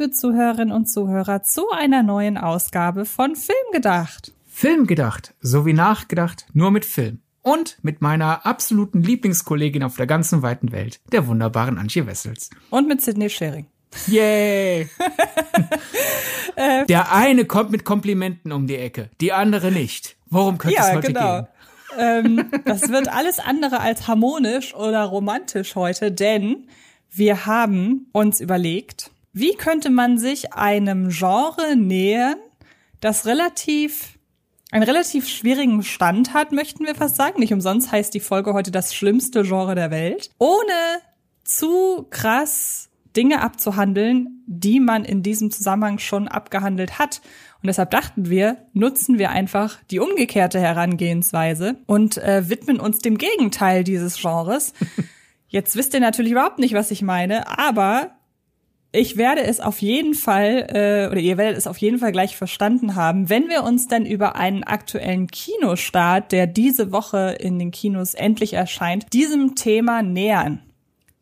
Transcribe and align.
Liebe 0.00 0.12
Zuhörerinnen 0.12 0.72
und 0.72 0.86
Zuhörer, 0.86 1.42
zu 1.42 1.68
einer 1.72 2.02
neuen 2.02 2.38
Ausgabe 2.38 3.04
von 3.04 3.36
Film 3.36 3.58
gedacht. 3.70 4.32
Film 4.48 4.86
gedacht, 4.86 5.34
so 5.42 5.66
wie 5.66 5.74
nachgedacht, 5.74 6.46
nur 6.54 6.70
mit 6.70 6.86
Film. 6.86 7.20
Und 7.42 7.76
mit 7.82 8.00
meiner 8.00 8.46
absoluten 8.46 9.02
Lieblingskollegin 9.02 9.82
auf 9.82 9.96
der 9.96 10.06
ganzen 10.06 10.40
weiten 10.40 10.72
Welt, 10.72 11.00
der 11.12 11.26
wunderbaren 11.26 11.76
Antje 11.76 12.06
Wessels. 12.06 12.48
Und 12.70 12.88
mit 12.88 13.02
Sidney 13.02 13.28
Schering. 13.28 13.66
Yay! 14.06 14.88
der 16.88 17.12
eine 17.12 17.44
kommt 17.44 17.70
mit 17.70 17.84
Komplimenten 17.84 18.52
um 18.52 18.66
die 18.66 18.78
Ecke, 18.78 19.10
die 19.20 19.34
andere 19.34 19.70
nicht. 19.70 20.16
Worum 20.30 20.56
könnte 20.56 20.76
ja, 20.76 20.88
es 20.88 20.94
heute 20.94 21.08
genau. 21.08 21.42
gehen? 21.42 21.48
ähm, 21.98 22.50
das 22.64 22.88
wird 22.88 23.08
alles 23.08 23.38
andere 23.38 23.80
als 23.80 24.08
harmonisch 24.08 24.74
oder 24.74 25.04
romantisch 25.04 25.74
heute, 25.74 26.10
denn 26.10 26.68
wir 27.10 27.44
haben 27.44 28.08
uns 28.12 28.40
überlegt, 28.40 29.10
wie 29.32 29.54
könnte 29.54 29.90
man 29.90 30.18
sich 30.18 30.52
einem 30.52 31.08
Genre 31.10 31.76
nähern, 31.76 32.36
das 33.00 33.26
relativ 33.26 34.18
einen 34.72 34.84
relativ 34.84 35.28
schwierigen 35.28 35.82
Stand 35.82 36.32
hat, 36.32 36.52
möchten 36.52 36.86
wir 36.86 36.94
fast 36.94 37.16
sagen. 37.16 37.40
Nicht 37.40 37.52
umsonst 37.52 37.90
heißt 37.90 38.14
die 38.14 38.20
Folge 38.20 38.54
heute 38.54 38.70
das 38.70 38.94
schlimmste 38.94 39.42
Genre 39.42 39.74
der 39.74 39.90
Welt. 39.90 40.30
Ohne 40.38 41.00
zu 41.42 42.06
krass 42.10 42.88
Dinge 43.16 43.42
abzuhandeln, 43.42 44.44
die 44.46 44.78
man 44.78 45.04
in 45.04 45.22
diesem 45.22 45.50
Zusammenhang 45.50 45.98
schon 45.98 46.28
abgehandelt 46.28 47.00
hat. 47.00 47.20
Und 47.60 47.66
deshalb 47.66 47.90
dachten 47.90 48.30
wir, 48.30 48.68
nutzen 48.72 49.18
wir 49.18 49.30
einfach 49.30 49.78
die 49.90 49.98
umgekehrte 49.98 50.60
Herangehensweise 50.60 51.76
und 51.86 52.18
äh, 52.18 52.48
widmen 52.48 52.78
uns 52.78 52.98
dem 53.00 53.18
Gegenteil 53.18 53.82
dieses 53.82 54.20
Genres. 54.20 54.72
Jetzt 55.48 55.74
wisst 55.74 55.94
ihr 55.94 56.00
natürlich 56.00 56.30
überhaupt 56.30 56.60
nicht, 56.60 56.74
was 56.74 56.92
ich 56.92 57.02
meine, 57.02 57.58
aber 57.58 58.12
ich 58.92 59.16
werde 59.16 59.42
es 59.42 59.60
auf 59.60 59.80
jeden 59.82 60.14
Fall, 60.14 60.66
äh, 60.70 61.10
oder 61.10 61.20
ihr 61.20 61.36
werdet 61.36 61.56
es 61.56 61.66
auf 61.66 61.78
jeden 61.78 61.98
Fall 61.98 62.12
gleich 62.12 62.36
verstanden 62.36 62.96
haben, 62.96 63.28
wenn 63.28 63.48
wir 63.48 63.62
uns 63.62 63.86
dann 63.86 64.04
über 64.04 64.36
einen 64.36 64.64
aktuellen 64.64 65.28
Kinostart, 65.28 66.32
der 66.32 66.46
diese 66.46 66.90
Woche 66.90 67.36
in 67.38 67.58
den 67.58 67.70
Kinos 67.70 68.14
endlich 68.14 68.54
erscheint, 68.54 69.12
diesem 69.12 69.54
Thema 69.54 70.02
nähern. 70.02 70.60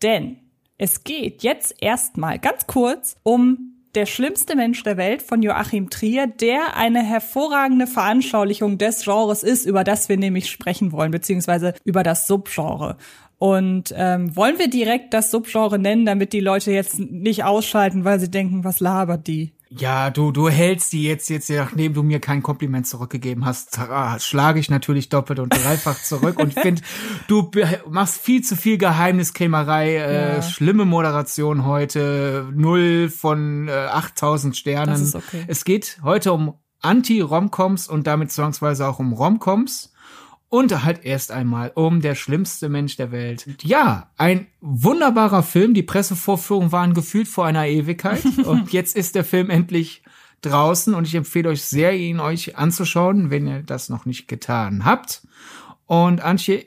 Denn 0.03 0.39
es 0.79 1.05
geht 1.05 1.43
jetzt 1.43 1.75
erstmal 1.81 2.39
ganz 2.39 2.67
kurz 2.67 3.17
um 3.23 3.75
der 3.95 4.07
schlimmste 4.07 4.55
Mensch 4.55 4.83
der 4.83 4.97
Welt 4.97 5.23
von 5.23 5.43
Joachim 5.43 5.91
Trier, 5.91 6.27
der 6.27 6.77
eine 6.77 7.03
hervorragende 7.03 7.87
Veranschaulichung 7.87 8.79
des 8.79 9.03
Genres 9.03 9.43
ist, 9.43 9.67
über 9.67 9.83
das 9.83 10.09
wir 10.09 10.17
nämlich 10.17 10.51
sprechen 10.51 10.93
wollen, 10.93 11.11
beziehungsweise 11.11 11.75
über 11.85 12.03
das 12.03 12.27
Subgenre. 12.27 12.97
Und 13.39 13.95
ähm, 13.97 14.35
wollen 14.35 14.59
wir 14.59 14.69
direkt 14.69 15.15
das 15.15 15.31
Subgenre 15.31 15.79
nennen, 15.79 16.05
damit 16.05 16.33
die 16.33 16.41
Leute 16.41 16.73
jetzt 16.73 16.99
nicht 16.99 17.45
ausschalten, 17.45 18.05
weil 18.05 18.19
sie 18.19 18.31
denken, 18.31 18.65
was 18.65 18.81
labert 18.81 19.27
die? 19.29 19.53
Ja, 19.71 20.09
du, 20.11 20.33
du 20.33 20.49
hältst 20.49 20.93
die 20.95 21.05
jetzt, 21.05 21.29
jetzt, 21.29 21.51
nachdem 21.51 21.93
du 21.93 22.03
mir 22.03 22.21
kein 22.21 22.43
Kompliment 22.43 22.87
zurückgegeben 22.87 23.45
hast, 23.45 23.79
schlage 24.19 24.59
ich 24.59 24.71
natürlich 24.71 25.11
doppelt 25.11 25.39
und 25.41 25.51
dreifach 25.51 26.03
zurück 26.03 26.39
und 26.39 26.55
finde, 26.59 26.81
du 27.29 27.51
machst 27.89 28.19
viel 28.21 28.43
zu 28.43 28.57
viel 28.57 28.79
Geheimniskrämerei, 28.79 29.97
äh, 29.97 30.35
Ja. 30.37 30.43
schlimme 30.43 30.87
Moderation 30.87 31.67
heute, 31.67 32.49
null 32.55 33.11
von 33.11 33.69
äh, 33.69 33.73
8000 33.73 34.57
Sternen. 34.57 34.89
Das 34.91 35.03
ist 35.03 35.15
okay. 35.15 35.45
Es 35.49 35.65
geht 35.65 35.99
heute 36.03 36.33
um 36.33 36.55
Anti-Romcoms 36.81 37.89
und 37.89 38.07
damit 38.07 38.33
zwangsweise 38.33 38.89
auch 38.89 38.99
um 38.99 39.13
Romcoms. 39.13 39.93
Und 40.51 40.83
halt 40.83 41.05
erst 41.05 41.31
einmal 41.31 41.73
um 41.75 42.01
der 42.01 42.15
schlimmste 42.15 42.71
Mensch 42.71 42.97
der 42.97 43.13
Welt. 43.13 43.47
Ja, 43.63 44.11
ein 44.17 44.47
wunderbarer 44.61 45.43
Film. 45.43 45.75
Die 45.75 45.83
Pressevorführungen 45.83 46.73
waren 46.73 46.95
gefühlt 46.95 47.29
vor 47.29 47.45
einer 47.45 47.67
Ewigkeit. 47.67 48.25
und 48.45 48.73
jetzt 48.73 48.97
ist 48.97 49.15
der 49.15 49.25
Film 49.25 49.51
endlich 49.51 50.03
draußen 50.41 50.95
und 50.95 51.07
ich 51.07 51.15
empfehle 51.15 51.51
euch 51.51 51.65
sehr, 51.65 51.95
ihn 51.95 52.21
euch 52.21 52.57
anzuschauen, 52.57 53.31
wenn 53.31 53.47
ihr 53.47 53.63
das 53.63 53.89
noch 53.89 54.07
nicht 54.07 54.29
getan 54.29 54.85
habt. 54.85 55.27
Und 55.87 56.23
Antje, 56.23 56.67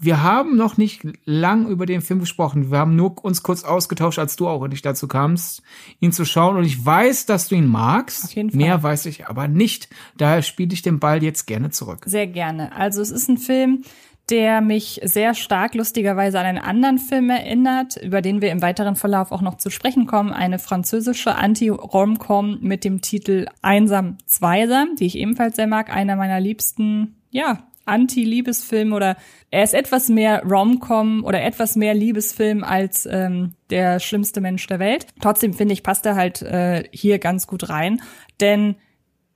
wir 0.00 0.22
haben 0.22 0.56
noch 0.56 0.76
nicht 0.76 1.02
lang 1.24 1.66
über 1.66 1.86
den 1.86 2.00
Film 2.00 2.20
gesprochen. 2.20 2.70
Wir 2.70 2.78
haben 2.78 2.96
nur 2.96 3.22
uns 3.24 3.42
kurz 3.42 3.64
ausgetauscht, 3.64 4.18
als 4.18 4.36
du 4.36 4.48
auch 4.48 4.66
nicht 4.68 4.84
dazu 4.84 5.08
kamst, 5.08 5.62
ihn 6.00 6.12
zu 6.12 6.24
schauen. 6.24 6.56
Und 6.56 6.64
ich 6.64 6.84
weiß, 6.84 7.26
dass 7.26 7.48
du 7.48 7.56
ihn 7.56 7.66
magst. 7.66 8.24
Auf 8.24 8.34
jeden 8.34 8.50
Fall. 8.50 8.58
Mehr 8.58 8.82
weiß 8.82 9.06
ich 9.06 9.26
aber 9.26 9.48
nicht. 9.48 9.88
Daher 10.16 10.42
spiele 10.42 10.72
ich 10.72 10.82
den 10.82 11.00
Ball 11.00 11.22
jetzt 11.22 11.46
gerne 11.46 11.70
zurück. 11.70 12.04
Sehr 12.06 12.26
gerne. 12.26 12.72
Also 12.76 13.02
es 13.02 13.10
ist 13.10 13.28
ein 13.28 13.38
Film, 13.38 13.82
der 14.30 14.60
mich 14.60 15.00
sehr 15.04 15.34
stark 15.34 15.74
lustigerweise 15.74 16.38
an 16.38 16.46
einen 16.46 16.58
anderen 16.58 16.98
Film 16.98 17.30
erinnert, 17.30 17.96
über 17.96 18.20
den 18.20 18.40
wir 18.40 18.52
im 18.52 18.62
weiteren 18.62 18.94
Verlauf 18.94 19.32
auch 19.32 19.40
noch 19.40 19.56
zu 19.56 19.70
sprechen 19.70 20.06
kommen. 20.06 20.32
Eine 20.32 20.58
französische 20.58 21.34
Anti-Romcom 21.34 22.58
mit 22.60 22.84
dem 22.84 23.00
Titel 23.00 23.46
Einsam 23.62 24.18
Zweisam, 24.26 24.96
die 24.96 25.06
ich 25.06 25.16
ebenfalls 25.16 25.56
sehr 25.56 25.66
mag. 25.66 25.90
Einer 25.90 26.16
meiner 26.16 26.40
liebsten, 26.40 27.16
ja, 27.30 27.64
Anti-Liebesfilm 27.88 28.92
oder 28.92 29.16
er 29.50 29.64
ist 29.64 29.74
etwas 29.74 30.08
mehr 30.08 30.42
Romcom 30.44 31.24
oder 31.24 31.42
etwas 31.42 31.76
mehr 31.76 31.94
Liebesfilm 31.94 32.64
als 32.64 33.06
ähm, 33.10 33.54
der 33.70 34.00
schlimmste 34.00 34.40
Mensch 34.40 34.66
der 34.66 34.78
Welt. 34.78 35.06
Trotzdem 35.20 35.54
finde 35.54 35.74
ich, 35.74 35.82
passt 35.82 36.06
er 36.06 36.16
halt 36.16 36.42
äh, 36.42 36.84
hier 36.92 37.18
ganz 37.18 37.46
gut 37.46 37.68
rein, 37.68 38.02
denn 38.40 38.76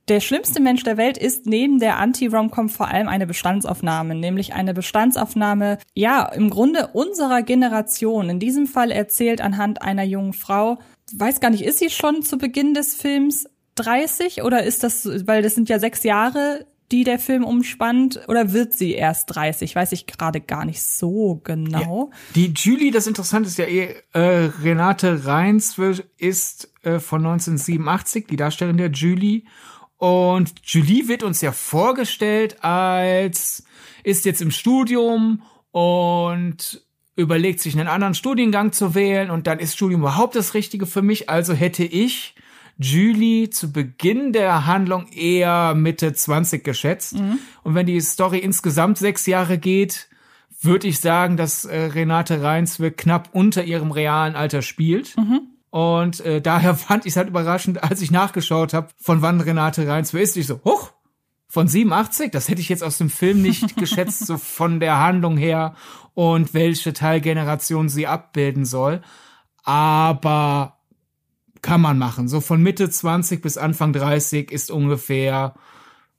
der 0.09 0.19
schlimmste 0.19 0.59
Mensch 0.59 0.83
der 0.83 0.97
Welt 0.97 1.17
ist 1.17 1.45
neben 1.45 1.79
der 1.79 1.97
Anti-Romcom 1.97 2.67
vor 2.67 2.89
allem 2.89 3.07
eine 3.07 3.25
Bestandsaufnahme, 3.25 4.15
nämlich 4.15 4.53
eine 4.53 4.73
Bestandsaufnahme, 4.73 5.77
ja, 5.93 6.25
im 6.25 6.49
Grunde 6.49 6.87
unserer 6.91 7.41
Generation. 7.41 8.29
In 8.29 8.39
diesem 8.39 8.67
Fall 8.67 8.91
erzählt 8.91 9.39
anhand 9.39 9.81
einer 9.81 10.03
jungen 10.03 10.33
Frau, 10.33 10.79
weiß 11.13 11.39
gar 11.39 11.51
nicht, 11.51 11.63
ist 11.63 11.79
sie 11.79 11.89
schon 11.89 12.21
zu 12.21 12.37
Beginn 12.37 12.73
des 12.73 12.95
Films 12.95 13.47
30 13.75 14.43
oder 14.43 14.63
ist 14.63 14.83
das, 14.83 15.07
weil 15.25 15.41
das 15.41 15.55
sind 15.55 15.69
ja 15.69 15.79
sechs 15.79 16.03
Jahre, 16.03 16.65
die 16.93 17.03
der 17.03 17.17
Film 17.17 17.43
umspannt, 17.43 18.21
oder 18.27 18.53
wird 18.53 18.71
sie 18.71 18.93
erst 18.93 19.35
30? 19.35 19.75
Weiß 19.75 19.91
ich 19.93 20.05
gerade 20.05 20.39
gar 20.39 20.63
nicht 20.63 20.83
so 20.83 21.41
genau. 21.43 22.11
Die 22.35 22.53
Julie, 22.55 22.91
das 22.91 23.07
Interessante 23.07 23.49
ist 23.49 23.57
ja 23.57 23.65
eh, 23.65 23.95
äh, 24.13 24.51
Renate 24.61 25.25
Reins 25.25 25.75
ist 26.17 26.71
äh, 26.83 26.99
von 26.99 27.25
1987, 27.25 28.27
die 28.27 28.35
Darstellerin 28.35 28.77
der 28.77 28.91
Julie. 28.91 29.41
Und 29.97 30.53
Julie 30.63 31.07
wird 31.07 31.23
uns 31.23 31.41
ja 31.41 31.51
vorgestellt 31.51 32.63
als, 32.63 33.63
ist 34.03 34.25
jetzt 34.25 34.43
im 34.43 34.51
Studium 34.51 35.41
und 35.71 36.85
überlegt 37.15 37.59
sich 37.59 37.73
einen 37.73 37.87
anderen 37.87 38.13
Studiengang 38.13 38.71
zu 38.71 38.93
wählen 38.93 39.31
und 39.31 39.47
dann 39.47 39.57
ist 39.57 39.73
Studium 39.73 40.01
überhaupt 40.01 40.35
das 40.35 40.53
Richtige 40.53 40.85
für 40.85 41.01
mich. 41.01 41.27
Also 41.27 41.53
hätte 41.53 41.83
ich 41.83 42.35
Julie 42.77 43.49
zu 43.49 43.71
Beginn 43.71 44.33
der 44.33 44.65
Handlung 44.65 45.07
eher 45.09 45.75
Mitte 45.75 46.13
20 46.13 46.63
geschätzt. 46.63 47.13
Und 47.63 47.75
wenn 47.75 47.85
die 47.85 47.99
Story 48.01 48.39
insgesamt 48.39 48.97
sechs 48.97 49.25
Jahre 49.25 49.57
geht, 49.57 50.09
würde 50.61 50.87
ich 50.87 50.99
sagen, 50.99 51.37
dass 51.37 51.65
äh, 51.65 51.77
Renate 51.77 52.41
Reinsweg 52.41 52.97
knapp 52.97 53.29
unter 53.33 53.63
ihrem 53.63 53.91
realen 53.91 54.35
Alter 54.35 54.61
spielt. 54.61 55.15
Und 55.69 56.19
äh, 56.21 56.41
daher 56.41 56.75
fand 56.75 57.05
ich 57.05 57.13
es 57.13 57.17
halt 57.17 57.29
überraschend, 57.29 57.83
als 57.83 58.01
ich 58.01 58.11
nachgeschaut 58.11 58.73
habe, 58.73 58.89
von 58.97 59.21
wann 59.21 59.41
Renate 59.41 59.87
Reinsweg 59.87 60.23
ist. 60.23 60.37
Ich 60.37 60.47
so, 60.47 60.61
hoch, 60.63 60.91
von 61.47 61.67
87? 61.67 62.31
Das 62.31 62.49
hätte 62.49 62.61
ich 62.61 62.69
jetzt 62.69 62.83
aus 62.83 62.97
dem 62.97 63.09
Film 63.09 63.41
nicht 63.41 63.75
geschätzt, 63.77 64.25
so 64.25 64.37
von 64.37 64.79
der 64.79 64.99
Handlung 64.99 65.37
her 65.37 65.75
und 66.15 66.53
welche 66.53 66.93
Teilgeneration 66.93 67.89
sie 67.89 68.07
abbilden 68.07 68.65
soll. 68.65 69.01
Aber 69.63 70.79
kann 71.63 71.81
man 71.81 71.97
machen. 71.97 72.27
So 72.27 72.41
von 72.41 72.61
Mitte 72.61 72.89
20 72.89 73.41
bis 73.41 73.57
Anfang 73.57 73.93
30 73.93 74.51
ist 74.51 74.69
ungefähr 74.69 75.55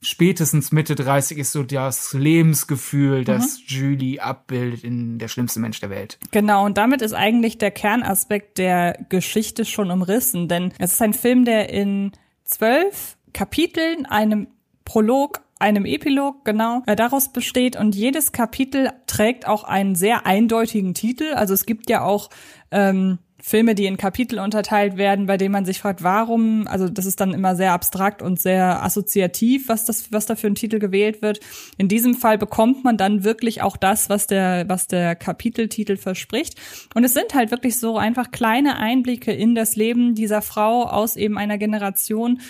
spätestens 0.01 0.71
Mitte 0.71 0.95
30 0.95 1.37
ist 1.37 1.51
so 1.51 1.63
das 1.63 2.13
Lebensgefühl, 2.13 3.23
das 3.23 3.61
Julie 3.65 4.19
abbildet 4.19 4.83
in 4.83 5.17
der 5.17 5.27
schlimmste 5.27 5.59
Mensch 5.59 5.79
der 5.79 5.89
Welt. 5.89 6.19
Genau, 6.31 6.65
und 6.65 6.77
damit 6.77 7.01
ist 7.01 7.13
eigentlich 7.13 7.57
der 7.57 7.71
Kernaspekt 7.71 8.57
der 8.57 8.97
Geschichte 9.09 9.65
schon 9.65 9.91
umrissen, 9.91 10.47
denn 10.47 10.73
es 10.79 10.93
ist 10.93 11.01
ein 11.01 11.13
Film, 11.13 11.45
der 11.45 11.69
in 11.69 12.11
zwölf 12.43 13.17
Kapiteln, 13.33 14.05
einem 14.05 14.47
Prolog, 14.83 15.41
einem 15.59 15.85
Epilog, 15.85 16.45
genau, 16.45 16.83
äh, 16.85 16.95
daraus 16.95 17.31
besteht 17.31 17.75
und 17.75 17.95
jedes 17.95 18.31
Kapitel 18.31 18.91
trägt 19.07 19.47
auch 19.47 19.63
einen 19.63 19.95
sehr 19.95 20.25
eindeutigen 20.25 20.93
Titel. 20.93 21.33
Also 21.33 21.53
es 21.53 21.65
gibt 21.65 21.89
ja 21.89 22.03
auch 22.03 22.29
ähm, 22.71 23.19
Filme, 23.47 23.75
die 23.75 23.85
in 23.85 23.97
Kapitel 23.97 24.39
unterteilt 24.39 24.97
werden, 24.97 25.27
bei 25.27 25.37
denen 25.37 25.51
man 25.51 25.65
sich 25.65 25.77
fragt, 25.77 26.01
warum, 26.01 26.65
also 26.67 26.89
das 26.89 27.05
ist 27.05 27.19
dann 27.19 27.31
immer 27.31 27.55
sehr 27.55 27.73
abstrakt 27.73 28.23
und 28.23 28.39
sehr 28.39 28.81
assoziativ, 28.81 29.69
was 29.69 29.85
das, 29.85 30.11
was 30.11 30.25
da 30.25 30.35
für 30.35 30.47
ein 30.47 30.55
Titel 30.55 30.79
gewählt 30.79 31.21
wird. 31.21 31.41
In 31.77 31.87
diesem 31.87 32.15
Fall 32.15 32.39
bekommt 32.39 32.83
man 32.83 32.97
dann 32.97 33.23
wirklich 33.23 33.61
auch 33.61 33.77
das, 33.77 34.09
was 34.09 34.25
der, 34.25 34.67
was 34.67 34.87
der 34.87 35.15
Kapiteltitel 35.15 35.95
verspricht. 35.95 36.59
Und 36.95 37.03
es 37.03 37.13
sind 37.13 37.35
halt 37.35 37.51
wirklich 37.51 37.77
so 37.77 37.99
einfach 37.99 38.31
kleine 38.31 38.77
Einblicke 38.77 39.31
in 39.31 39.53
das 39.53 39.75
Leben 39.75 40.15
dieser 40.15 40.41
Frau 40.41 40.81
aus 40.81 41.15
eben 41.15 41.37
einer 41.37 41.59
Generation, 41.59 42.41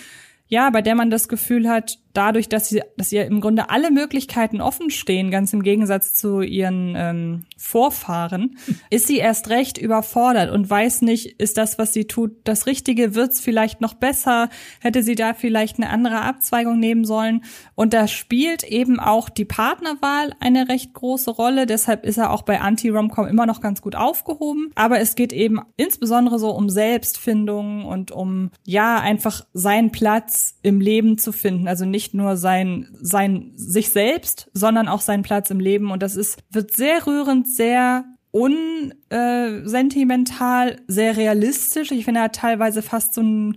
ja, 0.48 0.70
bei 0.70 0.80
der 0.80 0.94
man 0.94 1.10
das 1.10 1.28
Gefühl 1.28 1.68
hat, 1.68 1.98
dadurch, 2.16 2.48
dass 2.48 2.68
sie, 2.68 2.82
dass 2.96 3.12
ihr 3.12 3.26
im 3.26 3.40
Grunde 3.40 3.70
alle 3.70 3.90
Möglichkeiten 3.90 4.60
offen 4.60 4.90
stehen, 4.90 5.30
ganz 5.30 5.52
im 5.52 5.62
Gegensatz 5.62 6.14
zu 6.14 6.40
ihren 6.40 6.94
ähm, 6.96 7.44
Vorfahren, 7.56 8.56
ist 8.90 9.06
sie 9.06 9.18
erst 9.18 9.50
recht 9.50 9.78
überfordert 9.78 10.50
und 10.50 10.68
weiß 10.68 11.02
nicht, 11.02 11.40
ist 11.40 11.56
das, 11.56 11.78
was 11.78 11.92
sie 11.92 12.06
tut, 12.06 12.32
das 12.44 12.66
Richtige? 12.66 13.14
Wird's 13.14 13.40
vielleicht 13.40 13.80
noch 13.80 13.94
besser? 13.94 14.48
Hätte 14.80 15.02
sie 15.02 15.14
da 15.14 15.34
vielleicht 15.34 15.78
eine 15.78 15.90
andere 15.90 16.22
Abzweigung 16.22 16.78
nehmen 16.78 17.04
sollen? 17.04 17.42
Und 17.74 17.92
da 17.92 18.08
spielt 18.08 18.64
eben 18.64 18.98
auch 19.00 19.28
die 19.28 19.44
Partnerwahl 19.44 20.34
eine 20.40 20.68
recht 20.68 20.94
große 20.94 21.30
Rolle. 21.30 21.66
Deshalb 21.66 22.04
ist 22.04 22.18
er 22.18 22.30
auch 22.30 22.42
bei 22.42 22.60
Anti-Romcom 22.60 23.26
immer 23.26 23.46
noch 23.46 23.60
ganz 23.60 23.82
gut 23.82 23.94
aufgehoben. 23.94 24.70
Aber 24.74 25.00
es 25.00 25.14
geht 25.14 25.32
eben 25.32 25.60
insbesondere 25.76 26.38
so 26.38 26.50
um 26.50 26.70
Selbstfindung 26.70 27.84
und 27.84 28.10
um, 28.10 28.50
ja, 28.64 28.98
einfach 29.00 29.46
seinen 29.52 29.92
Platz 29.92 30.58
im 30.62 30.80
Leben 30.80 31.18
zu 31.18 31.32
finden. 31.32 31.68
Also 31.68 31.84
nicht 31.84 32.05
nur 32.14 32.36
sein, 32.36 32.88
sein, 33.00 33.52
sich 33.56 33.90
selbst, 33.90 34.50
sondern 34.52 34.88
auch 34.88 35.00
seinen 35.00 35.22
Platz 35.22 35.50
im 35.50 35.60
Leben. 35.60 35.90
Und 35.90 36.02
das 36.02 36.16
ist, 36.16 36.38
wird 36.50 36.74
sehr 36.74 37.06
rührend, 37.06 37.48
sehr 37.48 38.04
unsentimental, 38.30 40.76
sehr 40.86 41.16
realistisch. 41.16 41.90
Ich 41.90 42.04
finde, 42.04 42.20
er 42.20 42.24
hat 42.24 42.36
teilweise 42.36 42.82
fast 42.82 43.14
so 43.14 43.22
einen, 43.22 43.56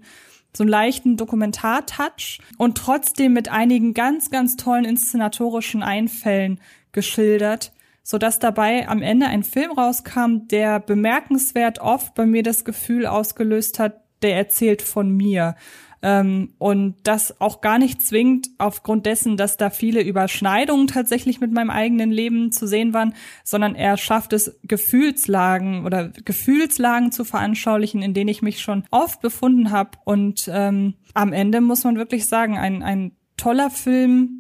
so 0.56 0.64
einen 0.64 0.70
leichten 0.70 1.18
Dokumentartouch 1.18 2.40
und 2.58 2.78
trotzdem 2.78 3.34
mit 3.34 3.50
einigen 3.50 3.94
ganz, 3.94 4.32
ganz 4.32 4.56
tollen 4.56 4.86
inszenatorischen 4.86 5.84
Einfällen 5.84 6.62
geschildert, 6.92 7.72
so 8.04 8.18
dass 8.18 8.40
dabei 8.40 8.88
am 8.88 9.02
Ende 9.02 9.28
ein 9.28 9.44
Film 9.44 9.72
rauskam, 9.72 10.48
der 10.50 10.80
bemerkenswert 10.80 11.80
oft 11.80 12.16
bei 12.16 12.26
mir 12.26 12.44
das 12.44 12.64
Gefühl 12.64 13.06
ausgelöst 13.06 13.80
hat, 13.80 14.02
der 14.22 14.38
erzählt 14.38 14.82
von 14.82 15.12
mir. 15.12 15.56
Ähm, 16.02 16.54
und 16.58 16.96
das 17.04 17.42
auch 17.42 17.62
gar 17.62 17.78
nicht 17.78 18.02
zwingend 18.02 18.50
aufgrund 18.58 19.06
dessen, 19.06 19.38
dass 19.38 19.58
da 19.58 19.70
viele 19.70 20.02
Überschneidungen 20.02 20.88
tatsächlich 20.88 21.42
mit 21.42 21.52
meinem 21.52 21.70
eigenen 21.70 22.12
Leben 22.12 22.52
zu 22.52 22.68
sehen 22.68 22.94
waren, 22.94 23.14
sondern 23.44 23.76
er 23.76 23.98
schafft 23.98 24.34
es, 24.34 24.58
Gefühlslagen 24.64 25.86
oder 25.86 26.10
Gefühlslagen 26.10 27.12
zu 27.12 27.26
veranschaulichen, 27.26 28.02
in 28.02 28.14
denen 28.14 28.30
ich 28.30 28.42
mich 28.42 28.62
schon 28.62 28.86
oft 28.92 29.22
befunden 29.22 29.72
habe. 29.72 29.92
Und 30.06 30.50
ähm, 30.52 30.94
am 31.14 31.34
Ende 31.34 31.62
muss 31.62 31.84
man 31.84 31.98
wirklich 31.98 32.28
sagen, 32.28 32.58
ein, 32.58 32.82
ein 32.82 33.12
toller 33.36 33.70
Film, 33.70 34.40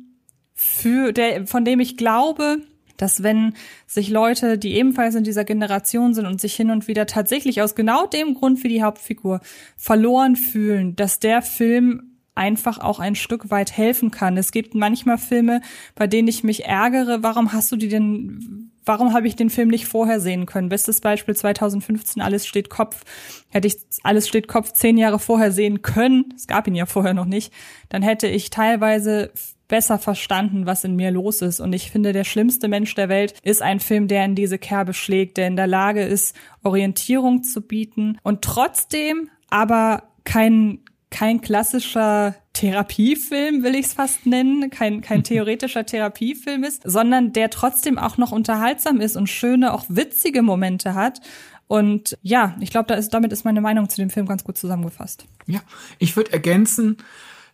für 0.62 1.14
der, 1.14 1.48
von 1.48 1.64
dem 1.64 1.80
ich 1.80 1.96
glaube, 1.96 2.58
dass 3.00 3.24
wenn 3.24 3.54
sich 3.88 4.10
Leute, 4.10 4.58
die 4.58 4.76
ebenfalls 4.76 5.16
in 5.16 5.24
dieser 5.24 5.46
Generation 5.46 6.14
sind 6.14 6.26
und 6.26 6.40
sich 6.40 6.56
hin 6.56 6.70
und 6.70 6.88
wieder 6.88 7.06
tatsächlich 7.06 7.62
aus 7.62 7.74
genau 7.74 8.06
dem 8.06 8.36
Grund 8.36 8.64
wie 8.64 8.68
die 8.68 8.84
Hauptfigur 8.84 9.40
verloren 9.78 10.36
fühlen, 10.36 10.96
dass 10.96 11.20
der 11.20 11.42
Film 11.42 12.10
einfach 12.36 12.80
auch 12.80 13.00
ein 13.00 13.16
Stück 13.16 13.52
weit 13.52 13.76
helfen 13.76 14.12
kann. 14.12 14.38
Es 14.38 14.52
gibt 14.52 14.74
manchmal 14.74 15.18
Filme, 15.18 15.62
bei 15.96 16.08
denen 16.08 16.28
ich 16.28 16.44
mich 16.44 16.66
ärgere, 16.66 17.22
warum 17.22 17.52
hast 17.52 17.72
du 17.72 17.76
die 17.76 17.90
denn, 17.90 18.72
warum 18.86 19.14
habe 19.14 19.28
ich 19.28 19.36
den 19.36 19.50
Film 19.50 19.68
nicht 19.68 19.88
vorher 19.88 20.22
sehen 20.22 20.46
können? 20.46 20.70
Bestes 20.70 21.02
Beispiel 21.02 21.36
2015, 21.36 22.22
Alles 22.22 22.48
steht 22.48 22.70
Kopf. 22.70 23.04
Hätte 23.50 23.68
ich 23.68 23.78
Alles 24.04 24.28
steht 24.28 24.48
Kopf 24.48 24.72
zehn 24.72 24.98
Jahre 24.98 25.20
vorher 25.20 25.52
sehen 25.52 25.82
können, 25.82 26.34
es 26.36 26.48
gab 26.48 26.68
ihn 26.68 26.76
ja 26.76 26.86
vorher 26.86 27.14
noch 27.14 27.26
nicht, 27.26 27.52
dann 27.90 28.02
hätte 28.02 28.28
ich 28.28 28.50
teilweise 28.50 29.32
besser 29.70 29.98
verstanden, 29.98 30.66
was 30.66 30.84
in 30.84 30.98
mir 30.98 31.12
los 31.12 31.42
ist. 31.42 31.62
Und 31.62 31.72
ich 31.72 31.90
finde, 31.90 32.12
der 32.12 32.26
schlimmste 32.26 32.68
Mensch 32.68 32.94
der 32.96 33.08
Welt 33.08 33.36
ist 33.44 33.62
ein 33.62 33.80
Film, 33.80 34.10
der 34.10 34.26
in 34.26 34.36
diese 34.36 34.58
Kerbe 34.58 34.94
schlägt, 34.94 35.38
der 35.38 35.48
in 35.48 35.56
der 35.56 35.68
Lage 35.68 36.04
ist, 36.04 36.36
Orientierung 36.64 37.44
zu 37.44 37.62
bieten 37.62 38.18
und 38.24 38.42
trotzdem 38.42 39.30
aber 39.50 40.04
kein 40.26 40.80
kein 41.12 41.42
klassischer 41.42 42.36
Therapiefilm, 42.54 43.64
will 43.64 43.76
ich 43.76 43.88
es 43.88 43.94
fast 43.94 44.26
nennen, 44.26 44.70
kein, 44.70 45.02
kein 45.02 45.24
theoretischer 45.24 45.86
Therapiefilm 45.86 46.64
ist, 46.64 46.82
sondern 46.86 47.34
der 47.34 47.50
trotzdem 47.50 47.98
auch 47.98 48.18
noch 48.18 48.32
unterhaltsam 48.32 49.02
ist 49.02 49.16
und 49.16 49.28
schöne, 49.28 49.74
auch 49.74 49.86
witzige 49.90 50.42
Momente 50.42 50.94
hat. 50.94 51.22
Und 51.68 52.18
ja, 52.22 52.56
ich 52.60 52.72
glaube, 52.72 52.88
da 52.88 52.96
ist, 52.96 53.10
damit 53.14 53.32
ist 53.32 53.46
meine 53.46 53.62
Meinung 53.62 53.90
zu 53.90 53.98
dem 53.98 54.10
Film 54.10 54.26
ganz 54.26 54.44
gut 54.44 54.58
zusammengefasst. 54.58 55.26
Ja, 55.46 55.62
ich 56.00 56.16
würde 56.16 56.32
ergänzen, 56.32 56.98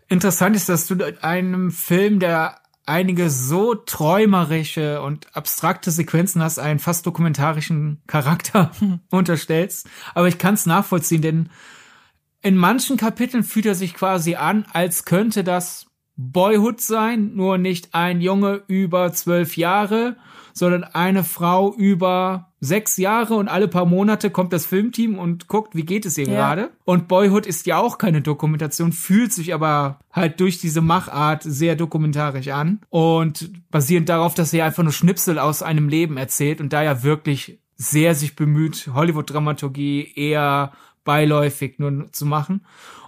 Interessant 0.08 0.56
ist, 0.56 0.70
dass 0.70 0.88
du 0.88 0.96
einem 1.22 1.72
Film, 1.72 2.20
der 2.20 2.60
einige 2.86 3.30
so 3.30 3.74
träumerische 3.74 5.02
und 5.02 5.36
abstrakte 5.36 5.90
Sequenzen 5.92 6.42
hast, 6.42 6.60
einen 6.60 6.80
fast 6.80 7.06
dokumentarischen 7.06 8.02
Charakter 8.08 8.72
hm. 8.80 9.00
unterstellst. 9.10 9.90
Aber 10.14 10.28
ich 10.28 10.38
kann 10.38 10.54
es 10.54 10.66
nachvollziehen, 10.66 11.22
denn 11.22 11.50
in 12.42 12.56
manchen 12.56 12.98
Kapiteln 12.98 13.44
fühlt 13.44 13.66
er 13.66 13.76
sich 13.76 13.96
quasi 13.96 14.36
an, 14.36 14.66
als 14.72 15.06
könnte 15.06 15.44
das 15.44 15.88
Boyhood 16.16 16.80
sein, 16.80 17.34
nur 17.34 17.58
nicht 17.58 17.96
ein 17.96 18.22
Junge 18.22 18.64
über 18.68 19.12
zwölf 19.12 19.58
Jahre, 19.58 20.16
sondern 20.58 20.86
eine 20.86 21.26
Frau 21.26 21.76
über 21.76 22.54
sechs 22.62 22.98
Jahre 22.98 23.36
und 23.36 23.50
alle 23.50 23.68
paar 23.68 23.86
Monate 23.86 24.32
kommt 24.32 24.54
das 24.54 24.66
Filmteam 24.66 25.20
und 25.20 25.48
guckt, 25.48 25.76
wie 25.76 25.84
geht 25.84 26.06
es 26.06 26.18
ihr 26.18 26.28
ja. 26.28 26.34
gerade. 26.34 26.72
Und 26.86 27.08
Boyhood 27.10 27.46
ist 27.46 27.68
ja 27.68 27.78
auch 27.78 27.98
keine 27.98 28.22
Dokumentation, 28.22 28.94
fühlt 28.94 29.34
sich 29.34 29.54
aber 29.54 30.00
halt 30.12 30.40
durch 30.40 30.58
diese 30.58 30.82
Machart 30.82 31.44
sehr 31.44 31.76
dokumentarisch 31.76 32.48
an 32.48 32.80
und 32.90 33.52
basierend 33.70 34.08
darauf, 34.08 34.34
dass 34.34 34.50
sie 34.50 34.62
einfach 34.62 34.84
nur 34.84 34.94
Schnipsel 34.94 35.38
aus 35.38 35.62
einem 35.62 35.90
Leben 35.90 36.18
erzählt 36.18 36.62
und 36.62 36.72
da 36.72 36.82
ja 36.82 37.04
wirklich 37.04 37.60
sehr 37.76 38.16
sich 38.16 38.38
bemüht, 38.38 38.90
Hollywood-Dramaturgie 38.94 40.14
eher 40.16 40.72
beiläufig 41.04 41.80
nur 41.80 42.12
zu 42.14 42.26
machen. 42.26 42.62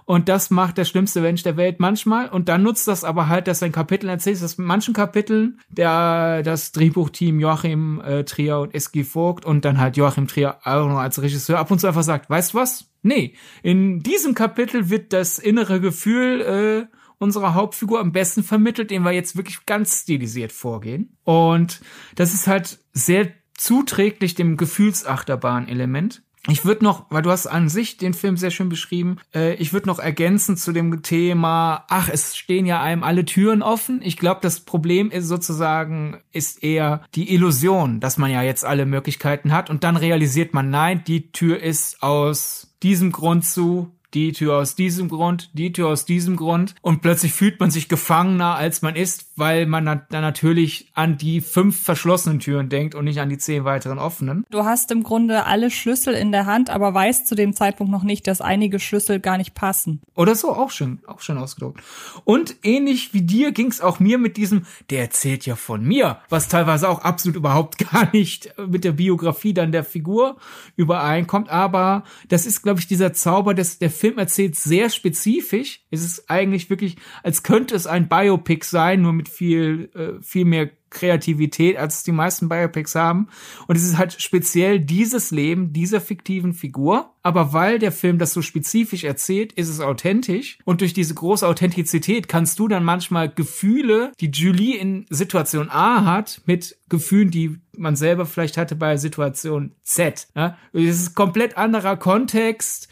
Und 0.08 0.30
das 0.30 0.48
macht 0.48 0.78
der 0.78 0.86
schlimmste 0.86 1.20
Mensch 1.20 1.42
der 1.42 1.58
Welt 1.58 1.80
manchmal. 1.80 2.30
Und 2.30 2.48
dann 2.48 2.62
nutzt 2.62 2.88
das 2.88 3.04
aber 3.04 3.28
halt, 3.28 3.46
dass 3.46 3.62
ein 3.62 3.72
Kapitel 3.72 4.08
erzählt, 4.08 4.42
dass 4.42 4.56
manchen 4.56 4.94
Kapiteln 4.94 5.60
der, 5.68 6.42
das 6.42 6.72
Drehbuchteam 6.72 7.38
Joachim 7.38 8.00
äh, 8.00 8.24
Trier 8.24 8.60
und 8.60 8.74
Eski 8.74 9.04
Vogt 9.04 9.44
und 9.44 9.66
dann 9.66 9.76
halt 9.76 9.98
Joachim 9.98 10.26
Trier 10.26 10.56
auch 10.64 10.88
noch 10.88 10.96
als 10.96 11.20
Regisseur 11.20 11.58
ab 11.58 11.70
und 11.70 11.78
zu 11.78 11.86
einfach 11.86 12.04
sagt, 12.04 12.30
weißt 12.30 12.54
du 12.54 12.58
was? 12.58 12.90
Nee, 13.02 13.34
in 13.62 14.00
diesem 14.00 14.32
Kapitel 14.32 14.88
wird 14.88 15.12
das 15.12 15.38
innere 15.38 15.78
Gefühl 15.78 16.40
äh, 16.40 16.96
unserer 17.18 17.52
Hauptfigur 17.52 18.00
am 18.00 18.12
besten 18.12 18.42
vermittelt, 18.42 18.90
indem 18.90 19.02
wir 19.02 19.12
jetzt 19.12 19.36
wirklich 19.36 19.66
ganz 19.66 20.00
stilisiert 20.00 20.52
vorgehen. 20.52 21.18
Und 21.24 21.82
das 22.14 22.32
ist 22.32 22.46
halt 22.46 22.78
sehr 22.94 23.28
zuträglich 23.58 24.34
dem 24.34 24.56
Gefühlsachterbahn-Element. 24.56 26.22
Ich 26.50 26.64
würde 26.64 26.82
noch, 26.82 27.06
weil 27.10 27.22
du 27.22 27.30
hast 27.30 27.46
an 27.46 27.68
sich 27.68 27.98
den 27.98 28.14
Film 28.14 28.38
sehr 28.38 28.50
schön 28.50 28.70
beschrieben, 28.70 29.18
äh, 29.34 29.54
ich 29.54 29.72
würde 29.72 29.86
noch 29.86 29.98
ergänzen 29.98 30.56
zu 30.56 30.72
dem 30.72 31.02
Thema, 31.02 31.84
ach, 31.88 32.08
es 32.08 32.36
stehen 32.36 32.64
ja 32.64 32.80
einem 32.80 33.04
alle 33.04 33.24
Türen 33.26 33.62
offen. 33.62 34.00
Ich 34.02 34.16
glaube, 34.16 34.40
das 34.42 34.60
Problem 34.60 35.10
ist 35.10 35.26
sozusagen, 35.26 36.18
ist 36.32 36.62
eher 36.64 37.02
die 37.14 37.34
Illusion, 37.34 38.00
dass 38.00 38.16
man 38.16 38.30
ja 38.30 38.42
jetzt 38.42 38.64
alle 38.64 38.86
Möglichkeiten 38.86 39.52
hat 39.52 39.68
und 39.68 39.84
dann 39.84 39.96
realisiert 39.96 40.54
man, 40.54 40.70
nein, 40.70 41.04
die 41.06 41.32
Tür 41.32 41.62
ist 41.62 42.02
aus 42.02 42.74
diesem 42.82 43.12
Grund 43.12 43.44
zu, 43.44 43.92
die 44.14 44.32
Tür 44.32 44.56
aus 44.56 44.74
diesem 44.74 45.08
Grund, 45.08 45.50
die 45.52 45.72
Tür 45.72 45.88
aus 45.88 46.04
diesem 46.04 46.36
Grund 46.36 46.74
und 46.80 47.02
plötzlich 47.02 47.32
fühlt 47.32 47.60
man 47.60 47.70
sich 47.70 47.88
gefangener, 47.88 48.54
als 48.54 48.82
man 48.82 48.96
ist, 48.96 49.26
weil 49.36 49.66
man 49.66 49.84
dann 49.84 50.06
natürlich 50.10 50.90
an 50.94 51.18
die 51.18 51.40
fünf 51.40 51.80
verschlossenen 51.82 52.40
Türen 52.40 52.68
denkt 52.68 52.94
und 52.94 53.04
nicht 53.04 53.20
an 53.20 53.28
die 53.28 53.38
zehn 53.38 53.64
weiteren 53.64 53.98
offenen. 53.98 54.44
Du 54.50 54.64
hast 54.64 54.90
im 54.90 55.02
Grunde 55.02 55.44
alle 55.44 55.70
Schlüssel 55.70 56.14
in 56.14 56.32
der 56.32 56.46
Hand, 56.46 56.70
aber 56.70 56.94
weißt 56.94 57.26
zu 57.26 57.34
dem 57.34 57.54
Zeitpunkt 57.54 57.92
noch 57.92 58.02
nicht, 58.02 58.26
dass 58.26 58.40
einige 58.40 58.80
Schlüssel 58.80 59.20
gar 59.20 59.36
nicht 59.36 59.54
passen. 59.54 60.00
Oder 60.14 60.34
so, 60.34 60.52
auch 60.52 60.70
schön, 60.70 61.00
auch 61.06 61.20
schön 61.20 61.38
ausgedruckt. 61.38 61.82
Und 62.24 62.56
ähnlich 62.62 63.12
wie 63.14 63.22
dir 63.22 63.52
ging's 63.52 63.80
auch 63.80 64.00
mir 64.00 64.18
mit 64.18 64.36
diesem, 64.36 64.66
der 64.90 65.00
erzählt 65.00 65.46
ja 65.46 65.54
von 65.54 65.84
mir, 65.84 66.18
was 66.28 66.48
teilweise 66.48 66.88
auch 66.88 67.02
absolut 67.02 67.36
überhaupt 67.36 67.78
gar 67.92 68.10
nicht 68.12 68.54
mit 68.56 68.84
der 68.84 68.92
Biografie 68.92 69.54
dann 69.54 69.72
der 69.72 69.84
Figur 69.84 70.36
übereinkommt, 70.76 71.50
aber 71.50 72.04
das 72.28 72.46
ist, 72.46 72.62
glaube 72.62 72.80
ich, 72.80 72.86
dieser 72.86 73.12
Zauber 73.12 73.54
des, 73.54 73.78
der 73.78 73.90
Film 73.98 74.18
erzählt 74.18 74.56
sehr 74.56 74.90
spezifisch. 74.90 75.84
Es 75.90 76.04
ist 76.04 76.30
eigentlich 76.30 76.70
wirklich, 76.70 76.96
als 77.22 77.42
könnte 77.42 77.74
es 77.74 77.86
ein 77.86 78.08
Biopic 78.08 78.64
sein, 78.64 79.02
nur 79.02 79.12
mit 79.12 79.28
viel, 79.28 79.90
äh, 79.94 80.22
viel 80.22 80.44
mehr 80.44 80.70
Kreativität, 80.90 81.76
als 81.76 82.02
die 82.02 82.12
meisten 82.12 82.48
Biopics 82.48 82.94
haben. 82.94 83.28
Und 83.66 83.76
es 83.76 83.84
ist 83.84 83.98
halt 83.98 84.20
speziell 84.20 84.80
dieses 84.80 85.30
Leben 85.30 85.72
dieser 85.72 86.00
fiktiven 86.00 86.54
Figur. 86.54 87.14
Aber 87.22 87.52
weil 87.52 87.78
der 87.78 87.92
Film 87.92 88.18
das 88.18 88.32
so 88.32 88.42
spezifisch 88.42 89.04
erzählt, 89.04 89.52
ist 89.52 89.68
es 89.68 89.80
authentisch. 89.80 90.58
Und 90.64 90.80
durch 90.80 90.94
diese 90.94 91.14
große 91.14 91.46
Authentizität 91.46 92.28
kannst 92.28 92.58
du 92.58 92.68
dann 92.68 92.84
manchmal 92.84 93.28
Gefühle, 93.28 94.12
die 94.20 94.30
Julie 94.30 94.78
in 94.78 95.04
Situation 95.10 95.68
A 95.68 96.04
hat, 96.04 96.40
mit 96.46 96.78
Gefühlen, 96.88 97.30
die 97.30 97.58
man 97.76 97.96
selber 97.96 98.24
vielleicht 98.24 98.56
hatte 98.56 98.76
bei 98.76 98.96
Situation 98.96 99.74
Z. 99.82 100.28
Ja? 100.34 100.56
Es 100.72 101.00
ist 101.00 101.14
komplett 101.14 101.58
anderer 101.58 101.96
Kontext 101.96 102.88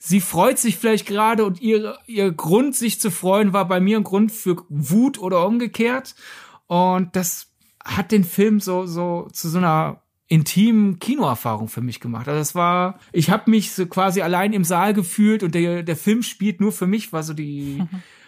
sie 0.00 0.20
freut 0.20 0.58
sich 0.58 0.78
vielleicht 0.78 1.06
gerade 1.06 1.44
und 1.44 1.60
ihr, 1.60 1.96
ihr 2.06 2.32
Grund, 2.32 2.74
sich 2.74 3.00
zu 3.00 3.10
freuen, 3.10 3.52
war 3.52 3.68
bei 3.68 3.80
mir 3.80 3.98
ein 3.98 4.04
Grund 4.04 4.32
für 4.32 4.56
Wut 4.68 5.18
oder 5.18 5.46
umgekehrt. 5.46 6.16
Und 6.66 7.14
das 7.14 7.52
hat 7.84 8.10
den 8.10 8.24
Film 8.24 8.60
so, 8.60 8.86
so 8.86 9.28
zu 9.32 9.48
so 9.48 9.58
einer 9.58 10.02
intimen 10.26 10.98
Kinoerfahrung 11.00 11.68
für 11.68 11.82
mich 11.82 12.00
gemacht. 12.00 12.28
Also 12.28 12.40
es 12.40 12.54
war, 12.54 12.98
ich 13.12 13.30
habe 13.30 13.50
mich 13.50 13.72
so 13.72 13.86
quasi 13.86 14.22
allein 14.22 14.52
im 14.52 14.64
Saal 14.64 14.94
gefühlt 14.94 15.42
und 15.42 15.54
der, 15.54 15.82
der 15.82 15.96
Film 15.96 16.22
spielt 16.22 16.60
nur 16.60 16.72
für 16.72 16.86
mich, 16.86 17.12
war 17.12 17.22
so 17.22 17.34
die, 17.34 17.82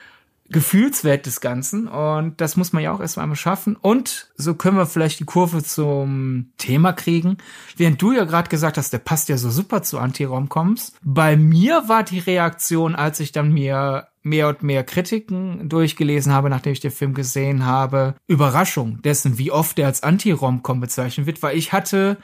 Gefühlswert 0.53 1.27
des 1.27 1.41
Ganzen. 1.41 1.89
Und 1.89 2.41
das 2.41 2.57
muss 2.57 2.73
man 2.73 2.83
ja 2.83 2.93
auch 2.93 3.01
erstmal 3.01 3.25
einmal 3.25 3.37
schaffen. 3.37 3.77
Und 3.77 4.33
so 4.37 4.55
können 4.55 4.77
wir 4.77 4.87
vielleicht 4.87 5.21
die 5.21 5.25
Kurve 5.25 5.63
zum 5.63 6.53
Thema 6.59 6.93
kriegen. 6.93 7.39
Während 7.77 8.01
du 8.01 8.13
ja 8.13 8.25
gerade 8.25 8.49
gesagt 8.49 8.79
hast, 8.79 8.93
der 8.93 8.99
passt 8.99 9.29
ja 9.29 9.37
so 9.37 9.51
super 9.51 9.83
zu 9.83 9.99
Anti-Romcoms. 9.99 10.95
Bei 11.03 11.37
mir 11.37 11.89
war 11.89 12.03
die 12.05 12.21
Reaktion, 12.21 12.95
als 12.95 13.21
ich 13.21 13.33
dann 13.33 13.53
mir 13.53 14.09
mehr 14.23 14.49
und 14.49 14.63
mehr 14.63 14.85
Kritiken 14.85 15.69
durchgelesen 15.69 16.33
habe, 16.33 16.49
nachdem 16.49 16.73
ich 16.73 16.81
den 16.81 16.93
Film 16.93 17.15
gesehen 17.15 17.67
habe, 17.67 18.15
Überraschung 18.29 19.03
dessen, 19.03 19.39
wie 19.39 19.51
oft 19.51 19.79
er 19.79 19.87
als 19.87 20.03
Anti-Romcom 20.03 20.81
bezeichnet 20.81 21.27
wird, 21.27 21.43
weil 21.43 21.57
ich 21.57 21.73
hatte 21.73 22.19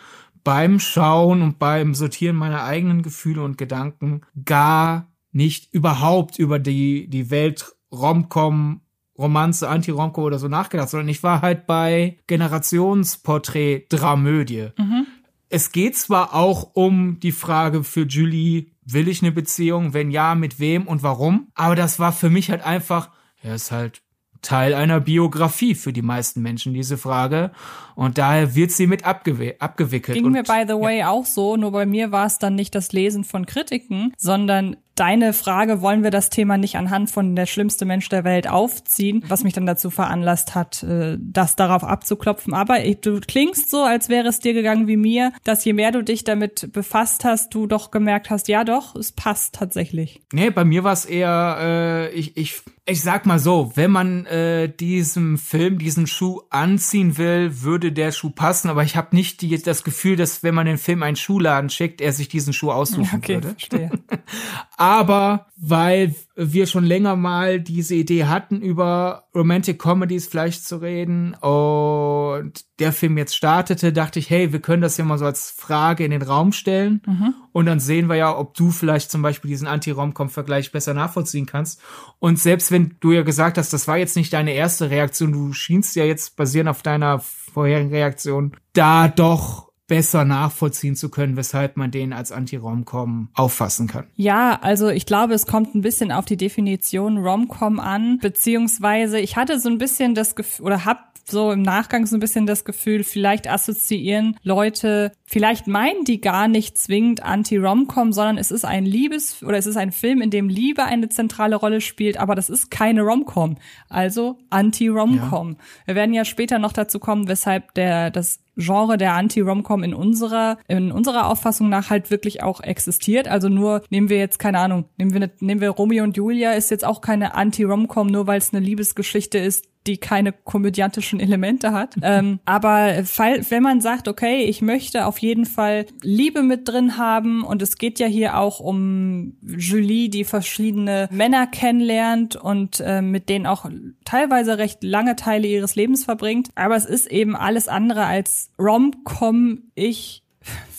beim 0.45 0.79
Schauen 0.79 1.43
und 1.43 1.59
beim 1.59 1.95
Sortieren 1.95 2.37
meiner 2.37 2.63
eigenen 2.63 3.03
Gefühle 3.03 3.43
und 3.43 3.59
Gedanken 3.59 4.23
gar 4.45 5.09
nicht 5.33 5.73
überhaupt 5.75 6.39
über 6.39 6.59
die, 6.59 7.09
die 7.09 7.31
Welt 7.31 7.75
Romcom, 7.93 8.81
Romanze, 9.19 9.69
Anti-Romcom 9.69 10.25
oder 10.25 10.39
so 10.39 10.49
nachgedacht, 10.49 10.89
sondern 10.89 11.09
ich 11.09 11.23
war 11.23 11.43
halt 11.43 11.67
bei 11.67 12.19
Generationsporträt 12.27 13.87
Dramödie. 13.89 14.69
Mhm. 14.77 15.07
Es 15.49 15.73
geht 15.73 15.97
zwar 15.97 16.35
auch 16.35 16.71
um 16.75 17.21
die 17.21 17.33
Frage 17.33 17.83
für 17.83 18.03
Julie, 18.03 18.67
will 18.85 19.09
ich 19.09 19.23
eine 19.23 19.33
Beziehung? 19.33 19.95
Wenn 19.95 20.11
ja, 20.11 20.35
mit 20.35 20.61
wem 20.61 20.87
und 20.87 21.03
warum? 21.03 21.49
Aber 21.55 21.75
das 21.75 21.99
war 21.99 22.13
für 22.13 22.31
mich 22.31 22.51
halt 22.51 22.63
einfach, 22.63 23.11
er 23.43 23.55
ist 23.55 23.71
halt 23.71 24.03
Teil 24.43 24.75
einer 24.75 25.01
Biografie 25.01 25.75
für 25.75 25.93
die 25.93 26.03
meisten 26.03 26.43
Menschen, 26.43 26.75
diese 26.75 26.97
Frage. 26.97 27.51
Und 27.99 28.17
daher 28.17 28.55
wird 28.55 28.71
sie 28.71 28.87
mit 28.87 29.05
abgew 29.05 29.55
abgewickelt. 29.59 30.17
Ging 30.17 30.31
mir, 30.31 30.45
by 30.45 30.63
the 30.69 30.75
way, 30.75 31.01
ja. 31.01 31.11
auch 31.11 31.27
so. 31.27 31.57
Nur 31.57 31.73
bei 31.73 31.85
mir 31.85 32.13
war 32.13 32.27
es 32.27 32.39
dann 32.39 32.55
nicht 32.55 32.77
das 32.77 32.93
Lesen 32.93 33.25
von 33.25 33.45
Kritiken, 33.45 34.13
sondern 34.17 34.77
deine 34.99 35.33
Frage, 35.33 35.81
wollen 35.81 36.03
wir 36.03 36.11
das 36.11 36.31
Thema 36.31 36.59
nicht 36.59 36.77
anhand 36.77 37.11
von 37.11 37.37
der 37.37 37.47
schlimmste 37.47 37.85
Mensch 37.85 38.09
der 38.09 38.25
Welt 38.25 38.49
aufziehen, 38.49 39.25
was 39.29 39.45
mich 39.45 39.53
dann 39.53 39.67
dazu 39.67 39.91
veranlasst 39.91 40.55
hat, 40.55 40.83
äh, 40.83 41.17
das 41.21 41.57
darauf 41.57 41.85
abzuklopfen. 41.85 42.53
Aber 42.55 42.79
du 42.79 43.21
klingst 43.21 43.71
so, 43.71 43.83
als 43.83 44.09
wäre 44.09 44.29
es 44.29 44.41
dir 44.41 44.55
gegangen 44.55 44.87
wie 44.89 44.97
mir, 44.97 45.33
dass 45.45 45.65
je 45.65 45.73
mehr 45.73 45.93
du 45.93 46.03
dich 46.03 46.25
damit 46.25 46.73
befasst 46.73 47.25
hast, 47.25 47.55
du 47.55 47.67
doch 47.67 47.91
gemerkt 47.91 48.31
hast, 48.31 48.49
ja 48.49 48.65
doch, 48.65 48.97
es 48.97 49.13
passt 49.13 49.55
tatsächlich. 49.55 50.21
Nee, 50.33 50.51
bei 50.51 50.65
mir 50.65 50.85
war 50.85 50.93
es 50.93 51.05
eher, 51.05 51.59
äh, 51.61 52.11
ich, 52.11 52.37
ich, 52.37 52.63
ich 52.87 53.01
sag 53.01 53.27
mal 53.27 53.39
so, 53.39 53.73
wenn 53.75 53.91
man 53.91 54.27
äh, 54.27 54.69
diesem 54.69 55.39
Film 55.39 55.79
diesen 55.79 56.07
Schuh 56.07 56.41
anziehen 56.51 57.19
will, 57.19 57.63
würde 57.63 57.88
der 57.93 58.13
Schuh 58.13 58.31
passen, 58.31 58.69
aber 58.69 58.83
ich 58.83 58.97
habe 58.97 59.15
nicht 59.15 59.41
die, 59.41 59.61
das 59.61 59.85
Gefühl, 59.85 60.17
dass 60.17 60.43
wenn 60.43 60.55
man 60.55 60.67
den 60.67 60.79
Film 60.79 61.03
einen 61.03 61.17
Schuhladen 61.17 61.71
schickt, 61.71 62.01
er 62.01 62.13
sich 62.13 62.29
diesen 62.29 62.53
Schuh 62.53 62.71
aussuchen 62.71 63.19
okay, 63.19 63.35
würde. 63.35 63.51
Verstehe. 63.51 63.91
aber 64.77 65.47
weil 65.57 66.15
wir 66.37 66.67
schon 66.67 66.85
länger 66.85 67.17
mal 67.17 67.61
diese 67.61 67.97
Idee 67.97 68.27
hatten, 68.27 68.61
über 68.61 69.25
Romantic 69.35 69.81
Comedies 69.81 70.29
vielleicht 70.29 70.65
zu 70.65 70.77
reden 70.77 71.35
und 71.35 72.65
der 72.79 72.93
Film 72.93 73.19
jetzt 73.19 73.35
startete, 73.35 73.93
dachte 73.93 74.21
ich, 74.21 74.31
hey, 74.31 74.53
wir 74.53 74.61
können 74.61 74.83
das 74.83 74.97
ja 74.97 75.05
mal 75.05 75.19
so 75.19 75.25
als 75.25 75.51
Frage 75.51 76.05
in 76.05 76.13
den 76.13 76.23
Raum 76.23 76.53
stellen 76.53 77.03
mhm. 77.05 77.35
und 77.51 77.67
dann 77.67 77.81
sehen 77.81 78.09
wir 78.09 78.15
ja, 78.15 78.37
ob 78.37 78.55
du 78.55 78.71
vielleicht 78.71 79.11
zum 79.11 79.21
Beispiel 79.21 79.49
diesen 79.49 79.67
Anti-Rom-Com-Vergleich 79.67 80.71
besser 80.71 80.95
nachvollziehen 80.95 81.47
kannst. 81.47 81.81
Und 82.21 82.39
selbst 82.39 82.71
wenn 82.71 82.97
du 83.01 83.11
ja 83.11 83.23
gesagt 83.23 83.59
hast, 83.59 83.73
das 83.73 83.89
war 83.89 83.99
jetzt 83.99 84.15
nicht 84.15 84.33
deine 84.33 84.53
erste 84.53 84.91
Reaktion, 84.91 85.33
du 85.33 85.53
schienst 85.53 85.97
ja 85.97 86.05
jetzt 86.05 86.37
basierend 86.37 86.71
auf 86.71 86.83
deiner 86.83 87.21
vorherigen 87.49 87.91
Reaktion 87.91 88.53
da 88.73 89.09
doch 89.09 89.69
besser 89.89 90.25
nachvollziehen 90.25 90.95
zu 90.95 91.09
können, 91.09 91.37
weshalb 91.37 91.77
man 91.77 91.91
den 91.91 92.13
als 92.13 92.31
Anti-Romcom 92.31 93.31
auffassen 93.35 93.89
kann. 93.89 94.05
Ja, 94.15 94.59
also 94.61 94.89
ich 94.89 95.07
glaube, 95.07 95.33
es 95.35 95.47
kommt 95.47 95.75
ein 95.75 95.81
bisschen 95.81 96.13
auf 96.13 96.27
die 96.27 96.37
Definition 96.37 97.17
Romcom 97.17 97.81
an, 97.81 98.19
beziehungsweise 98.19 99.19
ich 99.19 99.37
hatte 99.37 99.59
so 99.59 99.71
ein 99.71 99.79
bisschen 99.79 100.15
das 100.15 100.37
Gefühl 100.37 100.67
oder 100.67 100.85
hab 100.85 101.08
so 101.31 101.53
im 101.53 101.63
Nachgang 101.63 102.07
so 102.07 102.17
ein 102.17 102.21
bisschen 102.21 102.47
das 102.47 102.65
Gefühl, 102.65 103.05
vielleicht 103.05 103.49
assoziieren 103.49 104.37
Leute, 104.43 105.13
vielleicht 105.25 105.67
meinen 105.67 106.05
die 106.05 106.21
gar 106.21 106.49
nicht 106.49 106.79
zwingend 106.79 107.23
Anti-Romcom, 107.23 108.13
sondern 108.13 108.39
es 108.39 108.51
ist 108.51 108.65
ein 108.65 108.85
Liebes- 108.85 109.43
oder 109.43 109.59
es 109.59 109.67
ist 109.67 109.77
ein 109.77 109.93
Film, 109.93 110.23
in 110.23 110.31
dem 110.31 110.49
Liebe 110.49 110.85
eine 110.85 111.09
zentrale 111.09 111.57
Rolle 111.57 111.81
spielt, 111.81 112.19
aber 112.19 112.35
das 112.35 112.51
ist 112.51 112.71
keine 112.71 113.03
Romcom, 113.03 113.57
also 113.89 114.39
Anti-Romcom. 114.51 115.51
Ja. 115.51 115.57
Wir 115.87 115.95
werden 115.95 116.15
ja 116.15 116.25
später 116.25 116.59
noch 116.59 116.73
dazu 116.73 116.99
kommen, 116.99 117.29
weshalb 117.29 117.75
der 117.75 118.11
das 118.11 118.41
Genre 118.59 118.99
der 118.99 119.15
Anti-Romcom 119.15 119.85
in 119.85 119.95
unserer, 119.95 120.59
in 120.67 120.91
unserer 120.91 121.29
Auffassung 121.29 121.69
nach 121.69 121.91
halt 121.91 122.11
wirklich 122.11 122.43
auch 122.43 122.61
existiert. 122.61 123.29
Also 123.29 123.49
nur 123.49 123.83
nehmen 123.89 124.09
wir 124.09 124.19
jetzt, 124.19 124.41
keine 124.41 124.59
Ahnung, 124.59 124.87
nehmen 124.97 125.15
wir, 125.15 125.31
nehmen 125.39 125.61
wir 125.61 125.71
Romeo 125.71 126.03
und 126.03 126.17
Julia 126.17 126.53
ist 126.53 126.71
jetzt 126.73 126.85
auch 126.85 127.01
keine 127.01 127.35
Anti-Romcom, 127.37 128.09
nur 128.09 128.27
weil 128.27 128.39
es 128.39 128.53
eine 128.53 128.65
Liebesgeschichte 128.65 129.39
ist, 129.39 129.65
die 129.87 129.97
keine 129.97 130.33
komödiantischen 130.33 131.21
Elemente 131.21 131.73
hat. 131.73 131.97
ähm, 132.03 132.41
aber 132.45 133.05
fall, 133.05 133.41
wenn 133.51 133.63
man 133.63 133.81
sagt, 133.81 134.09
okay, 134.09 134.45
ich 134.45 134.63
möchte 134.63 135.07
auf 135.07 135.19
jeden 135.19 135.47
Fall 135.47 135.87
Liebe 136.03 136.43
mit 136.43 136.69
drin 136.69 136.97
haben 136.99 137.43
und 137.43 137.63
es 137.63 137.79
geht 137.79 137.99
ja 137.99 138.07
hier 138.07 138.39
auch 138.39 138.61
um 138.61 139.37
Julie, 139.43 140.09
die 140.09 140.25
verschiedene 140.25 141.09
Männer 141.11 141.47
kennenlernt 141.47 142.37
und 142.37 142.81
äh, 142.81 143.03
mit 143.03 143.29
denen 143.29 143.47
auch 143.47 143.67
teilweise 144.05 144.59
recht 144.59 144.83
lange 144.83 145.17
Teile 145.17 145.49
ihres 145.49 145.75
Lebens 145.75 146.05
verbringt. 146.05 146.51
Aber 146.55 146.77
es 146.77 146.85
ist 146.85 147.11
eben 147.11 147.37
alles 147.37 147.69
andere 147.69 148.05
als 148.05 148.51
Rom-Com. 148.59 149.63
Ich 149.75 150.23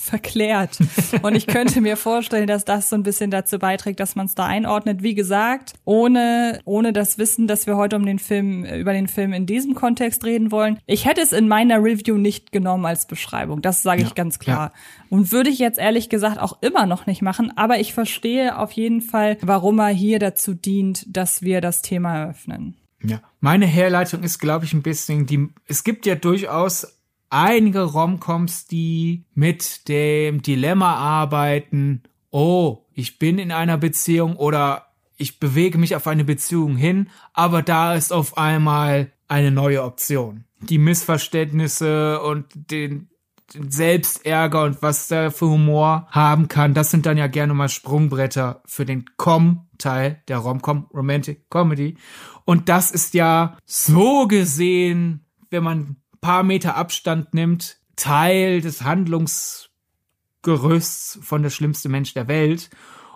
verklärt. 0.09 0.77
Und 1.21 1.35
ich 1.35 1.47
könnte 1.47 1.81
mir 1.81 1.97
vorstellen, 1.97 2.47
dass 2.47 2.65
das 2.65 2.89
so 2.89 2.95
ein 2.95 3.03
bisschen 3.03 3.31
dazu 3.31 3.59
beiträgt, 3.59 3.99
dass 3.99 4.15
man 4.15 4.25
es 4.25 4.35
da 4.35 4.45
einordnet. 4.45 5.03
Wie 5.03 5.13
gesagt, 5.13 5.73
ohne, 5.85 6.59
ohne 6.65 6.93
das 6.93 7.17
Wissen, 7.17 7.47
dass 7.47 7.67
wir 7.67 7.77
heute 7.77 7.95
um 7.95 8.05
den 8.05 8.19
Film, 8.19 8.65
über 8.65 8.93
den 8.93 9.07
Film 9.07 9.33
in 9.33 9.45
diesem 9.45 9.75
Kontext 9.75 10.25
reden 10.25 10.51
wollen. 10.51 10.79
Ich 10.85 11.05
hätte 11.05 11.21
es 11.21 11.31
in 11.31 11.47
meiner 11.47 11.83
Review 11.83 12.17
nicht 12.17 12.51
genommen 12.51 12.85
als 12.85 13.05
Beschreibung. 13.05 13.61
Das 13.61 13.83
sage 13.83 14.01
ich 14.01 14.09
ja, 14.09 14.13
ganz 14.15 14.39
klar. 14.39 14.71
Ja. 14.73 15.07
Und 15.09 15.31
würde 15.31 15.49
ich 15.49 15.59
jetzt 15.59 15.79
ehrlich 15.79 16.09
gesagt 16.09 16.39
auch 16.39 16.61
immer 16.61 16.85
noch 16.85 17.05
nicht 17.05 17.21
machen. 17.21 17.51
Aber 17.55 17.79
ich 17.79 17.93
verstehe 17.93 18.57
auf 18.57 18.71
jeden 18.73 19.01
Fall, 19.01 19.37
warum 19.41 19.79
er 19.79 19.89
hier 19.89 20.19
dazu 20.19 20.53
dient, 20.53 21.05
dass 21.07 21.41
wir 21.41 21.61
das 21.61 21.81
Thema 21.81 22.17
eröffnen. 22.17 22.75
Ja, 23.01 23.21
meine 23.39 23.65
Herleitung 23.65 24.23
ist, 24.23 24.39
glaube 24.39 24.65
ich, 24.65 24.73
ein 24.73 24.81
bisschen 24.81 25.25
die, 25.25 25.47
es 25.67 25.83
gibt 25.83 26.05
ja 26.05 26.15
durchaus 26.15 26.98
einige 27.29 27.81
Romcoms, 27.81 28.67
die 28.67 29.25
mit 29.33 29.87
dem 29.87 30.41
Dilemma 30.41 30.95
arbeiten, 30.95 32.03
oh, 32.31 32.85
ich 32.93 33.19
bin 33.19 33.39
in 33.39 33.51
einer 33.51 33.77
Beziehung 33.77 34.35
oder 34.35 34.87
ich 35.17 35.39
bewege 35.39 35.77
mich 35.77 35.95
auf 35.95 36.07
eine 36.07 36.23
Beziehung 36.23 36.77
hin, 36.77 37.09
aber 37.33 37.61
da 37.61 37.93
ist 37.93 38.13
auf 38.13 38.37
einmal 38.37 39.11
eine 39.27 39.51
neue 39.51 39.83
Option. 39.83 40.45
Die 40.61 40.77
Missverständnisse 40.77 42.21
und 42.21 42.45
den, 42.53 43.09
den 43.53 43.69
Selbstärger 43.69 44.63
und 44.63 44.81
was 44.81 45.07
da 45.07 45.29
für 45.29 45.47
Humor 45.47 46.07
haben 46.09 46.47
kann, 46.47 46.73
das 46.73 46.91
sind 46.91 47.05
dann 47.05 47.17
ja 47.17 47.27
gerne 47.27 47.53
mal 47.53 47.69
Sprungbretter 47.69 48.61
für 48.65 48.85
den 48.85 49.05
Com-Teil 49.17 50.21
der 50.27 50.37
Romcom, 50.37 50.87
Romantic 50.93 51.49
Comedy. 51.49 51.97
Und 52.45 52.69
das 52.69 52.91
ist 52.91 53.13
ja 53.13 53.57
so 53.65 54.27
gesehen, 54.27 55.25
wenn 55.49 55.63
man 55.63 55.97
paar 56.21 56.43
Meter 56.43 56.75
Abstand 56.75 57.33
nimmt, 57.33 57.77
Teil 57.95 58.61
des 58.61 58.83
Handlungsgerüsts 58.83 61.19
von 61.21 61.43
der 61.43 61.49
schlimmste 61.49 61.89
Mensch 61.89 62.13
der 62.13 62.27
Welt. 62.27 62.69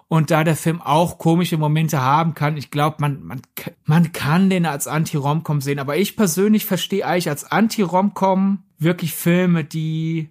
Und 0.09 0.29
da 0.29 0.43
der 0.43 0.55
Film 0.55 0.81
auch 0.81 1.17
komische 1.17 1.57
Momente 1.57 2.01
haben 2.01 2.35
kann, 2.35 2.57
ich 2.57 2.69
glaube, 2.69 2.97
man, 2.99 3.23
man, 3.23 3.41
man 3.85 4.11
kann 4.11 4.49
den 4.49 4.65
als 4.65 4.87
Anti-Romcom 4.87 5.61
sehen. 5.61 5.79
Aber 5.79 5.97
ich 5.97 6.15
persönlich 6.15 6.65
verstehe 6.65 7.05
eigentlich 7.05 7.29
als 7.29 7.45
Anti-Romcom 7.45 8.63
wirklich 8.77 9.13
Filme, 9.13 9.63
die 9.63 10.29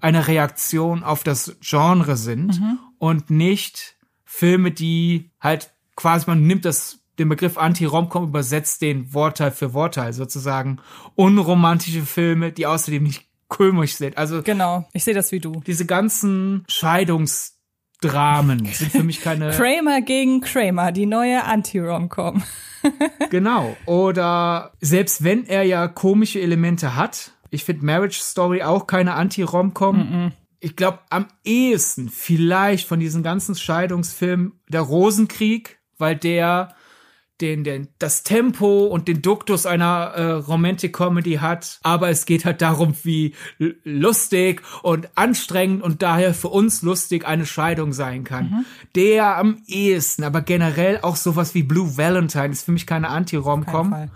eine 0.00 0.26
Reaktion 0.26 1.02
auf 1.02 1.22
das 1.22 1.56
Genre 1.60 2.16
sind 2.16 2.60
mhm. 2.60 2.78
und 2.98 3.30
nicht 3.30 3.96
Filme, 4.24 4.70
die 4.70 5.30
halt 5.40 5.72
quasi, 5.96 6.26
man 6.26 6.46
nimmt 6.46 6.64
das 6.64 6.99
den 7.20 7.28
Begriff 7.28 7.58
Anti-Romcom 7.58 8.24
übersetzt 8.24 8.80
den 8.80 9.12
Wortteil 9.12 9.50
für 9.50 9.74
Wortteil 9.74 10.12
sozusagen. 10.14 10.78
Unromantische 11.14 12.02
Filme, 12.02 12.50
die 12.50 12.66
außerdem 12.66 13.02
nicht 13.02 13.26
komisch 13.48 13.96
sind. 13.96 14.16
Also 14.16 14.42
genau, 14.42 14.88
ich 14.94 15.04
sehe 15.04 15.12
das 15.12 15.30
wie 15.30 15.40
du. 15.40 15.60
Diese 15.66 15.84
ganzen 15.84 16.64
Scheidungsdramen 16.66 18.64
sind 18.72 18.90
für 18.90 19.02
mich 19.02 19.20
keine. 19.20 19.50
Kramer 19.50 20.00
gegen 20.00 20.40
Kramer, 20.40 20.92
die 20.92 21.04
neue 21.04 21.44
Anti-Romcom. 21.44 22.42
genau. 23.30 23.76
Oder 23.84 24.72
selbst 24.80 25.22
wenn 25.22 25.44
er 25.44 25.64
ja 25.64 25.86
komische 25.88 26.40
Elemente 26.40 26.96
hat, 26.96 27.32
ich 27.50 27.64
finde 27.64 27.84
Marriage 27.84 28.20
Story 28.20 28.62
auch 28.62 28.86
keine 28.86 29.12
Anti-Romcom. 29.12 29.96
Mm 29.96 30.00
-mm. 30.00 30.32
Ich 30.60 30.76
glaube, 30.76 31.00
am 31.10 31.26
ehesten 31.44 32.08
vielleicht 32.08 32.86
von 32.86 33.00
diesen 33.00 33.22
ganzen 33.22 33.54
Scheidungsfilmen 33.54 34.60
der 34.68 34.82
Rosenkrieg, 34.82 35.80
weil 35.98 36.16
der 36.16 36.74
den, 37.40 37.64
den, 37.64 37.88
das 37.98 38.22
Tempo 38.22 38.86
und 38.86 39.08
den 39.08 39.22
Duktus 39.22 39.66
einer 39.66 40.12
äh, 40.14 40.30
Romantic 40.32 40.94
Comedy 40.94 41.34
hat, 41.34 41.78
aber 41.82 42.10
es 42.10 42.26
geht 42.26 42.44
halt 42.44 42.62
darum, 42.62 42.94
wie 43.02 43.34
lustig 43.84 44.62
und 44.82 45.08
anstrengend 45.14 45.82
und 45.82 46.02
daher 46.02 46.34
für 46.34 46.48
uns 46.48 46.82
lustig 46.82 47.26
eine 47.26 47.46
Scheidung 47.46 47.92
sein 47.92 48.24
kann. 48.24 48.44
Mhm. 48.50 48.64
Der 48.94 49.36
am 49.36 49.62
ehesten, 49.66 50.24
aber 50.24 50.42
generell 50.42 51.00
auch 51.02 51.16
sowas 51.16 51.54
wie 51.54 51.62
Blue 51.62 51.96
Valentine 51.96 52.48
ist 52.48 52.64
für 52.64 52.72
mich 52.72 52.86
keine 52.86 53.08
Anti-Rom-Com. 53.08 54.10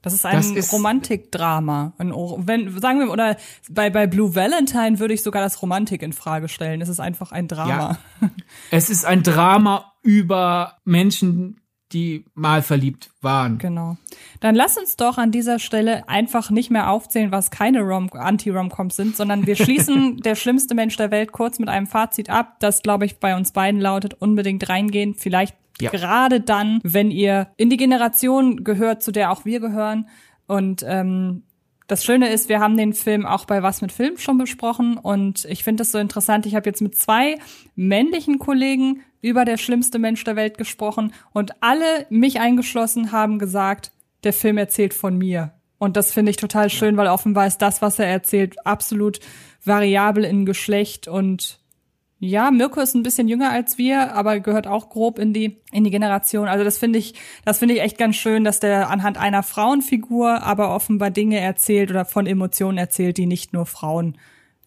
Das 0.00 0.14
ist 0.14 0.24
ein 0.24 0.54
das 0.54 0.72
Romantikdrama. 0.72 1.92
Wenn, 1.98 2.80
sagen 2.80 3.00
wir, 3.00 3.10
oder 3.10 3.36
bei, 3.68 3.90
bei 3.90 4.06
Blue 4.06 4.34
Valentine 4.34 4.98
würde 4.98 5.14
ich 5.14 5.22
sogar 5.22 5.42
das 5.42 5.60
Romantik 5.60 6.02
in 6.02 6.12
Frage 6.14 6.48
stellen. 6.48 6.80
Es 6.80 6.88
ist 6.88 7.00
einfach 7.00 7.30
ein 7.32 7.46
Drama. 7.46 7.98
Ja. 8.20 8.30
Es 8.70 8.88
ist 8.88 9.04
ein 9.04 9.22
Drama 9.22 9.92
über 10.02 10.78
Menschen, 10.84 11.60
die 11.92 12.24
mal 12.34 12.62
verliebt 12.62 13.10
waren. 13.20 13.58
Genau. 13.58 13.96
Dann 14.40 14.54
lass 14.54 14.76
uns 14.76 14.96
doch 14.96 15.18
an 15.18 15.30
dieser 15.30 15.58
Stelle 15.58 16.08
einfach 16.08 16.50
nicht 16.50 16.70
mehr 16.70 16.90
aufzählen, 16.90 17.30
was 17.30 17.50
keine 17.50 17.82
Rom 17.82 18.10
Anti-Romcoms 18.12 18.96
sind, 18.96 19.16
sondern 19.16 19.46
wir 19.46 19.56
schließen 19.56 20.16
der 20.24 20.34
schlimmste 20.34 20.74
Mensch 20.74 20.96
der 20.96 21.10
Welt 21.10 21.32
kurz 21.32 21.58
mit 21.58 21.68
einem 21.68 21.86
Fazit 21.86 22.28
ab, 22.28 22.56
das 22.60 22.82
glaube 22.82 23.06
ich 23.06 23.18
bei 23.18 23.36
uns 23.36 23.52
beiden 23.52 23.80
lautet 23.80 24.14
unbedingt 24.14 24.68
reingehen, 24.68 25.14
vielleicht 25.14 25.54
ja. 25.80 25.90
Gerade 25.90 26.40
dann, 26.40 26.80
wenn 26.82 27.10
ihr 27.10 27.48
in 27.56 27.68
die 27.68 27.76
Generation 27.76 28.64
gehört, 28.64 29.02
zu 29.02 29.12
der 29.12 29.30
auch 29.30 29.44
wir 29.44 29.60
gehören. 29.60 30.08
Und 30.46 30.84
ähm, 30.86 31.42
das 31.86 32.04
Schöne 32.04 32.32
ist, 32.32 32.48
wir 32.48 32.60
haben 32.60 32.76
den 32.76 32.94
Film 32.94 33.26
auch 33.26 33.44
bei 33.44 33.62
Was 33.62 33.80
mit 33.80 33.92
Film 33.92 34.18
schon 34.18 34.38
besprochen 34.38 34.98
und 34.98 35.44
ich 35.44 35.62
finde 35.62 35.82
das 35.82 35.92
so 35.92 35.98
interessant. 35.98 36.46
Ich 36.46 36.54
habe 36.54 36.68
jetzt 36.68 36.82
mit 36.82 36.96
zwei 36.96 37.36
männlichen 37.76 38.38
Kollegen 38.38 39.02
über 39.22 39.44
der 39.44 39.56
schlimmste 39.56 39.98
Mensch 39.98 40.24
der 40.24 40.36
Welt 40.36 40.58
gesprochen 40.58 41.12
und 41.32 41.52
alle, 41.62 42.06
mich 42.10 42.40
eingeschlossen, 42.40 43.12
haben 43.12 43.38
gesagt, 43.38 43.92
der 44.24 44.32
Film 44.32 44.58
erzählt 44.58 44.94
von 44.94 45.16
mir. 45.16 45.52
Und 45.78 45.96
das 45.96 46.12
finde 46.12 46.30
ich 46.30 46.36
total 46.36 46.70
schön, 46.70 46.96
weil 46.96 47.08
offenbar 47.08 47.46
ist 47.46 47.58
das, 47.58 47.82
was 47.82 47.98
er 47.98 48.06
erzählt, 48.06 48.66
absolut 48.66 49.20
variabel 49.64 50.24
in 50.24 50.46
Geschlecht 50.46 51.06
und 51.06 51.60
ja, 52.18 52.50
Mirko 52.50 52.80
ist 52.80 52.94
ein 52.94 53.02
bisschen 53.02 53.28
jünger 53.28 53.50
als 53.50 53.76
wir, 53.76 54.14
aber 54.14 54.40
gehört 54.40 54.66
auch 54.66 54.88
grob 54.88 55.18
in 55.18 55.34
die 55.34 55.60
in 55.70 55.84
die 55.84 55.90
Generation. 55.90 56.48
Also 56.48 56.64
das 56.64 56.78
finde 56.78 56.98
ich, 56.98 57.14
das 57.44 57.58
finde 57.58 57.74
ich 57.74 57.82
echt 57.82 57.98
ganz 57.98 58.16
schön, 58.16 58.42
dass 58.42 58.58
der 58.58 58.88
anhand 58.88 59.18
einer 59.18 59.42
Frauenfigur 59.42 60.42
aber 60.42 60.74
offenbar 60.74 61.10
Dinge 61.10 61.38
erzählt 61.38 61.90
oder 61.90 62.06
von 62.06 62.26
Emotionen 62.26 62.78
erzählt, 62.78 63.18
die 63.18 63.26
nicht 63.26 63.52
nur 63.52 63.66
Frauen 63.66 64.16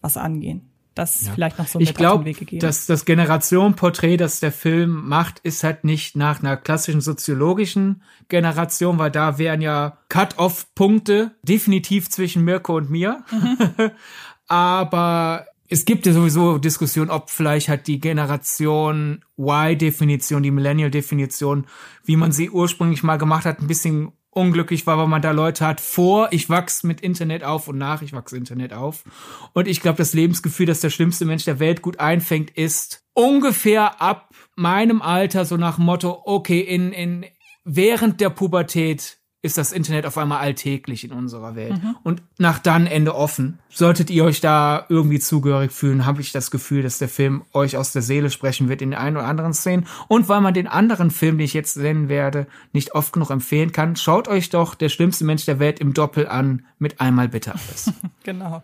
was 0.00 0.16
angehen. 0.16 0.70
Das 0.94 1.16
ist 1.16 1.28
ja. 1.28 1.32
vielleicht 1.34 1.58
noch 1.58 1.66
so 1.66 1.78
mit 1.78 1.88
ich 1.88 1.94
glaub, 1.94 2.24
Weg 2.24 2.38
gegeben. 2.38 2.60
Dass 2.60 2.86
das 2.86 3.04
Generationenporträt, 3.04 4.16
das 4.16 4.40
der 4.40 4.52
Film 4.52 5.08
macht, 5.08 5.38
ist 5.40 5.64
halt 5.64 5.84
nicht 5.84 6.16
nach 6.16 6.40
einer 6.40 6.56
klassischen 6.56 7.00
soziologischen 7.00 8.02
Generation, 8.28 8.98
weil 8.98 9.10
da 9.10 9.38
wären 9.38 9.60
ja 9.60 9.98
Cut-off-Punkte 10.08 11.32
definitiv 11.42 12.10
zwischen 12.10 12.44
Mirko 12.44 12.76
und 12.76 12.90
mir. 12.90 13.24
Mhm. 13.30 13.56
aber 14.48 15.46
es 15.70 15.84
gibt 15.84 16.04
ja 16.04 16.12
sowieso 16.12 16.58
Diskussionen, 16.58 17.10
ob 17.10 17.30
vielleicht 17.30 17.68
halt 17.68 17.86
die 17.86 18.00
Generation 18.00 19.24
Y-Definition, 19.38 20.42
die 20.42 20.50
Millennial-Definition, 20.50 21.66
wie 22.04 22.16
man 22.16 22.32
sie 22.32 22.50
ursprünglich 22.50 23.04
mal 23.04 23.18
gemacht 23.18 23.44
hat, 23.44 23.60
ein 23.60 23.68
bisschen 23.68 24.10
unglücklich 24.30 24.86
war, 24.86 24.98
weil 24.98 25.06
man 25.06 25.22
da 25.22 25.30
Leute 25.30 25.64
hat 25.64 25.80
vor, 25.80 26.28
ich 26.32 26.50
wachs 26.50 26.82
mit 26.82 27.00
Internet 27.00 27.44
auf 27.44 27.68
und 27.68 27.78
nach, 27.78 28.02
ich 28.02 28.12
wachs 28.12 28.32
Internet 28.32 28.72
auf. 28.72 29.04
Und 29.52 29.68
ich 29.68 29.80
glaube, 29.80 29.98
das 29.98 30.12
Lebensgefühl, 30.12 30.66
das 30.66 30.80
der 30.80 30.90
schlimmste 30.90 31.24
Mensch 31.24 31.44
der 31.44 31.60
Welt 31.60 31.82
gut 31.82 32.00
einfängt, 32.00 32.50
ist 32.50 33.04
ungefähr 33.14 34.02
ab 34.02 34.34
meinem 34.56 35.02
Alter 35.02 35.44
so 35.44 35.56
nach 35.56 35.78
Motto, 35.78 36.22
okay, 36.24 36.60
in, 36.60 36.92
in, 36.92 37.26
während 37.64 38.20
der 38.20 38.30
Pubertät 38.30 39.19
ist 39.42 39.56
das 39.56 39.72
Internet 39.72 40.04
auf 40.04 40.18
einmal 40.18 40.40
alltäglich 40.40 41.04
in 41.04 41.12
unserer 41.12 41.54
Welt. 41.56 41.82
Mhm. 41.82 41.96
Und 42.02 42.22
nach 42.36 42.58
dann 42.58 42.86
Ende 42.86 43.14
offen. 43.14 43.58
Solltet 43.70 44.10
ihr 44.10 44.24
euch 44.24 44.42
da 44.42 44.84
irgendwie 44.90 45.18
zugehörig 45.18 45.72
fühlen, 45.72 46.04
habe 46.04 46.20
ich 46.20 46.32
das 46.32 46.50
Gefühl, 46.50 46.82
dass 46.82 46.98
der 46.98 47.08
Film 47.08 47.42
euch 47.54 47.78
aus 47.78 47.92
der 47.92 48.02
Seele 48.02 48.30
sprechen 48.30 48.68
wird 48.68 48.82
in 48.82 48.90
den 48.90 48.98
ein 48.98 49.16
oder 49.16 49.26
anderen 49.26 49.54
Szenen. 49.54 49.86
Und 50.08 50.28
weil 50.28 50.42
man 50.42 50.52
den 50.52 50.66
anderen 50.66 51.10
Film, 51.10 51.38
den 51.38 51.46
ich 51.46 51.54
jetzt 51.54 51.78
nennen 51.78 52.10
werde, 52.10 52.46
nicht 52.72 52.94
oft 52.94 53.14
genug 53.14 53.30
empfehlen 53.30 53.72
kann, 53.72 53.96
schaut 53.96 54.28
euch 54.28 54.50
doch 54.50 54.74
der 54.74 54.90
schlimmste 54.90 55.24
Mensch 55.24 55.46
der 55.46 55.58
Welt 55.58 55.80
im 55.80 55.94
Doppel 55.94 56.28
an 56.28 56.66
mit 56.78 57.00
einmal 57.00 57.28
bitte 57.28 57.52
alles. 57.52 57.92
genau. 58.24 58.62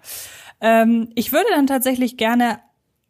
Ähm, 0.61 1.09
ich 1.15 1.33
würde 1.33 1.49
dann 1.55 1.67
tatsächlich 1.67 2.19
gerne 2.19 2.61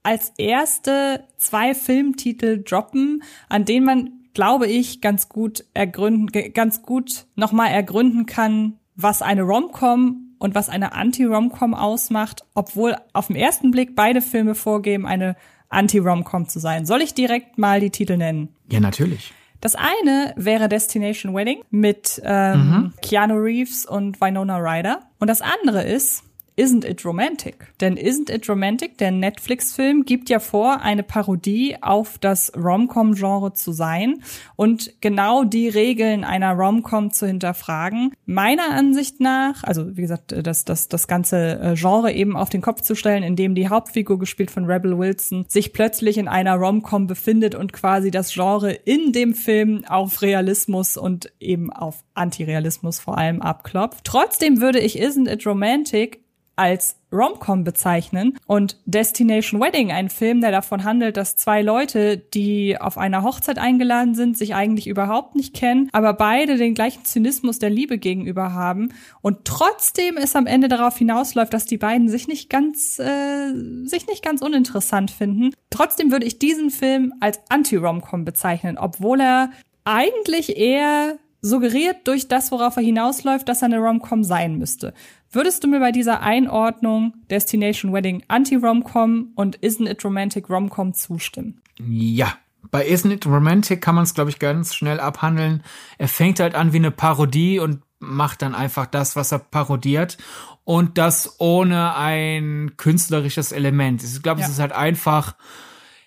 als 0.05 0.33
erste 0.39 1.25
zwei 1.37 1.75
Filmtitel 1.75 2.63
droppen, 2.63 3.25
an 3.49 3.65
denen 3.65 3.85
man 3.85 4.16
glaube 4.37 4.67
ich, 4.67 5.01
ganz 5.01 5.31
gut 5.31 5.65
ergründen, 5.73 6.29
ganz 6.53 6.83
gut 6.83 7.25
nochmal 7.37 7.71
ergründen 7.71 8.27
kann, 8.27 8.75
was 8.95 9.23
eine 9.23 9.41
Romcom 9.41 10.35
und 10.39 10.55
was 10.55 10.69
eine 10.69 10.93
Anti-Romcom 10.93 11.73
ausmacht, 11.73 12.45
obwohl 12.55 12.97
auf 13.15 13.29
den 13.29 13.37
ersten 13.37 13.71
Blick 13.71 13.97
beide 13.97 14.21
Filme 14.21 14.55
vorgeben, 14.55 15.07
eine 15.07 15.37
Anti-Romcom 15.71 16.49
zu 16.49 16.59
sein. 16.59 16.85
Soll 16.85 17.01
ich 17.01 17.15
direkt 17.15 17.57
mal 17.57 17.81
die 17.81 17.89
Titel 17.89 18.19
nennen? 18.19 18.51
Ja, 18.71 18.79
natürlich. 18.79 19.33
Das 19.63 19.75
eine 19.75 20.35
wäre 20.37 20.69
Destination 20.69 21.35
Wedding 21.35 21.63
mit 21.71 22.21
ähm, 22.23 22.59
mhm. 22.59 22.93
Keanu 23.01 23.37
Reeves 23.37 23.87
und 23.87 24.21
Winona 24.21 24.59
Ryder. 24.59 25.01
Und 25.19 25.31
das 25.31 25.41
andere 25.41 25.83
ist 25.83 26.25
Isn't 26.59 26.87
It 26.87 27.05
Romantic? 27.05 27.67
Denn 27.83 27.99
Isn't 27.99 28.33
It 28.33 28.49
Romantic, 28.49 28.97
der 28.97 29.11
Netflix-Film, 29.11 30.07
gibt 30.07 30.31
ja 30.31 30.41
vor, 30.41 30.81
eine 30.81 31.03
Parodie 31.03 31.77
auf 31.83 32.17
das 32.17 32.51
Rom-Com-Genre 32.57 33.53
zu 33.53 33.73
sein 33.73 34.23
und 34.57 35.03
genau 35.03 35.45
die 35.45 35.69
Regeln 35.69 36.25
einer 36.25 36.55
Rom-Com 36.55 37.13
zu 37.13 37.27
hinterfragen. 37.27 38.15
Meiner 38.25 38.71
Ansicht 38.71 39.21
nach, 39.21 39.65
also 39.65 39.99
wie 39.99 40.01
gesagt, 40.01 40.35
das, 40.47 40.65
das, 40.65 40.89
das 40.89 41.07
ganze 41.09 41.61
äh, 41.61 41.75
Genre 41.75 42.11
eben 42.13 42.37
auf 42.37 42.49
den 42.49 42.63
Kopf 42.63 42.81
zu 42.81 42.95
stellen, 42.95 43.23
indem 43.23 43.55
die 43.55 43.69
Hauptfigur, 43.69 44.19
gespielt 44.19 44.51
von 44.51 44.65
Rebel 44.65 44.99
Wilson, 44.99 45.45
sich 45.49 45.75
plötzlich 45.75 46.17
in 46.17 46.27
einer 46.27 46.55
Rom-Com 46.55 47.07
befindet 47.07 47.55
und 47.55 47.75
quasi 47.75 48.11
das 48.11 48.33
Genre 48.33 48.73
in 48.73 49.13
dem 49.13 49.35
Film 49.35 49.85
auf 49.87 50.23
Realismus 50.23 50.97
und 50.97 51.31
eben 51.39 51.71
auf 51.71 52.03
Antirealismus 52.15 52.99
vor 52.99 53.19
allem 53.19 53.43
abklopft. 53.43 54.05
Trotzdem 54.05 54.63
würde 54.63 54.81
ich 54.81 55.03
Isn't 55.03 55.31
It 55.31 55.47
Romantic 55.47 56.26
als 56.57 56.97
Romcom 57.13 57.65
bezeichnen 57.65 58.37
und 58.47 58.79
Destination 58.87 59.61
Wedding, 59.61 59.93
ein 59.93 60.09
Film, 60.09 60.41
der 60.41 60.51
davon 60.51 60.85
handelt, 60.85 61.17
dass 61.17 61.37
zwei 61.37 61.63
Leute, 61.63 62.17
die 62.17 62.79
auf 62.81 62.99
einer 62.99 63.23
Hochzeit 63.23 63.59
eingeladen 63.59 64.15
sind, 64.15 64.37
sich 64.37 64.55
eigentlich 64.55 64.87
überhaupt 64.87 65.35
nicht 65.37 65.55
kennen, 65.55 65.89
aber 65.93 66.15
beide 66.15 66.57
den 66.57 66.75
gleichen 66.75 67.05
Zynismus 67.05 67.59
der 67.59 67.71
Liebe 67.71 67.99
gegenüber 67.99 68.53
haben 68.53 68.93
und 69.21 69.45
trotzdem 69.45 70.17
es 70.17 70.35
am 70.35 70.47
Ende 70.47 70.69
darauf 70.69 70.97
hinausläuft, 70.97 71.53
dass 71.53 71.67
die 71.67 71.79
beiden 71.79 72.09
sich 72.09 72.27
nicht 72.27 72.51
ganz 72.51 72.99
äh, 72.99 73.53
sich 73.85 74.07
nicht 74.09 74.25
ganz 74.25 74.43
uninteressant 74.43 75.11
finden. 75.11 75.53
Trotzdem 75.71 76.11
würde 76.11 76.27
ich 76.27 76.39
diesen 76.39 76.71
Film 76.71 77.15
als 77.21 77.41
Anti-Romcom 77.51 78.25
bezeichnen, 78.25 78.79
obwohl 78.79 79.21
er 79.21 79.51
eigentlich 79.85 80.57
eher 80.57 81.19
suggeriert 81.47 82.09
durch 82.09 82.29
das, 82.29 82.51
worauf 82.51 82.77
er 82.77 82.83
hinausläuft, 82.83 83.49
dass 83.49 83.63
er 83.63 83.67
eine 83.67 83.79
Romcom 83.79 84.25
sein 84.25 84.57
müsste. 84.57 84.93
Würdest 85.31 85.65
du 85.65 85.69
mir 85.69 85.81
bei 85.81 85.93
dieser 85.93 86.23
Einordnung 86.23 87.15
Destination 87.31 87.93
Wedding 87.93 88.23
Anti-Romcom 88.29 89.33
und 89.35 89.59
Isn't 89.59 89.91
It 89.91 90.05
Romantic 90.05 90.49
Romcom 90.49 90.95
zustimmen? 90.95 91.61
Ja. 91.79 92.39
Bei 92.71 92.87
Isn't 92.89 93.13
It 93.13 93.27
Romantic 93.27 93.81
kann 93.81 93.95
man 93.95 94.05
es, 94.05 94.15
glaube 94.15 94.31
ich, 94.31 94.39
ganz 94.39 94.75
schnell 94.75 95.01
abhandeln. 95.01 95.63
Er 95.99 96.09
fängt 96.09 96.41
halt 96.41 96.55
an 96.55 96.73
wie 96.73 96.79
eine 96.79 96.91
Parodie 96.91 97.59
und 97.59 97.83
macht 97.99 98.43
dann 98.43 98.55
einfach 98.55 98.87
das, 98.87 99.17
was 99.17 99.33
er 99.33 99.39
parodiert. 99.39 100.19
Und 100.65 100.99
das 100.99 101.37
ohne 101.39 101.95
ein 101.95 102.73
künstlerisches 102.77 103.53
Element. 103.53 104.03
Ich 104.03 104.23
glaube, 104.23 104.41
ja. 104.41 104.47
es 104.47 104.53
ist 104.53 104.59
halt 104.59 104.73
einfach, 104.73 105.37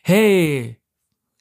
hey, 0.01 0.77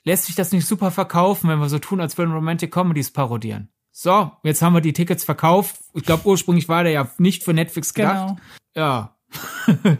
lässt 0.04 0.26
sich 0.26 0.36
das 0.36 0.52
nicht 0.52 0.66
super 0.66 0.90
verkaufen, 0.90 1.50
wenn 1.50 1.58
wir 1.58 1.68
so 1.68 1.80
tun, 1.80 2.00
als 2.00 2.16
würden 2.16 2.32
Romantic 2.32 2.70
Comedies 2.70 3.10
parodieren 3.10 3.70
so, 4.00 4.30
jetzt 4.44 4.62
haben 4.62 4.74
wir 4.74 4.80
die 4.80 4.92
Tickets 4.92 5.24
verkauft. 5.24 5.80
Ich 5.92 6.04
glaube, 6.04 6.24
ursprünglich 6.28 6.68
war 6.68 6.84
der 6.84 6.92
ja 6.92 7.10
nicht 7.18 7.42
für 7.42 7.52
Netflix 7.52 7.92
gedacht. 7.94 8.36
Genau. 8.36 8.38
Ja. 8.76 9.16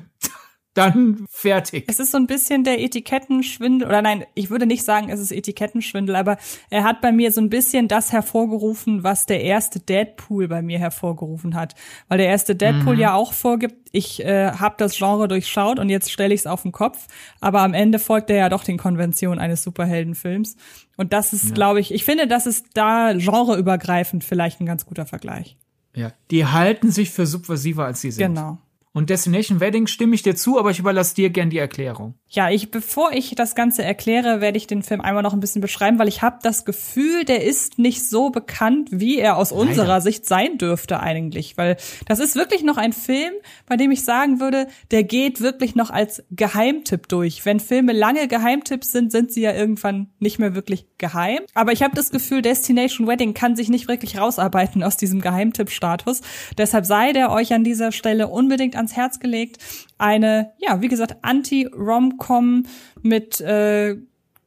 Dann 0.79 1.27
fertig. 1.31 1.85
Es 1.89 2.01
ist 2.01 2.13
so 2.13 2.19
ein 2.19 2.27
bisschen 2.27 2.65
der 2.65 2.81
Etikettenschwindel, 2.81 3.89
oder 3.89 4.03
nein, 4.03 4.25
ich 4.35 4.51
würde 4.51 4.67
nicht 4.67 4.85
sagen, 4.85 5.11
es 5.11 5.21
ist 5.21 5.33
Etikettenschwindel, 5.33 6.17
aber 6.17 6.39
er 6.71 6.85
hat 6.85 7.01
bei 7.01 7.13
mir 7.13 7.33
so 7.33 7.41
ein 7.41 7.51
bisschen 7.51 7.89
das 7.89 8.13
hervorgerufen, 8.13 9.03
was 9.03 9.27
der 9.27 9.43
erste 9.43 9.81
Deadpool 9.81 10.49
bei 10.49 10.63
mir 10.63 10.79
hervorgerufen 10.79 11.55
hat. 11.55 11.75
Weil 12.09 12.19
der 12.19 12.29
erste 12.29 12.55
Deadpool 12.55 12.95
mhm. 12.95 13.01
ja 13.01 13.15
auch 13.15 13.33
vorgibt, 13.33 13.89
ich 13.93 14.25
äh, 14.25 14.53
habe 14.53 14.77
das 14.79 14.97
Genre 14.97 15.29
durchschaut 15.29 15.79
und 15.79 15.89
jetzt 15.89 16.11
stelle 16.11 16.35
ich 16.35 16.41
es 16.41 16.47
auf 16.47 16.63
den 16.63 16.73
Kopf, 16.73 17.07
aber 17.41 17.61
am 17.61 17.75
Ende 17.75 17.99
folgt 17.99 18.31
er 18.31 18.37
ja 18.37 18.49
doch 18.49 18.65
den 18.65 18.79
Konventionen 18.79 19.39
eines 19.39 19.63
Superheldenfilms. 19.63 20.57
Und 20.97 21.13
das 21.13 21.33
ist, 21.33 21.49
ja. 21.49 21.55
glaube 21.55 21.81
ich, 21.81 21.93
ich 21.93 22.05
finde, 22.05 22.27
das 22.27 22.47
ist 22.47 22.67
da 22.75 23.13
genreübergreifend 23.13 24.25
vielleicht 24.25 24.61
ein 24.61 24.67
ganz 24.67 24.85
guter 24.85 25.07
Vergleich. 25.07 25.57
Ja, 25.95 26.13
die 26.31 26.47
halten 26.47 26.91
sich 26.91 27.11
für 27.11 27.27
subversiver, 27.27 27.85
als 27.85 28.01
sie 28.01 28.11
sind. 28.11 28.35
Genau. 28.35 28.59
Und 28.99 29.11
Destination 29.11 29.61
Wedding 29.61 29.87
stimme 29.87 30.17
ich 30.17 30.25
dir 30.25 30.35
zu, 30.35 30.59
aber 30.59 30.73
ich 30.73 30.81
überlasse 30.81 31.15
dir 31.15 31.31
gern 31.31 31.51
die 31.51 31.59
Erklärung. 31.59 32.19
Ja, 32.31 32.51
ich 32.51 32.71
bevor 32.71 33.13
ich 33.13 33.35
das 33.37 33.55
Ganze 33.55 33.83
erkläre, 33.83 34.43
werde 34.43 34.59
ich 34.59 34.67
den 34.67 34.83
Film 34.83 35.01
einmal 35.01 35.23
noch 35.23 35.33
ein 35.33 35.41
bisschen 35.41 35.63
beschreiben, 35.63 35.99
weil 35.99 36.09
ich 36.09 36.21
habe 36.21 36.39
das 36.43 36.67
Gefühl, 36.67 37.25
der 37.25 37.43
ist 37.43 37.79
nicht 37.79 38.07
so 38.07 38.29
bekannt, 38.29 38.91
wie 38.93 39.19
er 39.19 39.39
aus 39.39 39.51
Leider. 39.51 39.63
unserer 39.63 40.01
Sicht 40.03 40.27
sein 40.27 40.59
dürfte 40.59 41.01
eigentlich, 41.01 41.57
weil 41.57 41.79
das 42.07 42.19
ist 42.19 42.37
wirklich 42.37 42.63
noch 42.63 42.77
ein 42.77 42.93
Film, 42.93 43.33
bei 43.67 43.77
dem 43.77 43.91
ich 43.91 44.05
sagen 44.05 44.41
würde, 44.41 44.69
der 44.91 45.05
geht 45.05 45.41
wirklich 45.41 45.75
noch 45.75 45.89
als 45.89 46.23
Geheimtipp 46.31 47.09
durch. 47.09 47.47
Wenn 47.47 47.61
Filme 47.61 47.95
lange 47.95 48.29
Geheimtipps 48.29 48.93
sind, 48.93 49.11
sind 49.11 49.33
sie 49.33 49.41
ja 49.41 49.55
irgendwann 49.55 50.11
nicht 50.19 50.39
mehr 50.39 50.55
wirklich 50.55 50.87
geheim, 50.99 51.41
aber 51.55 51.73
ich 51.73 51.83
habe 51.83 51.97
das 51.97 52.11
Gefühl, 52.11 52.43
Destination 52.43 53.07
Wedding 53.07 53.33
kann 53.33 53.57
sich 53.57 53.71
nicht 53.71 53.89
wirklich 53.89 54.19
rausarbeiten 54.19 54.83
aus 54.83 54.99
diesem 54.99 55.23
Geheimtipp-Status. 55.23 56.21
Deshalb 56.59 56.85
sei 56.85 57.13
der 57.15 57.31
euch 57.31 57.55
an 57.55 57.65
dieser 57.65 57.91
Stelle 57.91 58.29
unbedingt 58.29 58.77
ans 58.77 58.97
Herz 58.97 59.19
gelegt. 59.19 59.59
Eine, 59.99 60.53
ja, 60.59 60.81
wie 60.81 60.89
gesagt, 60.89 61.17
Anti-Rom 61.23 61.79
Rom-Com 61.89 62.67
mit 63.03 63.41
äh, 63.41 63.97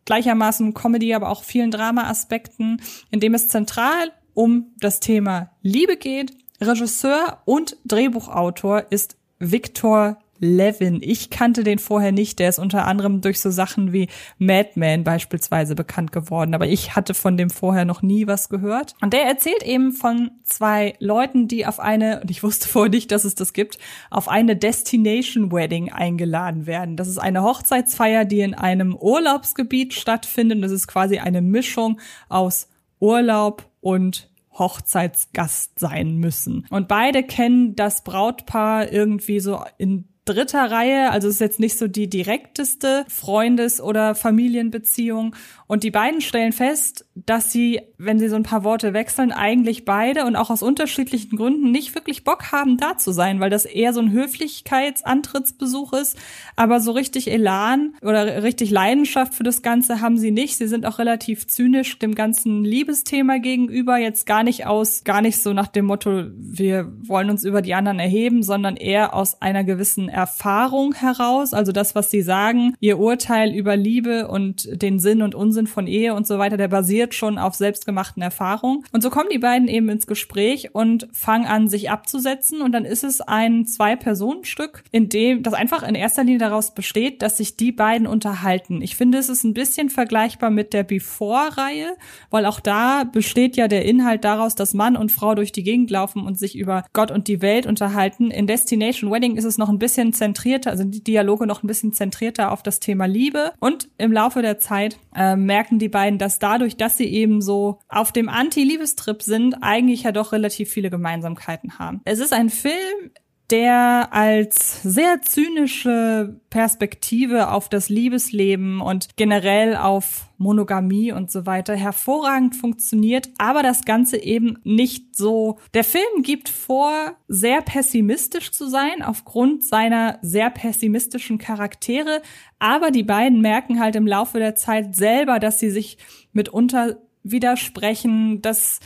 gleichermaßen 0.06 0.74
Comedy, 0.74 1.14
aber 1.14 1.30
auch 1.30 1.44
vielen 1.44 1.72
Drama-Aspekten, 1.72 2.82
in 3.12 3.20
dem 3.20 3.34
es 3.34 3.48
zentral 3.48 4.12
um 4.34 4.74
das 4.80 5.00
Thema 5.00 5.52
Liebe 5.62 5.98
geht. 5.98 6.32
Regisseur 6.60 7.42
und 7.46 7.78
Drehbuchautor 7.86 8.86
ist 8.92 9.18
Victor 9.40 10.20
Levin. 10.42 11.00
Ich 11.02 11.30
kannte 11.30 11.64
den 11.64 11.80
vorher 11.80 12.12
nicht. 12.12 12.40
Der 12.40 12.50
ist 12.50 12.60
unter 12.60 12.88
anderem 12.88 13.22
durch 13.22 13.40
so 13.40 13.52
Sachen 13.52 13.94
wie 13.94 14.10
Madman 14.40 15.04
beispielsweise 15.04 15.76
bekannt 15.76 16.12
geworden. 16.12 16.56
Aber 16.56 16.68
ich 16.68 16.96
hatte 16.96 17.14
von 17.14 17.38
dem 17.38 17.52
vorher 17.52 17.86
noch 17.86 18.02
nie 18.02 18.26
was 18.26 18.50
gehört. 18.50 18.96
Und 19.02 19.14
der 19.14 19.24
erzählt 19.24 19.64
eben 19.64 19.92
von 19.94 20.32
zwei 20.44 20.96
Leuten, 21.00 21.48
die 21.48 21.68
auf 21.68 21.80
eine, 21.80 22.22
und 22.22 22.32
ich 22.32 22.42
wusste 22.42 22.68
vorher 22.68 22.90
nicht, 22.90 23.12
dass 23.12 23.24
es 23.24 23.36
das 23.36 23.54
gibt, 23.54 23.78
auf 24.10 24.28
eine 24.28 24.56
Destination 24.56 25.52
Wedding 25.52 25.92
eingeladen 25.92 26.66
werden. 26.66 26.98
Das 26.98 27.08
ist 27.08 27.20
eine 27.20 27.44
Hochzeitsfeier, 27.44 28.26
die 28.26 28.42
in 28.42 28.56
einem 28.56 28.96
Urlaubsgebiet 28.96 29.94
stattfindet. 29.94 30.64
Das 30.64 30.72
ist 30.72 30.88
quasi 30.88 31.20
eine 31.20 31.42
Mischung 31.42 32.00
aus 32.30 32.68
Urlaub 33.00 33.70
und 33.80 34.32
Hochzeitsgast 34.54 35.80
sein 35.80 36.18
müssen. 36.18 36.66
Und 36.70 36.88
beide 36.88 37.24
kennen 37.24 37.76
das 37.76 38.04
Brautpaar 38.04 38.92
irgendwie 38.92 39.40
so 39.40 39.64
in 39.78 40.11
dritter 40.26 40.70
Reihe, 40.70 41.12
also 41.12 41.28
ist 41.28 41.42
jetzt 41.42 41.60
nicht 41.60 41.78
so 41.78 41.88
die 41.88 42.08
direkteste 42.08 43.06
Freundes- 43.10 43.82
oder 43.82 44.14
Familienbeziehung. 44.14 45.36
Und 45.66 45.84
die 45.84 45.92
beiden 45.92 46.22
stellen 46.22 46.52
fest, 46.52 47.06
dass 47.16 47.52
sie, 47.52 47.82
wenn 47.98 48.20
sie 48.20 48.28
so 48.28 48.36
ein 48.36 48.44
paar 48.44 48.64
Worte 48.64 48.94
wechseln, 48.94 49.32
eigentlich 49.32 49.86
beide 49.86 50.26
und 50.26 50.36
auch 50.36 50.50
aus 50.50 50.62
unterschiedlichen 50.62 51.38
Gründen 51.38 51.72
nicht 51.72 51.96
wirklich 51.96 52.24
Bock 52.24 52.52
haben, 52.52 52.78
da 52.78 52.98
zu 52.98 53.14
sein, 53.14 53.40
weil 53.40 53.50
das 53.50 53.66
eher 53.66 53.94
so 53.94 54.02
ein 54.02 54.12
Höflichkeitsantrittsbesuch 54.12 55.94
ist. 55.94 56.18
Aber 56.56 56.82
so 56.82 56.92
richtig 56.92 57.32
Elan 57.32 57.96
oder 58.02 58.44
richtig 58.44 58.70
Leidenschaft 58.70 59.34
für 59.34 59.44
das 59.44 59.62
Ganze 59.62 60.02
haben 60.02 60.18
sie 60.18 60.32
nicht. 60.32 60.58
Sie 60.58 60.68
sind 60.68 60.86
auch 60.86 61.00
relativ 61.00 61.48
zynisch 61.48 61.98
dem 62.00 62.16
ganzen 62.16 62.64
Liebesthema 62.64 63.38
gegenüber. 63.38 63.98
Jetzt 63.98 64.26
gar 64.26 64.44
nicht 64.44 64.68
aus, 64.68 65.04
gar 65.04 65.22
nicht 65.22 65.42
so 65.42 65.54
nach 65.54 65.68
dem 65.68 65.86
Motto, 65.86 66.26
wir 66.36 66.92
wollen 67.08 67.30
uns 67.30 67.44
über 67.44 67.62
die 67.62 67.74
anderen 67.74 68.00
erheben, 68.00 68.44
sondern 68.44 68.76
eher 68.76 69.16
aus 69.16 69.42
einer 69.42 69.64
gewissen 69.64 70.11
Erfahrung 70.12 70.94
heraus. 70.94 71.54
Also 71.54 71.72
das, 71.72 71.96
was 71.96 72.12
sie 72.12 72.22
sagen, 72.22 72.76
ihr 72.80 73.00
Urteil 73.00 73.54
über 73.54 73.76
Liebe 73.76 74.28
und 74.28 74.82
den 74.82 75.00
Sinn 75.00 75.22
und 75.22 75.36
Unsinn 75.36 75.68
von 75.68 75.88
Ehe 75.88 76.14
und 76.14 76.28
so 76.28 76.38
weiter, 76.38 76.58
der 76.58 76.68
basiert 76.68 77.14
schon 77.14 77.38
auf 77.38 77.56
selbstgemachten 77.56 78.22
Erfahrungen. 78.22 78.84
Und 78.92 79.02
so 79.02 79.10
kommen 79.10 79.30
die 79.32 79.40
beiden 79.40 79.68
eben 79.68 79.90
ins 79.90 80.08
Gespräch 80.08 80.74
und 80.74 81.08
fangen 81.12 81.46
an, 81.46 81.68
sich 81.68 81.90
abzusetzen. 81.90 82.62
Und 82.62 82.72
dann 82.72 82.86
ist 82.86 83.04
es 83.04 83.22
ein 83.22 83.66
Zwei-Personen-Stück, 83.66 84.84
in 84.92 85.10
dem 85.10 85.44
das 85.44 85.54
einfach 85.54 85.84
in 85.84 85.96
erster 85.96 86.24
Linie 86.24 86.40
daraus 86.40 86.74
besteht, 86.74 87.22
dass 87.22 87.38
sich 87.38 87.58
die 87.58 87.72
beiden 87.72 88.08
unterhalten. 88.08 88.82
Ich 88.82 88.96
finde, 88.96 89.18
es 89.18 89.30
ist 89.30 89.44
ein 89.44 89.54
bisschen 89.54 89.90
vergleichbar 89.90 90.50
mit 90.50 90.74
der 90.74 90.84
Before-Reihe, 90.84 91.96
weil 92.30 92.46
auch 92.46 92.60
da 92.60 93.04
besteht 93.04 93.56
ja 93.56 93.68
der 93.68 93.86
Inhalt 93.86 94.24
daraus, 94.24 94.56
dass 94.56 94.74
Mann 94.74 94.96
und 94.96 95.12
Frau 95.12 95.36
durch 95.36 95.52
die 95.52 95.64
Gegend 95.64 95.92
laufen 95.92 96.26
und 96.26 96.38
sich 96.38 96.58
über 96.58 96.84
Gott 96.94 97.12
und 97.12 97.28
die 97.28 97.42
Welt 97.42 97.66
unterhalten. 97.66 98.32
In 98.32 98.48
Destination 98.48 99.12
Wedding 99.12 99.38
ist 99.38 99.46
es 99.46 99.58
noch 99.58 99.70
ein 99.70 99.80
bisschen 99.80 100.01
zentrierter, 100.12 100.72
also 100.72 100.84
die 100.84 101.04
Dialoge 101.04 101.46
noch 101.48 101.64
ein 101.64 101.68
bisschen 101.68 101.94
zentrierter 101.94 102.52
auf 102.52 102.64
das 102.64 102.80
Thema 102.80 103.06
Liebe. 103.06 103.54
Und 103.60 103.90
im 103.98 104.12
Laufe 104.12 104.42
der 104.42 104.58
Zeit 104.60 104.98
äh, 105.16 105.36
merken 105.36 105.80
die 105.80 105.90
beiden, 105.90 106.20
dass 106.20 106.40
dadurch, 106.40 106.78
dass 106.78 106.98
sie 106.98 107.08
eben 107.08 107.42
so 107.42 107.80
auf 107.88 108.12
dem 108.12 108.28
Anti-Liebestrip 108.28 109.22
sind, 109.22 109.58
eigentlich 109.62 110.04
ja 110.04 110.12
doch 110.12 110.32
relativ 110.32 110.70
viele 110.70 110.90
Gemeinsamkeiten 110.90 111.80
haben. 111.80 112.02
Es 112.06 112.20
ist 112.20 112.34
ein 112.34 112.50
Film, 112.50 113.12
der 113.52 114.14
als 114.14 114.82
sehr 114.82 115.22
zynische 115.22 116.40
Perspektive 116.50 117.52
auf 117.52 117.68
das 117.68 117.90
Liebesleben 117.90 118.80
und 118.80 119.10
generell 119.18 119.76
auf 119.76 120.30
Monogamie 120.38 121.12
und 121.12 121.30
so 121.30 121.46
weiter 121.46 121.76
hervorragend 121.76 122.56
funktioniert, 122.56 123.30
aber 123.38 123.62
das 123.62 123.84
Ganze 123.84 124.18
eben 124.18 124.58
nicht 124.64 125.16
so. 125.16 125.60
Der 125.74 125.84
Film 125.84 126.24
gibt 126.24 126.48
vor, 126.48 127.18
sehr 127.28 127.62
pessimistisch 127.62 128.52
zu 128.52 128.70
sein 128.70 129.02
aufgrund 129.04 129.64
seiner 129.66 130.18
sehr 130.22 130.50
pessimistischen 130.50 131.38
Charaktere, 131.38 132.22
aber 132.58 132.90
die 132.90 133.04
beiden 133.04 133.42
merken 133.42 133.80
halt 133.80 133.96
im 133.98 134.08
Laufe 134.08 134.40
der 134.40 134.56
Zeit 134.56 134.96
selber, 134.96 135.40
dass 135.40 135.60
sie 135.60 135.70
sich 135.70 135.98
mitunter 136.32 136.98
widersprechen, 137.24 138.42
dass 138.42 138.80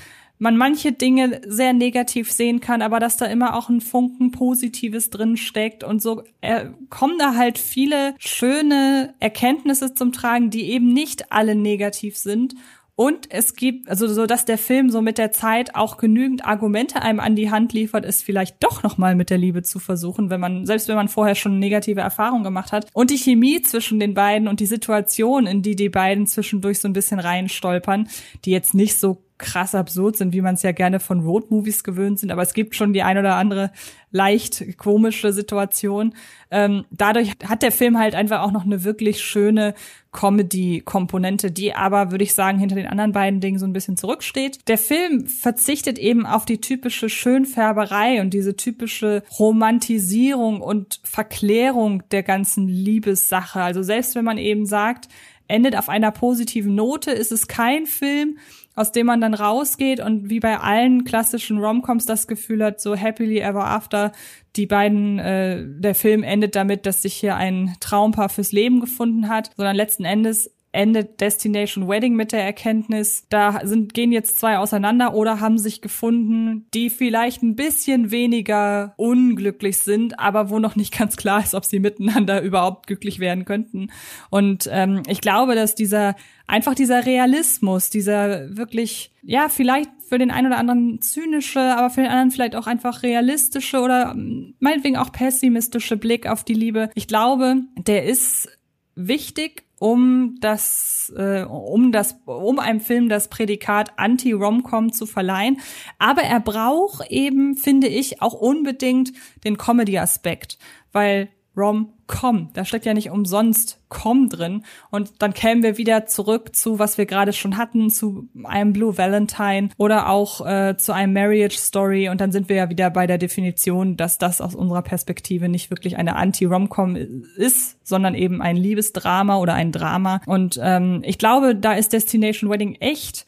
man 0.46 0.58
manche 0.58 0.92
Dinge 0.92 1.42
sehr 1.48 1.74
negativ 1.74 2.32
sehen 2.32 2.60
kann, 2.60 2.84
aber 2.84 3.00
dass 3.00 3.18
da 3.18 3.26
immer 3.26 3.58
auch 3.58 3.68
ein 3.68 3.82
Funken 3.82 4.30
Positives 4.30 5.10
drin 5.10 5.38
steckt 5.38 5.84
und 5.84 6.04
so 6.04 6.22
äh, 6.42 6.68
kommen 6.92 7.18
da 7.18 7.34
halt 7.34 7.58
viele 7.58 8.14
schöne 8.20 9.16
Erkenntnisse 9.20 9.96
zum 9.96 10.12
Tragen, 10.12 10.52
die 10.52 10.70
eben 10.70 10.94
nicht 10.94 11.32
alle 11.32 11.56
negativ 11.56 12.16
sind. 12.16 12.54
Und 12.94 13.30
es 13.32 13.56
gibt, 13.56 13.90
also 13.90 14.08
so, 14.08 14.28
dass 14.28 14.46
der 14.46 14.60
Film 14.60 14.92
so 14.92 15.02
mit 15.02 15.18
der 15.18 15.32
Zeit 15.32 15.74
auch 15.74 15.98
genügend 15.98 16.46
Argumente 16.46 17.02
einem 17.02 17.20
an 17.20 17.36
die 17.36 17.50
Hand 17.50 17.74
liefert, 17.74 18.06
es 18.06 18.22
vielleicht 18.22 18.64
doch 18.64 18.84
nochmal 18.84 19.16
mit 19.16 19.32
der 19.32 19.40
Liebe 19.40 19.64
zu 19.64 19.80
versuchen, 19.80 20.30
wenn 20.30 20.40
man, 20.40 20.68
selbst 20.68 20.88
wenn 20.88 20.96
man 20.96 21.10
vorher 21.10 21.36
schon 21.36 21.58
negative 21.58 22.02
Erfahrungen 22.02 22.44
gemacht 22.44 22.72
hat. 22.72 22.88
Und 22.94 23.10
die 23.10 23.18
Chemie 23.18 23.64
zwischen 23.64 24.00
den 24.00 24.14
beiden 24.14 24.48
und 24.48 24.60
die 24.60 24.68
Situation, 24.68 25.48
in 25.48 25.64
die 25.64 25.76
die 25.76 25.90
beiden 25.90 26.28
zwischendurch 26.28 26.80
so 26.80 26.88
ein 26.88 26.94
bisschen 26.94 27.20
reinstolpern, 27.20 28.08
die 28.46 28.52
jetzt 28.52 28.76
nicht 28.76 28.98
so 28.98 29.25
krass 29.38 29.76
absurd 29.76 30.16
sind, 30.16 30.34
wie 30.34 30.42
man 30.42 30.56
es 30.56 30.64
ja 30.64 30.72
gerne 30.72 31.00
von 31.00 31.20
Roadmovies 31.20 31.84
gewöhnt 31.84 32.20
sind, 32.20 32.32
aber 32.32 32.42
es 32.42 32.54
gibt 32.54 32.76
schon 32.76 32.94
die 32.94 33.04
ein 33.04 33.18
oder 33.18 33.36
andere 33.36 33.72
leicht 34.12 34.78
komische 34.78 35.34
Situation. 35.34 36.14
Ähm, 36.52 36.86
dadurch 36.90 37.34
hat 37.46 37.62
der 37.62 37.74
Film 37.74 38.00
halt 38.00 38.16
einfach 38.16 38.42
auch 38.42 38.52
noch 38.52 38.64
eine 38.64 38.86
wirklich 38.86 39.22
schöne 39.22 39.74
Comedy-Komponente, 40.14 41.52
die 41.52 41.74
aber, 41.74 42.12
würde 42.12 42.24
ich 42.24 42.34
sagen, 42.34 42.58
hinter 42.58 42.76
den 42.76 42.88
anderen 42.88 43.12
beiden 43.12 43.42
Dingen 43.42 43.60
so 43.60 43.66
ein 43.66 43.74
bisschen 43.74 43.98
zurücksteht. 43.98 44.70
Der 44.70 44.78
Film 44.78 45.28
verzichtet 45.28 46.00
eben 46.00 46.26
auf 46.26 46.46
die 46.46 46.62
typische 46.62 47.10
Schönfärberei 47.10 48.22
und 48.22 48.34
diese 48.34 48.56
typische 48.56 49.24
Romantisierung 49.38 50.62
und 50.62 51.02
Verklärung 51.04 52.04
der 52.12 52.24
ganzen 52.24 52.70
Liebessache. 52.70 53.62
Also 53.62 53.84
selbst 53.84 54.16
wenn 54.16 54.24
man 54.24 54.38
eben 54.38 54.66
sagt, 54.66 55.10
endet 55.50 55.76
auf 55.78 55.90
einer 55.90 56.12
positiven 56.12 56.74
Note, 56.74 57.12
ist 57.12 57.34
es 57.34 57.48
kein 57.48 57.86
Film, 57.86 58.38
aus 58.76 58.92
dem 58.92 59.08
man 59.08 59.22
dann 59.22 59.34
rausgeht 59.34 60.00
und 60.00 60.30
wie 60.30 60.40
bei 60.40 60.60
allen 60.60 61.06
klassischen 61.06 61.58
Romcoms 61.60 62.06
das 62.06 62.28
Gefühl 62.28 62.64
hat, 62.64 62.82
so 62.82 62.96
happily 62.96 63.40
ever 63.40 63.66
after, 63.66 64.12
die 64.56 64.66
beiden, 64.66 65.20
äh, 65.20 65.64
der 65.66 65.96
Film 65.96 66.24
endet 66.24 66.56
damit, 66.56 66.86
dass 66.86 67.02
sich 67.02 67.14
hier 67.14 67.36
ein 67.36 67.76
Traumpaar 67.80 68.30
fürs 68.30 68.52
Leben 68.52 68.82
gefunden 68.82 69.30
hat, 69.30 69.52
sondern 69.56 69.76
letzten 69.76 70.06
Endes 70.06 70.52
endet 70.76 71.22
Destination 71.22 71.88
Wedding 71.88 72.16
mit 72.16 72.32
der 72.32 72.44
Erkenntnis, 72.44 73.26
da 73.30 73.62
sind, 73.64 73.94
gehen 73.94 74.12
jetzt 74.12 74.40
zwei 74.40 74.58
auseinander 74.58 75.14
oder 75.14 75.40
haben 75.40 75.58
sich 75.58 75.82
gefunden, 75.82 76.68
die 76.74 76.90
vielleicht 76.90 77.42
ein 77.42 77.56
bisschen 77.56 78.12
weniger 78.12 78.94
unglücklich 78.98 79.78
sind, 79.80 80.20
aber 80.20 80.50
wo 80.50 80.60
noch 80.60 80.76
nicht 80.76 80.98
ganz 80.98 81.16
klar 81.16 81.42
ist, 81.42 81.56
ob 81.56 81.66
sie 81.66 81.80
miteinander 81.80 82.42
überhaupt 82.42 82.88
glücklich 82.88 83.20
werden 83.20 83.46
könnten. 83.46 83.88
Und 84.30 84.70
ähm, 84.72 85.04
ich 85.08 85.22
glaube, 85.22 85.56
dass 85.56 85.76
dieser 85.76 86.16
einfach 86.48 86.76
dieser 86.76 87.06
Realismus, 87.06 87.90
dieser 87.90 88.56
wirklich, 88.56 89.12
ja, 89.24 89.50
vielleicht 89.50 89.90
für 90.08 90.20
den 90.20 90.30
einen 90.30 90.48
oder 90.48 90.58
anderen 90.58 91.02
zynische, 91.02 91.60
aber 91.60 91.90
für 91.90 92.02
den 92.02 92.12
anderen 92.12 92.32
vielleicht 92.32 92.56
auch 92.56 92.68
einfach 92.68 93.02
realistische 93.02 93.80
oder 93.80 94.16
meinetwegen 94.60 94.98
auch 94.98 95.12
pessimistische 95.12 95.98
Blick 95.98 96.28
auf 96.28 96.44
die 96.44 96.54
Liebe. 96.54 96.90
Ich 96.94 97.08
glaube, 97.08 97.62
der 97.76 98.06
ist 98.06 98.50
wichtig 98.96 99.65
um 99.80 100.38
das, 100.40 101.12
äh, 101.18 101.44
um 101.44 101.92
das, 101.92 102.20
um 102.26 102.60
einem 102.60 102.80
Film 102.80 103.10
das 103.10 103.28
Prädikat 103.28 103.94
Anti-Romcom 103.98 104.94
zu 104.94 105.06
verleihen. 105.06 105.60
Aber 106.00 106.22
er 106.22 106.40
braucht 106.40 107.10
eben, 107.12 107.56
finde 107.56 107.88
ich, 107.88 108.22
auch 108.22 108.34
unbedingt 108.34 109.12
den 109.44 109.58
Comedy-Aspekt, 109.58 110.58
weil 110.92 111.30
Rom 111.58 111.94
Com. 112.08 112.50
Da 112.54 112.66
steckt 112.66 112.86
ja 112.86 112.94
nicht 112.94 113.10
umsonst 113.10 113.80
Com 113.90 114.30
drin. 114.30 114.64
Und 114.92 115.22
dann 115.22 115.34
kämen 115.34 115.64
wir 115.64 115.78
wieder 115.78 116.06
zurück 116.06 116.56
zu, 116.56 116.80
was 116.80 116.98
wir 116.98 117.06
gerade 117.06 117.34
schon 117.34 117.58
hatten, 117.58 117.90
zu 117.90 118.28
einem 118.44 118.74
Blue 118.74 118.98
Valentine 118.98 119.70
oder 119.78 120.10
auch 120.10 120.46
äh, 120.46 120.78
zu 120.78 120.94
einem 120.94 121.14
Marriage 121.14 121.58
Story. 121.58 122.10
Und 122.10 122.22
dann 122.22 122.32
sind 122.32 122.50
wir 122.50 122.56
ja 122.56 122.70
wieder 122.70 122.90
bei 122.90 123.08
der 123.08 123.18
Definition, 123.18 123.98
dass 123.98 124.18
das 124.18 124.42
aus 124.42 124.56
unserer 124.56 124.82
Perspektive 124.82 125.50
nicht 125.50 125.70
wirklich 125.72 125.98
eine 125.98 126.16
Anti-Rom-Com 126.16 126.96
ist, 127.38 127.78
sondern 127.88 128.16
eben 128.16 128.42
ein 128.42 128.58
Liebesdrama 128.58 129.38
oder 129.38 129.54
ein 129.54 129.72
Drama. 129.72 130.22
Und 130.26 130.60
ähm, 130.62 131.02
ich 131.04 131.18
glaube, 131.18 131.56
da 131.56 131.74
ist 131.74 131.94
Destination 131.94 132.50
Wedding 132.50 132.76
echt 132.76 133.26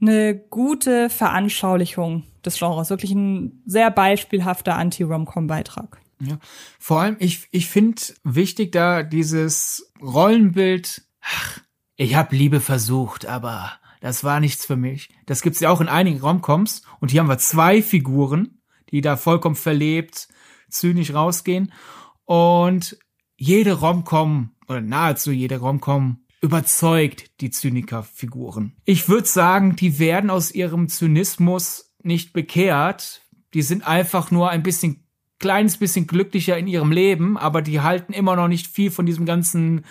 eine 0.00 0.34
gute 0.34 1.10
Veranschaulichung 1.10 2.24
des 2.44 2.58
Genres. 2.58 2.90
Wirklich 2.90 3.12
ein 3.12 3.62
sehr 3.66 3.90
beispielhafter 3.90 4.76
Anti-Rom-Com-Beitrag. 4.76 6.00
Ja. 6.20 6.38
Vor 6.78 7.00
allem, 7.00 7.16
ich, 7.18 7.48
ich 7.50 7.68
finde 7.68 8.00
wichtig 8.24 8.72
da 8.72 9.02
dieses 9.02 9.92
Rollenbild, 10.00 11.02
ach, 11.20 11.60
ich 11.96 12.14
habe 12.14 12.36
Liebe 12.36 12.60
versucht, 12.60 13.26
aber 13.26 13.72
das 14.00 14.24
war 14.24 14.40
nichts 14.40 14.64
für 14.64 14.76
mich. 14.76 15.08
Das 15.26 15.42
gibt's 15.42 15.60
ja 15.60 15.70
auch 15.70 15.80
in 15.80 15.88
einigen 15.88 16.20
Romcoms 16.20 16.82
und 17.00 17.10
hier 17.10 17.20
haben 17.20 17.28
wir 17.28 17.38
zwei 17.38 17.82
Figuren, 17.82 18.60
die 18.90 19.00
da 19.00 19.16
vollkommen 19.16 19.56
verlebt, 19.56 20.28
zynisch 20.68 21.12
rausgehen 21.12 21.72
und 22.24 22.98
jede 23.36 23.72
Romcom 23.72 24.50
oder 24.68 24.80
nahezu 24.80 25.32
jede 25.32 25.58
Romcom 25.58 26.24
überzeugt 26.40 27.40
die 27.40 27.50
Zynikerfiguren. 27.50 28.76
Ich 28.84 29.08
würde 29.08 29.26
sagen, 29.26 29.76
die 29.76 29.98
werden 29.98 30.30
aus 30.30 30.52
ihrem 30.52 30.88
Zynismus 30.88 31.92
nicht 32.02 32.32
bekehrt. 32.32 33.22
Die 33.52 33.62
sind 33.62 33.86
einfach 33.86 34.30
nur 34.30 34.48
ein 34.50 34.62
bisschen 34.62 35.04
kleines 35.40 35.78
bisschen 35.78 36.06
glücklicher 36.06 36.56
in 36.56 36.68
ihrem 36.68 36.92
Leben, 36.92 37.36
aber 37.36 37.62
die 37.62 37.80
halten 37.80 38.12
immer 38.12 38.36
noch 38.36 38.46
nicht 38.46 38.68
viel 38.68 38.90
von 38.90 39.06
diesem 39.06 39.26
ganzen 39.26 39.84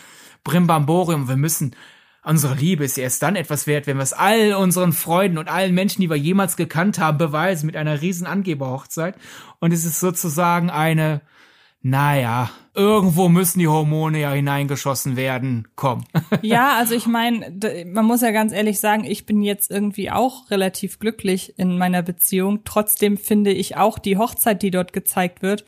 Brimbamborium. 0.43 1.27
Wir 1.27 1.35
müssen, 1.35 1.75
unsere 2.23 2.55
Liebe 2.55 2.85
ist 2.85 2.97
erst 2.97 3.21
dann 3.23 3.35
etwas 3.35 3.67
wert, 3.67 3.87
wenn 3.87 3.97
wir 3.97 4.03
es 4.03 4.13
all 4.13 4.53
unseren 4.53 4.93
Freunden 4.93 5.37
und 5.37 5.49
allen 5.49 5.75
Menschen, 5.75 6.01
die 6.01 6.09
wir 6.09 6.15
jemals 6.15 6.55
gekannt 6.55 6.99
haben, 6.99 7.17
beweisen 7.17 7.65
mit 7.65 7.75
einer 7.75 8.01
riesen 8.01 8.27
Angeberhochzeit. 8.27 9.15
Und 9.59 9.73
es 9.73 9.83
ist 9.83 9.99
sozusagen 9.99 10.69
eine, 10.69 11.21
naja, 11.81 12.49
irgendwo 12.73 13.29
müssen 13.29 13.59
die 13.59 13.69
Hormone 13.69 14.19
ja 14.19 14.31
hineingeschossen 14.31 15.15
werden. 15.15 15.67
Komm. 15.75 16.03
Ja, 16.41 16.77
also 16.77 16.95
ich 16.95 17.05
meine, 17.05 17.53
man 17.85 18.05
muss 18.05 18.21
ja 18.21 18.31
ganz 18.31 18.53
ehrlich 18.53 18.79
sagen, 18.79 19.03
ich 19.03 19.25
bin 19.25 19.41
jetzt 19.41 19.69
irgendwie 19.71 20.09
auch 20.11 20.49
relativ 20.51 20.99
glücklich 20.99 21.57
in 21.57 21.77
meiner 21.77 22.01
Beziehung. 22.01 22.61
Trotzdem 22.65 23.17
finde 23.17 23.51
ich 23.51 23.77
auch 23.77 23.99
die 23.99 24.17
Hochzeit, 24.17 24.61
die 24.61 24.71
dort 24.71 24.93
gezeigt 24.93 25.41
wird, 25.41 25.65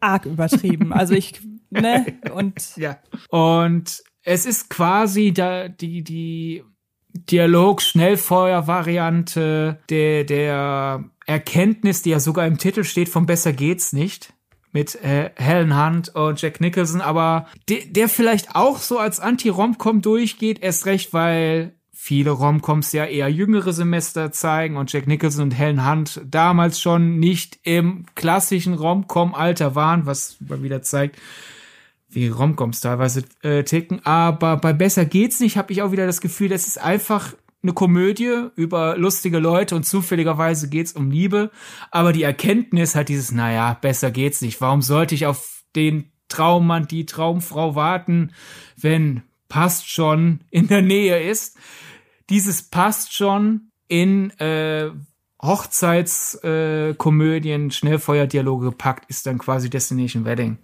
arg 0.00 0.26
übertrieben. 0.26 0.92
Also 0.92 1.14
ich, 1.14 1.40
ne, 1.70 2.18
und. 2.32 2.76
Ja. 2.76 2.98
Und 3.30 4.02
es 4.22 4.44
ist 4.46 4.70
quasi 4.70 5.32
da, 5.32 5.68
die, 5.68 6.02
die 6.02 6.64
Dialog-Schnellfeuer-Variante 7.12 9.78
der, 9.88 10.24
der 10.24 11.04
Erkenntnis, 11.26 12.02
die 12.02 12.10
ja 12.10 12.20
sogar 12.20 12.46
im 12.46 12.58
Titel 12.58 12.84
steht, 12.84 13.08
von 13.08 13.26
besser 13.26 13.52
geht's 13.52 13.92
nicht 13.92 14.35
mit 14.72 14.94
äh, 14.96 15.30
Helen 15.36 15.76
Hunt 15.76 16.14
und 16.14 16.40
Jack 16.40 16.60
Nicholson, 16.60 17.00
aber 17.00 17.46
de 17.68 17.86
der 17.90 18.08
vielleicht 18.08 18.54
auch 18.54 18.78
so 18.78 18.98
als 18.98 19.20
Anti-Romcom 19.20 20.02
durchgeht, 20.02 20.62
erst 20.62 20.86
recht, 20.86 21.12
weil 21.12 21.76
viele 22.06 22.30
Romcoms 22.30 22.92
ja 22.92 23.04
eher 23.04 23.28
jüngere 23.28 23.72
Semester 23.72 24.30
zeigen 24.30 24.76
und 24.76 24.92
Jack 24.92 25.08
Nicholson 25.08 25.44
und 25.44 25.50
Helen 25.50 25.90
Hunt 25.90 26.20
damals 26.24 26.80
schon 26.80 27.18
nicht 27.18 27.58
im 27.64 28.06
klassischen 28.14 28.74
Romcom-Alter 28.74 29.74
waren, 29.74 30.06
was 30.06 30.36
mal 30.46 30.62
wieder 30.62 30.82
zeigt, 30.82 31.18
wie 32.08 32.28
Romcoms 32.28 32.80
teilweise 32.80 33.24
äh, 33.42 33.64
ticken. 33.64 34.06
Aber 34.06 34.56
bei 34.56 34.72
Besser 34.72 35.04
geht's 35.04 35.40
nicht, 35.40 35.56
habe 35.56 35.72
ich 35.72 35.82
auch 35.82 35.90
wieder 35.90 36.06
das 36.06 36.20
Gefühl, 36.20 36.48
das 36.48 36.68
ist 36.68 36.80
einfach 36.80 37.34
eine 37.66 37.74
Komödie 37.74 38.48
über 38.54 38.96
lustige 38.96 39.38
Leute 39.38 39.74
und 39.74 39.84
zufälligerweise 39.84 40.68
geht's 40.68 40.92
um 40.92 41.10
Liebe. 41.10 41.50
Aber 41.90 42.12
die 42.12 42.22
Erkenntnis 42.22 42.94
hat 42.94 43.08
dieses, 43.08 43.32
naja, 43.32 43.76
besser 43.80 44.12
geht's 44.12 44.40
nicht. 44.40 44.60
Warum 44.60 44.82
sollte 44.82 45.16
ich 45.16 45.26
auf 45.26 45.64
den 45.74 46.12
Traummann, 46.28 46.86
die 46.86 47.06
Traumfrau 47.06 47.74
warten, 47.74 48.30
wenn 48.76 49.22
passt 49.48 49.90
schon 49.90 50.42
in 50.50 50.68
der 50.68 50.82
Nähe 50.82 51.28
ist? 51.28 51.56
Dieses 52.30 52.62
passt 52.62 53.14
schon 53.14 53.72
in 53.88 54.30
äh, 54.38 54.90
Hochzeitskomödien, 55.42 57.68
äh, 57.68 57.72
Schnellfeuerdialoge 57.72 58.70
gepackt, 58.70 59.10
ist 59.10 59.26
dann 59.26 59.38
quasi 59.38 59.68
Destination 59.70 60.24
Wedding. 60.24 60.58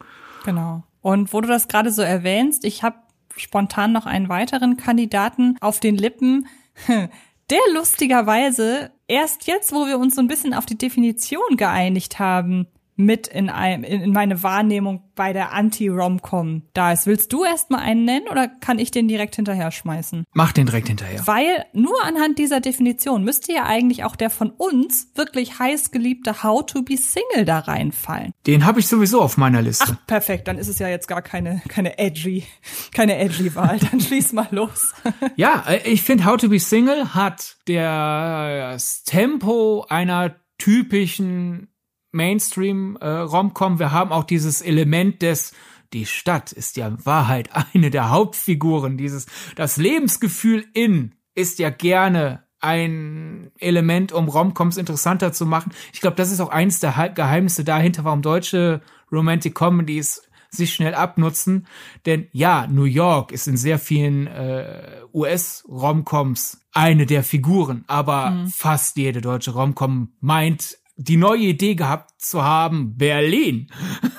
Genau. 0.45 0.85
Und 1.01 1.33
wo 1.33 1.41
du 1.41 1.49
das 1.49 1.67
gerade 1.69 1.91
so 1.91 2.03
erwähnst, 2.03 2.65
ich 2.65 2.85
habe 2.85 2.97
spontan 3.37 3.93
noch 3.93 4.07
einen 4.07 4.29
weiteren 4.29 4.77
Kandidaten 4.77 5.57
auf 5.61 5.81
den 5.81 5.97
Lippen, 5.97 6.47
der 7.51 7.61
lustigerweise 7.73 8.93
erst 9.09 9.47
jetzt, 9.47 9.73
wo 9.73 9.87
wir 9.87 9.99
uns 9.99 10.15
so 10.15 10.21
ein 10.21 10.29
bisschen 10.29 10.55
auf 10.55 10.67
die 10.67 10.79
Definition 10.79 11.57
geeinigt 11.57 12.19
haben, 12.19 12.67
mit 13.05 13.27
in, 13.27 13.51
ein, 13.51 13.85
in 13.85 14.13
meine 14.13 14.43
Wahrnehmung 14.43 15.03
bei 15.15 15.33
der 15.33 15.53
Anti-Rom-Com 15.53 16.63
da 16.75 16.93
ist. 16.93 17.07
Willst 17.07 17.33
du 17.33 17.45
erst 17.45 17.71
mal 17.71 17.79
einen 17.79 18.05
nennen 18.05 18.29
oder 18.31 18.49
kann 18.49 18.79
ich 18.79 18.91
den 18.91 19.09
direkt 19.09 19.37
hinterher 19.37 19.71
schmeißen? 19.71 20.25
Mach 20.33 20.53
den 20.53 20.67
direkt 20.67 20.89
hinterher. 20.89 21.27
Weil 21.27 21.67
nur 21.73 22.03
anhand 22.05 22.39
dieser 22.39 22.61
Definition 22.61 23.25
müsste 23.25 23.53
ja 23.53 23.65
eigentlich 23.65 24.05
auch 24.05 24.17
der 24.17 24.31
von 24.31 24.51
uns 24.51 25.11
wirklich 25.15 25.59
heiß 25.59 25.91
geliebte 25.91 26.43
How 26.43 26.65
to 26.65 26.83
be 26.83 26.97
Single 26.97 27.45
da 27.45 27.61
reinfallen. 27.61 28.33
Den 28.47 28.65
habe 28.65 28.81
ich 28.81 28.89
sowieso 28.89 29.21
auf 29.21 29.37
meiner 29.37 29.63
Liste. 29.63 29.85
Ach, 29.89 30.07
perfekt. 30.07 30.49
Dann 30.49 30.59
ist 30.59 30.69
es 30.69 30.79
ja 30.79 30.89
jetzt 30.89 31.09
gar 31.09 31.23
keine, 31.23 31.63
keine 31.69 31.99
edgy, 31.99 32.45
keine 32.93 33.19
edgy 33.19 33.55
Wahl. 33.55 33.79
Dann 33.79 34.01
schließ 34.01 34.33
mal 34.33 34.49
los. 34.51 34.95
ja, 35.37 35.65
äh, 35.69 35.89
ich 35.89 36.03
finde 36.03 36.25
How 36.25 36.37
to 36.37 36.49
be 36.49 36.59
Single 36.59 37.15
hat 37.15 37.57
das 37.67 39.05
Tempo 39.05 39.85
einer 39.89 40.37
typischen 40.59 41.72
Mainstream 42.13 42.97
äh, 43.01 43.09
Romcom. 43.09 43.79
Wir 43.79 43.93
haben 43.93 44.13
auch 44.13 44.25
dieses 44.25 44.61
Element 44.61 45.23
des 45.23 45.53
die 45.93 46.07
Stadt 46.07 46.53
ist 46.53 46.79
ja 46.79 46.89
in 46.89 47.05
Wahrheit 47.05 47.51
eine 47.75 47.91
der 47.91 48.11
Hauptfiguren 48.11 48.97
dieses 48.97 49.27
das 49.57 49.77
Lebensgefühl 49.77 50.65
in 50.73 51.15
ist 51.35 51.59
ja 51.59 51.71
gerne 51.71 52.45
ein 52.61 53.51
Element, 53.59 54.13
um 54.13 54.29
Romcoms 54.29 54.77
interessanter 54.77 55.33
zu 55.33 55.47
machen. 55.47 55.73
Ich 55.93 56.01
glaube, 56.01 56.17
das 56.17 56.31
ist 56.31 56.41
auch 56.41 56.51
eines 56.51 56.79
der 56.79 57.11
Geheimnisse 57.15 57.65
dahinter, 57.65 58.05
warum 58.05 58.23
deutsche 58.23 58.81
Romantic 59.11 59.55
Comedies 59.55 60.23
sich 60.49 60.73
schnell 60.73 60.95
abnutzen. 60.95 61.67
Denn 62.07 62.29
ja, 62.33 62.67
New 62.69 62.85
York 62.85 63.33
ist 63.33 63.49
in 63.49 63.57
sehr 63.57 63.79
vielen 63.79 64.29
äh, 64.29 65.01
US-Romcoms 65.13 66.61
eine 66.73 67.07
der 67.07 67.25
Figuren, 67.25 67.85
aber 67.89 68.31
mhm. 68.31 68.47
fast 68.49 68.97
jede 68.97 69.21
deutsche 69.21 69.53
Romcom 69.53 70.13
meint 70.21 70.79
die 70.97 71.17
neue 71.17 71.41
Idee 71.41 71.75
gehabt 71.75 72.21
zu 72.21 72.43
haben, 72.43 72.97
Berlin. 72.97 73.69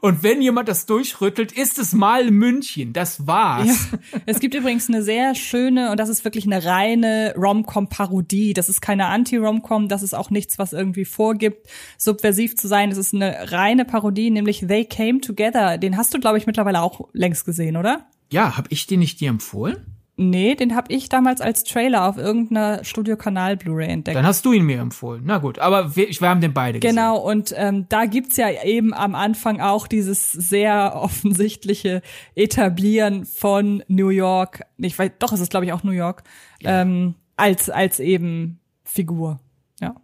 Und 0.00 0.22
wenn 0.22 0.40
jemand 0.40 0.68
das 0.68 0.86
durchrüttelt, 0.86 1.52
ist 1.52 1.78
es 1.78 1.92
mal 1.92 2.30
München. 2.30 2.92
Das 2.92 3.26
war's. 3.26 3.90
Ja. 3.90 3.98
Es 4.26 4.40
gibt 4.40 4.54
übrigens 4.54 4.88
eine 4.88 5.02
sehr 5.02 5.34
schöne, 5.34 5.90
und 5.90 5.98
das 5.98 6.08
ist 6.08 6.24
wirklich 6.24 6.44
eine 6.46 6.64
reine 6.64 7.34
Rom-Com-Parodie. 7.36 8.54
Das 8.54 8.68
ist 8.68 8.80
keine 8.80 9.06
Anti-Rom-Com, 9.06 9.88
das 9.88 10.02
ist 10.02 10.14
auch 10.14 10.30
nichts, 10.30 10.58
was 10.58 10.72
irgendwie 10.72 11.04
vorgibt, 11.04 11.68
subversiv 11.96 12.56
zu 12.56 12.68
sein. 12.68 12.90
Das 12.90 12.98
ist 12.98 13.14
eine 13.14 13.50
reine 13.52 13.84
Parodie, 13.84 14.30
nämlich 14.30 14.64
They 14.66 14.84
Came 14.84 15.20
Together. 15.20 15.78
Den 15.78 15.96
hast 15.96 16.14
du, 16.14 16.20
glaube 16.20 16.38
ich, 16.38 16.46
mittlerweile 16.46 16.82
auch 16.82 17.08
längst 17.12 17.44
gesehen, 17.44 17.76
oder? 17.76 18.06
Ja, 18.30 18.56
hab 18.56 18.70
ich 18.70 18.86
den 18.86 19.00
nicht 19.00 19.20
dir 19.20 19.30
empfohlen? 19.30 19.97
Nee, 20.20 20.56
den 20.56 20.74
habe 20.74 20.92
ich 20.92 21.08
damals 21.08 21.40
als 21.40 21.62
Trailer 21.62 22.08
auf 22.08 22.18
irgendeiner 22.18 22.82
Studiokanal 22.82 23.56
Blu-ray 23.56 23.86
entdeckt. 23.86 24.16
Dann 24.16 24.26
hast 24.26 24.44
du 24.44 24.52
ihn 24.52 24.64
mir 24.64 24.80
empfohlen. 24.80 25.22
Na 25.24 25.38
gut, 25.38 25.60
aber 25.60 25.94
wir, 25.94 26.08
wir 26.08 26.28
haben 26.28 26.40
den 26.40 26.52
beide 26.52 26.80
gesehen. 26.80 26.96
Genau, 26.96 27.18
und 27.18 27.54
ähm, 27.56 27.86
da 27.88 28.04
gibt's 28.04 28.36
ja 28.36 28.50
eben 28.64 28.92
am 28.92 29.14
Anfang 29.14 29.60
auch 29.60 29.86
dieses 29.86 30.32
sehr 30.32 30.96
offensichtliche 30.96 32.02
Etablieren 32.34 33.26
von 33.26 33.84
New 33.86 34.08
York. 34.08 34.64
Ich 34.76 34.98
weiß, 34.98 35.12
doch, 35.20 35.32
es 35.32 35.38
ist 35.38 35.50
glaube 35.50 35.66
ich 35.66 35.72
auch 35.72 35.84
New 35.84 35.92
York 35.92 36.24
ja. 36.60 36.82
ähm, 36.82 37.14
als 37.36 37.70
als 37.70 38.00
eben 38.00 38.58
Figur. 38.82 39.38
Ja. 39.80 39.94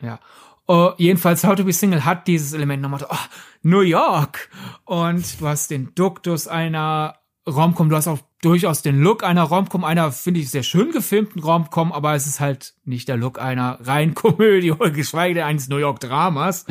Ja. 0.00 0.20
Uh, 0.68 0.92
jedenfalls 0.98 1.42
How 1.42 1.56
to 1.56 1.64
be 1.64 1.72
Single 1.72 2.04
hat 2.04 2.28
dieses 2.28 2.52
Element 2.52 2.80
nochmal. 2.80 3.04
Oh, 3.10 3.16
New 3.62 3.80
York 3.80 4.50
und 4.84 5.40
du 5.40 5.48
hast 5.48 5.72
den 5.72 5.92
Duktus 5.96 6.46
einer 6.46 7.16
Romcom, 7.46 7.88
du 7.88 7.96
hast 7.96 8.06
auch 8.06 8.20
durchaus 8.44 8.82
den 8.82 9.00
Look 9.00 9.24
einer 9.24 9.42
Romcom, 9.42 9.84
einer, 9.84 10.12
finde 10.12 10.40
ich, 10.40 10.50
sehr 10.50 10.62
schön 10.62 10.90
gefilmten 10.90 11.42
Romcom, 11.42 11.92
aber 11.92 12.14
es 12.14 12.26
ist 12.26 12.40
halt 12.40 12.74
nicht 12.84 13.08
der 13.08 13.16
Look 13.16 13.40
einer 13.40 13.78
reinen 13.82 14.14
Komödie 14.14 14.72
oder 14.72 14.90
geschweige 14.90 15.34
denn 15.34 15.44
eines 15.44 15.68
New 15.68 15.78
York 15.78 16.00
Dramas. 16.00 16.66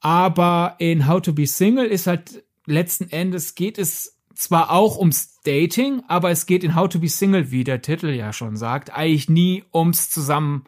Aber 0.00 0.76
in 0.78 1.06
How 1.06 1.22
to 1.22 1.32
be 1.32 1.46
Single 1.46 1.86
ist 1.86 2.06
halt 2.06 2.42
letzten 2.66 3.08
Endes 3.10 3.54
geht 3.54 3.78
es 3.78 4.18
zwar 4.34 4.70
auch 4.70 4.98
ums 4.98 5.40
Dating, 5.44 6.02
aber 6.08 6.30
es 6.30 6.46
geht 6.46 6.64
in 6.64 6.74
How 6.74 6.88
to 6.88 6.98
be 6.98 7.08
Single, 7.08 7.50
wie 7.50 7.64
der 7.64 7.82
Titel 7.82 8.08
ja 8.08 8.32
schon 8.32 8.56
sagt, 8.56 8.92
eigentlich 8.92 9.28
nie 9.28 9.64
ums 9.72 10.10
zusammen 10.10 10.64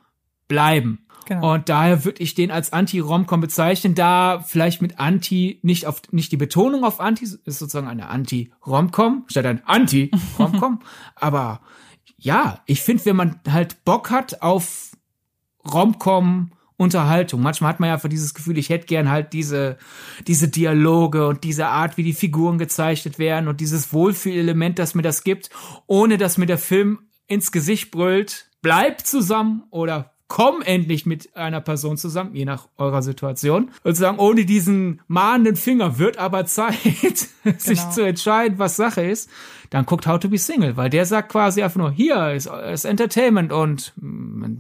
bleiben. 0.49 1.07
Genau. 1.27 1.55
Und 1.55 1.69
daher 1.69 2.05
würde 2.05 2.23
ich 2.23 2.35
den 2.35 2.51
als 2.51 2.73
Anti-Romcom 2.73 3.41
bezeichnen, 3.41 3.95
da 3.95 4.41
vielleicht 4.41 4.83
mit 4.83 4.99
Anti 4.99 5.61
nicht 5.63 5.87
auf 5.87 6.03
nicht 6.11 6.33
die 6.33 6.37
Betonung 6.37 6.85
auf 6.85 7.01
Anti 7.01 7.25
ist 7.25 7.59
sozusagen 7.59 7.89
eine 7.89 8.09
Anti-Romcom 8.09 9.25
statt 9.29 9.47
ein 9.47 9.63
Anti-Romcom, 9.65 10.81
aber 11.17 11.61
ja, 12.17 12.61
ich 12.67 12.81
finde, 12.81 13.05
wenn 13.07 13.17
man 13.17 13.41
halt 13.49 13.85
Bock 13.85 14.11
hat 14.11 14.43
auf 14.43 14.93
Romcom 15.71 16.51
Unterhaltung. 16.77 17.41
Manchmal 17.41 17.71
hat 17.71 17.81
man 17.81 17.89
ja 17.89 17.95
einfach 17.95 18.09
dieses 18.09 18.35
Gefühl, 18.35 18.59
ich 18.59 18.69
hätte 18.69 18.87
gern 18.87 19.09
halt 19.09 19.33
diese, 19.33 19.79
diese 20.27 20.49
Dialoge 20.49 21.29
und 21.29 21.45
diese 21.45 21.69
Art, 21.69 21.97
wie 21.97 22.03
die 22.03 22.13
Figuren 22.13 22.59
gezeichnet 22.59 23.19
werden 23.19 23.49
und 23.49 23.61
dieses 23.61 23.93
Wohlfühlelement, 23.93 24.79
das 24.79 24.95
mir 24.95 25.03
das 25.03 25.23
gibt, 25.23 25.51
ohne 25.87 26.19
dass 26.19 26.37
mir 26.37 26.47
der 26.47 26.59
Film 26.59 26.99
ins 27.29 27.53
Gesicht 27.53 27.93
brüllt, 27.93 28.51
bleib 28.61 29.07
zusammen 29.07 29.63
oder 29.71 30.14
komm 30.29 30.63
endlich 30.63 31.07
mit 31.07 31.37
einer 31.37 31.61
Person 31.61 31.97
zusammen, 31.97 32.35
je 32.35 32.45
nach 32.45 32.69
eurer 32.77 33.03
Situation. 33.03 33.71
Und 33.83 33.95
sagen, 33.95 34.19
ohne 34.19 34.45
diesen 34.45 35.01
mahnenden 35.07 35.57
Finger 35.57 35.99
wird 35.99 36.19
aber 36.19 36.47
Zeit, 36.47 36.79
genau. 37.45 37.57
sich 37.59 37.89
zu 37.91 38.03
entscheiden, 38.03 38.59
was 38.59 38.77
Sache 38.77 39.03
ist. 39.03 39.31
Dann 39.71 39.87
guckt 39.87 40.07
How 40.07 40.19
to 40.19 40.29
be 40.29 40.39
Single, 40.39 40.77
weil 40.77 40.91
der 40.91 41.07
sagt 41.07 41.31
quasi 41.31 41.63
einfach 41.63 41.79
nur, 41.79 41.91
hier 41.91 42.33
ist, 42.33 42.47
ist 42.47 42.85
Entertainment 42.85 43.53
und 43.53 43.93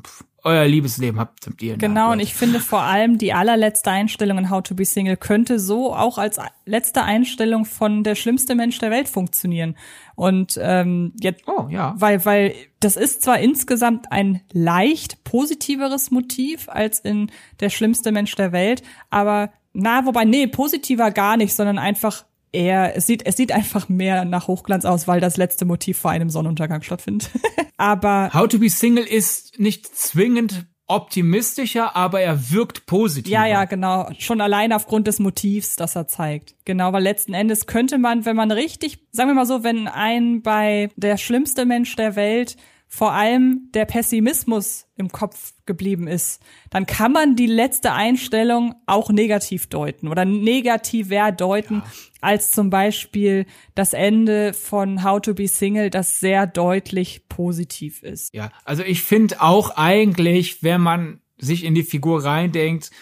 pff, 0.04 0.24
euer 0.44 0.66
Liebesleben 0.66 1.18
habt, 1.18 1.46
habt 1.46 1.62
ihr. 1.62 1.76
Genau, 1.78 2.12
und 2.12 2.20
ich 2.20 2.34
finde 2.34 2.60
vor 2.60 2.82
allem 2.82 3.16
die 3.16 3.32
allerletzte 3.32 3.90
Einstellung 3.90 4.38
in 4.38 4.50
How 4.50 4.62
to 4.62 4.74
be 4.74 4.84
Single 4.84 5.16
könnte 5.16 5.58
so 5.58 5.94
auch 5.94 6.18
als 6.18 6.38
letzte 6.66 7.02
Einstellung 7.02 7.64
von 7.64 8.04
der 8.04 8.14
schlimmste 8.14 8.54
Mensch 8.54 8.78
der 8.78 8.90
Welt 8.90 9.08
funktionieren. 9.08 9.76
Und 10.14 10.58
ähm, 10.62 11.14
jetzt, 11.18 11.44
oh, 11.48 11.68
ja. 11.70 11.94
weil, 11.96 12.24
weil 12.26 12.54
das 12.78 12.96
ist 12.96 13.22
zwar 13.22 13.40
insgesamt 13.40 14.12
ein 14.12 14.42
leicht 14.52 15.24
positiveres 15.24 16.10
Motiv 16.10 16.68
als 16.68 17.00
in 17.00 17.30
der 17.60 17.70
schlimmste 17.70 18.12
Mensch 18.12 18.34
der 18.36 18.52
Welt, 18.52 18.82
aber 19.10 19.50
na, 19.72 20.06
wobei, 20.06 20.24
nee, 20.24 20.46
positiver 20.46 21.10
gar 21.10 21.36
nicht, 21.36 21.54
sondern 21.54 21.78
einfach 21.78 22.24
eher, 22.54 22.96
es 22.96 23.06
sieht, 23.06 23.26
es 23.26 23.36
sieht 23.36 23.52
einfach 23.52 23.88
mehr 23.88 24.24
nach 24.24 24.48
Hochglanz 24.48 24.84
aus, 24.84 25.06
weil 25.08 25.20
das 25.20 25.36
letzte 25.36 25.64
Motiv 25.64 25.98
vor 25.98 26.10
einem 26.10 26.30
Sonnenuntergang 26.30 26.82
stattfindet. 26.82 27.30
aber. 27.76 28.30
How 28.32 28.48
to 28.48 28.58
be 28.58 28.70
Single 28.70 29.04
ist 29.04 29.58
nicht 29.58 29.86
zwingend 29.86 30.66
optimistischer, 30.86 31.96
aber 31.96 32.20
er 32.20 32.50
wirkt 32.50 32.86
positiv. 32.86 33.32
Ja, 33.32 33.46
ja, 33.46 33.64
genau. 33.64 34.08
Schon 34.18 34.40
allein 34.40 34.72
aufgrund 34.72 35.06
des 35.06 35.18
Motivs, 35.18 35.76
das 35.76 35.96
er 35.96 36.06
zeigt. 36.06 36.54
Genau, 36.64 36.92
weil 36.92 37.02
letzten 37.02 37.32
Endes 37.32 37.66
könnte 37.66 37.96
man, 37.98 38.26
wenn 38.26 38.36
man 38.36 38.50
richtig, 38.50 38.98
sagen 39.10 39.30
wir 39.30 39.34
mal 39.34 39.46
so, 39.46 39.64
wenn 39.64 39.88
ein 39.88 40.42
bei 40.42 40.90
der 40.96 41.16
schlimmste 41.16 41.64
Mensch 41.64 41.96
der 41.96 42.16
Welt 42.16 42.56
vor 42.94 43.10
allem 43.10 43.70
der 43.74 43.86
Pessimismus 43.86 44.86
im 44.94 45.08
Kopf 45.08 45.54
geblieben 45.66 46.06
ist, 46.06 46.40
dann 46.70 46.86
kann 46.86 47.10
man 47.10 47.34
die 47.34 47.48
letzte 47.48 47.92
Einstellung 47.92 48.76
auch 48.86 49.10
negativ 49.10 49.66
deuten 49.66 50.06
oder 50.06 50.24
negativer 50.24 51.32
deuten 51.32 51.78
ja. 51.78 51.92
als 52.20 52.52
zum 52.52 52.70
Beispiel 52.70 53.46
das 53.74 53.94
Ende 53.94 54.52
von 54.52 55.02
How 55.02 55.20
to 55.20 55.34
Be 55.34 55.48
Single, 55.48 55.90
das 55.90 56.20
sehr 56.20 56.46
deutlich 56.46 57.28
positiv 57.28 58.04
ist. 58.04 58.32
Ja, 58.32 58.52
also 58.64 58.84
ich 58.84 59.02
finde 59.02 59.42
auch 59.42 59.70
eigentlich, 59.70 60.62
wenn 60.62 60.80
man 60.80 61.20
sich 61.36 61.64
in 61.64 61.74
die 61.74 61.82
Figur 61.82 62.22
reindenkt, 62.22 62.92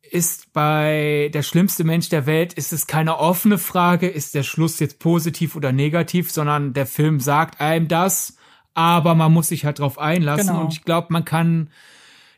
ist 0.00 0.50
bei 0.54 1.30
der 1.34 1.42
schlimmste 1.42 1.84
Mensch 1.84 2.08
der 2.08 2.24
Welt, 2.24 2.54
ist 2.54 2.72
es 2.72 2.86
keine 2.86 3.18
offene 3.18 3.58
Frage, 3.58 4.08
ist 4.08 4.34
der 4.34 4.44
Schluss 4.44 4.80
jetzt 4.80 4.98
positiv 4.98 5.56
oder 5.56 5.72
negativ, 5.72 6.32
sondern 6.32 6.72
der 6.72 6.86
Film 6.86 7.20
sagt 7.20 7.60
einem 7.60 7.86
das 7.86 8.38
aber 8.74 9.14
man 9.14 9.32
muss 9.32 9.48
sich 9.48 9.64
halt 9.64 9.78
drauf 9.78 9.98
einlassen. 9.98 10.48
Genau. 10.48 10.62
Und 10.62 10.72
ich 10.72 10.84
glaube, 10.84 11.08
man 11.10 11.24
kann 11.24 11.70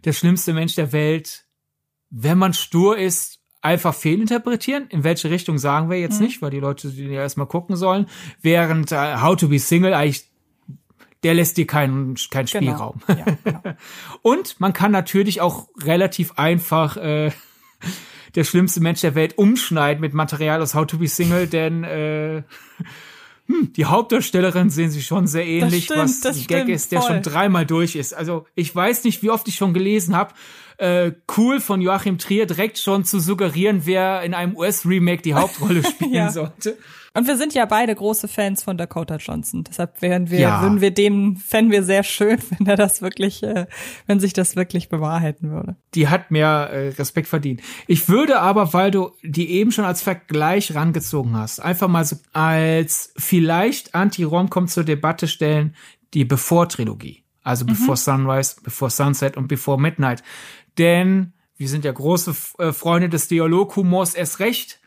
der 0.05 0.12
schlimmste 0.12 0.53
Mensch 0.53 0.75
der 0.75 0.92
Welt, 0.92 1.44
wenn 2.11 2.38
man 2.38 2.55
stur 2.55 2.96
ist, 2.96 3.40
einfach 3.62 3.94
fehlinterpretieren. 3.94 4.87
In 4.88 5.03
welche 5.03 5.31
Richtung 5.31 5.59
sagen 5.59 5.90
wir 5.90 5.99
jetzt 5.99 6.20
mhm. 6.20 6.27
nicht, 6.27 6.42
weil 6.42 6.51
die 6.51 6.61
Leute 6.61 6.88
die 6.90 7.05
ja 7.05 7.22
erstmal 7.22 7.49
gucken 7.49 7.75
sollen. 7.77 8.07
Während 8.40 8.92
äh, 8.92 9.16
How 9.20 9.37
to 9.37 9.49
be 9.49 9.59
Single 9.59 9.94
eigentlich 9.94 10.31
der 11.22 11.35
lässt 11.35 11.57
dir 11.57 11.66
keinen 11.66 12.14
keinen 12.31 12.46
genau. 12.46 12.46
Spielraum. 12.46 13.01
Genau. 13.07 13.18
Ja, 13.27 13.37
genau. 13.42 13.77
Und 14.22 14.61
man 14.61 14.72
kann 14.72 14.92
natürlich 14.92 15.40
auch 15.40 15.68
relativ 15.83 16.33
einfach 16.38 16.96
äh, 16.99 17.33
der 18.37 18.44
schlimmste 18.44 18.81
Mensch 18.81 19.01
der 19.01 19.14
Welt 19.14 19.37
umschneiden 19.37 20.01
mit 20.01 20.14
Material 20.14 20.62
aus 20.62 20.75
How 20.75 20.87
to 20.87 20.99
be 20.99 21.09
Single, 21.09 21.49
denn 21.49 21.83
äh, 21.83 22.42
hm, 23.46 23.72
die 23.74 23.85
Hauptdarstellerin 23.85 24.70
sehen 24.70 24.90
sich 24.90 25.06
schon 25.06 25.26
sehr 25.26 25.46
ähnlich, 25.46 25.85
stimmt, 25.85 26.00
was 26.00 26.24
ein 26.24 26.32
Gag 26.32 26.62
stimmt, 26.62 26.68
ist, 26.70 26.92
der 26.92 27.00
voll. 27.00 27.12
schon 27.12 27.22
dreimal 27.22 27.66
durch 27.66 27.96
ist. 27.96 28.12
Also 28.14 28.46
ich 28.54 28.74
weiß 28.74 29.04
nicht, 29.04 29.22
wie 29.22 29.30
oft 29.30 29.46
ich 29.48 29.54
schon 29.54 29.74
gelesen 29.74 30.16
habe, 30.16 30.35
äh, 30.79 31.12
cool 31.37 31.61
von 31.61 31.81
Joachim 31.81 32.19
Trier 32.19 32.47
direkt 32.47 32.79
schon 32.79 33.05
zu 33.05 33.21
suggerieren, 33.21 33.83
wer 33.85 34.23
in 34.23 34.35
einem 34.35 34.57
US-Remake 34.57 35.23
die 35.23 35.35
Hauptrolle 35.35 35.83
spielen 35.89 36.12
ja. 36.12 36.31
sollte. 36.31 36.77
Und 37.17 37.27
wir 37.27 37.39
sind 37.39 37.55
ja 37.55 37.65
beide 37.65 37.95
große 37.95 38.29
Fans 38.29 38.62
von 38.62 38.77
Dakota 38.77 39.17
Johnson. 39.17 39.65
Deshalb 39.65 40.03
wären 40.03 40.31
wir, 40.31 40.39
ja. 40.39 40.61
würden 40.61 40.83
wir 40.83 40.91
dem, 40.91 41.37
fänden 41.37 41.73
wir 41.73 41.83
sehr 41.83 42.03
schön, 42.03 42.39
wenn 42.59 42.67
er 42.67 42.77
das 42.77 43.01
wirklich, 43.01 43.43
äh, 43.43 43.67
wenn 44.07 44.21
sich 44.21 44.35
das 44.35 44.55
wirklich 44.55 44.91
bewahrheiten 44.91 45.51
würde. 45.51 45.77
Die 45.95 46.09
hat 46.09 46.31
mehr 46.31 46.69
äh, 46.71 46.89
Respekt 46.89 47.29
verdient. 47.29 47.62
Ich 47.87 48.11
würde 48.11 48.41
aber, 48.41 48.75
weil 48.75 48.91
du 48.91 49.12
die 49.23 49.51
eben 49.53 49.73
schon 49.73 49.87
als 49.87 50.03
Vergleich 50.03 50.75
rangezogen 50.75 51.35
hast, 51.39 51.59
einfach 51.59 51.89
mal 51.89 52.05
so 52.05 52.17
als 52.35 53.15
vielleicht 53.17 53.95
Anti-Rom-Com 53.95 54.69
zur 54.69 54.85
Debatte 54.85 55.27
stellen, 55.27 55.75
die 56.12 56.27
Before-Trilogie. 56.27 57.25
Also 57.43 57.65
mhm. 57.65 57.69
Before 57.69 57.97
Sunrise, 57.97 58.57
Before 58.62 58.91
Sunset 58.91 59.39
und 59.39 59.49
Before 59.49 59.81
Midnight. 59.81 60.23
Denn 60.79 61.33
wir 61.57 61.69
sind 61.69 61.85
ja 61.85 61.93
große 61.93 62.35
äh, 62.59 62.73
Freunde 62.73 63.09
des 63.09 63.29
Dialoghumors 63.29 64.15
erst 64.15 64.41
recht 64.41 64.81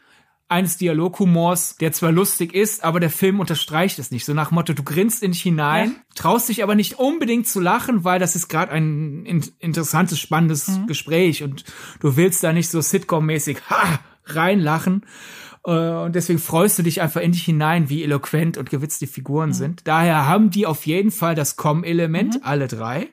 eines 0.50 0.78
Dialoghumors, 0.78 1.76
der 1.76 1.92
zwar 1.92 2.12
lustig 2.12 2.56
ist, 2.56 2.84
aber 2.84 3.00
der 3.00 3.12
Film 3.12 3.40
unterstreicht 3.40 4.00
es 4.00 4.10
nicht. 4.10 4.26
So 4.26 4.34
nach 4.34 4.50
Motto, 4.50 4.74
du 4.74 4.84
grinst 4.84 5.22
in 5.22 5.32
dich 5.32 5.44
hinein, 5.44 5.90
ja. 5.90 6.16
traust 6.16 6.50
dich 6.50 6.64
aber 6.64 6.74
nicht 6.74 6.98
unbedingt 6.98 7.48
zu 7.48 7.60
lachen, 7.60 8.04
weil 8.04 8.20
das 8.20 8.36
ist 8.36 8.48
gerade 8.48 8.72
ein 8.72 9.26
in 9.26 9.46
interessantes, 9.60 10.20
spannendes 10.20 10.68
mhm. 10.68 10.88
Gespräch 10.88 11.44
und 11.44 11.66
du 12.00 12.18
willst 12.18 12.44
da 12.44 12.52
nicht 12.52 12.70
so 12.70 12.80
Sitcom-mäßig 12.80 13.58
ha, 13.70 14.00
reinlachen. 14.26 15.06
Äh, 15.66 15.72
und 15.72 16.16
deswegen 16.16 16.40
freust 16.40 16.80
du 16.80 16.84
dich 16.84 17.00
einfach 17.00 17.22
in 17.22 17.32
dich 17.32 17.44
hinein, 17.44 17.90
wie 17.90 18.04
eloquent 18.04 18.58
und 18.58 18.72
gewitzt 18.72 19.02
die 19.02 19.08
Figuren 19.08 19.50
mhm. 19.50 19.54
sind. 19.54 19.88
Daher 19.88 20.26
haben 20.26 20.50
die 20.50 20.66
auf 20.66 20.88
jeden 20.88 21.12
Fall 21.12 21.36
das 21.36 21.58
Com-Element, 21.58 22.36
mhm. 22.36 22.42
alle 22.44 22.68
drei. 22.68 23.10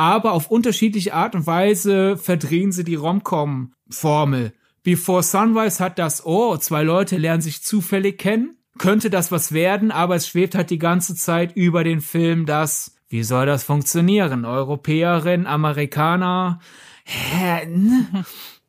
Aber 0.00 0.32
auf 0.32 0.50
unterschiedliche 0.50 1.12
Art 1.12 1.34
und 1.34 1.46
Weise 1.46 2.16
verdrehen 2.16 2.72
sie 2.72 2.84
die 2.84 2.94
Rom-Com-Formel. 2.94 4.54
Before 4.82 5.22
Sunrise 5.22 5.84
hat 5.84 5.98
das, 5.98 6.24
oh, 6.24 6.56
zwei 6.56 6.82
Leute 6.84 7.18
lernen 7.18 7.42
sich 7.42 7.62
zufällig 7.62 8.16
kennen. 8.16 8.56
Könnte 8.78 9.10
das 9.10 9.30
was 9.30 9.52
werden, 9.52 9.90
aber 9.90 10.14
es 10.14 10.26
schwebt 10.26 10.54
halt 10.54 10.70
die 10.70 10.78
ganze 10.78 11.14
Zeit 11.16 11.54
über 11.54 11.84
den 11.84 12.00
Film, 12.00 12.46
dass, 12.46 12.94
wie 13.10 13.22
soll 13.22 13.44
das 13.44 13.62
funktionieren? 13.62 14.46
Europäerin, 14.46 15.46
Amerikaner, 15.46 16.60
hä? 17.04 17.68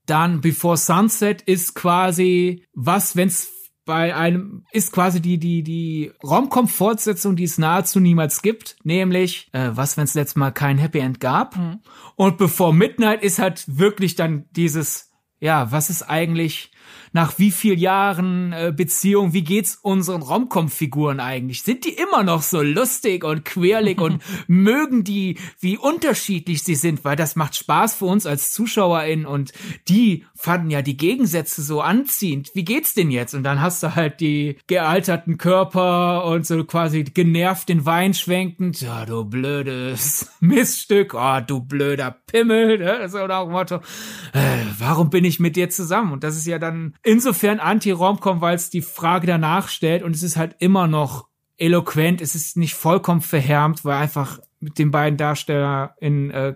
Dann 0.06 0.42
Before 0.42 0.76
Sunset 0.76 1.44
ist 1.44 1.76
quasi 1.76 2.66
was, 2.74 3.16
wenn's 3.16 3.48
bei 3.92 4.16
einem 4.16 4.64
ist 4.72 4.94
quasi 4.94 5.22
die 5.22 5.38
die 5.38 5.64
die 5.64 6.14
Romcom-Fortsetzung, 6.24 7.36
die 7.36 7.44
es 7.44 7.58
nahezu 7.58 8.00
niemals 8.00 8.42
gibt, 8.42 8.78
nämlich 8.86 9.50
äh, 9.52 9.72
was, 9.74 9.98
wenn 9.98 10.06
es 10.06 10.14
letztes 10.14 10.38
Mal 10.38 10.52
kein 10.52 10.78
Happy 10.78 11.00
End 11.00 11.20
gab. 11.20 11.58
Mhm. 11.58 11.80
Und 12.16 12.38
Before 12.38 12.74
Midnight 12.74 13.22
ist 13.22 13.38
halt 13.38 13.66
wirklich 13.68 14.16
dann 14.16 14.46
dieses 14.52 15.12
ja, 15.42 15.74
was 15.74 15.90
ist 15.90 16.04
eigentlich 16.04 16.72
nach 17.14 17.38
wie 17.40 17.52
viel 17.52 17.80
Jahren 17.80 18.54
äh, 18.54 18.74
Beziehung, 18.76 19.34
wie 19.34 19.44
geht's 19.44 19.78
unseren 19.82 20.22
Romcom-Figuren 20.22 21.20
eigentlich? 21.20 21.64
Sind 21.64 21.86
die 21.86 21.94
immer 21.94 22.24
noch 22.24 22.42
so 22.42 22.62
lustig 22.62 23.24
und 23.24 23.46
quirlig 23.46 24.00
und 24.00 24.22
mögen 24.48 25.04
die, 25.04 25.38
wie 25.60 25.78
unterschiedlich 25.78 26.64
sie 26.64 26.76
sind? 26.76 27.04
Weil 27.04 27.16
das 27.16 27.36
macht 27.36 27.56
Spaß 27.56 27.96
für 27.96 28.06
uns 28.06 28.26
als 28.26 28.54
ZuschauerInnen 28.54 29.26
und 29.26 29.52
die 29.88 30.26
fanden 30.36 30.72
ja 30.72 30.82
die 30.82 30.98
Gegensätze 30.98 31.62
so 31.62 31.82
anziehend. 31.82 32.52
Wie 32.54 32.66
geht's 32.66 32.94
denn 32.94 33.12
jetzt? 33.12 33.34
Und 33.34 33.44
dann 33.44 33.62
hast 33.62 33.84
du 33.84 33.96
halt 33.96 34.20
die 34.22 34.58
gealterten 34.68 35.38
Körper 35.38 36.26
und 36.26 36.46
so 36.48 36.64
quasi 36.64 37.04
genervt 37.04 37.70
den 37.70 37.86
Wein 37.86 38.14
schwenkend. 38.14 38.82
Ja, 38.82 39.06
du 39.06 39.26
blödes 39.26 40.32
Miststück. 40.40 41.14
Oh, 41.14 41.40
du 41.46 41.62
blöder 41.62 42.16
Pimmel. 42.28 42.80
Ne? 42.80 43.10
So 43.10 43.28
nach 43.28 43.44
dem 43.44 43.52
Motto, 43.52 43.76
äh, 44.34 44.66
warum 44.80 45.10
bin 45.10 45.26
ich 45.26 45.40
mit 45.40 45.56
dir 45.56 45.70
zusammen? 45.70 46.14
Und 46.14 46.24
das 46.24 46.36
ist 46.36 46.48
ja 46.48 46.58
dann 46.58 46.96
insofern 47.04 47.60
Anti-Romcom, 47.60 48.42
weil 48.42 48.56
es 48.56 48.70
die 48.70 48.82
Frage 48.82 49.28
danach 49.28 49.68
stellt 49.68 50.04
und 50.04 50.16
es 50.16 50.24
ist 50.24 50.38
halt 50.38 50.56
immer 50.60 50.88
noch 50.88 51.28
eloquent, 51.58 52.22
es 52.22 52.36
ist 52.36 52.58
nicht 52.58 52.74
vollkommen 52.74 53.22
verhärmt, 53.22 53.86
weil 53.86 53.98
einfach 53.98 54.40
mit 54.60 54.80
den 54.80 54.92
beiden 54.92 55.18
DarstellerInnen 55.18 56.32
äh, 56.32 56.56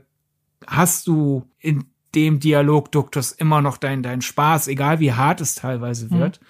hast 0.67 1.07
du 1.07 1.47
in 1.59 1.85
dem 2.15 2.39
Dialogduktus 2.39 3.31
immer 3.33 3.61
noch 3.61 3.77
deinen 3.77 4.01
dein 4.01 4.21
Spaß, 4.21 4.67
egal 4.67 4.99
wie 4.99 5.13
hart 5.13 5.41
es 5.41 5.55
teilweise 5.55 6.09
wird. 6.11 6.39
Mhm. 6.39 6.45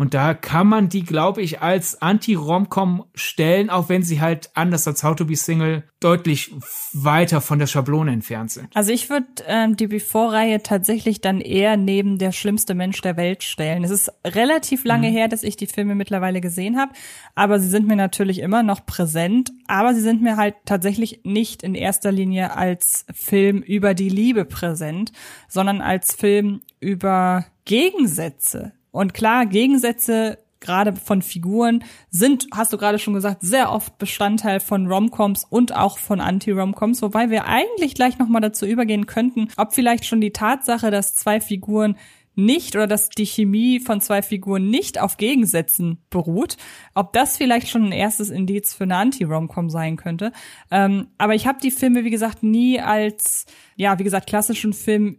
Und 0.00 0.14
da 0.14 0.32
kann 0.32 0.66
man 0.66 0.88
die, 0.88 1.02
glaube 1.02 1.42
ich, 1.42 1.60
als 1.60 2.00
Anti-Romcom 2.00 3.04
stellen, 3.14 3.68
auch 3.68 3.90
wenn 3.90 4.02
sie 4.02 4.22
halt 4.22 4.48
anders 4.54 4.88
als 4.88 5.04
How 5.04 5.14
to 5.14 5.26
Be 5.26 5.36
Single 5.36 5.84
deutlich 6.00 6.54
weiter 6.94 7.42
von 7.42 7.58
der 7.58 7.66
Schablone 7.66 8.10
entfernt 8.10 8.50
sind. 8.50 8.68
Also 8.72 8.92
ich 8.92 9.10
würde 9.10 9.26
ähm, 9.46 9.76
die 9.76 9.88
Before-Reihe 9.88 10.62
tatsächlich 10.62 11.20
dann 11.20 11.42
eher 11.42 11.76
neben 11.76 12.16
der 12.16 12.32
schlimmste 12.32 12.74
Mensch 12.74 13.02
der 13.02 13.18
Welt 13.18 13.42
stellen. 13.42 13.84
Es 13.84 13.90
ist 13.90 14.10
relativ 14.26 14.84
lange 14.84 15.10
mhm. 15.10 15.12
her, 15.12 15.28
dass 15.28 15.42
ich 15.42 15.58
die 15.58 15.66
Filme 15.66 15.94
mittlerweile 15.94 16.40
gesehen 16.40 16.78
habe, 16.78 16.92
aber 17.34 17.60
sie 17.60 17.68
sind 17.68 17.86
mir 17.86 17.96
natürlich 17.96 18.38
immer 18.38 18.62
noch 18.62 18.86
präsent. 18.86 19.52
Aber 19.66 19.92
sie 19.92 20.00
sind 20.00 20.22
mir 20.22 20.38
halt 20.38 20.54
tatsächlich 20.64 21.20
nicht 21.24 21.62
in 21.62 21.74
erster 21.74 22.10
Linie 22.10 22.56
als 22.56 23.04
Film 23.12 23.58
über 23.58 23.92
die 23.92 24.08
Liebe 24.08 24.46
präsent, 24.46 25.12
sondern 25.46 25.82
als 25.82 26.14
Film 26.14 26.62
über 26.80 27.44
Gegensätze. 27.66 28.72
Und 28.90 29.14
klar, 29.14 29.46
Gegensätze 29.46 30.38
gerade 30.60 30.94
von 30.94 31.22
Figuren 31.22 31.82
sind, 32.10 32.46
hast 32.52 32.72
du 32.72 32.76
gerade 32.76 32.98
schon 32.98 33.14
gesagt, 33.14 33.38
sehr 33.40 33.72
oft 33.72 33.98
Bestandteil 33.98 34.60
von 34.60 34.86
Romcoms 34.86 35.44
und 35.48 35.74
auch 35.74 35.98
von 35.98 36.20
Anti-Romcoms, 36.20 37.02
wobei 37.02 37.30
wir 37.30 37.46
eigentlich 37.46 37.94
gleich 37.94 38.18
nochmal 38.18 38.42
dazu 38.42 38.66
übergehen 38.66 39.06
könnten, 39.06 39.48
ob 39.56 39.72
vielleicht 39.72 40.04
schon 40.04 40.20
die 40.20 40.32
Tatsache, 40.32 40.90
dass 40.90 41.16
zwei 41.16 41.40
Figuren 41.40 41.96
nicht 42.36 42.76
oder 42.76 42.86
dass 42.86 43.08
die 43.08 43.26
Chemie 43.26 43.80
von 43.80 44.00
zwei 44.00 44.22
Figuren 44.22 44.70
nicht 44.70 45.00
auf 45.00 45.16
Gegensätzen 45.16 45.98
beruht, 46.10 46.56
ob 46.94 47.12
das 47.12 47.36
vielleicht 47.36 47.68
schon 47.68 47.86
ein 47.86 47.92
erstes 47.92 48.30
Indiz 48.30 48.72
für 48.72 48.84
eine 48.84 48.96
Anti-Romcom 48.96 49.68
sein 49.68 49.96
könnte. 49.96 50.32
Ähm, 50.70 51.08
aber 51.18 51.34
ich 51.34 51.46
habe 51.46 51.58
die 51.60 51.72
Filme, 51.72 52.04
wie 52.04 52.10
gesagt, 52.10 52.42
nie 52.42 52.80
als, 52.80 53.46
ja, 53.76 53.98
wie 53.98 54.04
gesagt, 54.04 54.28
klassischen 54.28 54.72
Film 54.72 55.18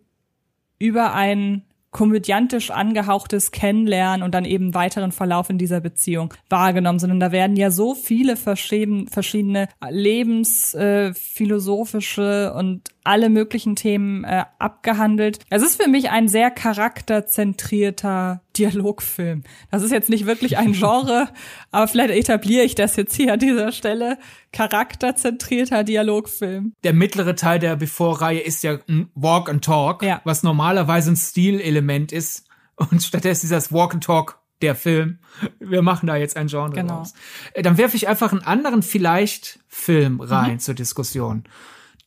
über 0.80 1.13
einen 1.13 1.63
komödiantisch 1.91 2.71
angehauchtes 2.71 3.51
Kennenlernen 3.51 4.23
und 4.23 4.33
dann 4.33 4.45
eben 4.45 4.73
weiteren 4.73 5.11
Verlauf 5.11 5.49
in 5.49 5.57
dieser 5.57 5.81
Beziehung 5.81 6.33
wahrgenommen, 6.49 6.99
sondern 6.99 7.19
da 7.19 7.33
werden 7.33 7.57
ja 7.57 7.69
so 7.69 7.95
viele 7.95 8.37
verschiedene 8.37 9.67
lebensphilosophische 9.87 12.53
äh, 12.53 12.57
und 12.57 12.91
alle 13.04 13.30
möglichen 13.30 13.76
Themen 13.76 14.24
äh, 14.24 14.45
abgehandelt. 14.60 15.39
Es 15.49 15.64
ist 15.64 15.82
für 15.82 15.89
mich 15.89 16.10
ein 16.10 16.28
sehr 16.28 16.52
charakterzentrierter 16.52 18.41
Dialogfilm. 18.58 19.43
Das 19.72 19.82
ist 19.82 19.91
jetzt 19.91 20.10
nicht 20.10 20.26
wirklich 20.26 20.58
ein 20.58 20.74
Genre, 20.74 21.30
aber 21.72 21.88
vielleicht 21.88 22.12
etabliere 22.12 22.64
ich 22.64 22.76
das 22.76 22.95
jetzt 22.95 23.16
hier 23.16 23.34
an 23.34 23.39
dieser 23.39 23.72
Stelle. 23.72 24.18
Charakterzentrierter 24.52 25.84
Dialogfilm. 25.84 26.74
Der 26.84 26.93
mittlere 26.93 27.36
Teil 27.36 27.60
der 27.60 27.76
Before-Reihe 27.76 28.39
ist 28.39 28.64
ja 28.64 28.78
ein 28.88 29.10
Walk 29.16 29.49
and 29.49 29.64
Talk, 29.64 30.04
ja. 30.04 30.22
was 30.24 30.43
normalerweise 30.43 31.12
ein 31.12 31.18
Stilelement 31.18 32.12
ist. 32.12 32.45
Und 32.76 33.02
stattdessen 33.02 33.45
ist 33.45 33.52
das 33.52 33.72
Walk 33.72 33.93
and 33.93 34.04
Talk 34.04 34.39
der 34.62 34.76
Film. 34.76 35.20
Wir 35.60 35.82
machen 35.82 36.08
da 36.08 36.16
jetzt 36.16 36.38
ein 36.38 36.47
Genre 36.47 36.72
genau. 36.72 36.99
raus. 36.99 37.14
Äh, 37.54 37.64
dann 37.64 37.78
werfe 37.78 37.95
ich 37.95 38.08
einfach 38.08 38.32
einen 38.32 38.43
anderen 38.43 38.84
vielleicht 38.84 39.60
Film 39.68 40.22
rein 40.22 40.54
mhm. 40.54 40.60
zur 40.60 40.76
Diskussion. 40.76 41.43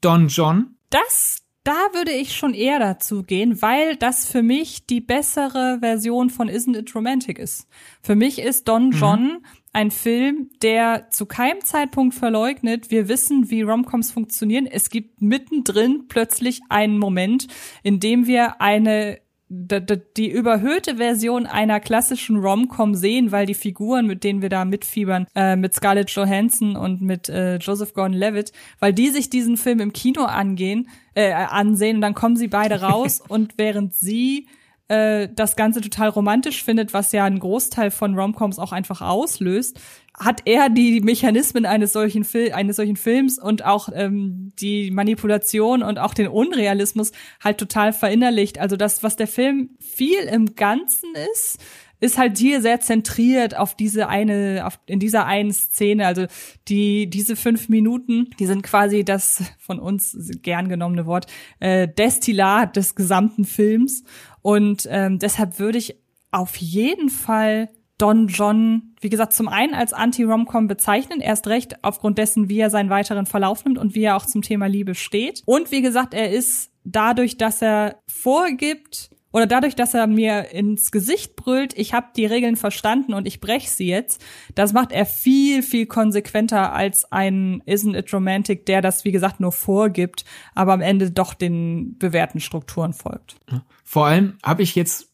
Don 0.01 0.29
John 0.29 0.77
das, 0.95 1.43
da 1.65 1.89
würde 1.93 2.13
ich 2.13 2.37
schon 2.37 2.55
eher 2.55 2.79
dazu 2.79 3.23
gehen, 3.23 3.61
weil 3.63 3.97
das 3.97 4.27
für 4.27 4.43
mich 4.43 4.87
die 4.87 5.01
bessere 5.01 5.79
Version 5.81 6.31
von 6.31 6.49
Isn't 6.49 6.79
It 6.79 6.95
Romantic 6.95 7.39
ist. 7.39 7.67
Für 8.03 8.15
mich 8.15 8.39
ist 8.39 8.69
Don 8.69 8.87
mhm. 8.87 8.93
John 8.93 9.23
mhm. 9.23 9.45
ein 9.73 9.91
Film, 9.91 10.51
der 10.63 11.11
zu 11.11 11.27
keinem 11.27 11.63
Zeitpunkt 11.63 12.15
verleugnet, 12.15 12.91
wir 12.91 13.09
wissen, 13.09 13.51
wie 13.51 13.63
Romcoms 13.63 14.13
funktionieren. 14.13 14.67
Es 14.67 14.91
gibt 14.91 15.21
mittendrin 15.21 16.07
plötzlich 16.07 16.61
einen 16.69 16.99
Moment, 16.99 17.49
in 17.83 17.99
dem 17.99 18.27
wir 18.27 18.61
eine 18.61 19.19
die 19.49 20.31
überhöhte 20.31 20.97
Version 20.97 21.47
einer 21.47 21.79
klassischen 21.79 22.37
Rom-Com 22.37 22.95
sehen, 22.95 23.31
weil 23.31 23.47
die 23.47 23.55
Figuren, 23.55 24.07
mit 24.07 24.25
denen 24.25 24.43
wir 24.43 24.49
da 24.49 24.65
mitfiebern, 24.65 25.27
äh, 25.35 25.55
mit 25.57 25.75
Scarlett 25.75 26.11
Johansson 26.11 26.77
und 26.77 27.03
mit 27.03 27.29
äh, 27.29 27.57
Joseph 27.57 27.93
Gordon-Levitt, 27.93 28.53
weil 28.81 28.93
die 28.93 29.11
sich 29.11 29.31
diesen 29.31 29.57
Film 29.57 29.81
im 29.81 29.93
Kino 29.93 30.25
angehen, 30.25 30.89
äh, 31.15 31.33
ansehen 31.33 31.97
und 31.97 32.01
dann 32.01 32.15
kommen 32.15 32.37
sie 32.37 32.49
beide 32.49 32.81
raus 32.81 33.23
und 33.29 33.55
während 33.59 33.95
sie 33.95 34.47
äh, 34.89 35.29
das 35.35 35.57
Ganze 35.57 35.81
total 35.81 36.11
romantisch 36.11 36.63
findet, 36.63 36.93
was 36.93 37.13
ja 37.13 37.25
einen 37.25 37.39
Großteil 37.39 37.91
von 37.91 38.19
Romcoms 38.19 38.59
auch 38.59 38.73
einfach 38.73 39.01
auslöst, 39.01 39.81
hat 40.19 40.43
er 40.45 40.69
die 40.69 41.01
Mechanismen 41.01 41.67
eines 41.67 41.93
solchen, 41.93 42.25
Fil 42.25 42.53
eines 42.53 42.77
solchen 42.77 42.97
Films 42.97 43.39
und 43.39 43.65
auch 43.65 43.89
ähm, 43.93 44.53
die 44.59 44.91
Manipulation 44.91 45.83
und 45.83 45.99
auch 45.99 46.15
den 46.15 46.29
Unrealismus 46.29 47.13
halt 47.43 47.59
total 47.59 47.93
verinnerlicht. 47.93 48.59
Also 48.59 48.77
das, 48.77 49.03
was 49.03 49.17
der 49.17 49.27
Film 49.27 49.71
viel 49.81 50.21
im 50.21 50.55
Ganzen 50.55 51.15
ist, 51.33 51.59
ist 52.05 52.19
halt 52.19 52.39
hier 52.39 52.61
sehr 52.61 52.81
zentriert 52.81 53.57
auf 53.57 53.75
diese 53.75 54.09
eine, 54.09 54.67
auf, 54.67 54.79
in 54.87 55.01
dieser 55.01 55.27
einen 55.27 55.53
Szene. 55.53 56.07
Also 56.07 56.27
die, 56.69 57.09
diese 57.09 57.35
fünf 57.35 57.69
Minuten, 57.69 58.31
die 58.39 58.47
sind 58.47 58.63
quasi 58.63 59.05
das 59.05 59.43
von 59.59 59.79
uns 59.81 60.17
gern 60.43 60.69
genommene 60.69 61.07
Wort, 61.07 61.27
äh, 61.61 61.89
Destillat 61.89 62.77
des 62.77 62.95
gesamten 62.95 63.45
Films. 63.45 64.05
Und 64.43 64.87
ähm, 64.91 65.19
deshalb 65.19 65.59
würde 65.59 65.79
ich 65.79 65.97
auf 66.31 66.57
jeden 66.57 67.09
Fall 67.09 67.71
Don 67.97 68.27
John, 68.27 68.95
wie 69.01 69.09
gesagt, 69.09 69.33
zum 69.33 69.49
einen 69.49 69.73
als 69.73 69.93
Anti-Romcom 69.93 70.67
bezeichnen, 70.67 71.21
erst 71.21 71.47
recht 71.47 71.83
aufgrund 71.85 72.19
dessen, 72.19 72.49
wie 72.49 72.59
er 72.59 72.69
seinen 72.69 72.91
weiteren 72.91 73.25
Verlauf 73.25 73.65
nimmt 73.65 73.79
und 73.79 73.95
wie 73.95 74.03
er 74.03 74.17
auch 74.17 74.27
zum 74.27 74.43
Thema 74.43 74.67
Liebe 74.67 74.95
steht. 74.95 75.43
Und 75.47 75.71
wie 75.71 75.81
gesagt, 75.81 76.13
er 76.13 76.31
ist 76.31 76.71
dadurch, 76.85 77.39
dass 77.39 77.63
er 77.63 78.03
vorgibt 78.07 79.11
oder 79.35 79.49
dadurch, 79.49 79.75
dass 79.75 79.95
er 79.95 80.07
mir 80.07 80.53
ins 80.53 80.93
Gesicht 80.93 81.35
brüllt, 81.35 81.77
ich 81.77 81.93
habe 81.93 82.07
die 82.17 82.25
Regeln 82.25 82.55
verstanden 82.55 83.15
und 83.15 83.27
ich 83.27 83.41
brech 83.41 83.69
sie 83.69 83.89
jetzt, 83.89 84.25
das 84.55 84.73
macht 84.73 84.93
er 84.93 85.07
viel, 85.07 85.65
viel 85.65 85.87
konsequenter 85.87 86.73
als 86.73 87.11
ein 87.11 87.61
Isn't 87.67 87.99
It 87.99 88.15
Romantic, 88.15 88.65
der 88.67 88.81
das, 88.81 89.05
wie 89.05 89.11
gesagt, 89.11 89.41
nur 89.41 89.51
vorgibt, 89.51 90.25
aber 90.55 90.73
am 90.73 90.81
Ende 90.81 91.11
doch 91.11 91.35
den 91.35 91.99
bewährten 91.99 92.39
Strukturen 92.39 92.93
folgt. 92.93 93.35
Vor 93.83 94.07
allem 94.07 94.39
habe 94.45 94.63
ich 94.63 94.77
jetzt 94.77 95.09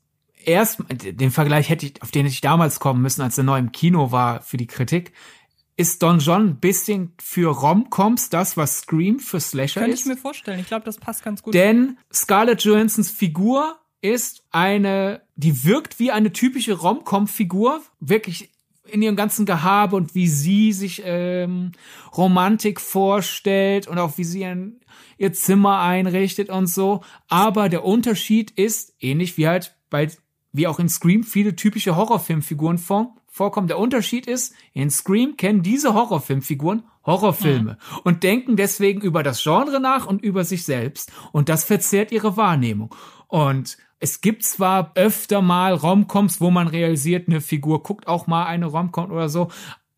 erst, 0.44 0.84
den 0.90 1.30
Vergleich 1.30 1.70
hätte 1.70 1.86
ich, 1.86 2.02
auf 2.02 2.10
den 2.10 2.26
hätte 2.26 2.34
ich 2.34 2.42
damals 2.42 2.78
kommen 2.78 3.00
müssen, 3.00 3.22
als 3.22 3.38
er 3.38 3.44
neu 3.44 3.58
im 3.58 3.72
Kino 3.72 4.12
war 4.12 4.42
für 4.42 4.58
die 4.58 4.66
Kritik, 4.66 5.14
ist 5.78 6.02
Don 6.02 6.18
John 6.18 6.46
ein 6.46 6.60
bisschen 6.60 7.14
für 7.18 7.48
Romcoms 7.48 8.28
das, 8.28 8.58
was 8.58 8.80
Scream 8.80 9.18
für 9.18 9.40
Slasher 9.40 9.80
Könnte 9.80 9.94
ist. 9.94 10.02
Könnte 10.02 10.12
ich 10.12 10.16
mir 10.18 10.20
vorstellen. 10.20 10.60
Ich 10.60 10.66
glaube, 10.66 10.84
das 10.84 10.98
passt 10.98 11.24
ganz 11.24 11.42
gut. 11.42 11.54
Denn 11.54 11.96
Scarlett 12.12 12.60
Johansons 12.64 13.10
Figur 13.10 13.79
ist 14.00 14.44
eine, 14.50 15.22
die 15.36 15.64
wirkt 15.64 15.98
wie 15.98 16.10
eine 16.10 16.32
typische 16.32 16.74
Romcom-Figur, 16.74 17.82
wirklich 18.00 18.50
in 18.84 19.02
ihrem 19.02 19.16
ganzen 19.16 19.46
Gehabe 19.46 19.96
und 19.96 20.14
wie 20.14 20.26
sie 20.26 20.72
sich 20.72 21.02
ähm, 21.04 21.72
Romantik 22.16 22.80
vorstellt 22.80 23.86
und 23.86 23.98
auch 23.98 24.18
wie 24.18 24.24
sie 24.24 24.44
ein, 24.44 24.80
ihr 25.18 25.32
Zimmer 25.32 25.80
einrichtet 25.80 26.48
und 26.48 26.66
so. 26.66 27.02
Aber 27.28 27.68
der 27.68 27.84
Unterschied 27.84 28.50
ist, 28.52 28.94
ähnlich 29.00 29.36
wie 29.36 29.46
halt 29.46 29.76
bei 29.90 30.08
wie 30.52 30.66
auch 30.66 30.80
in 30.80 30.88
Scream 30.88 31.22
viele 31.22 31.54
typische 31.54 31.94
Horrorfilmfiguren 31.94 32.78
vor, 32.78 33.14
vorkommen. 33.28 33.68
Der 33.68 33.78
Unterschied 33.78 34.26
ist, 34.26 34.52
in 34.72 34.90
Scream 34.90 35.36
kennen 35.36 35.62
diese 35.62 35.94
Horrorfilmfiguren 35.94 36.82
Horrorfilme 37.06 37.72
mhm. 37.72 37.98
und 38.04 38.22
denken 38.22 38.56
deswegen 38.56 39.00
über 39.00 39.22
das 39.22 39.42
Genre 39.42 39.80
nach 39.80 40.06
und 40.06 40.22
über 40.22 40.44
sich 40.44 40.64
selbst. 40.64 41.12
Und 41.32 41.48
das 41.48 41.64
verzerrt 41.64 42.12
ihre 42.12 42.36
Wahrnehmung. 42.36 42.94
Und 43.28 43.78
es 44.00 44.22
gibt 44.22 44.42
zwar 44.42 44.92
öfter 44.94 45.42
mal 45.42 45.74
Romcoms, 45.74 46.40
wo 46.40 46.50
man 46.50 46.68
realisiert, 46.68 47.28
eine 47.28 47.40
Figur 47.40 47.82
guckt 47.82 48.08
auch 48.08 48.26
mal 48.26 48.46
eine 48.46 48.66
Romcom 48.66 49.10
oder 49.10 49.28
so, 49.28 49.48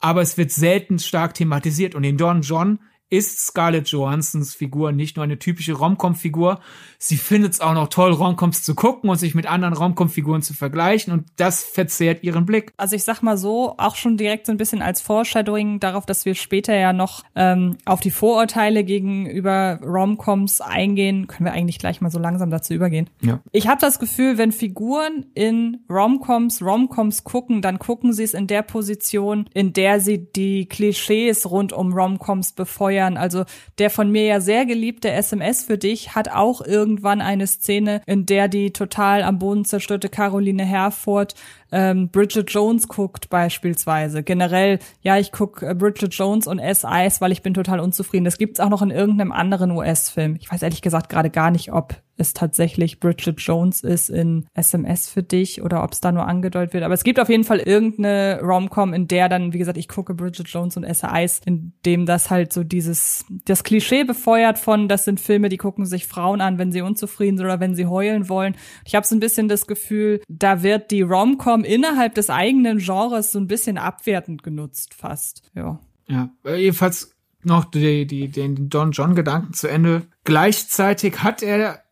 aber 0.00 0.20
es 0.20 0.36
wird 0.36 0.50
selten 0.50 0.98
stark 0.98 1.34
thematisiert. 1.34 1.94
Und 1.94 2.02
in 2.02 2.18
Don 2.18 2.42
John 2.42 2.80
ist 3.12 3.40
Scarlett 3.40 3.88
Johansons 3.88 4.54
Figur 4.54 4.90
nicht 4.90 5.16
nur 5.16 5.24
eine 5.24 5.38
typische 5.38 5.74
Romcom-Figur, 5.74 6.60
sie 6.98 7.18
findet 7.18 7.52
es 7.52 7.60
auch 7.60 7.74
noch 7.74 7.88
toll, 7.88 8.10
Romcoms 8.10 8.62
zu 8.62 8.74
gucken 8.74 9.10
und 9.10 9.18
sich 9.18 9.34
mit 9.34 9.46
anderen 9.46 9.74
Romcom-Figuren 9.74 10.40
zu 10.40 10.54
vergleichen 10.54 11.12
und 11.12 11.26
das 11.36 11.62
verzehrt 11.62 12.24
ihren 12.24 12.46
Blick. 12.46 12.72
Also 12.78 12.96
ich 12.96 13.04
sag 13.04 13.20
mal 13.20 13.36
so, 13.36 13.74
auch 13.76 13.96
schon 13.96 14.16
direkt 14.16 14.46
so 14.46 14.52
ein 14.52 14.56
bisschen 14.56 14.80
als 14.80 15.02
Foreshadowing 15.02 15.78
darauf, 15.78 16.06
dass 16.06 16.24
wir 16.24 16.34
später 16.34 16.74
ja 16.74 16.94
noch 16.94 17.22
ähm, 17.36 17.76
auf 17.84 18.00
die 18.00 18.10
Vorurteile 18.10 18.82
gegenüber 18.82 19.78
Romcoms 19.82 20.62
eingehen, 20.62 21.26
können 21.26 21.44
wir 21.44 21.52
eigentlich 21.52 21.78
gleich 21.78 22.00
mal 22.00 22.10
so 22.10 22.18
langsam 22.18 22.48
dazu 22.48 22.72
übergehen. 22.72 23.10
Ja. 23.20 23.40
Ich 23.52 23.68
habe 23.68 23.80
das 23.80 23.98
Gefühl, 23.98 24.38
wenn 24.38 24.52
Figuren 24.52 25.26
in 25.34 25.80
Romcoms 25.90 26.62
Romcoms 26.62 27.24
gucken, 27.24 27.60
dann 27.60 27.78
gucken 27.78 28.14
sie 28.14 28.24
es 28.24 28.32
in 28.32 28.46
der 28.46 28.62
Position, 28.62 29.50
in 29.52 29.74
der 29.74 30.00
sie 30.00 30.32
die 30.32 30.64
Klischees 30.64 31.50
rund 31.50 31.74
um 31.74 31.92
Romcoms 31.92 32.52
befeuern 32.52 33.01
feiern. 33.02 33.16
Also 33.16 33.44
der 33.78 33.90
von 33.90 34.10
mir 34.10 34.24
ja 34.24 34.40
sehr 34.40 34.66
geliebte 34.66 35.10
SMS 35.10 35.64
für 35.64 35.78
dich 35.78 36.14
hat 36.14 36.28
auch 36.30 36.60
irgendwann 36.60 37.20
eine 37.20 37.46
Szene, 37.46 38.02
in 38.06 38.26
der 38.26 38.48
die 38.48 38.72
total 38.72 39.22
am 39.22 39.38
Boden 39.38 39.64
zerstörte 39.64 40.08
Caroline 40.08 40.64
Herford 40.64 41.34
ähm, 41.72 42.08
Bridget 42.10 42.50
Jones 42.50 42.86
guckt 42.86 43.30
beispielsweise. 43.30 44.22
Generell, 44.22 44.78
ja, 45.00 45.18
ich 45.18 45.32
guck 45.32 45.62
äh, 45.62 45.74
Bridget 45.74 46.14
Jones 46.14 46.46
und 46.46 46.58
S 46.58 46.84
Eis, 46.84 47.20
weil 47.20 47.32
ich 47.32 47.42
bin 47.42 47.54
total 47.54 47.80
unzufrieden. 47.80 48.24
Das 48.24 48.38
gibt's 48.38 48.60
auch 48.60 48.68
noch 48.68 48.82
in 48.82 48.90
irgendeinem 48.90 49.32
anderen 49.32 49.70
US-Film. 49.72 50.36
Ich 50.38 50.52
weiß 50.52 50.62
ehrlich 50.62 50.82
gesagt 50.82 51.08
gerade 51.08 51.30
gar 51.30 51.50
nicht, 51.50 51.72
ob 51.72 51.96
es 52.16 52.34
tatsächlich 52.34 53.00
Bridget 53.00 53.40
Jones 53.40 53.82
ist 53.82 54.08
in 54.08 54.46
SMS 54.54 55.08
für 55.08 55.22
dich 55.22 55.62
oder 55.62 55.82
ob 55.82 55.92
es 55.92 56.00
da 56.00 56.12
nur 56.12 56.26
angedeutet 56.26 56.74
wird. 56.74 56.84
Aber 56.84 56.94
es 56.94 57.04
gibt 57.04 57.18
auf 57.18 57.28
jeden 57.28 57.44
Fall 57.44 57.58
irgendeine 57.58 58.40
Romcom, 58.42 58.92
in 58.92 59.08
der 59.08 59.28
dann, 59.28 59.52
wie 59.52 59.58
gesagt, 59.58 59.78
ich 59.78 59.88
gucke 59.88 60.14
Bridget 60.14 60.48
Jones 60.48 60.76
und 60.76 60.84
S.A.I.S., 60.84 61.40
in 61.44 61.72
dem 61.86 62.06
das 62.06 62.30
halt 62.30 62.52
so 62.52 62.64
dieses, 62.64 63.24
das 63.44 63.64
Klischee 63.64 64.04
befeuert 64.04 64.58
von, 64.58 64.88
das 64.88 65.04
sind 65.04 65.20
Filme, 65.20 65.48
die 65.48 65.56
gucken 65.56 65.86
sich 65.86 66.06
Frauen 66.06 66.40
an, 66.40 66.58
wenn 66.58 66.72
sie 66.72 66.82
unzufrieden 66.82 67.38
sind 67.38 67.46
oder 67.46 67.60
wenn 67.60 67.74
sie 67.74 67.86
heulen 67.86 68.28
wollen. 68.28 68.56
Ich 68.84 68.94
habe 68.94 69.06
so 69.06 69.14
ein 69.14 69.20
bisschen 69.20 69.48
das 69.48 69.66
Gefühl, 69.66 70.20
da 70.28 70.62
wird 70.62 70.90
die 70.90 71.02
Romcom 71.02 71.61
innerhalb 71.64 72.14
des 72.14 72.30
eigenen 72.30 72.78
Genres 72.78 73.32
so 73.32 73.38
ein 73.38 73.46
bisschen 73.46 73.78
abwertend 73.78 74.42
genutzt 74.42 74.94
fast. 74.94 75.42
Ja. 75.54 75.80
Ja, 76.08 76.30
jedenfalls 76.44 77.14
noch 77.42 77.64
die, 77.64 78.06
die, 78.06 78.28
den 78.28 78.68
Don 78.68 78.92
John 78.92 79.14
Gedanken 79.14 79.54
zu 79.54 79.68
Ende. 79.68 80.02
Gleichzeitig 80.24 81.22
hat 81.22 81.42
er 81.42 81.82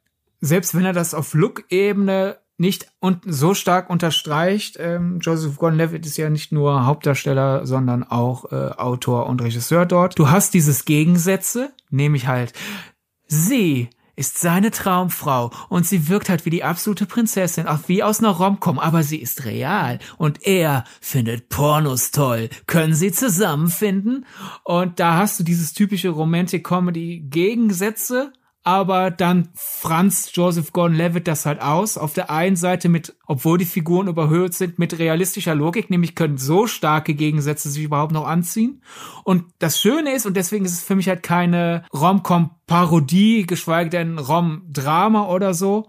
selbst 0.40 0.74
wenn 0.74 0.84
er 0.84 0.92
das 0.92 1.14
auf 1.14 1.34
Look-Ebene 1.34 2.38
nicht 2.56 2.88
und 3.00 3.22
so 3.26 3.54
stark 3.54 3.88
unterstreicht, 3.88 4.76
ähm, 4.78 5.18
Joseph 5.20 5.56
Gordon-Levitt 5.56 6.04
ist 6.04 6.18
ja 6.18 6.28
nicht 6.28 6.52
nur 6.52 6.84
Hauptdarsteller, 6.84 7.66
sondern 7.66 8.02
auch 8.04 8.52
äh, 8.52 8.72
Autor 8.76 9.26
und 9.26 9.40
Regisseur 9.40 9.86
dort. 9.86 10.18
Du 10.18 10.28
hast 10.28 10.52
dieses 10.52 10.84
Gegensätze, 10.84 11.72
nämlich 11.88 12.26
halt 12.26 12.52
sie 13.26 13.88
ist 14.20 14.38
seine 14.38 14.70
Traumfrau 14.70 15.50
und 15.70 15.86
sie 15.86 16.08
wirkt 16.08 16.28
halt 16.28 16.44
wie 16.44 16.50
die 16.50 16.62
absolute 16.62 17.06
Prinzessin, 17.06 17.66
auch 17.66 17.80
wie 17.86 18.02
aus 18.02 18.20
einer 18.20 18.28
Romcom, 18.28 18.78
aber 18.78 19.02
sie 19.02 19.16
ist 19.16 19.46
real 19.46 19.98
und 20.18 20.46
er 20.46 20.84
findet 21.00 21.48
Pornos 21.48 22.10
toll. 22.10 22.50
Können 22.66 22.94
sie 22.94 23.12
zusammenfinden? 23.12 24.26
Und 24.62 25.00
da 25.00 25.16
hast 25.16 25.40
du 25.40 25.44
dieses 25.44 25.72
typische 25.72 26.10
Romantic 26.10 26.64
Comedy 26.66 27.24
Gegensätze 27.30 28.34
aber 28.62 29.10
dann 29.10 29.48
Franz 29.54 30.30
Joseph 30.34 30.72
Gordon-Levitt 30.72 31.26
das 31.26 31.46
halt 31.46 31.62
aus. 31.62 31.96
Auf 31.96 32.12
der 32.12 32.30
einen 32.30 32.56
Seite 32.56 32.88
mit, 32.88 33.16
obwohl 33.26 33.56
die 33.56 33.64
Figuren 33.64 34.08
überhöht 34.08 34.54
sind, 34.54 34.78
mit 34.78 34.98
realistischer 34.98 35.54
Logik, 35.54 35.88
nämlich 35.88 36.14
können 36.14 36.36
so 36.36 36.66
starke 36.66 37.14
Gegensätze 37.14 37.70
sich 37.70 37.84
überhaupt 37.84 38.12
noch 38.12 38.26
anziehen. 38.26 38.82
Und 39.24 39.44
das 39.58 39.80
Schöne 39.80 40.12
ist, 40.12 40.26
und 40.26 40.36
deswegen 40.36 40.64
ist 40.64 40.74
es 40.74 40.82
für 40.82 40.94
mich 40.94 41.08
halt 41.08 41.22
keine 41.22 41.84
Rom-Com-Parodie, 41.94 43.46
geschweige 43.46 43.90
denn 43.90 44.18
Rom-Drama 44.18 45.28
oder 45.28 45.54
so. 45.54 45.88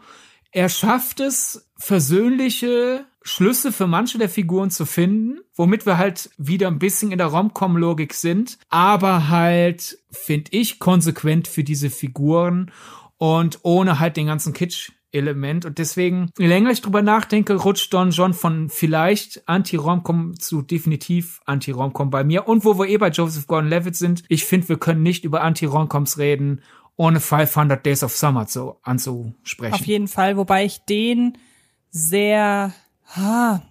Er 0.52 0.70
schafft 0.70 1.20
es, 1.20 1.70
versöhnliche 1.78 3.06
Schlüsse 3.24 3.72
für 3.72 3.88
manche 3.88 4.18
der 4.18 4.30
Figuren 4.30 4.72
zu 4.72 4.86
finden, 4.86 5.40
womit 5.56 5.86
wir 5.86 5.98
halt 5.98 6.30
wieder 6.38 6.68
ein 6.68 6.80
bisschen 6.80 7.12
in 7.12 7.18
der 7.18 7.28
Rom-Com-Logik 7.28 8.14
sind, 8.14 8.58
aber 8.70 9.30
halt, 9.30 10.00
finde 10.10 10.52
ich, 10.52 10.80
konsequent 10.80 11.48
für 11.48 11.64
diese 11.64 11.90
Figuren 11.90 12.72
und 13.18 13.60
ohne 13.64 14.00
halt 14.00 14.18
den 14.18 14.28
ganzen 14.28 14.54
Kitsch 14.54 14.92
Element 15.12 15.66
und 15.66 15.78
deswegen, 15.78 16.32
je 16.38 16.48
länger 16.48 16.72
ich 16.72 16.82
drüber 16.82 17.02
nachdenke, 17.02 17.56
rutscht 17.56 17.94
Don 17.94 18.12
John 18.12 18.34
von 18.34 18.70
vielleicht 18.70 19.48
Anti-Romcom 19.48 20.40
zu 20.40 20.62
definitiv 20.62 21.42
Anti-Romcom 21.46 22.10
bei 22.10 22.24
mir. 22.24 22.48
Und 22.48 22.64
wo 22.64 22.80
wir 22.80 22.88
eh 22.88 22.98
bei 22.98 23.10
Joseph 23.10 23.48
Gordon-Levitt 23.48 23.96
sind, 23.96 24.24
ich 24.30 24.46
finde, 24.46 24.70
wir 24.70 24.78
können 24.78 25.04
nicht 25.04 25.26
über 25.26 25.42
Anti-Romcoms 25.42 26.18
reden, 26.18 26.62
ohne 26.96 27.20
500 27.20 27.86
Days 27.86 28.04
of 28.04 28.16
Summer 28.16 28.48
zu, 28.48 28.78
anzusprechen. 28.84 29.74
Auf 29.74 29.86
jeden 29.86 30.08
Fall, 30.08 30.38
wobei 30.38 30.66
ich 30.66 30.86
den 30.86 31.38
sehr 31.90 32.74
Ha, 33.16 33.62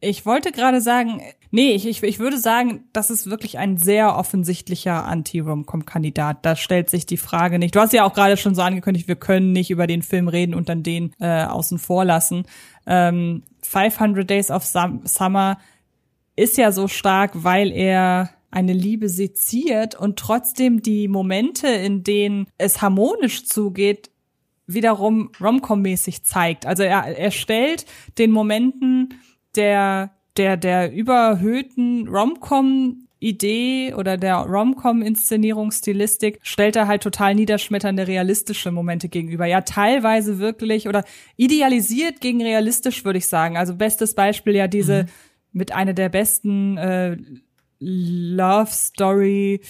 ich 0.00 0.24
wollte 0.24 0.52
gerade 0.52 0.80
sagen, 0.80 1.20
nee, 1.50 1.72
ich, 1.72 1.86
ich, 1.86 2.02
ich 2.02 2.18
würde 2.18 2.38
sagen, 2.38 2.84
das 2.92 3.10
ist 3.10 3.28
wirklich 3.28 3.58
ein 3.58 3.76
sehr 3.76 4.16
offensichtlicher 4.16 5.04
Anti-Romcom-Kandidat. 5.04 6.44
Da 6.44 6.54
stellt 6.54 6.88
sich 6.88 7.04
die 7.04 7.16
Frage 7.16 7.58
nicht. 7.58 7.74
Du 7.74 7.80
hast 7.80 7.92
ja 7.92 8.04
auch 8.04 8.14
gerade 8.14 8.36
schon 8.36 8.54
so 8.54 8.62
angekündigt, 8.62 9.08
wir 9.08 9.16
können 9.16 9.52
nicht 9.52 9.70
über 9.70 9.86
den 9.86 10.02
Film 10.02 10.28
reden 10.28 10.54
und 10.54 10.68
dann 10.68 10.82
den 10.82 11.12
äh, 11.18 11.44
außen 11.44 11.78
vor 11.78 12.04
lassen. 12.04 12.44
Ähm, 12.86 13.42
500 13.62 14.28
Days 14.28 14.50
of 14.50 14.64
Summer 14.64 15.58
ist 16.36 16.56
ja 16.56 16.70
so 16.70 16.86
stark, 16.86 17.32
weil 17.34 17.72
er 17.72 18.30
eine 18.50 18.72
Liebe 18.72 19.08
seziert 19.08 19.94
und 19.94 20.18
trotzdem 20.18 20.80
die 20.80 21.08
Momente, 21.08 21.66
in 21.66 22.04
denen 22.04 22.46
es 22.56 22.80
harmonisch 22.80 23.44
zugeht, 23.44 24.10
wiederum 24.68 25.30
Romcom-mäßig 25.40 26.22
zeigt. 26.22 26.66
Also 26.66 26.84
er, 26.84 27.18
er 27.18 27.30
stellt 27.30 27.86
den 28.18 28.30
Momenten 28.30 29.14
der, 29.56 30.12
der, 30.36 30.56
der 30.56 30.92
überhöhten 30.92 32.08
Romcom 32.08 33.08
Idee 33.20 33.94
oder 33.94 34.16
der 34.16 34.36
Rom-Com-Inszenierungsstilistik 34.36 36.38
stellt 36.42 36.76
er 36.76 36.86
halt 36.86 37.02
total 37.02 37.34
niederschmetternde 37.34 38.06
realistische 38.06 38.70
Momente 38.70 39.08
gegenüber. 39.08 39.46
Ja, 39.46 39.62
teilweise 39.62 40.38
wirklich 40.38 40.88
oder 40.88 41.04
idealisiert 41.36 42.20
gegen 42.20 42.42
realistisch, 42.42 43.04
würde 43.04 43.18
ich 43.18 43.26
sagen. 43.26 43.56
Also 43.56 43.74
bestes 43.74 44.14
Beispiel 44.14 44.54
ja 44.54 44.68
diese 44.68 45.04
mhm. 45.04 45.08
mit 45.52 45.72
einer 45.72 45.94
der 45.94 46.10
besten 46.10 46.76
äh, 46.76 47.16
Love 47.80 48.70
Story 48.70 49.62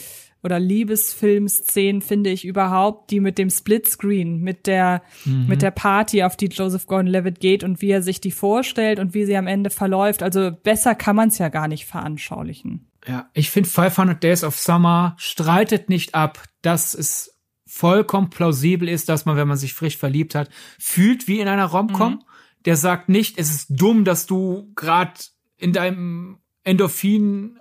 oder 0.43 0.61
Liebesfilmszenen 0.61 2.01
finde 2.01 2.31
ich 2.31 2.45
überhaupt, 2.45 3.11
die 3.11 3.21
mit 3.21 3.39
dem 3.39 3.51
Splitscreen, 3.51 4.41
mit 4.41 4.67
der, 4.67 5.03
mhm. 5.25 5.47
mit 5.49 5.63
der 5.63 5.73
Party, 5.73 6.23
auf 6.23 6.37
die 6.37 6.47
Joseph 6.47 6.87
Gordon-Levitt 6.87 7.41
geht 7.41 7.65
und 7.65 7.83
wie 7.83 7.91
er 7.91 8.03
sich 8.03 8.21
die 8.21 8.31
vorstellt 8.31 8.99
und 9.01 9.15
wie 9.15 9.25
sie 9.25 9.37
am 9.37 9.47
Ende 9.47 9.71
verläuft. 9.71 10.23
Also 10.23 10.51
besser 10.51 10.95
kann 10.95 11.17
man 11.17 11.29
es 11.29 11.39
ja 11.39 11.49
gar 11.49 11.67
nicht 11.67 11.87
veranschaulichen. 11.87 12.89
Ja, 13.07 13.29
ich 13.33 13.51
finde 13.51 13.69
500 13.69 14.23
Days 14.23 14.45
of 14.45 14.57
Summer 14.57 15.15
streitet 15.19 15.89
nicht 15.89 16.15
ab, 16.15 16.45
dass 16.63 16.95
es 16.95 17.39
vollkommen 17.67 18.31
plausibel 18.31 18.89
ist, 18.89 19.09
dass 19.09 19.25
man, 19.25 19.37
wenn 19.37 19.49
man 19.49 19.57
sich 19.57 19.75
frisch 19.75 19.97
verliebt 19.97 20.35
hat, 20.35 20.51
fühlt 20.79 21.29
wie 21.29 21.41
in 21.41 21.49
einer 21.49 21.67
Romcom. 21.67 22.15
Mhm. 22.15 22.23
Der 22.65 22.77
sagt 22.77 23.09
nicht, 23.09 23.39
es 23.39 23.51
ist 23.51 23.69
dumm, 23.71 24.05
dass 24.05 24.27
du 24.27 24.73
gerade 24.75 25.13
in 25.57 25.73
deinem 25.73 26.39
Endorphin 26.65 27.59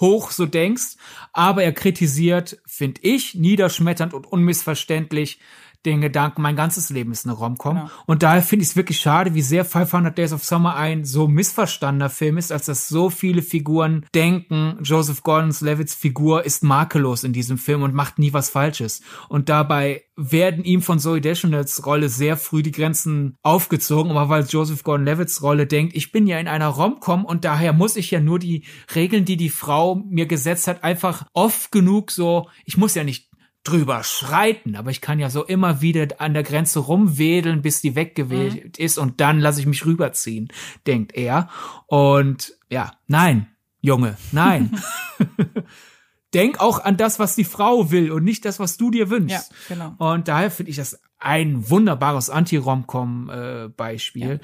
hoch 0.00 0.30
so 0.30 0.46
denkst, 0.46 0.96
aber 1.32 1.62
er 1.62 1.72
kritisiert, 1.72 2.58
finde 2.66 3.00
ich, 3.02 3.34
niederschmetternd 3.34 4.14
und 4.14 4.26
unmissverständlich 4.26 5.38
den 5.86 6.00
Gedanken, 6.00 6.42
mein 6.42 6.56
ganzes 6.56 6.90
Leben 6.90 7.12
ist 7.12 7.26
eine 7.26 7.34
Romcom. 7.34 7.74
Genau. 7.74 7.90
Und 8.06 8.22
daher 8.22 8.42
finde 8.42 8.64
ich 8.64 8.70
es 8.70 8.76
wirklich 8.76 9.00
schade, 9.00 9.34
wie 9.34 9.42
sehr 9.42 9.64
500 9.64 10.16
Days 10.16 10.32
of 10.32 10.44
Summer 10.44 10.76
ein 10.76 11.04
so 11.04 11.26
missverstandener 11.26 12.10
Film 12.10 12.36
ist, 12.36 12.52
als 12.52 12.66
dass 12.66 12.88
so 12.88 13.10
viele 13.10 13.42
Figuren 13.42 14.06
denken, 14.14 14.78
Joseph 14.82 15.22
Gordon-Levitts 15.22 15.94
Figur 15.94 16.44
ist 16.44 16.62
makellos 16.62 17.24
in 17.24 17.32
diesem 17.32 17.58
Film 17.58 17.82
und 17.82 17.94
macht 17.94 18.18
nie 18.18 18.32
was 18.32 18.50
Falsches. 18.50 19.00
Und 19.28 19.48
dabei 19.48 20.04
werden 20.16 20.64
ihm 20.64 20.82
von 20.82 20.98
Zoe 20.98 21.20
Deschanels 21.20 21.86
Rolle 21.86 22.10
sehr 22.10 22.36
früh 22.36 22.62
die 22.62 22.72
Grenzen 22.72 23.38
aufgezogen, 23.42 24.10
aber 24.10 24.28
weil 24.28 24.44
Joseph 24.44 24.82
Gordon-Levitts 24.82 25.42
Rolle 25.42 25.66
denkt, 25.66 25.96
ich 25.96 26.12
bin 26.12 26.26
ja 26.26 26.38
in 26.38 26.48
einer 26.48 26.68
Romcom 26.68 27.24
und 27.24 27.44
daher 27.46 27.72
muss 27.72 27.96
ich 27.96 28.10
ja 28.10 28.20
nur 28.20 28.38
die 28.38 28.64
Regeln, 28.94 29.24
die 29.24 29.38
die 29.38 29.48
Frau 29.48 29.94
mir 29.94 30.26
gesetzt 30.26 30.66
hat, 30.68 30.84
einfach 30.84 31.26
oft 31.32 31.72
genug 31.72 32.10
so, 32.10 32.48
ich 32.66 32.76
muss 32.76 32.94
ja 32.94 33.04
nicht 33.04 33.29
drüber 33.62 34.02
schreiten, 34.02 34.74
aber 34.74 34.90
ich 34.90 35.00
kann 35.00 35.18
ja 35.18 35.28
so 35.28 35.44
immer 35.44 35.82
wieder 35.82 36.08
an 36.18 36.32
der 36.32 36.42
Grenze 36.42 36.78
rumwedeln, 36.78 37.62
bis 37.62 37.80
die 37.80 37.94
weggewählt 37.94 38.78
mhm. 38.78 38.84
ist 38.84 38.98
und 38.98 39.20
dann 39.20 39.38
lasse 39.38 39.60
ich 39.60 39.66
mich 39.66 39.84
rüberziehen, 39.84 40.48
denkt 40.86 41.14
er. 41.14 41.48
Und 41.86 42.54
ja, 42.70 42.92
nein, 43.06 43.48
Junge, 43.80 44.16
nein. 44.32 44.80
Denk 46.34 46.60
auch 46.60 46.84
an 46.84 46.96
das, 46.96 47.18
was 47.18 47.34
die 47.34 47.44
Frau 47.44 47.90
will 47.90 48.12
und 48.12 48.24
nicht 48.24 48.44
das, 48.44 48.60
was 48.60 48.76
du 48.76 48.90
dir 48.90 49.10
wünschst. 49.10 49.52
Ja, 49.68 49.74
genau. 49.74 49.94
Und 49.98 50.28
daher 50.28 50.50
finde 50.50 50.70
ich 50.70 50.76
das 50.76 51.00
ein 51.18 51.68
wunderbares 51.68 52.30
Anti-Romcom-Beispiel, 52.30 54.22
äh, 54.22 54.32
ja. 54.34 54.38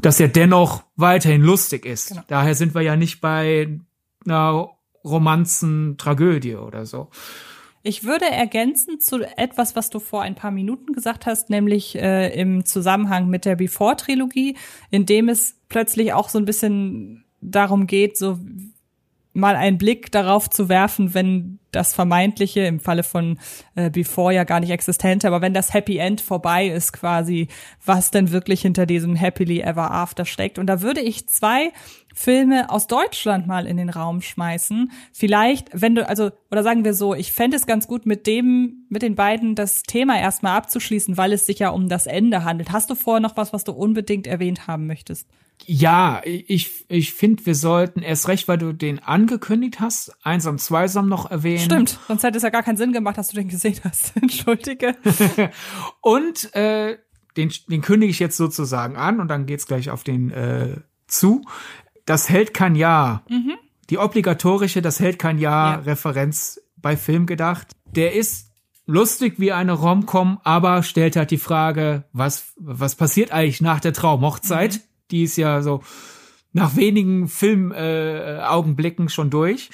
das 0.00 0.18
ja 0.18 0.26
dennoch 0.26 0.82
weiterhin 0.96 1.42
lustig 1.42 1.86
ist. 1.86 2.08
Genau. 2.08 2.22
Daher 2.26 2.54
sind 2.54 2.74
wir 2.74 2.82
ja 2.82 2.96
nicht 2.96 3.20
bei 3.20 3.78
einer 4.26 4.70
Romanzen-Tragödie 5.04 6.56
oder 6.56 6.84
so. 6.86 7.10
Ich 7.82 8.04
würde 8.04 8.26
ergänzen 8.26 9.00
zu 9.00 9.22
etwas, 9.36 9.76
was 9.76 9.90
du 9.90 10.00
vor 10.00 10.22
ein 10.22 10.34
paar 10.34 10.50
Minuten 10.50 10.92
gesagt 10.92 11.26
hast, 11.26 11.48
nämlich 11.50 11.96
äh, 11.96 12.38
im 12.38 12.64
Zusammenhang 12.64 13.28
mit 13.28 13.44
der 13.44 13.56
Before-Trilogie, 13.56 14.56
in 14.90 15.06
dem 15.06 15.28
es 15.28 15.56
plötzlich 15.68 16.12
auch 16.12 16.28
so 16.28 16.38
ein 16.38 16.44
bisschen 16.44 17.24
darum 17.40 17.86
geht, 17.86 18.16
so 18.16 18.38
mal 19.38 19.56
einen 19.56 19.78
Blick 19.78 20.12
darauf 20.12 20.50
zu 20.50 20.68
werfen, 20.68 21.14
wenn 21.14 21.58
das 21.70 21.94
Vermeintliche, 21.94 22.60
im 22.60 22.80
Falle 22.80 23.02
von 23.02 23.38
äh, 23.74 23.90
Before 23.90 24.34
ja 24.34 24.44
gar 24.44 24.60
nicht 24.60 24.70
existent, 24.70 25.24
aber 25.24 25.40
wenn 25.40 25.54
das 25.54 25.74
Happy 25.74 25.98
End 25.98 26.20
vorbei 26.20 26.66
ist 26.66 26.92
quasi, 26.92 27.48
was 27.84 28.10
denn 28.10 28.32
wirklich 28.32 28.62
hinter 28.62 28.86
diesem 28.86 29.16
Happily 29.16 29.60
Ever 29.60 29.90
After 29.90 30.24
steckt. 30.24 30.58
Und 30.58 30.66
da 30.66 30.80
würde 30.80 31.00
ich 31.00 31.28
zwei 31.28 31.72
Filme 32.14 32.70
aus 32.70 32.86
Deutschland 32.86 33.46
mal 33.46 33.66
in 33.66 33.76
den 33.76 33.90
Raum 33.90 34.22
schmeißen. 34.22 34.90
Vielleicht, 35.12 35.68
wenn 35.72 35.94
du, 35.94 36.08
also, 36.08 36.30
oder 36.50 36.62
sagen 36.62 36.84
wir 36.84 36.94
so, 36.94 37.14
ich 37.14 37.32
fände 37.32 37.56
es 37.56 37.66
ganz 37.66 37.86
gut, 37.86 38.06
mit 38.06 38.26
dem, 38.26 38.86
mit 38.88 39.02
den 39.02 39.14
beiden 39.14 39.54
das 39.54 39.82
Thema 39.82 40.18
erstmal 40.18 40.56
abzuschließen, 40.56 41.16
weil 41.16 41.32
es 41.32 41.46
sich 41.46 41.58
ja 41.58 41.68
um 41.68 41.88
das 41.88 42.06
Ende 42.06 42.44
handelt. 42.44 42.72
Hast 42.72 42.90
du 42.90 42.94
vorher 42.94 43.20
noch 43.20 43.36
was, 43.36 43.52
was 43.52 43.64
du 43.64 43.72
unbedingt 43.72 44.26
erwähnt 44.26 44.66
haben 44.66 44.86
möchtest? 44.86 45.28
Ja, 45.66 46.22
ich, 46.24 46.86
ich 46.88 47.12
finde, 47.12 47.44
wir 47.46 47.54
sollten 47.54 48.00
erst 48.00 48.28
recht, 48.28 48.48
weil 48.48 48.58
du 48.58 48.72
den 48.72 49.00
angekündigt 49.00 49.80
hast, 49.80 50.12
einsam, 50.24 50.58
zweisam 50.58 51.08
noch 51.08 51.30
erwähnen. 51.30 51.60
Stimmt, 51.60 51.98
sonst 52.08 52.22
hätte 52.22 52.36
es 52.36 52.42
ja 52.42 52.50
gar 52.50 52.62
keinen 52.62 52.76
Sinn 52.76 52.92
gemacht, 52.92 53.18
dass 53.18 53.28
du 53.28 53.36
den 53.36 53.48
gesehen 53.48 53.78
hast. 53.84 54.16
Entschuldige. 54.20 54.96
und 56.00 56.54
äh, 56.54 56.98
den, 57.36 57.52
den 57.68 57.82
kündige 57.82 58.10
ich 58.10 58.18
jetzt 58.18 58.36
sozusagen 58.36 58.96
an 58.96 59.20
und 59.20 59.28
dann 59.28 59.46
geht's 59.46 59.66
gleich 59.66 59.90
auf 59.90 60.04
den 60.04 60.30
äh, 60.30 60.76
zu. 61.06 61.44
Das 62.06 62.28
hält 62.28 62.54
kein 62.54 62.74
Jahr. 62.74 63.24
Mhm. 63.28 63.54
Die 63.90 63.98
obligatorische 63.98 64.82
Das 64.82 65.00
hält 65.00 65.18
kein 65.18 65.38
Jahr 65.38 65.74
ja. 65.74 65.80
Referenz 65.80 66.60
bei 66.76 66.96
Film 66.96 67.26
gedacht. 67.26 67.68
Der 67.94 68.14
ist 68.14 68.52
lustig 68.86 69.34
wie 69.38 69.52
eine 69.52 69.72
Romcom, 69.72 70.40
aber 70.44 70.82
stellt 70.82 71.16
halt 71.16 71.30
die 71.30 71.38
Frage, 71.38 72.04
was, 72.12 72.54
was 72.56 72.96
passiert 72.96 73.30
eigentlich 73.30 73.60
nach 73.60 73.80
der 73.80 73.92
Traumhochzeit? 73.92 74.74
Mhm. 74.74 74.87
Die 75.10 75.24
ist 75.24 75.36
ja 75.36 75.62
so 75.62 75.82
nach 76.52 76.76
wenigen 76.76 77.28
Filmaugenblicken 77.28 79.06
äh, 79.06 79.10
schon 79.10 79.30
durch. 79.30 79.70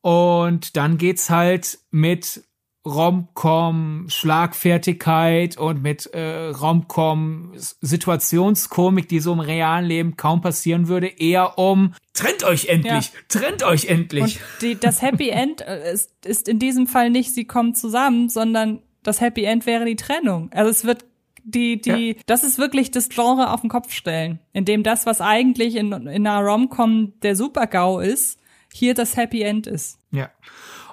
Und 0.00 0.76
dann 0.76 0.98
geht's 0.98 1.30
halt 1.30 1.78
mit 1.90 2.42
Romcom 2.86 4.06
Schlagfertigkeit 4.08 5.58
und 5.58 5.82
mit 5.82 6.06
äh, 6.14 6.50
Romcom 6.50 7.52
Situationskomik, 7.56 9.08
die 9.08 9.18
so 9.18 9.32
im 9.32 9.40
realen 9.40 9.84
Leben 9.84 10.16
kaum 10.16 10.40
passieren 10.40 10.86
würde, 10.86 11.08
eher 11.08 11.58
um 11.58 11.94
trennt 12.14 12.44
euch 12.44 12.66
endlich, 12.66 13.12
ja. 13.12 13.20
trennt 13.28 13.64
euch 13.64 13.86
endlich. 13.86 14.22
Und 14.22 14.40
die, 14.62 14.78
das 14.78 15.02
Happy 15.02 15.30
End 15.30 15.62
äh, 15.62 15.92
ist, 15.92 16.12
ist 16.24 16.48
in 16.48 16.60
diesem 16.60 16.86
Fall 16.86 17.10
nicht, 17.10 17.34
sie 17.34 17.44
kommen 17.44 17.74
zusammen, 17.74 18.28
sondern 18.28 18.82
das 19.02 19.20
Happy 19.20 19.42
End 19.42 19.66
wäre 19.66 19.84
die 19.84 19.96
Trennung. 19.96 20.50
Also 20.52 20.70
es 20.70 20.84
wird 20.84 21.04
die, 21.46 21.80
die, 21.80 22.08
ja. 22.08 22.22
das 22.26 22.42
ist 22.42 22.58
wirklich 22.58 22.90
das 22.90 23.08
Genre 23.08 23.52
auf 23.52 23.60
den 23.60 23.70
Kopf 23.70 23.92
stellen, 23.92 24.40
in 24.52 24.64
dem 24.64 24.82
das, 24.82 25.06
was 25.06 25.20
eigentlich 25.20 25.76
in, 25.76 25.92
in 25.92 26.26
einer 26.26 26.40
Romcom 26.40 27.12
der 27.22 27.36
Super-GAU 27.36 28.00
ist, 28.00 28.40
hier 28.72 28.94
das 28.94 29.16
Happy 29.16 29.42
End 29.42 29.66
ist. 29.66 29.98
Ja. 30.10 30.30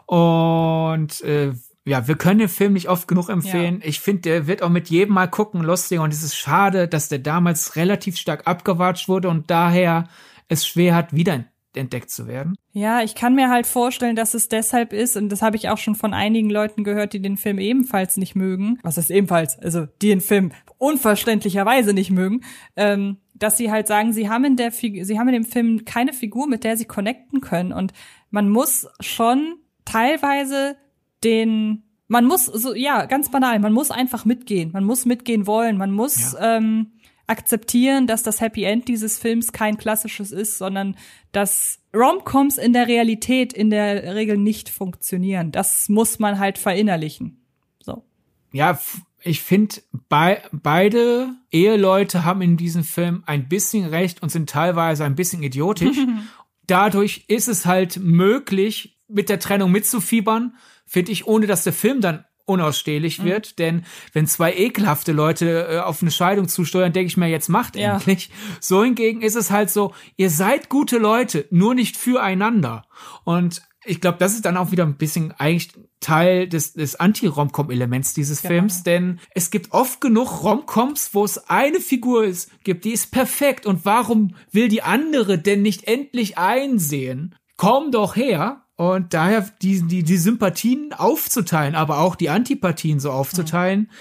Und 0.05 1.21
äh, 1.21 1.53
ja, 1.85 2.07
wir 2.07 2.15
können 2.15 2.39
den 2.39 2.49
Film 2.49 2.73
nicht 2.73 2.87
oft 2.87 3.07
genug 3.07 3.29
empfehlen. 3.29 3.79
Ja. 3.81 3.87
Ich 3.87 3.99
finde, 3.99 4.21
der 4.21 4.47
wird 4.47 4.61
auch 4.61 4.69
mit 4.69 4.89
jedem 4.89 5.15
Mal 5.15 5.27
gucken 5.27 5.61
lustiger 5.61 6.03
und 6.03 6.13
es 6.13 6.23
ist 6.23 6.35
schade, 6.35 6.87
dass 6.87 7.09
der 7.09 7.19
damals 7.19 7.75
relativ 7.75 8.17
stark 8.17 8.47
abgewatscht 8.47 9.09
wurde 9.09 9.29
und 9.29 9.49
daher 9.49 10.07
es 10.47 10.67
schwer 10.67 10.95
hat, 10.95 11.13
wieder 11.13 11.45
entdeckt 11.75 12.09
zu 12.09 12.27
werden. 12.27 12.55
Ja, 12.71 13.01
ich 13.01 13.15
kann 13.15 13.35
mir 13.35 13.49
halt 13.49 13.67
vorstellen, 13.67 14.15
dass 14.15 14.33
es 14.33 14.49
deshalb 14.49 14.93
ist, 14.93 15.17
und 15.17 15.29
das 15.29 15.41
habe 15.41 15.55
ich 15.55 15.69
auch 15.69 15.77
schon 15.77 15.95
von 15.95 16.13
einigen 16.13 16.49
Leuten 16.49 16.83
gehört, 16.83 17.13
die 17.13 17.21
den 17.21 17.37
Film 17.37 17.59
ebenfalls 17.59 18.17
nicht 18.17 18.35
mögen. 18.35 18.79
Was 18.83 18.97
ist 18.97 19.11
ebenfalls? 19.11 19.59
Also, 19.59 19.85
die 20.01 20.09
den 20.09 20.21
Film 20.21 20.51
unverständlicherweise 20.77 21.93
nicht 21.93 22.11
mögen, 22.11 22.41
ähm, 22.75 23.17
dass 23.33 23.57
sie 23.57 23.71
halt 23.71 23.87
sagen, 23.87 24.13
sie 24.13 24.29
haben 24.29 24.45
in 24.45 24.55
der 24.55 24.71
Figur, 24.71 25.05
sie 25.05 25.19
haben 25.19 25.27
in 25.27 25.33
dem 25.33 25.45
Film 25.45 25.85
keine 25.85 26.13
Figur, 26.13 26.47
mit 26.47 26.63
der 26.63 26.77
sie 26.77 26.85
connecten 26.85 27.41
können. 27.41 27.73
Und 27.73 27.93
man 28.29 28.49
muss 28.49 28.87
schon 28.99 29.55
teilweise 29.85 30.77
den, 31.23 31.83
man 32.07 32.25
muss, 32.25 32.45
so, 32.45 32.73
ja, 32.73 33.05
ganz 33.05 33.31
banal, 33.31 33.59
man 33.59 33.73
muss 33.73 33.91
einfach 33.91 34.25
mitgehen. 34.25 34.71
Man 34.71 34.83
muss 34.83 35.05
mitgehen 35.05 35.47
wollen. 35.47 35.77
Man 35.77 35.91
muss 35.91 36.33
ja. 36.33 36.57
ähm, 36.57 36.92
akzeptieren, 37.27 38.07
dass 38.07 38.23
das 38.23 38.41
Happy 38.41 38.63
End 38.63 38.87
dieses 38.87 39.17
Films 39.17 39.51
kein 39.53 39.77
klassisches 39.77 40.31
ist, 40.31 40.57
sondern 40.57 40.97
dass 41.31 41.79
Romcoms 41.95 42.57
in 42.57 42.73
der 42.73 42.87
Realität 42.87 43.53
in 43.53 43.69
der 43.69 44.15
Regel 44.15 44.37
nicht 44.37 44.69
funktionieren. 44.69 45.51
Das 45.51 45.89
muss 45.89 46.19
man 46.19 46.39
halt 46.39 46.57
verinnerlichen. 46.57 47.45
So. 47.81 48.03
Ja, 48.51 48.79
ich 49.21 49.41
finde, 49.41 49.75
be 50.09 50.41
beide 50.51 51.29
Eheleute 51.51 52.25
haben 52.25 52.41
in 52.41 52.57
diesem 52.57 52.83
Film 52.83 53.23
ein 53.25 53.47
bisschen 53.47 53.85
recht 53.85 54.21
und 54.21 54.29
sind 54.29 54.49
teilweise 54.49 55.05
ein 55.05 55.15
bisschen 55.15 55.43
idiotisch. 55.43 55.97
Dadurch 56.67 57.25
ist 57.27 57.47
es 57.47 57.65
halt 57.65 57.97
möglich, 57.97 58.97
mit 59.07 59.29
der 59.29 59.39
Trennung 59.39 59.71
mitzufiebern, 59.71 60.55
finde 60.85 61.11
ich, 61.11 61.27
ohne 61.27 61.45
dass 61.45 61.63
der 61.63 61.73
Film 61.73 62.01
dann 62.01 62.25
unausstehlich 62.45 63.19
mhm. 63.19 63.25
wird, 63.25 63.59
denn 63.59 63.85
wenn 64.11 64.27
zwei 64.27 64.53
ekelhafte 64.53 65.11
Leute 65.11 65.67
äh, 65.69 65.79
auf 65.79 66.01
eine 66.01 66.11
Scheidung 66.11 66.47
zusteuern, 66.47 66.93
denke 66.93 67.07
ich 67.07 67.17
mir, 67.17 67.27
jetzt 67.27 67.49
macht 67.49 67.75
ja. 67.75 67.95
endlich. 67.95 68.29
So 68.59 68.83
hingegen 68.83 69.21
ist 69.21 69.35
es 69.35 69.51
halt 69.51 69.69
so, 69.69 69.93
ihr 70.17 70.29
seid 70.29 70.69
gute 70.69 70.97
Leute, 70.97 71.45
nur 71.51 71.75
nicht 71.75 71.97
füreinander. 71.97 72.85
Und 73.23 73.61
ich 73.85 74.01
glaube, 74.01 74.17
das 74.17 74.33
ist 74.33 74.45
dann 74.45 74.57
auch 74.57 74.71
wieder 74.71 74.85
ein 74.85 74.97
bisschen 74.97 75.33
eigentlich 75.33 75.73
Teil 75.99 76.47
des, 76.47 76.73
des 76.73 76.95
Anti-Romcom-Elements 76.95 78.13
dieses 78.13 78.41
genau. 78.41 78.53
Films, 78.53 78.83
denn 78.83 79.19
es 79.33 79.51
gibt 79.51 79.71
oft 79.71 80.01
genug 80.01 80.43
Romcoms, 80.43 81.13
wo 81.13 81.23
es 81.23 81.49
eine 81.49 81.79
Figur 81.79 82.25
ist, 82.25 82.51
gibt, 82.63 82.85
die 82.85 82.91
ist 82.91 83.11
perfekt 83.11 83.65
und 83.65 83.85
warum 83.85 84.35
will 84.51 84.67
die 84.67 84.83
andere 84.83 85.37
denn 85.37 85.61
nicht 85.61 85.87
endlich 85.87 86.37
einsehen? 86.37 87.35
Komm 87.55 87.91
doch 87.91 88.15
her, 88.15 88.62
und 88.75 89.13
daher 89.13 89.49
die, 89.61 89.81
die, 89.83 90.03
die 90.03 90.17
Sympathien 90.17 90.93
aufzuteilen, 90.93 91.75
aber 91.75 91.99
auch 91.99 92.15
die 92.15 92.29
Antipathien 92.29 92.99
so 92.99 93.11
aufzuteilen, 93.11 93.91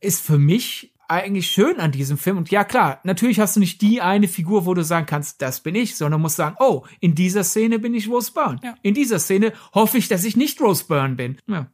ist 0.00 0.24
für 0.24 0.38
mich 0.38 0.94
eigentlich 1.08 1.50
schön 1.50 1.80
an 1.80 1.92
diesem 1.92 2.16
Film. 2.16 2.38
Und 2.38 2.50
ja, 2.50 2.64
klar, 2.64 3.00
natürlich 3.04 3.38
hast 3.40 3.56
du 3.56 3.60
nicht 3.60 3.82
die 3.82 4.00
eine 4.00 4.28
Figur, 4.28 4.66
wo 4.66 4.74
du 4.74 4.82
sagen 4.82 5.06
kannst, 5.06 5.42
das 5.42 5.60
bin 5.60 5.74
ich, 5.74 5.96
sondern 5.96 6.20
musst 6.20 6.36
sagen, 6.36 6.56
oh, 6.58 6.84
in 7.00 7.14
dieser 7.14 7.44
Szene 7.44 7.78
bin 7.78 7.94
ich 7.94 8.08
Rose 8.08 8.32
Byrne. 8.32 8.60
Ja. 8.62 8.74
In 8.82 8.94
dieser 8.94 9.18
Szene 9.18 9.52
hoffe 9.74 9.98
ich, 9.98 10.08
dass 10.08 10.24
ich 10.24 10.36
nicht 10.36 10.60
Rose 10.60 10.84
Byrne 10.86 11.14
bin. 11.14 11.38
Ja. 11.46 11.66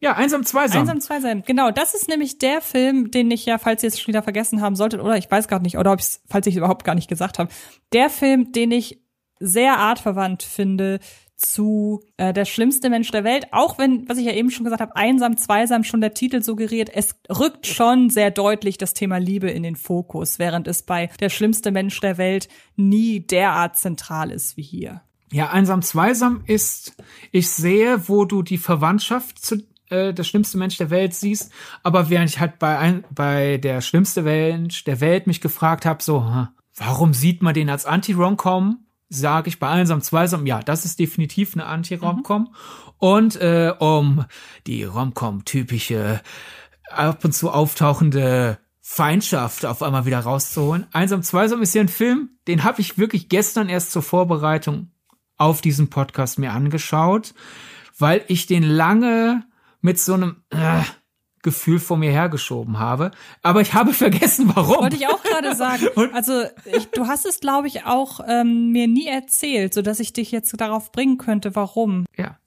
Ja, 0.00 0.14
einsam, 0.14 0.44
zweisam. 0.44 0.80
Einsam, 0.80 1.00
zweisam. 1.00 1.42
Genau, 1.44 1.70
das 1.70 1.94
ist 1.94 2.08
nämlich 2.08 2.38
der 2.38 2.60
Film, 2.60 3.12
den 3.12 3.30
ich 3.30 3.46
ja, 3.46 3.58
falls 3.58 3.84
ihr 3.84 3.88
es 3.88 4.00
schon 4.00 4.08
wieder 4.08 4.24
vergessen 4.24 4.60
haben 4.60 4.74
solltet, 4.74 5.00
oder 5.00 5.16
ich 5.16 5.30
weiß 5.30 5.46
gar 5.46 5.60
nicht, 5.60 5.78
oder 5.78 5.92
ob 5.92 6.00
ich 6.00 6.18
falls 6.28 6.46
ich 6.48 6.54
es 6.54 6.58
überhaupt 6.58 6.84
gar 6.84 6.96
nicht 6.96 7.08
gesagt 7.08 7.38
habe, 7.38 7.52
der 7.92 8.10
Film, 8.10 8.50
den 8.50 8.72
ich 8.72 9.00
sehr 9.38 9.78
artverwandt 9.78 10.42
finde 10.42 10.98
zu 11.42 12.02
äh, 12.16 12.32
Der 12.32 12.44
schlimmste 12.44 12.90
Mensch 12.90 13.10
der 13.10 13.24
Welt, 13.24 13.46
auch 13.52 13.78
wenn, 13.78 14.08
was 14.08 14.18
ich 14.18 14.26
ja 14.26 14.32
eben 14.32 14.50
schon 14.50 14.64
gesagt 14.64 14.80
habe, 14.80 14.96
einsam, 14.96 15.36
zweisam 15.36 15.84
schon 15.84 16.00
der 16.00 16.14
Titel 16.14 16.42
suggeriert, 16.42 16.90
es 16.92 17.16
rückt 17.28 17.66
schon 17.66 18.10
sehr 18.10 18.30
deutlich 18.30 18.78
das 18.78 18.94
Thema 18.94 19.18
Liebe 19.18 19.50
in 19.50 19.62
den 19.62 19.76
Fokus, 19.76 20.38
während 20.38 20.66
es 20.68 20.82
bei 20.82 21.10
Der 21.20 21.28
schlimmste 21.28 21.70
Mensch 21.70 22.00
der 22.00 22.18
Welt 22.18 22.48
nie 22.76 23.20
derart 23.20 23.76
zentral 23.76 24.30
ist 24.30 24.56
wie 24.56 24.62
hier. 24.62 25.02
Ja, 25.30 25.50
einsam, 25.50 25.82
zweisam 25.82 26.42
ist, 26.46 26.94
ich 27.30 27.48
sehe, 27.50 28.08
wo 28.08 28.24
du 28.24 28.42
die 28.42 28.58
Verwandtschaft 28.58 29.38
zu 29.38 29.62
äh, 29.88 30.12
der 30.12 30.24
schlimmste 30.24 30.58
Mensch 30.58 30.76
der 30.76 30.90
Welt 30.90 31.14
siehst, 31.14 31.52
aber 31.82 32.10
während 32.10 32.30
ich 32.30 32.40
halt 32.40 32.58
bei, 32.58 32.78
ein, 32.78 33.04
bei 33.10 33.58
der 33.58 33.80
schlimmste 33.80 34.22
Mensch 34.22 34.84
der 34.84 35.00
Welt 35.00 35.26
mich 35.26 35.40
gefragt 35.40 35.86
habe, 35.86 36.02
so, 36.02 36.26
warum 36.76 37.14
sieht 37.14 37.42
man 37.42 37.54
den 37.54 37.70
als 37.70 37.86
Anti-Rom-Com? 37.86 38.81
Sage 39.12 39.48
ich 39.48 39.58
bei 39.58 39.68
Einsam, 39.68 40.00
Zweisam, 40.00 40.46
ja, 40.46 40.60
das 40.62 40.84
ist 40.84 40.98
definitiv 40.98 41.54
eine 41.54 41.66
Anti-Romcom. 41.66 42.42
Mhm. 42.42 42.48
Und 42.98 43.36
äh, 43.36 43.74
um 43.78 44.24
die 44.66 44.84
Romcom-typische, 44.84 46.20
ab 46.90 47.24
und 47.24 47.32
zu 47.32 47.50
auftauchende 47.50 48.58
Feindschaft 48.80 49.64
auf 49.64 49.82
einmal 49.82 50.06
wieder 50.06 50.20
rauszuholen. 50.20 50.86
Einsam, 50.92 51.22
Zweisam 51.22 51.62
ist 51.62 51.74
ja 51.74 51.80
ein 51.80 51.88
Film, 51.88 52.30
den 52.46 52.64
habe 52.64 52.80
ich 52.80 52.98
wirklich 52.98 53.28
gestern 53.28 53.68
erst 53.68 53.92
zur 53.92 54.02
Vorbereitung 54.02 54.90
auf 55.36 55.60
diesen 55.60 55.88
Podcast 55.88 56.38
mir 56.38 56.52
angeschaut, 56.52 57.34
weil 57.98 58.24
ich 58.28 58.46
den 58.46 58.62
lange 58.62 59.44
mit 59.80 59.98
so 59.98 60.14
einem 60.14 60.42
äh, 60.50 60.82
Gefühl 61.42 61.80
vor 61.80 61.96
mir 61.96 62.10
hergeschoben 62.10 62.78
habe. 62.78 63.10
Aber 63.42 63.60
ich 63.60 63.74
habe 63.74 63.92
vergessen, 63.92 64.50
warum. 64.54 64.82
Wollte 64.82 64.96
ich 64.96 65.06
auch 65.08 65.22
gerade 65.22 65.54
sagen. 65.54 65.88
also 66.12 66.44
ich, 66.64 66.90
du 66.90 67.06
hast 67.06 67.26
es, 67.26 67.40
glaube 67.40 67.68
ich, 67.68 67.84
auch 67.84 68.20
ähm, 68.26 68.72
mir 68.72 68.86
nie 68.86 69.06
erzählt, 69.06 69.74
so 69.74 69.82
dass 69.82 70.00
ich 70.00 70.12
dich 70.12 70.30
jetzt 70.30 70.58
darauf 70.60 70.92
bringen 70.92 71.18
könnte, 71.18 71.54
warum. 71.54 72.06
Ja. 72.16 72.38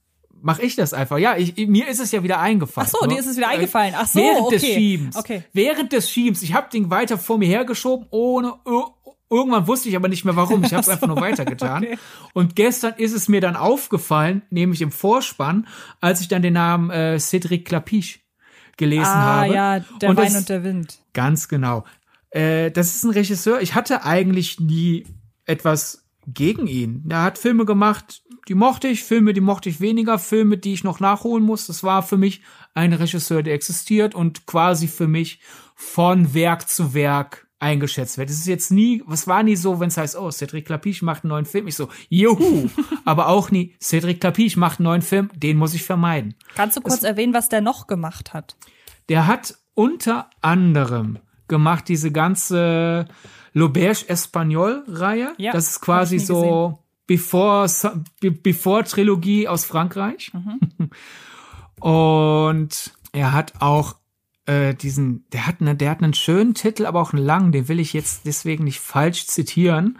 Mach 0.41 0.60
ich 0.60 0.76
das 0.76 0.93
einfach. 0.93 1.18
Ja, 1.18 1.38
ich, 1.38 1.56
mir 1.68 1.88
ist 1.88 2.00
es 2.00 2.12
ja 2.12 2.22
wieder 2.22 2.39
eingefallen. 2.39 2.88
Ach 2.93 3.00
so, 3.00 3.08
dir 3.08 3.20
ist 3.20 3.26
es 3.26 3.36
wieder 3.36 3.48
eingefallen. 3.48 3.96
Ach 3.98 4.06
so, 4.06 4.20
Während 4.20 4.41
okay. 4.41 4.56
des 4.58 4.66
Schiebens. 4.66 5.16
Okay. 5.16 5.43
Während 5.54 5.91
des 5.91 6.12
Schiebens. 6.12 6.43
Ich 6.43 6.54
habe 6.54 6.70
den 6.72 6.91
weiter 6.91 7.18
vor 7.18 7.39
mir 7.39 7.48
hergeschoben, 7.48 8.06
ohne 8.12 8.54
Irgendwann 9.28 9.68
wusste 9.68 9.89
ich 9.89 9.96
aber 9.96 10.08
nicht 10.08 10.24
mehr 10.24 10.36
warum. 10.36 10.64
Ich 10.64 10.74
habe 10.74 10.82
es 10.82 10.89
einfach 10.89 11.08
nur 11.08 11.20
weitergetan. 11.20 11.84
Okay. 11.84 11.98
Und 12.34 12.56
gestern 12.56 12.93
ist 12.98 13.14
es 13.14 13.28
mir 13.28 13.41
dann 13.41 13.56
aufgefallen, 13.56 14.43
nämlich 14.52 14.82
im 14.82 14.91
Vorspann, 14.91 15.68
als 16.00 16.22
ich 16.22 16.28
dann 16.28 16.43
den 16.43 16.54
Namen 16.54 16.91
äh, 16.91 17.20
Cedric 17.20 17.66
Clapiche 17.66 18.20
gelesen 18.78 19.05
ah, 19.05 19.41
habe. 19.41 19.53
ja, 19.53 19.80
der 19.80 20.09
und 20.09 20.17
Wein 20.17 20.26
das, 20.26 20.36
und 20.36 20.49
der 20.49 20.63
Wind. 20.63 20.99
Ganz 21.13 21.47
genau. 21.47 21.86
Äh, 22.30 22.71
das 22.71 22.95
ist 22.95 23.03
ein 23.03 23.11
Regisseur. 23.11 23.61
Ich 23.61 23.76
hatte 23.76 24.03
eigentlich 24.03 24.59
nie 24.59 25.05
etwas 25.45 26.05
gegen 26.28 26.67
ihn. 26.67 27.05
Er 27.09 27.23
hat 27.23 27.38
Filme 27.38 27.65
gemacht, 27.65 28.23
die 28.47 28.55
mochte 28.55 28.88
ich, 28.88 29.03
Filme, 29.03 29.34
die 29.34 29.41
mochte 29.41 29.69
ich 29.69 29.80
weniger, 29.80 30.19
Filme, 30.19 30.57
die 30.57 30.73
ich 30.73 30.84
noch 30.84 30.99
nachholen 30.99 31.43
muss. 31.43 31.67
Das 31.67 31.84
war 31.84 32.03
für 32.03 32.17
mich 32.17 32.41
ein 32.73 32.93
Regisseur, 32.93 33.43
der 33.43 33.53
existiert 33.53 34.15
und 34.15 34.45
quasi 34.45 34.88
für 34.88 35.07
mich 35.07 35.39
von 35.76 36.34
Werk 36.34 36.69
zu 36.69 36.93
Werk 36.93 37.45
eingeschätzt 37.66 38.20
wird. 38.20 38.30
Es 38.30 38.38
ist 38.38 38.47
jetzt 38.47 38.72
nie, 38.72 39.01
was 39.07 39.28
war 39.28 39.41
nie 39.41 39.55
so, 39.55 39.80
wenn 39.80 39.88
es 39.88 39.97
heißt, 39.97 40.16
oh, 40.16 40.30
Cedric 40.30 40.66
Clapiche 40.66 41.03
macht 41.03 41.24
einen 41.24 41.30
neuen 41.30 41.45
Film. 41.45 41.68
Ich 41.68 41.76
so, 41.76 41.89
juhu. 42.09 42.70
Aber 43.05 43.28
auch 43.28 43.49
nie, 43.49 43.76
Cedric 43.82 44.22
Clapiche 44.22 44.59
macht 44.59 44.80
einen 44.80 44.86
neuen 44.86 45.01
Film, 45.01 45.30
den 45.36 45.57
muss 45.57 45.74
ich 45.74 45.84
vermeiden. 45.84 46.36
Kannst 46.55 46.78
du 46.78 46.82
kurz 46.82 46.97
es, 46.97 47.03
erwähnen, 47.03 47.34
was 47.34 47.49
der 47.49 47.61
noch 47.61 47.88
gemacht 47.88 48.34
hat? 48.34 48.55
Der 49.09 49.26
hat 49.26 49.55
unter 49.74 50.30
anderem 50.41 51.18
gemacht 51.47 51.88
diese 51.88 52.11
ganze 52.11 53.07
L'Auberge 53.55 54.07
Espagnol-Reihe. 54.07 55.34
Ja, 55.38 55.51
das 55.51 55.70
ist 55.72 55.82
quasi 55.82 56.20
so 56.20 56.80
bevor, 57.07 57.68
bevor 58.20 58.84
Trilogie 58.84 59.47
aus 59.47 59.66
Frankreich. 59.66 60.32
Mhm. 60.34 60.89
Und 61.80 62.93
er 63.11 63.34
hat 63.34 63.53
auch 63.59 63.95
äh, 64.46 64.74
diesen, 64.74 65.26
der 65.32 65.48
hat, 65.48 65.62
ne, 65.62 65.76
der 65.76 65.89
hat 65.91 66.04
einen 66.04 66.14
schönen 66.14 66.54
Titel, 66.54 66.86
aber 66.86 67.02
auch 67.02 67.14
einen 67.14 67.24
langen, 67.24 67.52
den 67.52 67.68
will 67.68 67.80
ich 67.80 67.93
jetzt 67.93 68.26
deswegen 68.26 68.64
nicht 68.64 68.80
falsch 68.80 69.28
zitieren. 69.28 70.00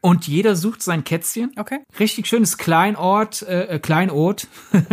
Und 0.00 0.26
jeder 0.26 0.56
sucht 0.56 0.82
sein 0.82 1.04
Kätzchen. 1.04 1.52
Okay. 1.56 1.80
Richtig 1.98 2.26
schönes 2.26 2.58
Kleinort, 2.58 3.42
äh, 3.42 3.64
äh, 3.64 3.78
Kleinod. 3.78 4.48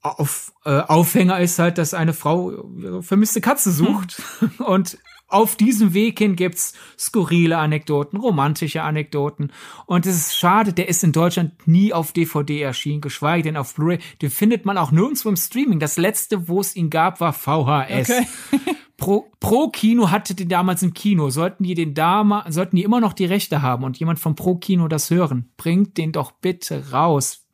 Auf, 0.00 0.52
äh, 0.64 0.80
Aufhänger 0.80 1.40
ist 1.40 1.58
halt, 1.58 1.78
dass 1.78 1.94
eine 1.94 2.12
Frau 2.12 2.50
ihre 2.76 3.02
vermisste 3.02 3.40
Katze 3.40 3.70
sucht. 3.70 4.20
Und 4.58 4.98
auf 5.32 5.56
diesem 5.56 5.94
Weg 5.94 6.18
hin 6.18 6.36
gibt's 6.36 6.74
skurrile 6.98 7.58
Anekdoten, 7.58 8.18
romantische 8.18 8.82
Anekdoten. 8.82 9.52
Und 9.86 10.06
es 10.06 10.16
ist 10.16 10.36
schade, 10.36 10.72
der 10.72 10.88
ist 10.88 11.02
in 11.02 11.12
Deutschland 11.12 11.66
nie 11.66 11.92
auf 11.92 12.12
DVD 12.12 12.60
erschienen, 12.60 13.00
geschweige 13.00 13.44
denn 13.44 13.56
auf 13.56 13.74
Blu-ray. 13.74 13.98
Den 14.20 14.30
findet 14.30 14.64
man 14.66 14.78
auch 14.78 14.92
nirgendwo 14.92 15.28
im 15.28 15.36
Streaming. 15.36 15.80
Das 15.80 15.96
letzte, 15.96 16.48
wo 16.48 16.60
es 16.60 16.76
ihn 16.76 16.90
gab, 16.90 17.20
war 17.20 17.32
VHS. 17.32 18.10
Okay. 18.10 18.26
Pro, 18.96 19.26
Pro 19.40 19.68
Kino 19.68 20.10
hatte 20.10 20.34
den 20.36 20.48
damals 20.48 20.82
im 20.84 20.94
Kino. 20.94 21.30
Sollten 21.30 21.64
die 21.64 21.74
den 21.74 21.92
dama 21.92 22.44
sollten 22.48 22.76
die 22.76 22.84
immer 22.84 23.00
noch 23.00 23.14
die 23.14 23.24
Rechte 23.24 23.60
haben 23.60 23.82
und 23.82 23.98
jemand 23.98 24.20
vom 24.20 24.36
Pro 24.36 24.56
Kino 24.56 24.86
das 24.86 25.10
hören, 25.10 25.50
bringt 25.56 25.98
den 25.98 26.12
doch 26.12 26.30
bitte 26.30 26.92
raus 26.92 27.44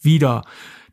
wieder. 0.00 0.44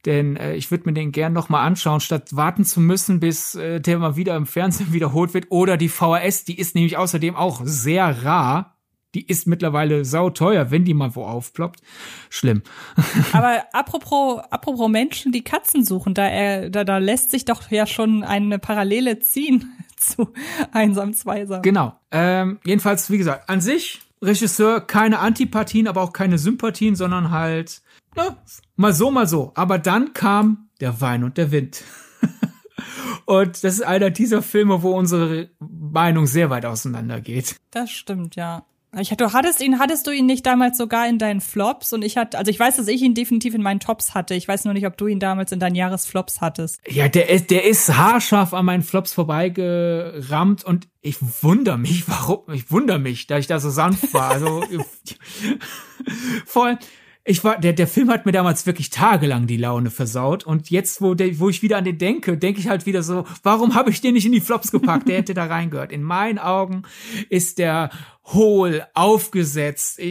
Denn 0.06 0.36
äh, 0.36 0.56
ich 0.56 0.70
würde 0.70 0.86
mir 0.86 0.93
den 0.93 1.12
gern 1.12 1.34
noch 1.34 1.49
mal 1.49 1.64
anschauen, 1.64 1.99
statt 1.99 2.36
warten 2.36 2.66
zu 2.66 2.82
müssen, 2.82 3.20
bis 3.20 3.56
äh, 3.56 3.80
der 3.80 3.99
mal 3.99 4.16
wieder 4.16 4.36
im 4.36 4.45
Fernsehen 4.45 4.93
wiederholt 4.93 5.34
wird. 5.34 5.47
Oder 5.49 5.78
die 5.78 5.89
VHS, 5.89 6.45
die 6.45 6.58
ist 6.58 6.76
nämlich 6.76 6.97
außerdem 6.97 7.36
auch 7.36 7.62
sehr 7.64 8.24
rar. 8.24 8.70
Die 9.16 9.28
ist 9.28 9.45
mittlerweile 9.45 10.06
sauteuer, 10.06 10.72
wenn 10.72 10.86
die 10.86 10.95
mal 10.95 11.16
wo 11.16 11.24
aufploppt. 11.24 11.82
Schlimm. 12.32 12.64
Aber 13.32 13.64
apropos, 13.72 14.41
apropos 14.49 14.89
Menschen, 14.89 15.32
die 15.32 15.43
Katzen 15.43 15.86
suchen, 15.86 16.16
da, 16.16 16.28
er, 16.28 16.72
da, 16.72 16.84
da 16.84 16.97
lässt 16.97 17.30
sich 17.30 17.45
doch 17.45 17.70
ja 17.70 17.86
schon 17.86 18.24
eine 18.24 18.58
Parallele 18.58 19.20
ziehen 19.20 19.72
zu 19.97 20.34
Einsam 20.72 21.14
Zweisam. 21.14 21.62
Genau. 21.62 21.95
Ähm, 22.12 22.60
jedenfalls, 22.66 23.12
wie 23.12 23.20
gesagt, 23.20 23.49
an 23.49 23.62
sich 23.62 24.01
Regisseur 24.24 24.82
keine 24.82 25.20
Antipathien, 25.20 25.88
aber 25.88 26.01
auch 26.01 26.14
keine 26.14 26.39
Sympathien, 26.39 26.95
sondern 26.95 27.30
halt 27.30 27.82
na, 28.16 28.38
mal 28.76 28.93
so, 28.93 29.11
mal 29.11 29.28
so. 29.28 29.51
Aber 29.55 29.80
dann 29.80 30.14
kam 30.14 30.70
der 30.80 31.01
Wein 31.01 31.24
und 31.24 31.38
der 31.38 31.51
Wind. 31.51 31.84
und 33.26 33.64
das 33.64 33.76
ist 33.76 33.82
einer 33.84 34.09
dieser 34.09 34.41
Filme, 34.41 34.84
wo 34.84 34.91
unsere 34.91 35.49
Meinung 35.59 36.28
sehr 36.28 36.49
weit 36.49 36.66
auseinander 36.66 37.22
geht. 37.22 37.55
Das 37.72 37.91
stimmt, 37.91 38.36
ja. 38.36 38.66
Ich, 38.99 39.09
du 39.09 39.34
hattest 39.34 39.59
ihn, 39.59 39.80
hattest 39.80 40.05
du 40.05 40.11
ihn 40.11 40.28
nicht 40.28 40.45
damals 40.45 40.78
sogar 40.78 41.07
in 41.07 41.18
deinen 41.18 41.41
Flops 41.41 41.93
und 41.93 42.03
ich 42.03 42.16
hatte, 42.16 42.38
also 42.38 42.51
ich 42.51 42.59
weiß, 42.59 42.76
dass 42.76 42.88
ich 42.88 43.01
ihn 43.01 43.16
definitiv 43.16 43.55
in 43.55 43.64
meinen 43.64 43.80
Tops 43.80 44.14
hatte. 44.14 44.36
Ich 44.36 44.47
weiß 44.47 44.66
nur 44.66 44.76
nicht, 44.76 44.86
ob 44.86 44.97
du 44.97 45.07
ihn 45.07 45.20
damals 45.20 45.51
in 45.51 45.59
deinen 45.59 45.74
Jahresflops 45.74 46.41
hattest. 46.41 46.80
Ja, 46.88 47.07
der 47.07 47.30
ist, 47.30 47.49
der 47.49 47.66
ist 47.66 47.95
haarscharf 47.95 48.53
an 48.53 48.66
meinen 48.66 48.84
Flops 48.84 49.11
vorbeigerammt 49.14 50.64
und 50.64 50.88
ich 51.01 51.18
wundere 51.41 51.80
mich, 51.80 52.07
warum, 52.07 52.41
ich 52.53 52.70
wundere 52.70 52.99
mich, 52.99 53.26
da 53.26 53.39
ich 53.39 53.47
da 53.47 53.59
so 53.59 53.72
sanft 53.72 54.14
war. 54.14 54.30
Also, 54.30 54.64
voll, 56.45 56.78
ich 57.26 57.43
war, 57.43 57.57
der, 57.57 57.71
der 57.71 57.88
Film 57.88 58.09
hat 58.09 58.26
mir 58.26 58.34
damals 58.34 58.65
wirklich 58.65 58.89
tagelang 58.89 59.47
die 59.47 59.55
Laune 59.55 59.89
versaut. 59.89 60.43
Und 60.43 60.69
jetzt, 60.69 61.01
wo, 61.01 61.13
der, 61.13 61.39
wo 61.39 61.47
ich 61.47 61.61
wieder 61.61 61.78
an 61.78 61.86
den 61.86 61.97
denke, 61.97 62.38
denke 62.38 62.59
ich 62.59 62.67
halt 62.67 62.86
wieder 62.86 63.01
so, 63.01 63.24
warum 63.43 63.76
habe 63.76 63.91
ich 63.91 64.01
den 64.01 64.13
nicht 64.13 64.26
in 64.26 64.34
die 64.34 64.41
Flops 64.41 64.71
gepackt? 64.71 65.07
Der 65.07 65.17
hätte 65.17 65.34
da 65.34 65.45
reingehört. 65.45 65.93
In 65.93 66.03
meinen 66.03 66.38
Augen 66.38 66.84
ist 67.30 67.59
der 67.59 67.91
hohl, 68.26 68.86
aufgesetzt. 68.93 70.01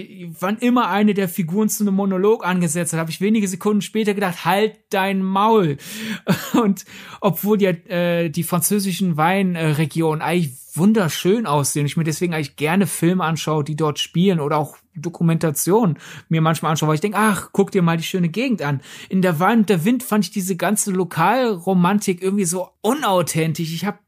Wann 0.41 0.57
immer 0.59 0.89
eine 0.89 1.13
der 1.13 1.29
Figuren 1.29 1.69
zu 1.69 1.85
einem 1.85 1.95
Monolog 1.95 2.47
angesetzt 2.47 2.95
hat, 2.95 3.01
habe 3.01 3.11
ich 3.11 3.21
wenige 3.21 3.49
Sekunden 3.49 3.83
später 3.83 4.15
gedacht, 4.15 4.47
halt 4.47 4.79
dein 4.89 5.23
Maul. 5.23 5.77
Und 6.55 6.87
obwohl 7.21 7.61
ja 7.61 7.71
äh, 7.71 8.31
die 8.31 8.43
französischen 8.43 9.19
Weinregionen 9.19 10.23
eigentlich 10.23 10.55
wunderschön 10.75 11.45
aussehen, 11.47 11.85
ich 11.85 11.99
mir 11.99 12.05
deswegen 12.05 12.33
eigentlich 12.33 12.57
gerne 12.57 12.87
Filme 12.87 13.25
anschaue, 13.25 13.65
die 13.65 13.77
dort 13.77 13.99
spielen 13.99 14.41
oder 14.41 14.57
auch 14.57 14.79
Dokumentation 14.95 15.99
mir 16.29 16.41
manchmal 16.41 16.73
anschaue, 16.73 16.89
weil 16.89 16.97
ich 16.97 17.01
denke, 17.01 17.19
ach, 17.19 17.51
guck 17.53 17.71
dir 17.71 17.83
mal 17.83 17.97
die 17.97 18.03
schöne 18.03 18.29
Gegend 18.29 18.63
an. 18.63 18.81
In 19.09 19.23
der 19.23 19.41
und 19.41 19.69
der 19.69 19.85
Wind 19.85 20.03
fand 20.03 20.25
ich 20.25 20.31
diese 20.31 20.57
ganze 20.57 20.91
Lokalromantik 20.91 22.23
irgendwie 22.23 22.45
so 22.45 22.69
unauthentisch. 22.81 23.73
Ich 23.73 23.85
habe 23.85 23.99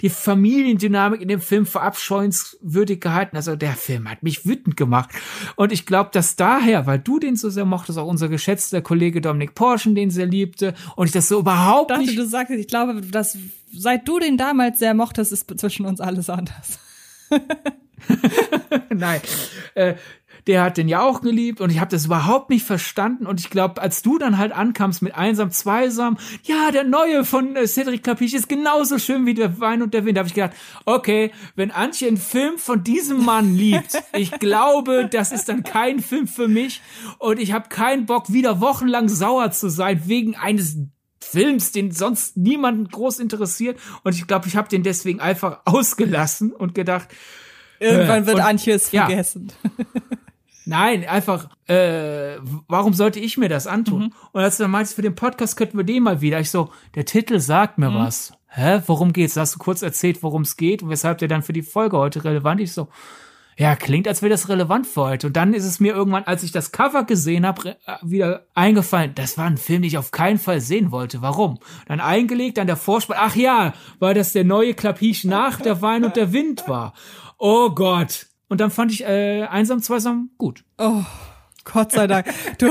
die 0.00 0.08
Familiendynamik 0.08 1.20
in 1.20 1.28
dem 1.28 1.40
Film 1.40 1.66
verabscheuenswürdig 1.66 3.00
gehalten. 3.00 3.36
Also 3.36 3.56
der 3.56 3.74
Film 3.74 4.08
hat 4.08 4.22
mich 4.22 4.46
wütend 4.46 4.76
gemacht. 4.76 5.10
Und 5.56 5.72
ich 5.72 5.86
glaube, 5.86 6.10
dass 6.12 6.36
daher, 6.36 6.86
weil 6.86 6.98
du 6.98 7.18
den 7.18 7.36
so 7.36 7.50
sehr 7.50 7.64
mochtest, 7.64 7.98
auch 7.98 8.06
unser 8.06 8.28
geschätzter 8.28 8.80
Kollege 8.80 9.20
Dominik 9.20 9.54
Porschen 9.54 9.94
den 9.94 10.10
sehr 10.10 10.26
liebte 10.26 10.74
und 10.96 11.06
ich 11.06 11.12
das 11.12 11.28
so 11.28 11.40
überhaupt 11.40 11.90
ich 11.90 11.96
dachte, 11.96 12.06
nicht... 12.06 12.18
Du 12.18 12.26
sagst, 12.26 12.52
ich 12.52 12.68
glaube, 12.68 13.00
dass 13.02 13.36
seit 13.72 14.06
du 14.08 14.18
den 14.18 14.36
damals 14.36 14.78
sehr 14.78 14.94
mochtest, 14.94 15.32
ist 15.32 15.60
zwischen 15.60 15.86
uns 15.86 16.00
alles 16.00 16.30
anders. 16.30 16.78
Nein, 18.90 19.20
äh, 19.74 19.94
der 20.48 20.62
hat 20.62 20.78
den 20.78 20.88
ja 20.88 21.02
auch 21.02 21.20
geliebt 21.20 21.60
und 21.60 21.70
ich 21.70 21.78
habe 21.78 21.90
das 21.90 22.06
überhaupt 22.06 22.48
nicht 22.48 22.64
verstanden 22.64 23.26
und 23.26 23.38
ich 23.38 23.50
glaube, 23.50 23.80
als 23.82 24.00
du 24.00 24.18
dann 24.18 24.38
halt 24.38 24.52
ankamst 24.52 25.02
mit 25.02 25.14
Einsam, 25.14 25.50
Zweisam, 25.50 26.16
ja, 26.42 26.70
der 26.70 26.84
neue 26.84 27.26
von 27.26 27.54
äh, 27.54 27.66
Cedric 27.66 28.02
Clapiche 28.02 28.38
ist 28.38 28.48
genauso 28.48 28.98
schön 28.98 29.26
wie 29.26 29.34
der 29.34 29.60
Wein 29.60 29.82
und 29.82 29.92
der 29.92 30.06
Wind, 30.06 30.16
habe 30.16 30.26
ich 30.26 30.34
gedacht, 30.34 30.54
okay, 30.86 31.32
wenn 31.54 31.70
Antje 31.70 32.08
einen 32.08 32.16
Film 32.16 32.56
von 32.56 32.82
diesem 32.82 33.26
Mann 33.26 33.54
liebt, 33.54 34.02
ich 34.14 34.30
glaube, 34.32 35.06
das 35.10 35.32
ist 35.32 35.50
dann 35.50 35.64
kein 35.64 36.00
Film 36.00 36.26
für 36.26 36.48
mich 36.48 36.80
und 37.18 37.38
ich 37.38 37.52
habe 37.52 37.68
keinen 37.68 38.06
Bock, 38.06 38.32
wieder 38.32 38.62
wochenlang 38.62 39.10
sauer 39.10 39.50
zu 39.50 39.68
sein 39.68 40.02
wegen 40.06 40.34
eines 40.34 40.78
Films, 41.20 41.72
den 41.72 41.92
sonst 41.92 42.38
niemanden 42.38 42.88
groß 42.88 43.18
interessiert 43.18 43.78
und 44.02 44.14
ich 44.14 44.26
glaube, 44.26 44.48
ich 44.48 44.56
habe 44.56 44.70
den 44.70 44.82
deswegen 44.82 45.20
einfach 45.20 45.60
ausgelassen 45.66 46.54
und 46.54 46.74
gedacht, 46.74 47.08
Irgendwann 47.80 48.26
wird 48.26 48.36
und, 48.36 48.42
Antje 48.42 48.74
es 48.74 48.90
ja. 48.92 49.08
Nein, 50.68 51.06
einfach, 51.06 51.48
äh, 51.66 52.36
warum 52.68 52.92
sollte 52.92 53.20
ich 53.20 53.38
mir 53.38 53.48
das 53.48 53.66
antun? 53.66 54.02
Mhm. 54.02 54.12
Und 54.32 54.42
als 54.42 54.58
du 54.58 54.64
dann 54.64 54.70
meinst, 54.70 54.94
für 54.94 55.00
den 55.00 55.14
Podcast 55.14 55.56
könnten 55.56 55.78
wir 55.78 55.84
den 55.84 56.02
mal 56.02 56.20
wieder. 56.20 56.38
Ich 56.40 56.50
so, 56.50 56.68
der 56.94 57.06
Titel 57.06 57.40
sagt 57.40 57.78
mir 57.78 57.88
mhm. 57.88 57.94
was. 57.94 58.34
Hä, 58.48 58.82
worum 58.86 59.14
geht's? 59.14 59.32
Da 59.32 59.40
hast 59.40 59.54
du 59.54 59.58
kurz 59.58 59.80
erzählt, 59.80 60.22
worum 60.22 60.42
es 60.42 60.58
geht 60.58 60.82
und 60.82 60.90
weshalb 60.90 61.18
der 61.18 61.28
dann 61.28 61.42
für 61.42 61.54
die 61.54 61.62
Folge 61.62 61.96
heute 61.96 62.22
relevant 62.22 62.60
ist. 62.60 62.70
Ich 62.70 62.74
so, 62.74 62.88
ja, 63.56 63.76
klingt, 63.76 64.06
als 64.06 64.20
wäre 64.20 64.28
das 64.28 64.50
relevant 64.50 64.86
für 64.86 65.00
heute. 65.00 65.28
Und 65.28 65.36
dann 65.36 65.54
ist 65.54 65.64
es 65.64 65.80
mir 65.80 65.94
irgendwann, 65.94 66.24
als 66.24 66.42
ich 66.42 66.52
das 66.52 66.70
Cover 66.70 67.04
gesehen 67.04 67.46
habe, 67.46 67.78
wieder 68.02 68.46
eingefallen, 68.54 69.14
das 69.14 69.38
war 69.38 69.46
ein 69.46 69.56
Film, 69.56 69.80
den 69.80 69.88
ich 69.88 69.96
auf 69.96 70.10
keinen 70.10 70.38
Fall 70.38 70.60
sehen 70.60 70.90
wollte. 70.92 71.22
Warum? 71.22 71.60
Dann 71.86 72.00
eingelegt, 72.00 72.58
dann 72.58 72.66
der 72.66 72.76
Vorspann. 72.76 73.16
Ach 73.18 73.34
ja, 73.36 73.72
weil 74.00 74.12
das 74.12 74.34
der 74.34 74.44
neue 74.44 74.74
Klapisch 74.74 75.24
nach 75.24 75.62
der 75.62 75.80
Wein 75.80 76.04
und 76.04 76.14
der 76.16 76.34
Wind 76.34 76.68
war. 76.68 76.92
Oh 77.38 77.70
Gott. 77.70 78.26
Und 78.48 78.60
dann 78.60 78.70
fand 78.70 78.92
ich 78.92 79.04
äh, 79.04 79.42
einsam, 79.44 79.80
zweisam 79.82 80.30
gut. 80.38 80.64
Oh, 80.78 81.02
Gott 81.70 81.92
sei 81.92 82.06
Dank. 82.06 82.26
Du, 82.56 82.66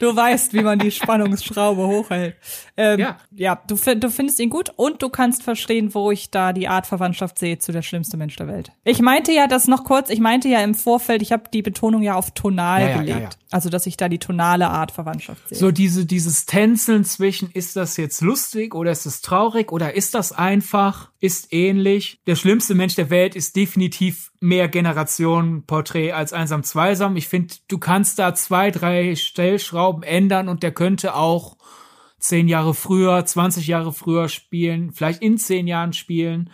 du 0.00 0.16
weißt, 0.16 0.52
wie 0.52 0.62
man 0.62 0.80
die 0.80 0.90
Spannungsschraube 0.90 1.86
hochhält. 1.86 2.34
Ähm, 2.76 2.98
ja. 2.98 3.18
Ja, 3.30 3.62
du, 3.68 3.76
du 3.76 4.10
findest 4.10 4.40
ihn 4.40 4.50
gut 4.50 4.72
und 4.74 5.00
du 5.00 5.08
kannst 5.10 5.44
verstehen, 5.44 5.94
wo 5.94 6.10
ich 6.10 6.30
da 6.32 6.52
die 6.52 6.66
Artverwandtschaft 6.66 7.38
sehe 7.38 7.58
zu 7.58 7.70
der 7.70 7.82
schlimmste 7.82 8.16
Mensch 8.16 8.34
der 8.34 8.48
Welt. 8.48 8.72
Ich 8.82 9.00
meinte 9.00 9.30
ja 9.30 9.46
das 9.46 9.68
noch 9.68 9.84
kurz, 9.84 10.10
ich 10.10 10.18
meinte 10.18 10.48
ja 10.48 10.60
im 10.64 10.74
Vorfeld, 10.74 11.22
ich 11.22 11.30
habe 11.30 11.44
die 11.52 11.62
Betonung 11.62 12.02
ja 12.02 12.16
auf 12.16 12.32
tonal 12.32 12.80
Ja, 12.80 12.88
ja, 12.88 12.94
gelegt. 12.96 13.16
ja, 13.16 13.22
ja. 13.24 13.30
Also, 13.52 13.70
dass 13.70 13.86
ich 13.86 13.96
da 13.96 14.08
die 14.08 14.18
tonale 14.18 14.68
Artverwandtschaft 14.68 15.48
sehe. 15.48 15.58
So 15.58 15.70
diese, 15.70 16.04
dieses 16.04 16.46
Tänzeln 16.46 17.04
zwischen, 17.04 17.48
ist 17.52 17.76
das 17.76 17.96
jetzt 17.96 18.22
lustig 18.22 18.74
oder 18.74 18.90
ist 18.90 19.06
es 19.06 19.20
traurig 19.20 19.70
oder 19.70 19.94
ist 19.94 20.14
das 20.14 20.32
einfach, 20.32 21.10
ist 21.20 21.52
ähnlich. 21.52 22.18
Der 22.26 22.34
schlimmste 22.34 22.74
Mensch 22.74 22.96
der 22.96 23.08
Welt 23.08 23.36
ist 23.36 23.54
definitiv 23.54 24.32
mehr 24.40 24.68
Generationenporträt 24.68 26.12
als 26.12 26.32
einsam 26.32 26.62
zweisam. 26.62 27.16
Ich 27.16 27.28
finde, 27.28 27.54
du 27.68 27.78
kannst 27.78 28.18
da 28.18 28.34
zwei, 28.34 28.70
drei 28.70 29.14
Stellschrauben 29.14 30.02
ändern 30.02 30.48
und 30.48 30.62
der 30.62 30.72
könnte 30.72 31.14
auch 31.14 31.56
zehn 32.18 32.48
Jahre 32.48 32.74
früher, 32.74 33.24
20 33.24 33.66
Jahre 33.66 33.92
früher 33.92 34.28
spielen, 34.28 34.92
vielleicht 34.92 35.22
in 35.22 35.38
zehn 35.38 35.66
Jahren 35.66 35.92
spielen. 35.92 36.50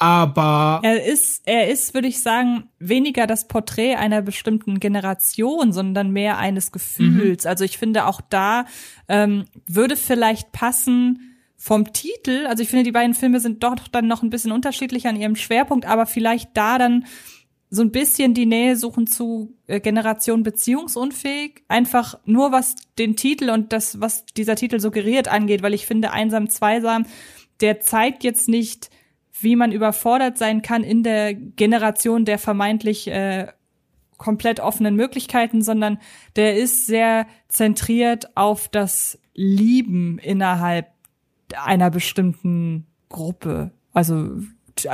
Aber 0.00 0.80
Er 0.84 1.04
ist, 1.04 1.42
er 1.44 1.68
ist, 1.68 1.92
würde 1.92 2.06
ich 2.06 2.22
sagen, 2.22 2.68
weniger 2.78 3.26
das 3.26 3.48
Porträt 3.48 3.96
einer 3.96 4.22
bestimmten 4.22 4.78
Generation, 4.78 5.72
sondern 5.72 6.12
mehr 6.12 6.38
eines 6.38 6.70
Gefühls. 6.70 7.46
Also 7.46 7.64
ich 7.64 7.78
finde 7.78 8.06
auch 8.06 8.20
da 8.20 8.64
ähm, 9.08 9.46
würde 9.66 9.96
vielleicht 9.96 10.52
passen 10.52 11.27
vom 11.58 11.92
Titel. 11.92 12.46
Also 12.46 12.62
ich 12.62 12.70
finde, 12.70 12.84
die 12.84 12.92
beiden 12.92 13.14
Filme 13.14 13.40
sind 13.40 13.62
doch 13.62 13.76
dann 13.88 14.06
noch 14.06 14.22
ein 14.22 14.30
bisschen 14.30 14.52
unterschiedlich 14.52 15.06
an 15.06 15.16
ihrem 15.16 15.36
Schwerpunkt, 15.36 15.84
aber 15.84 16.06
vielleicht 16.06 16.56
da 16.56 16.78
dann 16.78 17.04
so 17.68 17.82
ein 17.82 17.90
bisschen 17.90 18.32
die 18.32 18.46
Nähe 18.46 18.76
suchen 18.76 19.06
zu 19.06 19.54
äh, 19.66 19.80
Generation 19.80 20.42
beziehungsunfähig. 20.42 21.64
Einfach 21.68 22.18
nur 22.24 22.52
was 22.52 22.76
den 22.98 23.16
Titel 23.16 23.50
und 23.50 23.74
das, 23.74 24.00
was 24.00 24.24
dieser 24.24 24.56
Titel 24.56 24.80
suggeriert 24.80 25.28
angeht, 25.28 25.62
weil 25.62 25.74
ich 25.74 25.84
finde, 25.84 26.12
einsam, 26.12 26.48
zweisam, 26.48 27.04
der 27.60 27.80
zeigt 27.80 28.24
jetzt 28.24 28.48
nicht 28.48 28.88
wie 29.40 29.56
man 29.56 29.72
überfordert 29.72 30.38
sein 30.38 30.62
kann 30.62 30.82
in 30.82 31.02
der 31.02 31.34
Generation 31.34 32.24
der 32.24 32.38
vermeintlich 32.38 33.08
äh, 33.08 33.48
komplett 34.16 34.60
offenen 34.60 34.96
Möglichkeiten, 34.96 35.62
sondern 35.62 35.98
der 36.36 36.56
ist 36.56 36.86
sehr 36.86 37.26
zentriert 37.48 38.36
auf 38.36 38.68
das 38.68 39.18
Lieben 39.34 40.18
innerhalb 40.18 40.88
einer 41.56 41.90
bestimmten 41.90 42.86
Gruppe. 43.08 43.72
Also 43.92 44.38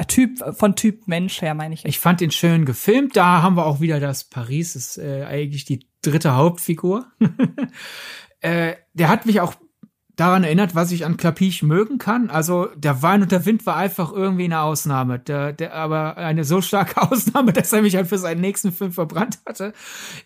Typ 0.09 0.43
von 0.57 0.77
Typ 0.77 1.07
Mensch 1.09 1.43
her, 1.43 1.55
meine 1.55 1.75
ich. 1.75 1.85
Ich 1.85 1.99
fand 1.99 2.21
ihn 2.21 2.31
schön 2.31 2.65
gefilmt. 2.65 3.17
Da 3.17 3.43
haben 3.43 3.57
wir 3.57 3.67
auch 3.67 3.81
wieder 3.81 4.01
das 4.01 4.25
Paris, 4.25 4.77
ist 4.77 4.99
äh, 4.99 5.25
eigentlich 5.25 5.65
die 5.65 5.87
dritte 6.03 6.37
Hauptfigur. 6.37 7.07
äh, 8.41 8.75
der 8.95 9.09
hat 9.09 9.27
mich 9.27 9.41
auch 9.41 9.55
daran 10.17 10.45
erinnert, 10.45 10.75
was 10.75 10.93
ich 10.93 11.05
an 11.05 11.17
Klapiche 11.17 11.67
mögen 11.67 11.99
kann. 11.99 12.31
Also 12.31 12.69
der 12.77 13.03
Wein 13.03 13.23
und 13.23 13.33
der 13.33 13.45
Wind 13.47 13.67
war 13.67 13.77
einfach 13.77 14.13
irgendwie 14.13 14.45
eine 14.45 14.61
Ausnahme. 14.61 15.19
Der, 15.19 15.53
der, 15.53 15.75
aber 15.75 16.17
eine 16.17 16.45
so 16.45 16.61
starke 16.61 17.03
Ausnahme, 17.11 17.53
dass 17.53 17.73
er 17.73 17.83
mich 17.83 17.97
halt 17.97 18.07
für 18.07 18.19
seinen 18.19 18.41
nächsten 18.41 18.73
Film 18.73 18.93
verbrannt 18.93 19.39
hatte. 19.47 19.73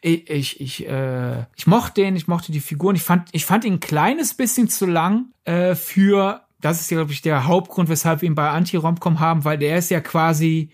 Ich, 0.00 0.28
ich, 0.28 0.60
ich, 0.60 0.88
äh, 0.88 1.44
ich 1.56 1.66
mochte 1.66 2.02
den, 2.02 2.16
ich 2.16 2.28
mochte 2.28 2.52
die 2.52 2.60
Figuren. 2.60 2.96
Ich 2.96 3.02
fand, 3.02 3.28
ich 3.32 3.46
fand 3.46 3.64
ihn 3.64 3.74
ein 3.74 3.80
kleines 3.80 4.34
bisschen 4.34 4.68
zu 4.68 4.86
lang 4.86 5.26
äh, 5.44 5.74
für 5.74 6.42
das 6.60 6.80
ist 6.80 6.90
ja, 6.90 6.96
glaube 6.96 7.12
ich, 7.12 7.22
der 7.22 7.46
Hauptgrund, 7.46 7.88
weshalb 7.88 8.22
wir 8.22 8.26
ihn 8.26 8.34
bei 8.34 8.50
Anti-Romcom 8.50 9.20
haben, 9.20 9.44
weil 9.44 9.58
der 9.58 9.78
ist 9.78 9.90
ja 9.90 10.00
quasi, 10.00 10.70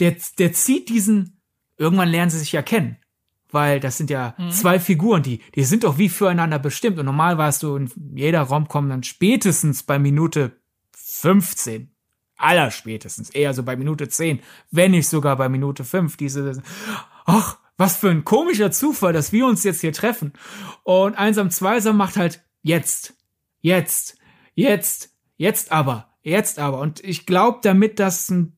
der, 0.00 0.16
der 0.38 0.52
zieht 0.52 0.88
diesen, 0.88 1.40
irgendwann 1.76 2.08
lernen 2.08 2.30
sie 2.30 2.38
sich 2.38 2.52
ja 2.52 2.62
kennen. 2.62 2.96
Weil 3.52 3.80
das 3.80 3.98
sind 3.98 4.10
ja 4.10 4.34
mhm. 4.38 4.50
zwei 4.50 4.80
Figuren, 4.80 5.22
die, 5.22 5.40
die 5.54 5.64
sind 5.64 5.84
doch 5.84 5.98
wie 5.98 6.08
füreinander 6.08 6.58
bestimmt. 6.58 6.98
Und 6.98 7.06
normal 7.06 7.38
warst 7.38 7.62
du 7.62 7.76
in 7.76 7.90
jeder 8.14 8.42
Romcom 8.42 8.88
dann 8.88 9.02
spätestens 9.02 9.82
bei 9.82 9.98
Minute 9.98 10.52
15. 10.96 11.90
Aller 12.36 12.70
spätestens. 12.70 13.30
Eher 13.30 13.54
so 13.54 13.62
bei 13.62 13.76
Minute 13.76 14.08
10. 14.08 14.40
Wenn 14.70 14.90
nicht 14.90 15.08
sogar 15.08 15.36
bei 15.36 15.48
Minute 15.48 15.84
5. 15.84 16.16
Diese, 16.16 16.60
ach, 17.24 17.58
was 17.76 17.96
für 17.96 18.10
ein 18.10 18.24
komischer 18.24 18.72
Zufall, 18.72 19.12
dass 19.12 19.32
wir 19.32 19.46
uns 19.46 19.62
jetzt 19.62 19.80
hier 19.80 19.92
treffen. 19.92 20.32
Und 20.82 21.14
einsam 21.14 21.50
zweisam 21.50 21.96
macht 21.96 22.16
halt 22.16 22.42
jetzt, 22.62 23.14
jetzt, 23.60 24.18
jetzt, 24.54 25.12
Jetzt 25.42 25.72
aber, 25.72 26.08
jetzt 26.22 26.60
aber. 26.60 26.78
Und 26.78 27.02
ich 27.02 27.26
glaube, 27.26 27.58
damit 27.64 27.98
das 27.98 28.30
ein 28.30 28.56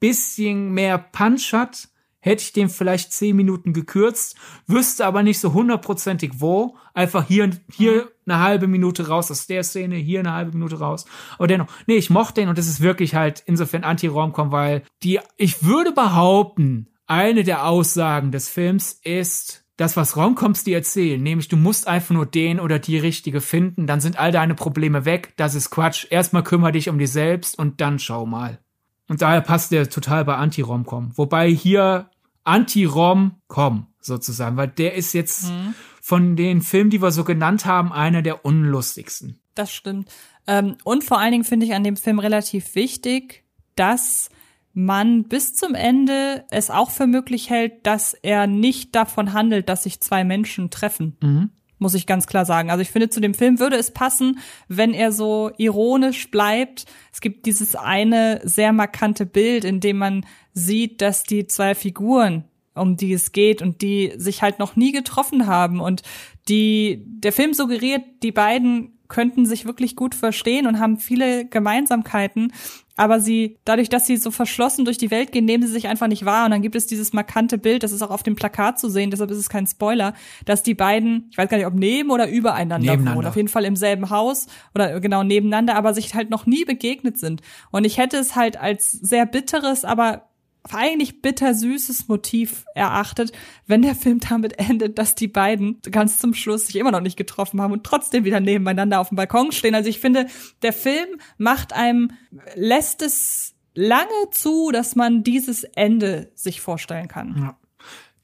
bisschen 0.00 0.72
mehr 0.72 0.98
Punch 0.98 1.52
hat, 1.52 1.90
hätte 2.24 2.42
ich 2.42 2.54
den 2.54 2.70
vielleicht 2.70 3.12
zehn 3.12 3.36
Minuten 3.36 3.74
gekürzt, 3.74 4.36
wüsste 4.66 5.04
aber 5.04 5.22
nicht 5.22 5.38
so 5.38 5.52
hundertprozentig 5.52 6.40
wo. 6.40 6.76
Einfach 6.94 7.26
hier, 7.28 7.50
hier 7.70 8.10
eine 8.24 8.38
halbe 8.38 8.66
Minute 8.66 9.08
raus 9.08 9.30
aus 9.30 9.46
der 9.46 9.62
Szene, 9.62 9.96
hier 9.96 10.20
eine 10.20 10.32
halbe 10.32 10.52
Minute 10.52 10.78
raus. 10.78 11.04
Aber 11.36 11.48
dennoch, 11.48 11.66
nee, 11.86 11.96
ich 11.96 12.08
mochte 12.08 12.40
den 12.40 12.48
und 12.48 12.58
es 12.58 12.66
ist 12.66 12.80
wirklich 12.80 13.14
halt 13.14 13.42
insofern 13.44 13.84
Anti-Romcom, 13.84 14.52
weil 14.52 14.84
die, 15.02 15.20
ich 15.36 15.64
würde 15.64 15.92
behaupten, 15.92 16.88
eine 17.06 17.44
der 17.44 17.66
Aussagen 17.66 18.32
des 18.32 18.48
Films 18.48 18.98
ist, 19.04 19.66
das, 19.76 19.96
was 19.96 20.16
Romcoms 20.16 20.64
dir 20.64 20.76
erzählen, 20.76 21.22
nämlich 21.22 21.48
du 21.48 21.58
musst 21.58 21.88
einfach 21.88 22.14
nur 22.14 22.24
den 22.24 22.58
oder 22.58 22.78
die 22.78 22.96
Richtige 22.96 23.42
finden, 23.42 23.86
dann 23.86 24.00
sind 24.00 24.18
all 24.18 24.32
deine 24.32 24.54
Probleme 24.54 25.04
weg, 25.04 25.34
das 25.36 25.54
ist 25.54 25.68
Quatsch. 25.68 26.06
Erstmal 26.08 26.44
kümmere 26.44 26.72
dich 26.72 26.88
um 26.88 26.98
dich 26.98 27.12
selbst 27.12 27.58
und 27.58 27.82
dann 27.82 27.98
schau 27.98 28.24
mal. 28.24 28.60
Und 29.08 29.20
daher 29.20 29.42
passt 29.42 29.72
der 29.72 29.90
total 29.90 30.24
bei 30.24 30.36
Anti-Rom-Com. 30.36 31.12
Wobei 31.16 31.50
hier 31.50 32.08
Anti-Rom-Com 32.44 33.86
sozusagen, 34.00 34.56
weil 34.56 34.68
der 34.68 34.94
ist 34.94 35.12
jetzt 35.14 35.50
mhm. 35.50 35.74
von 36.00 36.36
den 36.36 36.62
Filmen, 36.62 36.90
die 36.90 37.02
wir 37.02 37.10
so 37.10 37.24
genannt 37.24 37.64
haben, 37.64 37.92
einer 37.92 38.22
der 38.22 38.44
unlustigsten. 38.44 39.40
Das 39.54 39.72
stimmt. 39.72 40.10
Ähm, 40.46 40.76
und 40.84 41.04
vor 41.04 41.18
allen 41.18 41.32
Dingen 41.32 41.44
finde 41.44 41.66
ich 41.66 41.74
an 41.74 41.84
dem 41.84 41.96
Film 41.96 42.18
relativ 42.18 42.74
wichtig, 42.74 43.44
dass 43.76 44.28
man 44.72 45.24
bis 45.24 45.54
zum 45.54 45.74
Ende 45.74 46.44
es 46.50 46.70
auch 46.70 46.90
für 46.90 47.06
möglich 47.06 47.48
hält, 47.48 47.86
dass 47.86 48.12
er 48.12 48.46
nicht 48.46 48.94
davon 48.94 49.32
handelt, 49.32 49.68
dass 49.68 49.84
sich 49.84 50.00
zwei 50.00 50.24
Menschen 50.24 50.70
treffen. 50.70 51.16
Mhm. 51.22 51.50
Muss 51.78 51.94
ich 51.94 52.06
ganz 52.06 52.26
klar 52.26 52.44
sagen. 52.44 52.70
Also 52.70 52.82
ich 52.82 52.90
finde, 52.90 53.10
zu 53.10 53.20
dem 53.20 53.34
Film 53.34 53.58
würde 53.58 53.76
es 53.76 53.90
passen, 53.90 54.38
wenn 54.68 54.94
er 54.94 55.12
so 55.12 55.50
ironisch 55.56 56.30
bleibt. 56.30 56.86
Es 57.12 57.20
gibt 57.20 57.46
dieses 57.46 57.74
eine 57.74 58.40
sehr 58.44 58.72
markante 58.72 59.26
Bild, 59.26 59.64
in 59.64 59.80
dem 59.80 59.98
man 59.98 60.26
sieht, 60.52 61.02
dass 61.02 61.24
die 61.24 61.46
zwei 61.46 61.74
Figuren, 61.74 62.44
um 62.74 62.96
die 62.96 63.12
es 63.12 63.32
geht 63.32 63.60
und 63.60 63.82
die 63.82 64.12
sich 64.16 64.42
halt 64.42 64.58
noch 64.58 64.76
nie 64.76 64.92
getroffen 64.92 65.46
haben 65.46 65.80
und 65.80 66.02
die, 66.48 67.02
der 67.06 67.32
Film 67.32 67.54
suggeriert, 67.54 68.02
die 68.22 68.32
beiden 68.32 68.93
könnten 69.08 69.46
sich 69.46 69.66
wirklich 69.66 69.96
gut 69.96 70.14
verstehen 70.14 70.66
und 70.66 70.78
haben 70.78 70.98
viele 70.98 71.44
Gemeinsamkeiten. 71.46 72.52
Aber 72.96 73.18
sie, 73.18 73.58
dadurch, 73.64 73.88
dass 73.88 74.06
sie 74.06 74.16
so 74.16 74.30
verschlossen 74.30 74.84
durch 74.84 74.98
die 74.98 75.10
Welt 75.10 75.32
gehen, 75.32 75.44
nehmen 75.44 75.66
sie 75.66 75.72
sich 75.72 75.88
einfach 75.88 76.06
nicht 76.06 76.24
wahr. 76.24 76.44
Und 76.44 76.52
dann 76.52 76.62
gibt 76.62 76.76
es 76.76 76.86
dieses 76.86 77.12
markante 77.12 77.58
Bild, 77.58 77.82
das 77.82 77.90
ist 77.90 78.02
auch 78.02 78.10
auf 78.10 78.22
dem 78.22 78.36
Plakat 78.36 78.78
zu 78.78 78.88
sehen, 78.88 79.10
deshalb 79.10 79.30
ist 79.32 79.38
es 79.38 79.48
kein 79.48 79.66
Spoiler, 79.66 80.14
dass 80.44 80.62
die 80.62 80.74
beiden, 80.74 81.26
ich 81.30 81.38
weiß 81.38 81.48
gar 81.48 81.56
nicht, 81.56 81.66
ob 81.66 81.74
neben 81.74 82.10
oder 82.10 82.28
übereinander 82.28 82.96
wohnen, 82.98 83.26
auf 83.26 83.36
jeden 83.36 83.48
Fall 83.48 83.64
im 83.64 83.74
selben 83.74 84.10
Haus 84.10 84.46
oder 84.74 85.00
genau 85.00 85.24
nebeneinander, 85.24 85.74
aber 85.74 85.92
sich 85.92 86.14
halt 86.14 86.30
noch 86.30 86.46
nie 86.46 86.64
begegnet 86.64 87.18
sind. 87.18 87.42
Und 87.72 87.84
ich 87.84 87.98
hätte 87.98 88.16
es 88.16 88.36
halt 88.36 88.56
als 88.56 88.92
sehr 88.92 89.26
bitteres, 89.26 89.84
aber 89.84 90.28
eigentlich 90.72 91.20
bittersüßes 91.20 92.08
Motiv 92.08 92.64
erachtet, 92.74 93.32
wenn 93.66 93.82
der 93.82 93.94
Film 93.94 94.20
damit 94.20 94.58
endet, 94.58 94.98
dass 94.98 95.14
die 95.14 95.28
beiden 95.28 95.80
ganz 95.90 96.18
zum 96.18 96.34
Schluss 96.34 96.66
sich 96.66 96.76
immer 96.76 96.90
noch 96.90 97.00
nicht 97.00 97.16
getroffen 97.16 97.60
haben 97.60 97.72
und 97.72 97.84
trotzdem 97.84 98.24
wieder 98.24 98.40
nebeneinander 98.40 99.00
auf 99.00 99.08
dem 99.08 99.16
Balkon 99.16 99.52
stehen. 99.52 99.74
Also 99.74 99.88
ich 99.88 100.00
finde, 100.00 100.26
der 100.62 100.72
Film 100.72 101.20
macht 101.36 101.72
einem, 101.72 102.12
lässt 102.54 103.02
es 103.02 103.54
lange 103.74 104.30
zu, 104.30 104.70
dass 104.72 104.96
man 104.96 105.22
dieses 105.24 105.64
Ende 105.64 106.30
sich 106.34 106.60
vorstellen 106.60 107.08
kann. 107.08 107.36
Ja. 107.36 107.56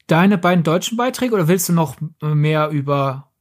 Deine 0.07 0.37
beiden 0.37 0.63
deutschen 0.63 0.97
Beiträge 0.97 1.33
oder 1.35 1.47
willst 1.47 1.69
du 1.69 1.73
noch 1.73 1.95
mehr 2.21 2.69
über 2.69 3.31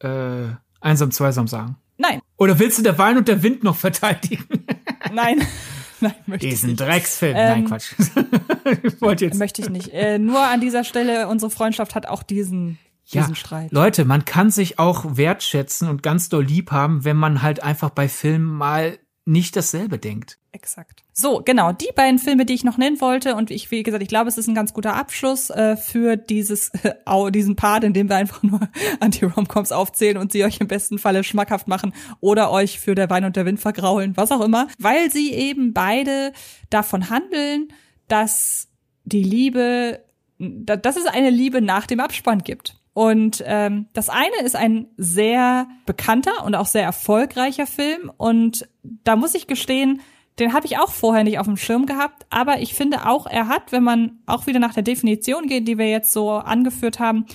äh, 0.00 0.48
Einsam 0.80 1.12
Zweisam 1.12 1.46
sagen? 1.46 1.76
Nein. 1.96 2.20
Oder 2.36 2.58
willst 2.58 2.78
du 2.78 2.82
der 2.82 2.98
Wein 2.98 3.18
und 3.18 3.28
der 3.28 3.42
Wind 3.42 3.62
noch 3.62 3.76
verteidigen? 3.76 4.66
Nein. 5.12 5.46
Nein, 6.08 6.14
möchte 6.26 6.46
Diesen 6.48 6.70
ich 6.70 6.78
nicht. 6.78 6.88
Drecksfilm. 6.88 7.36
Ähm, 7.36 7.48
Nein, 7.48 7.64
Quatsch. 7.66 7.92
ich 8.82 9.00
wollte 9.00 9.24
jetzt. 9.24 9.38
Möchte 9.38 9.62
ich 9.62 9.70
nicht. 9.70 9.88
Äh, 9.92 10.18
nur 10.18 10.40
an 10.40 10.60
dieser 10.60 10.84
Stelle, 10.84 11.28
unsere 11.28 11.50
Freundschaft 11.50 11.94
hat 11.94 12.06
auch 12.06 12.22
diesen, 12.22 12.78
ja, 13.06 13.22
diesen 13.22 13.34
Streit. 13.34 13.72
Leute, 13.72 14.04
man 14.04 14.24
kann 14.24 14.50
sich 14.50 14.78
auch 14.78 15.16
wertschätzen 15.16 15.88
und 15.88 16.02
ganz 16.02 16.28
doll 16.28 16.44
lieb 16.44 16.70
haben, 16.70 17.04
wenn 17.04 17.16
man 17.16 17.42
halt 17.42 17.62
einfach 17.62 17.90
bei 17.90 18.08
Filmen 18.08 18.46
mal 18.46 18.98
nicht 19.24 19.56
dasselbe 19.56 19.98
denkt. 19.98 20.38
Exakt. 20.52 21.04
So, 21.20 21.42
genau, 21.44 21.72
die 21.72 21.90
beiden 21.94 22.18
Filme, 22.18 22.46
die 22.46 22.54
ich 22.54 22.64
noch 22.64 22.78
nennen 22.78 22.98
wollte, 23.02 23.34
und 23.34 23.50
ich, 23.50 23.70
wie 23.70 23.82
gesagt, 23.82 24.02
ich 24.02 24.08
glaube, 24.08 24.28
es 24.28 24.38
ist 24.38 24.48
ein 24.48 24.54
ganz 24.54 24.72
guter 24.72 24.94
Abschluss 24.94 25.50
äh, 25.50 25.76
für 25.76 26.16
dieses, 26.16 26.70
äh, 26.82 27.30
diesen 27.30 27.56
Part, 27.56 27.84
in 27.84 27.92
dem 27.92 28.08
wir 28.08 28.16
einfach 28.16 28.42
nur 28.42 28.60
Anti-Romcoms 29.00 29.70
aufzählen 29.70 30.16
und 30.16 30.32
sie 30.32 30.44
euch 30.44 30.62
im 30.62 30.66
besten 30.66 30.98
Falle 30.98 31.22
schmackhaft 31.22 31.68
machen 31.68 31.92
oder 32.20 32.50
euch 32.50 32.80
für 32.80 32.94
der 32.94 33.10
Wein 33.10 33.26
und 33.26 33.36
der 33.36 33.44
Wind 33.44 33.60
vergraulen, 33.60 34.16
was 34.16 34.32
auch 34.32 34.40
immer, 34.40 34.68
weil 34.78 35.10
sie 35.10 35.34
eben 35.34 35.74
beide 35.74 36.32
davon 36.70 37.10
handeln, 37.10 37.68
dass 38.08 38.68
die 39.04 39.22
Liebe, 39.22 40.00
dass 40.38 40.96
es 40.96 41.04
eine 41.04 41.28
Liebe 41.28 41.60
nach 41.60 41.86
dem 41.86 42.00
Abspann 42.00 42.38
gibt. 42.38 42.76
Und 42.94 43.44
ähm, 43.46 43.88
das 43.92 44.08
eine 44.08 44.40
ist 44.42 44.56
ein 44.56 44.86
sehr 44.96 45.68
bekannter 45.84 46.46
und 46.46 46.54
auch 46.54 46.66
sehr 46.66 46.84
erfolgreicher 46.84 47.66
Film. 47.66 48.10
Und 48.16 48.66
da 48.82 49.16
muss 49.16 49.34
ich 49.34 49.46
gestehen, 49.46 50.00
den 50.40 50.52
habe 50.52 50.66
ich 50.66 50.78
auch 50.78 50.90
vorher 50.90 51.24
nicht 51.24 51.38
auf 51.38 51.46
dem 51.46 51.56
Schirm 51.56 51.86
gehabt. 51.86 52.26
Aber 52.30 52.60
ich 52.60 52.74
finde 52.74 53.06
auch, 53.06 53.26
er 53.26 53.48
hat, 53.48 53.72
wenn 53.72 53.84
man 53.84 54.18
auch 54.26 54.46
wieder 54.46 54.58
nach 54.58 54.74
der 54.74 54.82
Definition 54.82 55.46
geht, 55.46 55.68
die 55.68 55.78
wir 55.78 55.88
jetzt 55.88 56.12
so 56.12 56.30
angeführt 56.30 56.98
haben, 56.98 57.26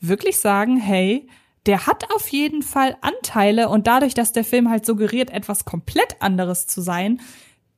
wirklich 0.00 0.38
sagen, 0.38 0.76
hey, 0.76 1.28
der 1.66 1.86
hat 1.86 2.12
auf 2.14 2.28
jeden 2.28 2.62
Fall 2.62 2.96
Anteile 3.00 3.68
und 3.68 3.86
dadurch, 3.86 4.14
dass 4.14 4.32
der 4.32 4.44
Film 4.44 4.68
halt 4.68 4.84
suggeriert, 4.84 5.30
etwas 5.30 5.64
komplett 5.64 6.20
anderes 6.20 6.66
zu 6.66 6.80
sein, 6.80 7.20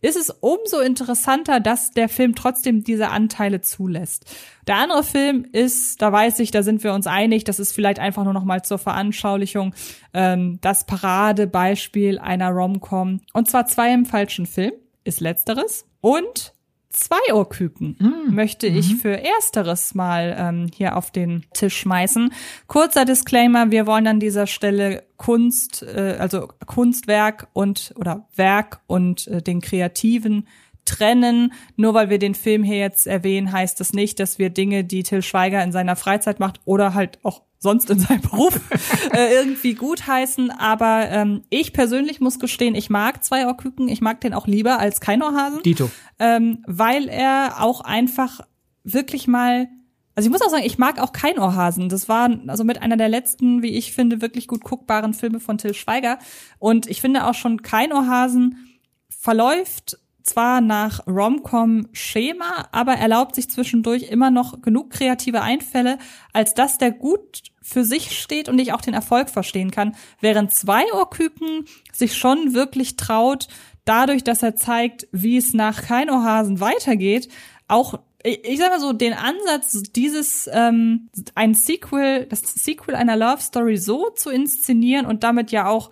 ist 0.01 0.17
es 0.17 0.31
umso 0.31 0.81
interessanter, 0.81 1.61
dass 1.61 1.91
der 1.91 2.09
Film 2.09 2.35
trotzdem 2.35 2.85
diese 2.85 3.09
Anteile 3.09 3.61
zulässt. 3.61 4.25
Der 4.67 4.77
andere 4.77 5.03
Film 5.03 5.47
ist, 5.51 6.03
da 6.03 6.13
weiß 6.13 6.39
ich, 6.41 6.51
da 6.51 6.63
sind 6.63 6.85
wir 6.85 6.93
uns 6.93 7.07
einig, 7.07 7.45
das 7.45 7.59
ist 7.59 7.73
vielleicht 7.73 7.99
einfach 7.99 8.25
nur 8.25 8.33
noch 8.33 8.45
mal 8.45 8.63
zur 8.63 8.79
Veranschaulichung 8.79 9.75
ähm, 10.15 10.59
das 10.61 10.87
Paradebeispiel 10.87 12.19
einer 12.19 12.51
Romcom. 12.51 13.21
Und 13.33 13.51
zwar 13.51 13.67
zwei 13.67 13.93
im 13.93 14.07
falschen 14.07 14.47
Film 14.47 14.73
ist 15.05 15.21
letzteres. 15.21 15.87
Und 16.01 16.53
zwei 16.97 17.35
Ohrküken 17.35 17.97
mm. 17.99 18.35
möchte 18.35 18.67
ich 18.67 18.95
mhm. 18.95 18.97
für 18.97 19.23
ersteres 19.23 19.95
mal 19.95 20.35
ähm, 20.39 20.71
hier 20.75 20.97
auf 20.97 21.11
den 21.11 21.45
Tisch 21.53 21.77
schmeißen. 21.77 22.33
Kurzer 22.67 23.05
Disclaimer, 23.05 23.71
wir 23.71 23.87
wollen 23.87 24.07
an 24.07 24.19
dieser 24.19 24.47
Stelle 24.47 25.05
Kunst, 25.17 25.83
äh, 25.83 26.17
also 26.19 26.49
Kunstwerk 26.67 27.49
und 27.53 27.95
oder 27.97 28.27
Werk 28.35 28.81
und 28.87 29.29
äh, 29.29 29.43
den 29.43 29.61
Kreativen 29.61 30.47
trennen. 30.87 31.53
Nur 31.77 31.95
weil 31.95 32.11
wir 32.11 32.19
den 32.19 32.35
Film 32.35 32.63
hier 32.63 32.79
jetzt 32.79 33.07
erwähnen, 33.07 33.53
heißt 33.53 33.79
das 33.81 33.93
nicht, 33.93 34.19
dass 34.21 34.39
wir 34.39 34.51
Dinge, 34.51 34.85
die 34.85 35.03
Till 35.03 35.23
Schweiger 35.23 35.63
in 35.63 35.73
seiner 35.73 35.97
Freizeit 35.97 36.41
macht 36.41 36.61
oder 36.65 36.95
halt 36.95 37.19
auch 37.23 37.43
sonst 37.59 37.91
in 37.91 37.99
seinem 37.99 38.21
Beruf 38.21 38.61
äh, 39.13 39.35
irgendwie 39.35 39.75
gutheißen. 39.75 40.51
Aber 40.51 41.09
ähm, 41.11 41.43
ich 41.51 41.73
persönlich 41.73 42.21
muss 42.21 42.39
gestehen, 42.39 42.75
ich 42.75 42.91
mag 42.91 43.25
zwei 43.25 43.47
Ohrküken. 43.47 43.89
Ich 43.89 44.01
mag 44.01 44.21
den 44.21 44.35
auch 44.35 44.47
lieber 44.47 44.79
als 44.79 45.01
kein 45.01 45.23
Ohrhasen. 45.23 45.63
Dito. 45.63 45.91
Ähm, 46.19 46.63
weil 46.67 47.09
er 47.09 47.63
auch 47.63 47.81
einfach 47.81 48.41
wirklich 48.85 49.27
mal 49.27 49.69
also 50.17 50.29
ich 50.29 50.33
muss 50.33 50.41
auch 50.41 50.49
sagen, 50.49 50.65
ich 50.65 50.79
mag 50.79 50.99
auch 50.99 51.13
kein 51.13 51.39
Ohrhasen. 51.39 51.91
Das 51.91 52.09
war 52.09 52.31
also 52.47 52.65
mit 52.65 52.81
einer 52.81 52.97
der 52.97 53.11
letzten, 53.11 53.63
wie 53.63 53.77
ich 53.77 53.93
finde, 53.93 54.23
wirklich 54.23 54.49
gut 54.49 54.65
guckbaren 54.65 55.13
Filme 55.13 55.41
von 55.41 55.59
Till 55.59 55.75
Schweiger. 55.75 56.19
Und 56.59 56.87
ich 56.87 57.03
finde 57.03 57.27
auch 57.27 57.35
schon 57.35 57.61
kein 57.61 57.93
Ohrhasen 57.93 58.81
verläuft 59.11 59.99
zwar 60.29 60.61
nach 60.61 61.07
Rom-Com-Schema, 61.07 62.69
aber 62.73 62.95
erlaubt 62.95 63.35
sich 63.35 63.49
zwischendurch 63.49 64.05
immer 64.05 64.31
noch 64.31 64.61
genug 64.61 64.91
kreative 64.91 65.43
Einfälle, 65.43 65.99
als 66.33 66.55
dass 66.55 66.79
der 66.79 66.91
gut 66.91 67.43
für 67.63 67.85
sich 67.85 68.19
steht 68.19 68.49
und 68.49 68.59
ich 68.59 68.73
auch 68.73 68.81
den 68.81 68.95
Erfolg 68.95 69.31
verstehen 69.31 69.71
kann. 69.71 69.97
Während 70.21 70.53
zwei 70.53 70.85
Ohrküken 70.93 71.65
sich 71.93 72.17
schon 72.17 72.55
wirklich 72.55 72.97
traut, 72.97 73.49
dadurch, 73.85 74.23
dass 74.23 74.43
er 74.43 74.57
zeigt, 74.57 75.09
wie 75.13 75.37
es 75.37 75.53
nach 75.53 75.83
kein 75.83 76.11
Ohrhasen 76.11 76.61
weitergeht, 76.61 77.29
auch 77.69 77.99
ich 78.27 78.59
sag 78.59 78.71
mal 78.71 78.81
so, 78.81 78.93
den 78.93 79.13
Ansatz, 79.13 79.83
dieses 79.95 80.51
ähm, 80.53 81.11
ein 81.37 81.55
Sequel, 81.55 82.27
das 82.27 82.43
Sequel 82.43 82.97
einer 82.97 83.17
Love 83.17 83.41
Story 83.41 83.77
so 83.77 84.11
zu 84.11 84.31
inszenieren 84.31 85.07
und 85.07 85.23
damit 85.23 85.53
ja 85.53 85.69
auch 85.69 85.91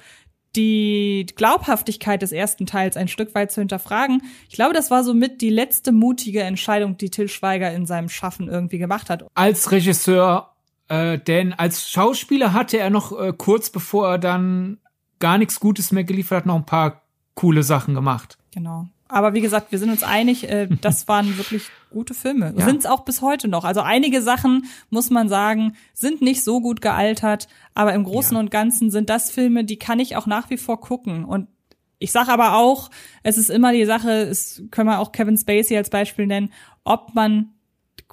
die 0.57 1.27
Glaubhaftigkeit 1.37 2.23
des 2.23 2.33
ersten 2.33 2.67
Teils 2.67 2.97
ein 2.97 3.09
Stück 3.09 3.35
weit 3.35 3.53
zu 3.53 3.61
hinterfragen. 3.61 4.23
Ich 4.49 4.55
glaube, 4.55 4.75
das 4.75 4.91
war 4.91 5.05
somit 5.05 5.41
die 5.41 5.51
letzte 5.51 5.93
mutige 5.93 6.43
Entscheidung, 6.43 6.97
die 6.97 7.11
Till 7.11 7.29
Schweiger 7.29 7.73
in 7.73 7.87
seinem 7.87 8.09
Schaffen 8.09 8.49
irgendwie 8.49 8.79
gemacht 8.79 9.11
hat. 9.11 9.25
Als 9.35 9.71
Regisseur, 9.73 10.55
äh, 10.89 11.19
denn 11.19 11.53
als 11.53 11.91
Schauspieler 11.91 12.53
hatte 12.53 12.79
er 12.79 12.91
noch 12.91 13.19
äh, 13.19 13.33
kurz 13.37 13.71
bevor 13.71 14.09
er 14.09 14.19
dann 14.19 14.79
gar 15.19 15.39
nichts 15.39 15.61
Gutes 15.61 15.93
mehr 15.93 16.05
geliefert 16.05 16.39
hat, 16.39 16.47
noch 16.47 16.57
ein 16.57 16.67
paar 16.67 17.03
coole 17.35 17.63
Sachen 17.63 17.95
gemacht. 17.95 18.39
Genau. 18.53 18.89
Aber 19.15 19.33
wie 19.33 19.41
gesagt, 19.41 19.71
wir 19.71 19.79
sind 19.79 19.91
uns 19.91 20.03
einig, 20.03 20.51
äh, 20.51 20.67
das 20.81 21.07
waren 21.07 21.39
wirklich 21.39 21.71
gute 21.91 22.15
Filme. 22.15 22.53
Ja. 22.57 22.65
Sind 22.65 22.79
es 22.79 22.87
auch 22.87 23.05
bis 23.05 23.23
heute 23.23 23.47
noch. 23.47 23.65
Also 23.65 23.81
einige 23.81 24.21
Sachen, 24.23 24.67
muss 24.91 25.09
man 25.09 25.29
sagen, 25.29 25.75
sind 25.93 26.21
nicht 26.21 26.43
so 26.43 26.61
gut 26.61 26.81
gealtert, 26.81 27.47
aber 27.75 27.95
im 27.95 28.03
Großen 28.03 28.35
ja. 28.35 28.41
und 28.41 28.51
Ganzen 28.51 28.91
sind 28.91 29.09
das 29.11 29.31
Filme, 29.31 29.65
die 29.65 29.79
kann 29.79 30.01
ich 30.01 30.17
auch 30.17 30.27
nach 30.27 30.51
wie 30.51 30.57
vor 30.57 30.81
gucken. 30.81 31.25
Und 31.25 31.47
ich 32.01 32.11
sage 32.11 32.33
aber 32.33 32.57
auch, 32.57 32.91
es 33.23 33.39
ist 33.39 33.51
immer 33.51 33.73
die 33.73 33.85
Sache, 33.85 34.11
es 34.11 34.65
können 34.73 34.89
wir 34.89 34.99
auch 34.99 35.13
Kevin 35.13 35.37
Spacey 35.37 35.77
als 35.77 35.91
Beispiel 35.91 36.27
nennen, 36.27 36.53
ob 36.83 37.15
man 37.15 37.51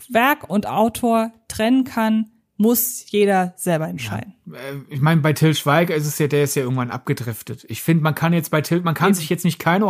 Werk 0.10 0.52
und 0.52 0.68
Autor 0.68 1.32
trennen 1.48 1.84
kann, 1.84 2.28
muss 2.58 3.10
jeder 3.10 3.54
selber 3.58 3.88
entscheiden. 3.88 4.36
Ja. 4.46 4.54
Äh, 4.54 4.76
ich 4.90 5.02
meine, 5.02 5.22
bei 5.22 5.34
Till 5.34 5.56
Schweiger 5.56 5.96
ist 5.96 6.06
es 6.06 6.20
ja, 6.20 6.28
der 6.28 6.44
ist 6.44 6.56
ja 6.56 6.62
irgendwann 6.62 6.92
abgedriftet. 6.92 7.66
Ich 7.70 7.82
finde, 7.82 8.04
man 8.04 8.14
kann 8.14 8.34
jetzt 8.34 8.52
bei 8.52 8.62
Till, 8.62 8.82
man 8.82 8.94
kann 8.94 9.16
sich 9.16 9.30
jetzt 9.30 9.46
nicht 9.46 9.58
kein 9.58 9.82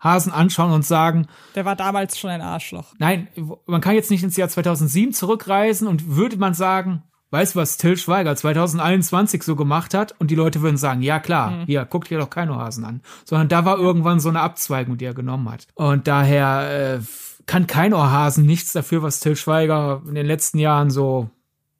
Hasen 0.00 0.32
anschauen 0.32 0.72
und 0.72 0.84
sagen, 0.84 1.26
der 1.54 1.64
war 1.64 1.76
damals 1.76 2.18
schon 2.18 2.30
ein 2.30 2.40
Arschloch. 2.40 2.94
Nein, 2.98 3.28
man 3.66 3.80
kann 3.80 3.94
jetzt 3.94 4.10
nicht 4.10 4.22
ins 4.22 4.36
Jahr 4.36 4.48
2007 4.48 5.12
zurückreisen 5.12 5.86
und 5.86 6.16
würde 6.16 6.36
man 6.38 6.54
sagen, 6.54 7.02
weißt 7.30 7.54
du, 7.54 7.60
was 7.60 7.76
Till 7.76 7.96
Schweiger 7.96 8.34
2021 8.34 9.42
so 9.42 9.56
gemacht 9.56 9.94
hat? 9.94 10.14
Und 10.18 10.30
die 10.30 10.34
Leute 10.34 10.62
würden 10.62 10.76
sagen, 10.76 11.02
ja 11.02 11.20
klar, 11.20 11.50
mhm. 11.50 11.66
hier, 11.66 11.84
guckt 11.84 12.10
dir 12.10 12.18
doch 12.18 12.30
keine 12.30 12.56
Hasen 12.56 12.84
an. 12.84 13.02
Sondern 13.24 13.48
da 13.48 13.64
war 13.64 13.78
irgendwann 13.78 14.20
so 14.20 14.28
eine 14.28 14.40
Abzweigung, 14.40 14.96
die 14.96 15.04
er 15.04 15.14
genommen 15.14 15.50
hat. 15.50 15.66
Und 15.74 16.08
daher 16.08 16.98
äh, 16.98 17.00
kann 17.46 17.66
kein 17.66 17.94
Ohrhasen 17.94 18.46
nichts 18.46 18.72
dafür, 18.72 19.02
was 19.02 19.20
Till 19.20 19.36
Schweiger 19.36 20.02
in 20.08 20.14
den 20.14 20.26
letzten 20.26 20.58
Jahren 20.58 20.90
so 20.90 21.30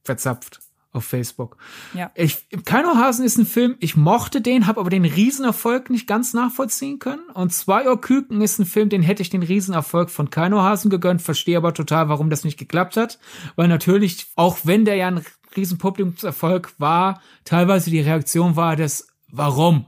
verzapft 0.04 0.60
auf 0.92 1.04
Facebook. 1.04 1.56
Ja. 1.94 2.10
Ich, 2.14 2.46
Keinohasen 2.64 3.24
ist 3.24 3.38
ein 3.38 3.46
Film, 3.46 3.76
ich 3.78 3.96
mochte 3.96 4.40
den, 4.40 4.66
habe 4.66 4.80
aber 4.80 4.90
den 4.90 5.04
Riesenerfolg 5.04 5.88
nicht 5.88 6.06
ganz 6.06 6.34
nachvollziehen 6.34 6.98
können. 6.98 7.28
Und 7.32 7.52
Zwei 7.52 7.88
Uhr 7.88 8.00
Küken 8.00 8.40
ist 8.40 8.58
ein 8.58 8.66
Film, 8.66 8.88
den 8.88 9.02
hätte 9.02 9.22
ich 9.22 9.30
den 9.30 9.42
Riesenerfolg 9.42 10.10
von 10.10 10.30
Keinohasen 10.30 10.90
gegönnt, 10.90 11.22
verstehe 11.22 11.56
aber 11.56 11.74
total, 11.74 12.08
warum 12.08 12.30
das 12.30 12.44
nicht 12.44 12.58
geklappt 12.58 12.96
hat. 12.96 13.18
Weil 13.56 13.68
natürlich, 13.68 14.26
auch 14.34 14.58
wenn 14.64 14.84
der 14.84 14.96
ja 14.96 15.08
ein 15.08 15.24
Riesenpublikumserfolg 15.56 16.74
war, 16.78 17.20
teilweise 17.44 17.90
die 17.90 18.00
Reaktion 18.00 18.56
war 18.56 18.76
das 18.76 19.06
Warum? 19.32 19.86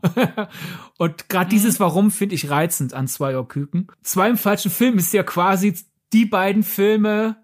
und 0.98 1.28
gerade 1.28 1.46
mhm. 1.46 1.50
dieses 1.50 1.80
Warum 1.80 2.12
finde 2.12 2.36
ich 2.36 2.48
reizend 2.48 2.94
an 2.94 3.08
Zwei 3.08 3.36
Uhr 3.36 3.48
Küken. 3.48 3.88
Zwei 4.02 4.30
im 4.30 4.36
falschen 4.36 4.70
Film 4.70 4.98
ist 4.98 5.12
ja 5.12 5.24
quasi 5.24 5.74
die 6.12 6.26
beiden 6.26 6.62
Filme 6.62 7.36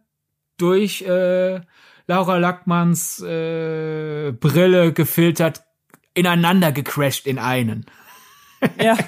durch 0.59 1.03
äh, 1.03 1.61
Laura 2.09 2.39
Lackmanns 2.39 3.21
äh, 3.21 4.33
Brille 4.33 4.93
gefiltert 4.93 5.63
ineinander 6.15 6.73
gecrashed 6.73 7.27
in 7.27 7.39
einen. 7.39 7.87
Ja. 8.83 8.99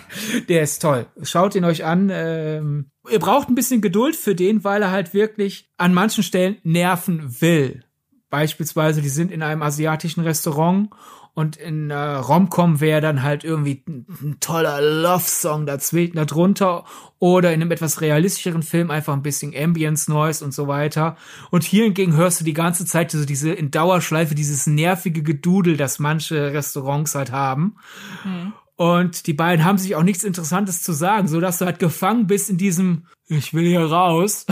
Der 0.49 0.63
ist 0.63 0.81
toll. 0.81 1.07
Schaut 1.23 1.57
ihn 1.57 1.65
euch 1.65 1.85
an. 1.85 2.09
Ähm, 2.13 2.93
ihr 3.11 3.19
braucht 3.19 3.49
ein 3.49 3.57
bisschen 3.57 3.81
Geduld 3.81 4.15
für 4.15 4.37
den, 4.37 4.63
weil 4.63 4.81
er 4.81 4.93
halt 4.93 5.13
wirklich 5.13 5.69
an 5.77 5.93
manchen 5.93 6.23
Stellen 6.23 6.59
nerven 6.63 7.41
will. 7.41 7.83
Beispielsweise, 8.29 9.03
die 9.03 9.09
sind 9.09 9.33
in 9.33 9.43
einem 9.43 9.63
asiatischen 9.63 10.21
Restaurant 10.21 10.91
und 11.35 11.57
in 11.57 11.91
äh, 11.91 11.95
Romcom 11.95 12.81
wäre 12.81 13.01
dann 13.01 13.23
halt 13.23 13.45
irgendwie 13.45 13.83
ein, 13.87 14.37
toller 14.41 14.81
Love-Song 14.81 15.65
dazwischen, 15.65 16.17
da 16.17 16.25
drunter 16.25 16.85
oder 17.19 17.53
in 17.53 17.61
einem 17.61 17.71
etwas 17.71 18.01
realistischeren 18.01 18.63
Film 18.63 18.91
einfach 18.91 19.13
ein 19.13 19.23
bisschen 19.23 19.55
Ambience 19.57 20.09
Noise 20.09 20.45
und 20.45 20.53
so 20.53 20.67
weiter. 20.67 21.17
Und 21.51 21.65
hier 21.65 21.85
hingegen 21.85 22.15
hörst 22.15 22.41
du 22.41 22.45
die 22.45 22.53
ganze 22.53 22.85
Zeit 22.85 23.11
so 23.11 23.25
diese 23.25 23.53
in 23.53 23.71
Dauerschleife 23.71 24.35
dieses 24.35 24.67
nervige 24.67 25.23
Gedudel, 25.23 25.77
das 25.77 25.99
manche 25.99 26.53
Restaurants 26.53 27.15
halt 27.15 27.31
haben. 27.31 27.77
Mhm. 28.25 28.53
Und 28.77 29.27
die 29.27 29.35
beiden 29.35 29.65
haben 29.65 29.79
sich 29.79 29.95
auch 29.95 30.03
nichts 30.03 30.25
Interessantes 30.25 30.83
zu 30.83 30.93
sagen, 30.93 31.29
so 31.29 31.39
dass 31.39 31.59
du 31.59 31.67
halt 31.67 31.79
gefangen 31.79 32.27
bist 32.27 32.49
in 32.49 32.57
diesem 32.57 33.05
Ich 33.29 33.53
will 33.55 33.67
hier 33.67 33.85
raus. 33.85 34.47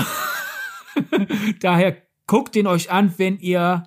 Daher 1.61 1.97
guckt 2.26 2.55
den 2.55 2.66
euch 2.66 2.91
an, 2.91 3.14
wenn 3.16 3.39
ihr 3.39 3.85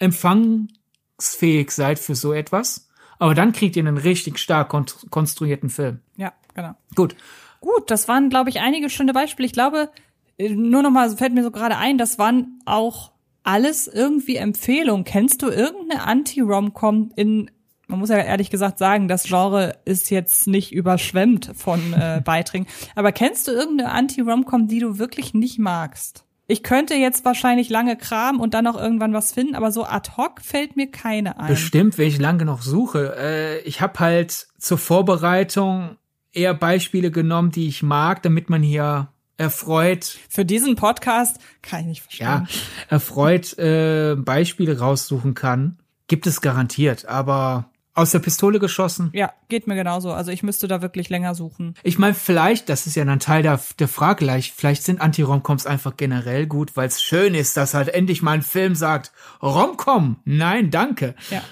empfangen 0.00 0.72
fähig 1.20 1.70
seid 1.70 1.98
für 1.98 2.14
so 2.14 2.32
etwas. 2.32 2.88
Aber 3.18 3.34
dann 3.34 3.52
kriegt 3.52 3.76
ihr 3.76 3.86
einen 3.86 3.98
richtig 3.98 4.38
stark 4.38 4.70
konstruierten 5.10 5.68
Film. 5.68 6.00
Ja, 6.16 6.32
genau. 6.54 6.74
Gut. 6.94 7.14
Gut, 7.60 7.90
das 7.90 8.08
waren, 8.08 8.30
glaube 8.30 8.48
ich, 8.48 8.60
einige 8.60 8.88
schöne 8.88 9.12
Beispiele. 9.12 9.46
Ich 9.46 9.52
glaube, 9.52 9.90
äh, 10.38 10.48
nur 10.48 10.82
noch 10.82 10.90
mal 10.90 11.10
fällt 11.10 11.34
mir 11.34 11.42
so 11.42 11.50
gerade 11.50 11.76
ein, 11.76 11.98
das 11.98 12.18
waren 12.18 12.60
auch 12.64 13.12
alles 13.42 13.86
irgendwie 13.86 14.36
Empfehlungen. 14.36 15.04
Kennst 15.04 15.42
du 15.42 15.48
irgendeine 15.48 16.02
Anti-Rom-Com 16.02 17.12
in 17.16 17.50
man 17.90 17.98
muss 17.98 18.08
ja 18.08 18.18
ehrlich 18.18 18.50
gesagt 18.50 18.78
sagen, 18.78 19.08
das 19.08 19.24
Genre 19.24 19.76
ist 19.84 20.10
jetzt 20.10 20.46
nicht 20.46 20.72
überschwemmt 20.72 21.50
von 21.56 21.92
äh, 21.92 22.22
Beiträgen. 22.24 22.66
Aber 22.94 23.10
kennst 23.10 23.48
du 23.48 23.52
irgendeine 23.52 23.90
Anti-Rom-Com, 23.90 24.68
die 24.68 24.78
du 24.78 24.98
wirklich 24.98 25.34
nicht 25.34 25.58
magst? 25.58 26.24
Ich 26.50 26.64
könnte 26.64 26.94
jetzt 26.94 27.24
wahrscheinlich 27.24 27.68
lange 27.68 27.96
kramen 27.96 28.40
und 28.40 28.54
dann 28.54 28.64
noch 28.64 28.76
irgendwann 28.76 29.12
was 29.12 29.32
finden, 29.32 29.54
aber 29.54 29.70
so 29.70 29.84
ad 29.84 30.10
hoc 30.16 30.40
fällt 30.42 30.74
mir 30.74 30.90
keine 30.90 31.38
ein. 31.38 31.46
Bestimmt, 31.46 31.96
wenn 31.96 32.08
ich 32.08 32.18
lange 32.18 32.44
noch 32.44 32.62
suche. 32.62 33.14
Äh, 33.16 33.60
ich 33.60 33.80
habe 33.80 34.00
halt 34.00 34.48
zur 34.58 34.76
Vorbereitung 34.76 35.96
eher 36.32 36.54
Beispiele 36.54 37.12
genommen, 37.12 37.52
die 37.52 37.68
ich 37.68 37.84
mag, 37.84 38.24
damit 38.24 38.50
man 38.50 38.64
hier 38.64 39.12
erfreut. 39.36 40.18
Für 40.28 40.44
diesen 40.44 40.74
Podcast 40.74 41.38
kann 41.62 41.82
ich 41.82 41.86
nicht 41.86 42.02
verstehen. 42.02 42.26
Ja, 42.26 42.46
erfreut 42.88 43.56
äh, 43.56 44.16
Beispiele 44.16 44.76
raussuchen 44.76 45.34
kann. 45.34 45.78
Gibt 46.08 46.26
es 46.26 46.40
garantiert, 46.40 47.06
aber 47.06 47.69
aus 47.94 48.12
der 48.12 48.20
Pistole 48.20 48.58
geschossen? 48.58 49.10
Ja, 49.12 49.32
geht 49.48 49.66
mir 49.66 49.74
genauso. 49.74 50.12
Also 50.12 50.30
ich 50.30 50.42
müsste 50.42 50.68
da 50.68 50.82
wirklich 50.82 51.08
länger 51.08 51.34
suchen. 51.34 51.74
Ich 51.82 51.98
meine, 51.98 52.14
vielleicht, 52.14 52.68
das 52.68 52.86
ist 52.86 52.94
ja 52.94 53.04
ein 53.04 53.20
Teil 53.20 53.42
der, 53.42 53.60
der 53.78 53.88
Frage 53.88 54.24
gleich, 54.24 54.52
vielleicht 54.52 54.84
sind 54.84 55.00
Anti-Romcoms 55.00 55.66
einfach 55.66 55.96
generell 55.96 56.46
gut, 56.46 56.76
weil 56.76 56.88
es 56.88 57.02
schön 57.02 57.34
ist, 57.34 57.56
dass 57.56 57.74
halt 57.74 57.88
endlich 57.88 58.22
mal 58.22 58.32
ein 58.32 58.42
Film 58.42 58.74
sagt, 58.74 59.12
Romcom, 59.42 60.16
nein, 60.24 60.70
danke. 60.70 61.14
Ja. 61.30 61.42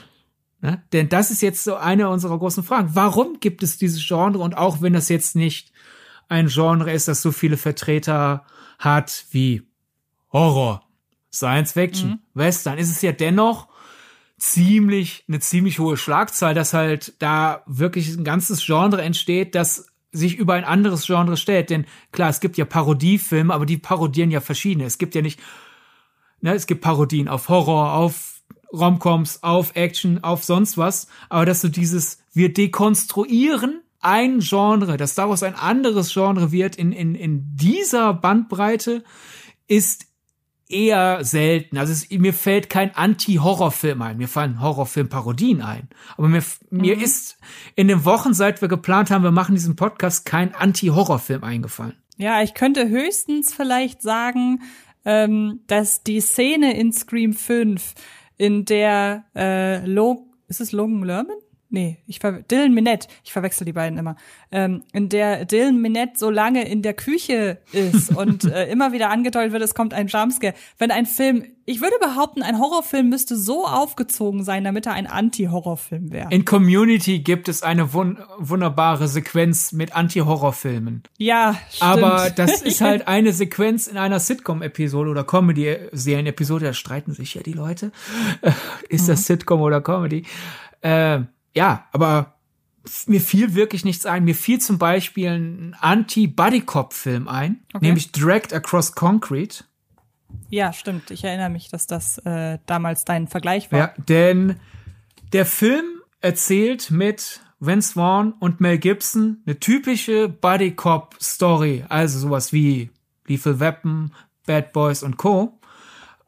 Ne? 0.60 0.82
Denn 0.92 1.08
das 1.08 1.30
ist 1.30 1.42
jetzt 1.42 1.64
so 1.64 1.76
eine 1.76 2.08
unserer 2.08 2.38
großen 2.38 2.62
Fragen. 2.62 2.90
Warum 2.92 3.40
gibt 3.40 3.62
es 3.62 3.78
dieses 3.78 4.06
Genre? 4.06 4.38
Und 4.38 4.56
auch 4.56 4.80
wenn 4.80 4.92
das 4.92 5.08
jetzt 5.08 5.36
nicht 5.36 5.72
ein 6.28 6.48
Genre 6.48 6.92
ist, 6.92 7.08
das 7.08 7.22
so 7.22 7.32
viele 7.32 7.56
Vertreter 7.56 8.44
hat 8.78 9.26
wie 9.30 9.62
Horror, 10.32 10.82
Science 11.32 11.72
Fiction, 11.72 12.10
mhm. 12.10 12.18
Western, 12.34 12.78
ist 12.78 12.90
es 12.90 13.02
ja 13.02 13.12
dennoch 13.12 13.68
ziemlich, 14.38 15.24
eine 15.28 15.40
ziemlich 15.40 15.78
hohe 15.78 15.96
Schlagzahl, 15.96 16.54
dass 16.54 16.72
halt 16.72 17.14
da 17.18 17.62
wirklich 17.66 18.08
ein 18.16 18.24
ganzes 18.24 18.64
Genre 18.64 19.02
entsteht, 19.02 19.54
das 19.54 19.86
sich 20.12 20.36
über 20.36 20.54
ein 20.54 20.64
anderes 20.64 21.06
Genre 21.06 21.36
stellt. 21.36 21.70
Denn 21.70 21.86
klar, 22.12 22.30
es 22.30 22.40
gibt 22.40 22.56
ja 22.56 22.64
Parodiefilme, 22.64 23.52
aber 23.52 23.66
die 23.66 23.78
parodieren 23.78 24.30
ja 24.30 24.40
verschiedene. 24.40 24.86
Es 24.86 24.98
gibt 24.98 25.14
ja 25.14 25.22
nicht, 25.22 25.40
ne, 26.40 26.54
es 26.54 26.66
gibt 26.66 26.80
Parodien 26.80 27.28
auf 27.28 27.48
Horror, 27.48 27.92
auf 27.92 28.42
Romcoms, 28.72 29.42
auf 29.42 29.74
Action, 29.74 30.22
auf 30.22 30.44
sonst 30.44 30.78
was. 30.78 31.08
Aber 31.28 31.44
dass 31.44 31.60
du 31.60 31.68
dieses, 31.68 32.18
wir 32.32 32.52
dekonstruieren 32.52 33.82
ein 34.00 34.38
Genre, 34.38 34.96
dass 34.96 35.14
daraus 35.14 35.42
ein 35.42 35.56
anderes 35.56 36.12
Genre 36.12 36.52
wird 36.52 36.76
in, 36.76 36.92
in, 36.92 37.14
in 37.14 37.56
dieser 37.56 38.14
Bandbreite, 38.14 39.02
ist 39.66 40.06
eher 40.68 41.24
selten. 41.24 41.78
Also 41.78 41.92
es, 41.92 42.10
mir 42.10 42.34
fällt 42.34 42.70
kein 42.70 42.94
Anti-Horrorfilm 42.94 44.02
ein. 44.02 44.16
Mir 44.18 44.28
fallen 44.28 44.60
Horrorfilm-Parodien 44.60 45.62
ein. 45.62 45.88
Aber 46.16 46.28
mir, 46.28 46.42
mhm. 46.70 46.80
mir 46.80 47.00
ist 47.00 47.38
in 47.74 47.88
den 47.88 48.04
Wochen, 48.04 48.34
seit 48.34 48.60
wir 48.60 48.68
geplant 48.68 49.10
haben, 49.10 49.22
wir 49.22 49.30
machen 49.30 49.54
diesen 49.54 49.76
Podcast, 49.76 50.26
kein 50.26 50.54
Anti-Horrorfilm 50.54 51.44
eingefallen. 51.44 51.96
Ja, 52.16 52.42
ich 52.42 52.54
könnte 52.54 52.88
höchstens 52.88 53.54
vielleicht 53.54 54.02
sagen, 54.02 54.62
ähm, 55.04 55.60
dass 55.66 56.02
die 56.02 56.20
Szene 56.20 56.76
in 56.76 56.92
Scream 56.92 57.32
5, 57.32 57.94
in 58.36 58.64
der 58.64 59.24
äh, 59.34 59.86
Lo 59.86 60.28
ist 60.48 60.60
es 60.60 60.72
Logan 60.72 61.04
Lerman? 61.04 61.36
Nee, 61.70 61.98
ich 62.06 62.18
ver 62.18 62.42
Dylan 62.42 62.72
Minette, 62.72 63.08
ich 63.24 63.32
verwechsel 63.32 63.66
die 63.66 63.74
beiden 63.74 63.98
immer, 63.98 64.16
ähm, 64.50 64.84
in 64.94 65.10
der 65.10 65.44
Dylan 65.44 65.78
Minette 65.78 66.18
so 66.18 66.30
lange 66.30 66.66
in 66.66 66.80
der 66.80 66.94
Küche 66.94 67.58
ist 67.72 68.10
und 68.16 68.44
äh, 68.44 68.70
immer 68.70 68.92
wieder 68.92 69.10
angedeutet 69.10 69.52
wird, 69.52 69.62
es 69.62 69.74
kommt 69.74 69.92
ein 69.92 70.06
Jumpscare. 70.06 70.54
Wenn 70.78 70.90
ein 70.90 71.04
Film, 71.04 71.44
ich 71.66 71.82
würde 71.82 71.96
behaupten, 72.00 72.42
ein 72.42 72.58
Horrorfilm 72.58 73.10
müsste 73.10 73.36
so 73.36 73.66
aufgezogen 73.66 74.44
sein, 74.44 74.64
damit 74.64 74.86
er 74.86 74.94
ein 74.94 75.06
Anti-Horrorfilm 75.06 76.10
wäre. 76.10 76.28
In 76.30 76.46
Community 76.46 77.18
gibt 77.18 77.50
es 77.50 77.62
eine 77.62 77.92
wun 77.92 78.18
wunderbare 78.38 79.06
Sequenz 79.06 79.72
mit 79.72 79.94
Anti-Horrorfilmen. 79.94 81.02
Ja, 81.18 81.54
stimmt. 81.70 81.82
Aber 81.82 82.30
das 82.30 82.62
ist 82.62 82.80
halt 82.80 83.06
eine 83.08 83.34
Sequenz 83.34 83.88
in 83.88 83.98
einer 83.98 84.20
Sitcom-Episode 84.20 85.10
oder 85.10 85.24
Comedy-Serien-Episode, 85.24 86.64
da 86.64 86.72
streiten 86.72 87.12
sich 87.12 87.34
ja 87.34 87.42
die 87.42 87.52
Leute. 87.52 87.92
ist 88.88 89.10
das 89.10 89.20
mhm. 89.20 89.24
Sitcom 89.24 89.60
oder 89.60 89.82
Comedy? 89.82 90.24
Äh, 90.80 91.20
ja, 91.58 91.86
aber 91.90 92.34
mir 93.06 93.20
fiel 93.20 93.54
wirklich 93.54 93.84
nichts 93.84 94.06
ein. 94.06 94.22
Mir 94.22 94.36
fiel 94.36 94.60
zum 94.60 94.78
Beispiel 94.78 95.28
ein 95.28 95.76
Anti-Buddy-Cop-Film 95.80 97.26
ein, 97.26 97.64
okay. 97.74 97.84
nämlich 97.84 98.12
Dragged 98.12 98.52
Across 98.54 98.92
Concrete. 98.94 99.64
Ja, 100.50 100.72
stimmt. 100.72 101.10
Ich 101.10 101.24
erinnere 101.24 101.50
mich, 101.50 101.68
dass 101.68 101.88
das 101.88 102.18
äh, 102.18 102.58
damals 102.66 103.04
dein 103.04 103.26
Vergleich 103.26 103.72
war. 103.72 103.78
Ja, 103.78 103.92
denn 103.96 104.60
der 105.32 105.46
Film 105.46 105.84
erzählt 106.20 106.92
mit 106.92 107.40
Vince 107.58 107.94
Vaughn 107.94 108.34
und 108.38 108.60
Mel 108.60 108.78
Gibson 108.78 109.42
eine 109.44 109.58
typische 109.58 110.28
Buddy 110.28 110.76
Cop 110.76 111.16
Story, 111.20 111.84
also 111.88 112.20
sowas 112.20 112.52
wie 112.52 112.90
Lethal 113.26 113.58
Weapon, 113.58 114.12
Bad 114.46 114.72
Boys 114.72 115.02
und 115.02 115.16
Co. 115.16 115.58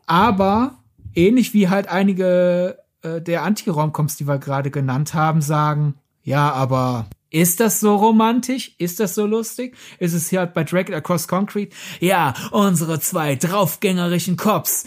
Aber 0.07 0.79
ähnlich 1.15 1.55
wie 1.55 1.69
halt 1.69 1.87
einige 1.87 2.80
äh, 3.03 3.21
der 3.21 3.43
Anti-Romcoms, 3.43 4.17
die 4.17 4.27
wir 4.27 4.39
gerade 4.39 4.71
genannt 4.71 5.15
haben, 5.15 5.43
sagen, 5.43 5.95
ja, 6.23 6.53
aber 6.53 7.07
ist 7.31 7.61
das 7.61 7.79
so 7.79 7.95
romantisch? 7.95 8.73
Ist 8.79 8.99
das 8.99 9.15
so 9.15 9.25
lustig? 9.25 9.77
Ist 9.99 10.15
es 10.15 10.31
hier 10.31 10.41
halt 10.41 10.53
bei 10.53 10.65
Dragged 10.65 10.95
Across 10.95 11.29
Concrete? 11.29 11.75
Ja, 12.01 12.35
unsere 12.51 12.99
zwei 13.01 13.37
draufgängerischen 13.37 14.37
Cops, 14.37 14.85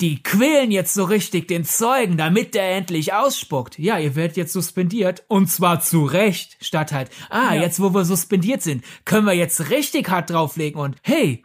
die 0.00 0.22
quälen 0.22 0.70
jetzt 0.70 0.92
so 0.92 1.04
richtig 1.04 1.48
den 1.48 1.64
Zeugen, 1.64 2.16
damit 2.18 2.54
der 2.54 2.76
endlich 2.76 3.14
ausspuckt. 3.14 3.78
Ja, 3.78 3.98
ihr 3.98 4.14
werdet 4.14 4.36
jetzt 4.36 4.52
suspendiert 4.52 5.24
und 5.28 5.50
zwar 5.50 5.80
zu 5.80 6.04
Recht, 6.04 6.58
statt 6.60 6.92
halt, 6.92 7.10
ah, 7.30 7.54
ja. 7.54 7.62
jetzt 7.62 7.80
wo 7.80 7.94
wir 7.94 8.04
suspendiert 8.04 8.62
sind, 8.62 8.84
können 9.06 9.26
wir 9.26 9.32
jetzt 9.32 9.70
richtig 9.70 10.10
hart 10.10 10.30
drauflegen 10.30 10.80
und 10.80 10.96
hey, 11.02 11.42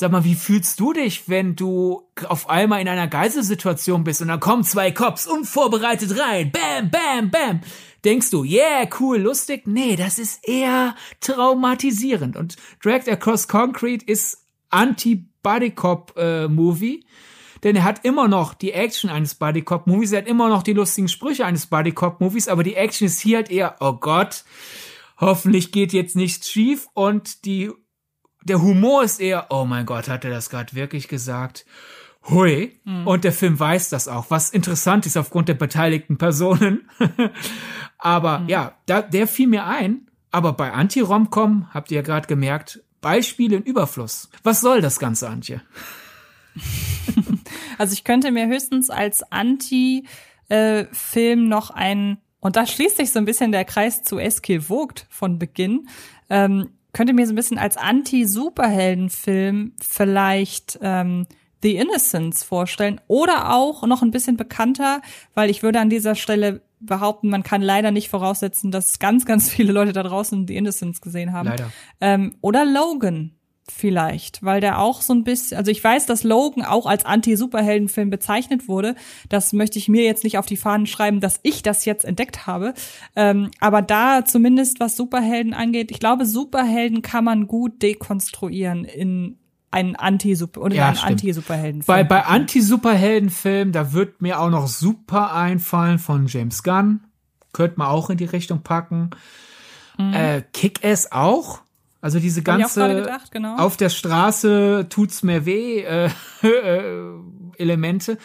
Sag 0.00 0.10
mal, 0.12 0.24
wie 0.24 0.34
fühlst 0.34 0.80
du 0.80 0.94
dich, 0.94 1.28
wenn 1.28 1.56
du 1.56 2.08
auf 2.26 2.48
einmal 2.48 2.80
in 2.80 2.88
einer 2.88 3.06
Geiselsituation 3.06 4.02
bist 4.02 4.22
und 4.22 4.28
dann 4.28 4.40
kommen 4.40 4.64
zwei 4.64 4.92
Cops 4.92 5.26
unvorbereitet 5.26 6.18
rein? 6.18 6.50
Bam, 6.50 6.90
bam, 6.90 7.30
bam. 7.30 7.60
Denkst 8.02 8.30
du, 8.30 8.42
yeah, 8.42 8.88
cool, 8.98 9.18
lustig? 9.18 9.66
Nee, 9.66 9.96
das 9.96 10.18
ist 10.18 10.48
eher 10.48 10.94
traumatisierend. 11.20 12.34
Und 12.34 12.56
Dragged 12.82 13.10
Across 13.10 13.46
Concrete 13.48 14.06
ist 14.06 14.38
Anti-Buddy-Cop-Movie. 14.70 16.94
Äh, 16.94 17.04
denn 17.62 17.76
er 17.76 17.84
hat 17.84 18.02
immer 18.02 18.26
noch 18.26 18.54
die 18.54 18.72
Action 18.72 19.10
eines 19.10 19.34
Buddy 19.34 19.60
Cop 19.60 19.86
Movies, 19.86 20.12
er 20.12 20.22
hat 20.22 20.28
immer 20.28 20.48
noch 20.48 20.62
die 20.62 20.72
lustigen 20.72 21.08
Sprüche 21.08 21.44
eines 21.44 21.66
Buddy 21.66 21.92
Cop 21.92 22.22
Movies, 22.22 22.48
aber 22.48 22.62
die 22.62 22.74
Action 22.74 23.06
ist 23.06 23.20
hier 23.20 23.36
halt 23.36 23.50
eher, 23.50 23.76
oh 23.80 23.92
Gott, 23.92 24.44
hoffentlich 25.18 25.72
geht 25.72 25.92
jetzt 25.92 26.16
nichts 26.16 26.48
schief 26.48 26.88
und 26.94 27.44
die 27.44 27.70
der 28.42 28.62
Humor 28.62 29.04
ist 29.04 29.20
eher, 29.20 29.46
oh 29.50 29.64
mein 29.64 29.86
Gott, 29.86 30.08
hat 30.08 30.24
er 30.24 30.30
das 30.30 30.50
gerade 30.50 30.74
wirklich 30.74 31.08
gesagt? 31.08 31.66
Hui. 32.28 32.78
Mhm. 32.84 33.06
Und 33.06 33.24
der 33.24 33.32
Film 33.32 33.58
weiß 33.58 33.88
das 33.90 34.06
auch, 34.08 34.26
was 34.30 34.50
interessant 34.50 35.06
ist 35.06 35.16
aufgrund 35.16 35.48
der 35.48 35.54
beteiligten 35.54 36.18
Personen. 36.18 36.90
aber 37.98 38.40
mhm. 38.40 38.48
ja, 38.48 38.74
da, 38.86 39.02
der 39.02 39.26
fiel 39.26 39.46
mir 39.48 39.64
ein. 39.66 40.06
Aber 40.30 40.52
bei 40.52 40.72
Anti-Romcom 40.72 41.74
habt 41.74 41.90
ihr 41.90 41.96
ja 41.96 42.02
gerade 42.02 42.28
gemerkt, 42.28 42.84
Beispiele 43.00 43.56
in 43.56 43.64
Überfluss. 43.64 44.28
Was 44.42 44.60
soll 44.60 44.80
das 44.80 45.00
Ganze, 45.00 45.28
Antje? 45.28 45.62
also 47.78 47.92
ich 47.92 48.04
könnte 48.04 48.30
mir 48.30 48.46
höchstens 48.46 48.90
als 48.90 49.24
Anti-Film 49.32 50.08
noch 51.48 51.70
ein, 51.70 52.18
und 52.38 52.56
da 52.56 52.66
schließt 52.66 52.98
sich 52.98 53.10
so 53.12 53.18
ein 53.18 53.24
bisschen 53.24 53.52
der 53.52 53.64
Kreis 53.64 54.02
zu 54.02 54.18
Eskil 54.18 54.60
Vogt 54.60 55.06
von 55.10 55.38
Beginn, 55.38 55.88
ähm, 56.28 56.70
könnte 56.92 57.12
mir 57.12 57.26
so 57.26 57.32
ein 57.32 57.36
bisschen 57.36 57.58
als 57.58 57.76
Anti-Superhelden-Film 57.76 59.72
vielleicht 59.80 60.78
ähm, 60.82 61.26
The 61.62 61.76
Innocents 61.76 62.42
vorstellen 62.42 63.00
oder 63.06 63.52
auch 63.52 63.86
noch 63.86 64.02
ein 64.02 64.10
bisschen 64.10 64.36
bekannter, 64.36 65.02
weil 65.34 65.50
ich 65.50 65.62
würde 65.62 65.80
an 65.80 65.90
dieser 65.90 66.14
Stelle 66.14 66.62
behaupten, 66.80 67.28
man 67.28 67.42
kann 67.42 67.60
leider 67.60 67.90
nicht 67.90 68.08
voraussetzen, 68.08 68.70
dass 68.70 68.98
ganz, 68.98 69.26
ganz 69.26 69.50
viele 69.50 69.72
Leute 69.72 69.92
da 69.92 70.02
draußen 70.02 70.46
The 70.46 70.56
Innocents 70.56 71.00
gesehen 71.00 71.32
haben. 71.32 71.48
Leider. 71.48 71.70
Ähm, 72.00 72.34
oder 72.40 72.64
Logan 72.64 73.32
vielleicht, 73.70 74.42
weil 74.42 74.60
der 74.60 74.78
auch 74.78 75.02
so 75.02 75.12
ein 75.12 75.24
bisschen, 75.24 75.56
also 75.56 75.70
ich 75.70 75.82
weiß, 75.82 76.06
dass 76.06 76.24
Logan 76.24 76.64
auch 76.64 76.86
als 76.86 77.04
Anti-Superhelden-Film 77.04 78.10
bezeichnet 78.10 78.68
wurde. 78.68 78.94
Das 79.28 79.52
möchte 79.52 79.78
ich 79.78 79.88
mir 79.88 80.04
jetzt 80.04 80.24
nicht 80.24 80.38
auf 80.38 80.46
die 80.46 80.56
Fahnen 80.56 80.86
schreiben, 80.86 81.20
dass 81.20 81.40
ich 81.42 81.62
das 81.62 81.84
jetzt 81.84 82.04
entdeckt 82.04 82.46
habe. 82.46 82.74
Ähm, 83.16 83.50
aber 83.60 83.82
da 83.82 84.24
zumindest 84.24 84.80
was 84.80 84.96
Superhelden 84.96 85.54
angeht, 85.54 85.90
ich 85.90 86.00
glaube, 86.00 86.26
Superhelden 86.26 87.02
kann 87.02 87.24
man 87.24 87.46
gut 87.46 87.82
dekonstruieren 87.82 88.84
in 88.84 89.38
einen 89.70 89.96
Anti-Super 89.96 90.60
oder 90.62 90.74
ja, 90.74 90.88
einen 90.88 90.98
Anti-Superheldenfilm. 90.98 91.86
Bei, 91.86 92.04
bei 92.04 92.24
Anti-Superheldenfilmen, 92.24 93.72
da 93.72 93.92
wird 93.92 94.20
mir 94.20 94.40
auch 94.40 94.50
noch 94.50 94.66
super 94.66 95.34
einfallen 95.34 95.98
von 95.98 96.26
James 96.26 96.62
Gunn. 96.62 97.00
Könnte 97.52 97.78
man 97.78 97.88
auch 97.88 98.10
in 98.10 98.16
die 98.16 98.24
Richtung 98.24 98.62
packen. 98.62 99.10
Mhm. 99.96 100.14
Äh, 100.14 100.42
Kick-Ass 100.52 101.12
auch 101.12 101.60
also 102.00 102.18
diese 102.18 102.42
ganze 102.42 102.94
gedacht, 102.94 103.30
genau. 103.30 103.56
auf 103.56 103.76
der 103.76 103.90
Straße 103.90 104.86
tut's 104.88 105.22
mir 105.22 105.44
weh 105.44 105.80
äh, 105.80 106.10
äh, 106.42 106.92
Elemente. 107.56 108.18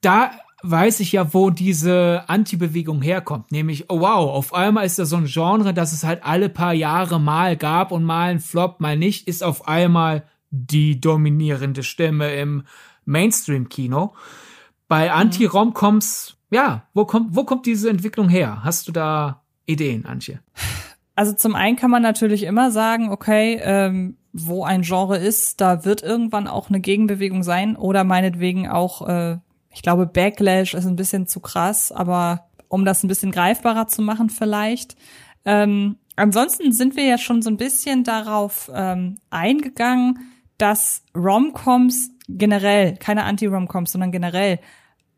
Da 0.00 0.32
weiß 0.64 1.00
ich 1.00 1.12
ja, 1.12 1.34
wo 1.34 1.50
diese 1.50 2.24
Anti-Bewegung 2.26 3.02
herkommt. 3.02 3.52
Nämlich, 3.52 3.90
oh 3.90 4.00
wow, 4.00 4.30
auf 4.34 4.54
einmal 4.54 4.86
ist 4.86 4.98
da 4.98 5.04
so 5.04 5.16
ein 5.16 5.26
Genre, 5.26 5.74
das 5.74 5.92
es 5.92 6.04
halt 6.04 6.24
alle 6.24 6.48
paar 6.48 6.72
Jahre 6.72 7.20
mal 7.20 7.56
gab 7.56 7.92
und 7.92 8.02
mal 8.02 8.30
ein 8.30 8.40
Flop, 8.40 8.80
mal 8.80 8.96
nicht, 8.96 9.28
ist 9.28 9.42
auf 9.42 9.68
einmal 9.68 10.24
die 10.50 11.00
dominierende 11.00 11.82
Stimme 11.82 12.34
im 12.34 12.64
Mainstream-Kino. 13.04 14.14
Bei 14.88 15.06
mhm. 15.06 15.14
Anti-Romcoms, 15.14 16.36
ja, 16.50 16.86
wo 16.94 17.04
kommt, 17.04 17.36
wo 17.36 17.44
kommt 17.44 17.66
diese 17.66 17.90
Entwicklung 17.90 18.28
her? 18.28 18.64
Hast 18.64 18.88
du 18.88 18.92
da 18.92 19.42
Ideen, 19.66 20.06
Antje? 20.06 20.40
Also 21.14 21.32
zum 21.32 21.54
einen 21.54 21.76
kann 21.76 21.90
man 21.90 22.02
natürlich 22.02 22.42
immer 22.42 22.70
sagen, 22.70 23.10
okay, 23.10 23.60
ähm, 23.62 24.16
wo 24.32 24.64
ein 24.64 24.82
Genre 24.82 25.16
ist, 25.16 25.60
da 25.60 25.84
wird 25.84 26.02
irgendwann 26.02 26.48
auch 26.48 26.68
eine 26.68 26.80
Gegenbewegung 26.80 27.44
sein 27.44 27.76
oder 27.76 28.02
meinetwegen 28.02 28.68
auch, 28.68 29.08
äh, 29.08 29.38
ich 29.70 29.82
glaube, 29.82 30.06
Backlash 30.06 30.74
ist 30.74 30.86
ein 30.86 30.96
bisschen 30.96 31.26
zu 31.26 31.40
krass, 31.40 31.92
aber 31.92 32.48
um 32.68 32.84
das 32.84 33.04
ein 33.04 33.08
bisschen 33.08 33.30
greifbarer 33.30 33.86
zu 33.86 34.02
machen 34.02 34.28
vielleicht. 34.30 34.96
Ähm, 35.44 35.98
ansonsten 36.16 36.72
sind 36.72 36.96
wir 36.96 37.04
ja 37.04 37.18
schon 37.18 37.42
so 37.42 37.50
ein 37.50 37.56
bisschen 37.56 38.02
darauf 38.02 38.70
ähm, 38.74 39.16
eingegangen, 39.30 40.18
dass 40.58 41.04
Romcoms 41.14 42.10
generell, 42.28 42.96
keine 42.96 43.24
Anti-Romcoms, 43.24 43.92
sondern 43.92 44.10
generell 44.10 44.58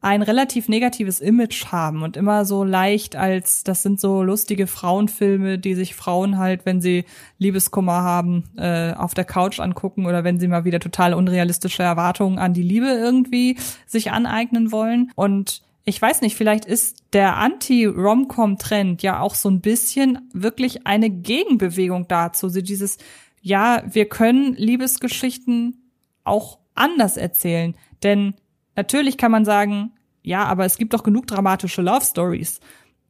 ein 0.01 0.22
relativ 0.22 0.68
negatives 0.68 1.20
Image 1.20 1.66
haben 1.66 2.03
und 2.03 2.16
immer 2.16 2.44
so 2.44 2.64
leicht 2.64 3.16
als, 3.16 3.64
das 3.64 3.82
sind 3.82 3.99
so 3.99 4.22
lustige 4.22 4.66
Frauenfilme, 4.66 5.59
die 5.59 5.74
sich 5.74 5.94
Frauen 5.94 6.38
halt, 6.38 6.64
wenn 6.64 6.80
sie 6.80 7.05
Liebeskummer 7.38 8.03
haben, 8.03 8.44
äh, 8.57 8.92
auf 8.92 9.14
der 9.14 9.24
Couch 9.24 9.59
angucken 9.59 10.07
oder 10.07 10.22
wenn 10.22 10.38
sie 10.38 10.49
mal 10.49 10.64
wieder 10.64 10.80
total 10.80 11.14
unrealistische 11.14 11.82
Erwartungen 11.82 12.38
an 12.38 12.55
die 12.55 12.62
Liebe 12.62 12.86
irgendwie 12.86 13.57
sich 13.86 14.12
aneignen 14.12 14.70
wollen. 14.70 15.11
Und 15.16 15.62
ich 15.84 16.03
weiß 16.03 16.20
nicht, 16.20 16.36
vielleicht 16.36 16.64
ist 16.64 17.05
der 17.12 17.36
Anti-Romcom-Trend 17.36 19.03
ja 19.03 19.20
auch 19.20 19.34
so 19.34 19.49
ein 19.49 19.61
bisschen 19.61 20.29
wirklich 20.33 20.87
eine 20.87 21.11
Gegenbewegung 21.11 22.08
dazu. 22.08 22.49
So 22.49 22.61
dieses, 22.61 22.99
ja, 23.41 23.83
wir 23.87 24.08
können 24.08 24.54
Liebesgeschichten 24.54 25.91
auch 26.25 26.58
anders 26.75 27.16
erzählen. 27.16 27.76
Denn 28.03 28.34
natürlich 28.75 29.16
kann 29.16 29.30
man 29.30 29.45
sagen, 29.45 29.92
ja, 30.26 30.44
aber 30.44 30.64
es 30.64 30.76
gibt 30.76 30.92
doch 30.92 31.04
genug 31.04 31.28
dramatische 31.28 31.82
Love 31.82 32.04
Stories. 32.04 32.58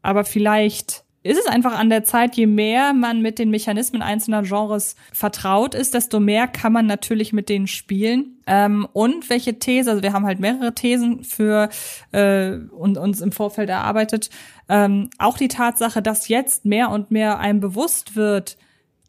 Aber 0.03 0.25
vielleicht 0.25 1.03
ist 1.23 1.39
es 1.39 1.47
einfach 1.47 1.77
an 1.79 1.89
der 1.89 2.05
Zeit, 2.05 2.37
je 2.37 2.47
mehr 2.47 2.93
man 2.93 3.23
mit 3.23 3.39
den 3.39 3.49
Mechanismen 3.49 4.03
einzelner 4.03 4.43
Genres 4.43 4.97
vertraut 5.15 5.75
ist, 5.75 5.95
desto 5.95 6.21
mehr 6.21 6.47
kann 6.47 6.75
man 6.75 6.85
natürlich 6.85 7.33
mit 7.33 7.49
denen 7.49 7.69
spielen. 7.69 8.43
Ähm, 8.47 8.87
und 8.93 9.31
welche 9.31 9.59
These, 9.59 9.91
also 9.91 10.03
wir 10.03 10.13
haben 10.13 10.27
halt 10.27 10.41
mehrere 10.41 10.75
Thesen 10.75 11.25
für 11.25 11.71
äh, 12.13 12.59
und 12.71 12.99
uns 12.99 13.23
im 13.23 13.33
Vorfeld 13.33 13.71
erarbeitet. 13.71 14.29
Ähm, 14.69 15.09
auch 15.17 15.39
die 15.39 15.49
Tatsache, 15.49 16.03
dass 16.03 16.29
jetzt 16.29 16.67
mehr 16.67 16.91
und 16.91 17.11
mehr 17.11 17.39
einem 17.39 17.61
bewusst 17.61 18.15
wird, 18.15 18.59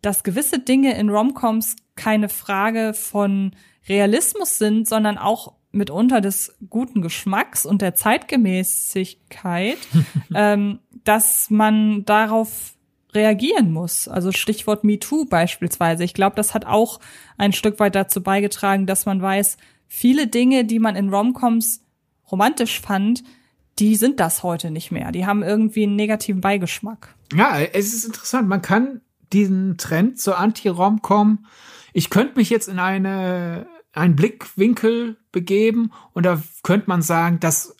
dass 0.02 0.24
gewisse 0.24 0.60
Dinge 0.60 0.98
in 0.98 1.10
Romcoms 1.10 1.76
keine 1.98 2.30
Frage 2.30 2.94
von 2.94 3.52
Realismus 3.90 4.58
sind, 4.58 4.88
sondern 4.88 5.18
auch 5.18 5.58
mitunter 5.78 6.22
des 6.22 6.56
guten 6.70 7.02
Geschmacks 7.02 7.66
und 7.66 7.82
der 7.82 7.96
Zeitgemäßigkeit, 7.96 9.78
ähm, 10.36 10.80
dass 11.04 11.50
man 11.50 12.06
darauf 12.06 12.74
reagieren 13.14 13.72
muss. 13.72 14.08
Also 14.08 14.32
Stichwort 14.32 14.84
MeToo 14.84 15.26
beispielsweise. 15.26 16.04
Ich 16.04 16.14
glaube, 16.14 16.36
das 16.36 16.54
hat 16.54 16.66
auch 16.66 17.00
ein 17.38 17.54
Stück 17.54 17.80
weit 17.80 17.96
dazu 17.96 18.22
beigetragen, 18.22 18.86
dass 18.86 19.06
man 19.06 19.22
weiß, 19.22 19.58
viele 19.88 20.28
Dinge, 20.28 20.66
die 20.66 20.80
man 20.80 20.96
in 20.96 21.10
Romcoms 21.10 21.84
romantisch 22.30 22.82
fand, 22.82 23.24
die 23.80 23.96
sind 23.96 24.20
das 24.20 24.44
heute 24.44 24.72
nicht 24.72 24.92
mehr. 24.92 25.12
Die 25.12 25.26
haben 25.26 25.44
irgendwie 25.44 25.84
einen 25.84 25.96
negativen 25.96 26.42
Beigeschmack. 26.42 27.16
Ja, 27.34 27.60
es 27.60 27.94
ist 27.94 28.06
interessant. 28.06 28.48
Man 28.48 28.62
kann 28.62 29.02
diesen 29.32 29.78
Trend 29.78 30.20
zur 30.20 30.38
Anti-Romcom, 30.38 31.46
ich 31.94 32.10
könnte 32.10 32.38
mich 32.38 32.50
jetzt 32.50 32.68
in 32.68 32.80
eine 32.80 33.68
einen 33.98 34.16
Blickwinkel 34.16 35.18
begeben 35.32 35.92
und 36.14 36.26
da 36.26 36.42
könnte 36.64 36.88
man 36.88 37.02
sagen, 37.02 37.40
dass 37.40 37.76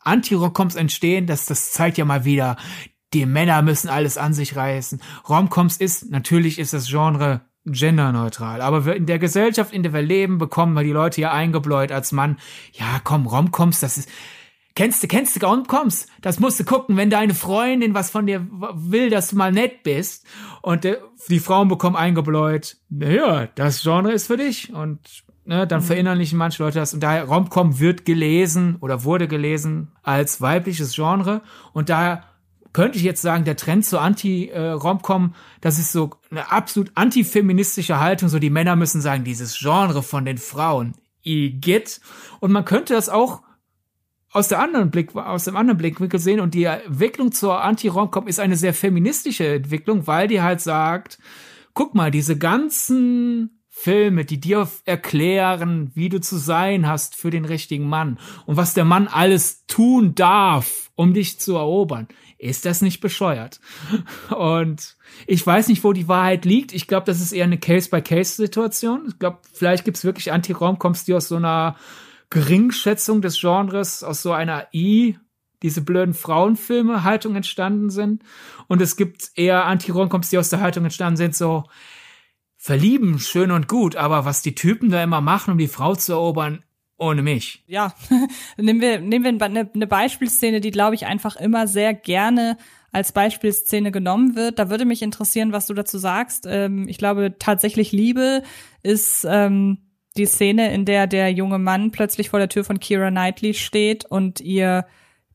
Anti-Romcoms 0.00 0.74
entstehen, 0.74 1.26
dass 1.26 1.46
das 1.46 1.72
zeigt 1.72 1.98
ja 1.98 2.04
mal 2.04 2.24
wieder, 2.24 2.56
die 3.12 3.26
Männer 3.26 3.62
müssen 3.62 3.88
alles 3.88 4.18
an 4.18 4.34
sich 4.34 4.56
reißen. 4.56 5.00
Romcoms 5.28 5.76
ist, 5.78 6.10
natürlich 6.10 6.58
ist 6.58 6.72
das 6.72 6.88
Genre 6.88 7.42
genderneutral, 7.64 8.62
aber 8.62 8.94
in 8.94 9.06
der 9.06 9.18
Gesellschaft, 9.18 9.72
in 9.72 9.82
der 9.82 9.92
wir 9.92 10.02
leben, 10.02 10.38
bekommen 10.38 10.74
wir 10.74 10.84
die 10.84 10.92
Leute 10.92 11.20
ja 11.20 11.32
eingebläut 11.32 11.92
als 11.92 12.12
Mann. 12.12 12.38
Ja, 12.72 13.00
komm, 13.04 13.26
Romcoms, 13.26 13.80
das 13.80 13.98
ist, 13.98 14.08
kennst 14.74 15.02
du, 15.02 15.08
kennst 15.08 15.36
du 15.36 15.46
Romcoms? 15.46 16.06
Das 16.22 16.40
musst 16.40 16.60
du 16.60 16.64
gucken, 16.64 16.96
wenn 16.96 17.10
deine 17.10 17.34
Freundin 17.34 17.94
was 17.94 18.10
von 18.10 18.26
dir 18.26 18.46
will, 18.74 19.10
dass 19.10 19.28
du 19.28 19.36
mal 19.36 19.52
nett 19.52 19.82
bist. 19.82 20.26
Und 20.62 20.86
die 21.28 21.40
Frauen 21.40 21.68
bekommen 21.68 21.96
eingebläut, 21.96 22.78
naja, 22.88 23.48
das 23.54 23.82
Genre 23.82 24.12
ist 24.12 24.28
für 24.28 24.38
dich. 24.38 24.72
Und 24.72 25.24
ne, 25.48 25.66
dann 25.66 25.80
mhm. 25.80 25.86
verinnerlichen 25.86 26.38
manche 26.38 26.62
Leute 26.62 26.78
das. 26.78 26.94
Und 26.94 27.02
daher 27.02 27.24
Romcom 27.24 27.80
wird 27.80 28.04
gelesen 28.04 28.76
oder 28.80 29.02
wurde 29.02 29.26
gelesen 29.26 29.90
als 30.02 30.40
weibliches 30.40 30.94
Genre. 30.94 31.40
Und 31.72 31.88
daher 31.88 32.22
könnte 32.74 32.98
ich 32.98 33.04
jetzt 33.04 33.22
sagen, 33.22 33.44
der 33.44 33.56
Trend 33.56 33.84
zur 33.86 34.02
Anti-Romcom, 34.02 35.34
das 35.62 35.78
ist 35.78 35.90
so 35.90 36.10
eine 36.30 36.52
absolut 36.52 36.92
antifeministische 36.94 37.98
Haltung. 37.98 38.28
So 38.28 38.38
die 38.38 38.50
Männer 38.50 38.76
müssen 38.76 39.00
sagen, 39.00 39.24
dieses 39.24 39.58
Genre 39.58 40.02
von 40.02 40.26
den 40.26 40.36
Frauen, 40.36 40.94
igitt. 41.22 42.00
Und 42.40 42.52
man 42.52 42.66
könnte 42.66 42.92
das 42.92 43.08
auch 43.08 43.42
aus 44.30 44.48
der 44.48 44.60
anderen 44.60 44.90
Blick, 44.90 45.16
aus 45.16 45.44
dem 45.44 45.56
anderen 45.56 45.78
Blickwinkel 45.78 46.20
sehen. 46.20 46.40
Und 46.40 46.52
die 46.52 46.64
Entwicklung 46.64 47.32
zur 47.32 47.64
Anti-Romcom 47.64 48.28
ist 48.28 48.38
eine 48.38 48.56
sehr 48.56 48.74
feministische 48.74 49.46
Entwicklung, 49.46 50.06
weil 50.06 50.28
die 50.28 50.42
halt 50.42 50.60
sagt, 50.60 51.18
guck 51.72 51.94
mal, 51.94 52.10
diese 52.10 52.36
ganzen 52.36 53.57
Filme, 53.80 54.24
die 54.24 54.40
dir 54.40 54.68
erklären, 54.86 55.92
wie 55.94 56.08
du 56.08 56.20
zu 56.20 56.36
sein 56.36 56.88
hast 56.88 57.14
für 57.14 57.30
den 57.30 57.44
richtigen 57.44 57.88
Mann 57.88 58.18
und 58.44 58.56
was 58.56 58.74
der 58.74 58.84
Mann 58.84 59.06
alles 59.06 59.66
tun 59.66 60.16
darf, 60.16 60.90
um 60.96 61.14
dich 61.14 61.38
zu 61.38 61.54
erobern. 61.54 62.08
Ist 62.38 62.64
das 62.64 62.82
nicht 62.82 63.00
bescheuert? 63.00 63.60
Und 64.36 64.96
ich 65.28 65.46
weiß 65.46 65.68
nicht, 65.68 65.84
wo 65.84 65.92
die 65.92 66.08
Wahrheit 66.08 66.44
liegt. 66.44 66.72
Ich 66.72 66.88
glaube, 66.88 67.06
das 67.06 67.20
ist 67.20 67.30
eher 67.30 67.44
eine 67.44 67.58
Case-by-Case-Situation. 67.58 69.04
Ich 69.08 69.18
glaube, 69.20 69.38
vielleicht 69.52 69.84
gibt 69.84 69.96
es 69.96 70.04
wirklich 70.04 70.32
Anti-Romcoms, 70.32 71.04
die 71.04 71.14
aus 71.14 71.28
so 71.28 71.36
einer 71.36 71.76
Geringschätzung 72.30 73.22
des 73.22 73.40
Genres, 73.40 74.02
aus 74.02 74.22
so 74.22 74.32
einer 74.32 74.66
I, 74.74 75.18
diese 75.62 75.82
blöden 75.82 76.14
Frauenfilme 76.14 77.04
Haltung 77.04 77.36
entstanden 77.36 77.90
sind. 77.90 78.24
Und 78.66 78.82
es 78.82 78.96
gibt 78.96 79.30
eher 79.36 79.66
Anti-Romcoms, 79.66 80.30
die 80.30 80.38
aus 80.38 80.50
der 80.50 80.60
Haltung 80.60 80.82
entstanden 80.82 81.16
sind, 81.16 81.36
so, 81.36 81.62
verlieben, 82.68 83.18
schön 83.18 83.50
und 83.50 83.66
gut, 83.66 83.96
aber 83.96 84.26
was 84.26 84.42
die 84.42 84.54
Typen 84.54 84.90
da 84.90 85.02
immer 85.02 85.22
machen, 85.22 85.52
um 85.52 85.58
die 85.58 85.68
Frau 85.68 85.94
zu 85.94 86.12
erobern, 86.12 86.62
ohne 86.98 87.22
mich. 87.22 87.64
Ja, 87.66 87.94
nehmen 88.58 88.82
wir, 88.82 89.00
nehmen 89.00 89.24
wir 89.24 89.46
eine, 89.46 89.70
eine 89.74 89.86
Beispielszene, 89.86 90.60
die, 90.60 90.70
glaube 90.70 90.94
ich, 90.94 91.06
einfach 91.06 91.36
immer 91.36 91.66
sehr 91.66 91.94
gerne 91.94 92.58
als 92.92 93.12
Beispielszene 93.12 93.90
genommen 93.90 94.36
wird. 94.36 94.58
Da 94.58 94.68
würde 94.68 94.84
mich 94.84 95.00
interessieren, 95.00 95.50
was 95.50 95.66
du 95.66 95.72
dazu 95.72 95.96
sagst. 95.96 96.44
Ähm, 96.46 96.88
ich 96.88 96.98
glaube, 96.98 97.36
tatsächlich 97.38 97.90
Liebe 97.92 98.42
ist 98.82 99.26
ähm, 99.26 99.78
die 100.18 100.26
Szene, 100.26 100.70
in 100.74 100.84
der 100.84 101.06
der 101.06 101.32
junge 101.32 101.58
Mann 101.58 101.90
plötzlich 101.90 102.28
vor 102.28 102.38
der 102.38 102.50
Tür 102.50 102.64
von 102.64 102.80
Kira 102.80 103.08
Knightley 103.08 103.54
steht 103.54 104.04
und 104.04 104.42
ihr 104.42 104.84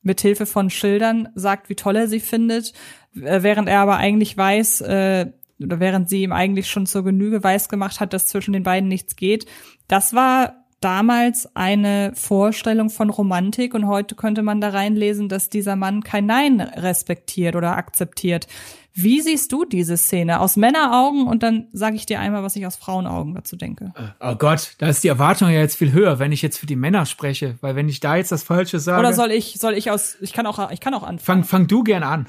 mit 0.02 0.20
Hilfe 0.20 0.46
von 0.46 0.70
Schildern 0.70 1.30
sagt, 1.34 1.68
wie 1.68 1.74
toll 1.74 1.96
er 1.96 2.06
sie 2.06 2.20
findet, 2.20 2.74
während 3.12 3.68
er 3.68 3.80
aber 3.80 3.96
eigentlich 3.96 4.36
weiß, 4.36 4.82
äh, 4.82 5.32
oder 5.62 5.80
während 5.80 6.08
sie 6.08 6.22
ihm 6.22 6.32
eigentlich 6.32 6.68
schon 6.68 6.86
zur 6.86 7.04
Genüge 7.04 7.42
weiß 7.42 7.68
gemacht 7.68 8.00
hat, 8.00 8.12
dass 8.12 8.26
zwischen 8.26 8.52
den 8.52 8.62
beiden 8.62 8.88
nichts 8.88 9.16
geht. 9.16 9.46
Das 9.88 10.14
war 10.14 10.64
damals 10.84 11.48
eine 11.56 12.12
Vorstellung 12.14 12.90
von 12.90 13.08
Romantik 13.08 13.72
und 13.72 13.86
heute 13.86 14.14
könnte 14.14 14.42
man 14.42 14.60
da 14.60 14.68
reinlesen, 14.68 15.30
dass 15.30 15.48
dieser 15.48 15.76
Mann 15.76 16.02
kein 16.02 16.26
Nein 16.26 16.60
respektiert 16.60 17.56
oder 17.56 17.76
akzeptiert. 17.76 18.46
Wie 18.92 19.22
siehst 19.22 19.50
du 19.50 19.64
diese 19.64 19.96
Szene 19.96 20.40
aus 20.40 20.56
Männeraugen 20.56 21.26
und 21.26 21.42
dann 21.42 21.68
sage 21.72 21.96
ich 21.96 22.06
dir 22.06 22.20
einmal, 22.20 22.42
was 22.42 22.54
ich 22.54 22.66
aus 22.66 22.76
Frauenaugen 22.76 23.34
dazu 23.34 23.56
denke. 23.56 23.92
Äh, 23.96 24.32
oh 24.32 24.36
Gott, 24.36 24.74
da 24.78 24.88
ist 24.88 25.02
die 25.02 25.08
Erwartung 25.08 25.48
ja 25.48 25.58
jetzt 25.58 25.76
viel 25.76 25.90
höher, 25.90 26.18
wenn 26.18 26.32
ich 26.32 26.42
jetzt 26.42 26.58
für 26.58 26.66
die 26.66 26.76
Männer 26.76 27.06
spreche, 27.06 27.56
weil 27.60 27.74
wenn 27.74 27.88
ich 27.88 28.00
da 28.00 28.16
jetzt 28.16 28.30
das 28.30 28.42
Falsche 28.42 28.78
sage. 28.78 29.00
Oder 29.00 29.14
soll 29.14 29.32
ich, 29.32 29.54
soll 29.58 29.74
ich 29.74 29.90
aus, 29.90 30.16
ich 30.20 30.32
kann 30.32 30.46
auch, 30.46 30.70
ich 30.70 30.80
kann 30.80 30.94
auch 30.94 31.02
anfangen. 31.02 31.44
Fang, 31.44 31.44
fang 31.44 31.66
du 31.66 31.82
gern 31.82 32.02
an. 32.02 32.26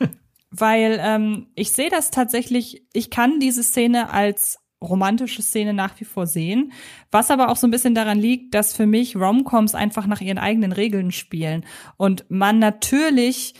weil 0.56 1.00
ähm, 1.02 1.48
ich 1.56 1.72
sehe 1.72 1.90
das 1.90 2.10
tatsächlich, 2.10 2.86
ich 2.92 3.10
kann 3.10 3.40
diese 3.40 3.64
Szene 3.64 4.10
als 4.10 4.58
romantische 4.80 5.42
Szene 5.42 5.72
nach 5.74 5.98
wie 5.98 6.04
vor 6.04 6.26
sehen, 6.26 6.72
was 7.10 7.30
aber 7.30 7.48
auch 7.48 7.56
so 7.56 7.66
ein 7.66 7.70
bisschen 7.70 7.94
daran 7.94 8.18
liegt, 8.18 8.54
dass 8.54 8.74
für 8.74 8.86
mich 8.86 9.16
Romcoms 9.16 9.74
einfach 9.74 10.06
nach 10.06 10.20
ihren 10.20 10.38
eigenen 10.38 10.72
Regeln 10.72 11.10
spielen 11.10 11.64
und 11.96 12.26
man 12.28 12.58
natürlich 12.58 13.54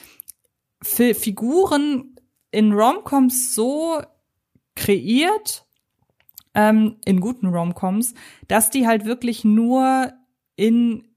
für 0.82 1.14
Figuren 1.14 2.16
in 2.50 2.72
Romcoms 2.72 3.54
so 3.54 4.00
kreiert, 4.76 5.66
ähm, 6.54 6.98
in 7.04 7.20
guten 7.20 7.48
Romcoms, 7.48 8.14
dass 8.46 8.70
die 8.70 8.86
halt 8.86 9.04
wirklich 9.04 9.44
nur 9.44 10.12
in 10.54 11.13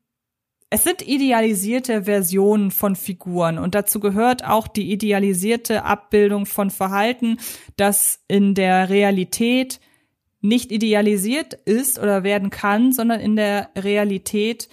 es 0.69 0.83
sind 0.83 1.01
idealisierte 1.01 2.03
Versionen 2.03 2.71
von 2.71 2.95
Figuren 2.95 3.57
und 3.57 3.73
dazu 3.73 3.99
gehört 3.99 4.45
auch 4.45 4.67
die 4.67 4.91
idealisierte 4.91 5.83
Abbildung 5.83 6.45
von 6.45 6.71
Verhalten, 6.71 7.37
das 7.77 8.23
in 8.27 8.53
der 8.53 8.89
Realität 8.89 9.79
nicht 10.41 10.71
idealisiert 10.71 11.53
ist 11.53 11.99
oder 11.99 12.23
werden 12.23 12.49
kann, 12.49 12.91
sondern 12.91 13.19
in 13.21 13.35
der 13.35 13.69
Realität 13.77 14.67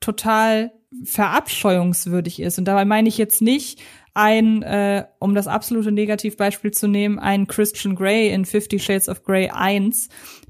total 0.00 0.72
verabscheuungswürdig 1.04 2.40
ist. 2.40 2.58
Und 2.58 2.66
dabei 2.66 2.84
meine 2.84 3.08
ich 3.08 3.18
jetzt 3.18 3.42
nicht 3.42 3.80
ein, 4.14 4.62
äh, 4.62 5.04
um 5.18 5.34
das 5.34 5.48
absolute 5.48 5.92
Negativbeispiel 5.92 6.70
zu 6.70 6.86
nehmen, 6.86 7.18
ein 7.18 7.46
Christian 7.46 7.96
Grey 7.96 8.30
in 8.30 8.44
Fifty 8.44 8.78
Shades 8.78 9.08
of 9.08 9.24
Grey 9.24 9.50
1, 9.50 10.08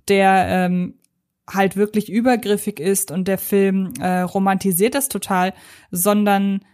der 0.08 0.46
ähm, 0.48 0.98
halt 1.48 1.76
wirklich 1.76 2.10
übergriffig 2.10 2.80
ist 2.80 3.10
und 3.10 3.28
der 3.28 3.38
Film 3.38 3.92
äh, 4.00 4.20
romantisiert 4.20 4.94
das 4.94 5.08
total, 5.08 5.52
sondern 5.90 6.64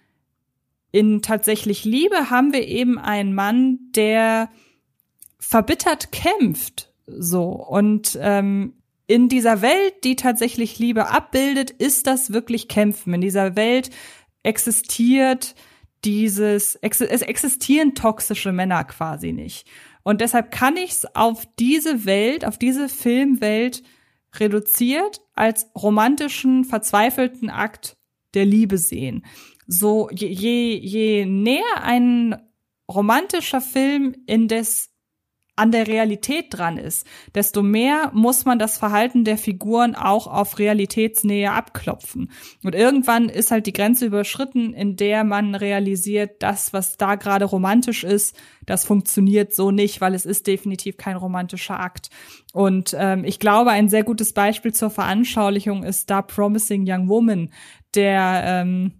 in 0.92 1.22
tatsächlich 1.22 1.84
Liebe 1.84 2.30
haben 2.30 2.52
wir 2.52 2.66
eben 2.66 2.98
einen 2.98 3.34
Mann, 3.34 3.78
der 3.94 4.50
verbittert 5.38 6.12
kämpft, 6.12 6.92
so 7.06 7.50
und 7.50 8.18
ähm, 8.20 8.74
in 9.06 9.28
dieser 9.28 9.60
Welt, 9.60 10.04
die 10.04 10.14
tatsächlich 10.14 10.78
Liebe 10.78 11.08
abbildet, 11.08 11.72
ist 11.72 12.06
das 12.06 12.32
wirklich 12.32 12.68
Kämpfen. 12.68 13.12
In 13.14 13.20
dieser 13.20 13.56
Welt 13.56 13.90
existiert 14.44 15.56
dieses, 16.04 16.76
es 16.80 17.00
existieren 17.00 17.96
toxische 17.96 18.52
Männer 18.52 18.84
quasi 18.84 19.32
nicht. 19.32 19.66
Und 20.04 20.20
deshalb 20.20 20.52
kann 20.52 20.76
ich 20.76 20.92
es 20.92 21.16
auf 21.16 21.44
diese 21.58 22.04
Welt, 22.04 22.44
auf 22.44 22.56
diese 22.56 22.88
Filmwelt 22.88 23.82
reduziert 24.38 25.20
als 25.34 25.70
romantischen, 25.74 26.64
verzweifelten 26.64 27.50
Akt 27.50 27.96
der 28.34 28.44
Liebe 28.44 28.78
sehen. 28.78 29.24
So, 29.66 30.08
je, 30.10 30.28
je, 30.28 30.76
je 30.76 31.26
näher 31.26 31.82
ein 31.82 32.36
romantischer 32.90 33.60
Film 33.60 34.14
in 34.26 34.48
des 34.48 34.89
an 35.60 35.72
der 35.72 35.86
Realität 35.86 36.46
dran 36.50 36.78
ist, 36.78 37.06
desto 37.34 37.62
mehr 37.62 38.10
muss 38.14 38.46
man 38.46 38.58
das 38.58 38.78
Verhalten 38.78 39.24
der 39.24 39.36
Figuren 39.36 39.94
auch 39.94 40.26
auf 40.26 40.58
Realitätsnähe 40.58 41.52
abklopfen. 41.52 42.30
Und 42.64 42.74
irgendwann 42.74 43.28
ist 43.28 43.50
halt 43.50 43.66
die 43.66 43.74
Grenze 43.74 44.06
überschritten, 44.06 44.72
in 44.72 44.96
der 44.96 45.22
man 45.22 45.54
realisiert, 45.54 46.42
das, 46.42 46.72
was 46.72 46.96
da 46.96 47.16
gerade 47.16 47.44
romantisch 47.44 48.04
ist, 48.04 48.34
das 48.64 48.86
funktioniert 48.86 49.54
so 49.54 49.70
nicht, 49.70 50.00
weil 50.00 50.14
es 50.14 50.24
ist 50.24 50.46
definitiv 50.46 50.96
kein 50.96 51.16
romantischer 51.16 51.78
Akt. 51.78 52.08
Und 52.54 52.96
ähm, 52.98 53.24
ich 53.24 53.38
glaube, 53.38 53.70
ein 53.70 53.90
sehr 53.90 54.02
gutes 54.02 54.32
Beispiel 54.32 54.72
zur 54.72 54.88
Veranschaulichung 54.88 55.84
ist 55.84 56.08
da 56.08 56.22
Promising 56.22 56.84
Young 56.86 57.08
Woman, 57.08 57.50
der 57.94 58.42
ähm, 58.46 58.92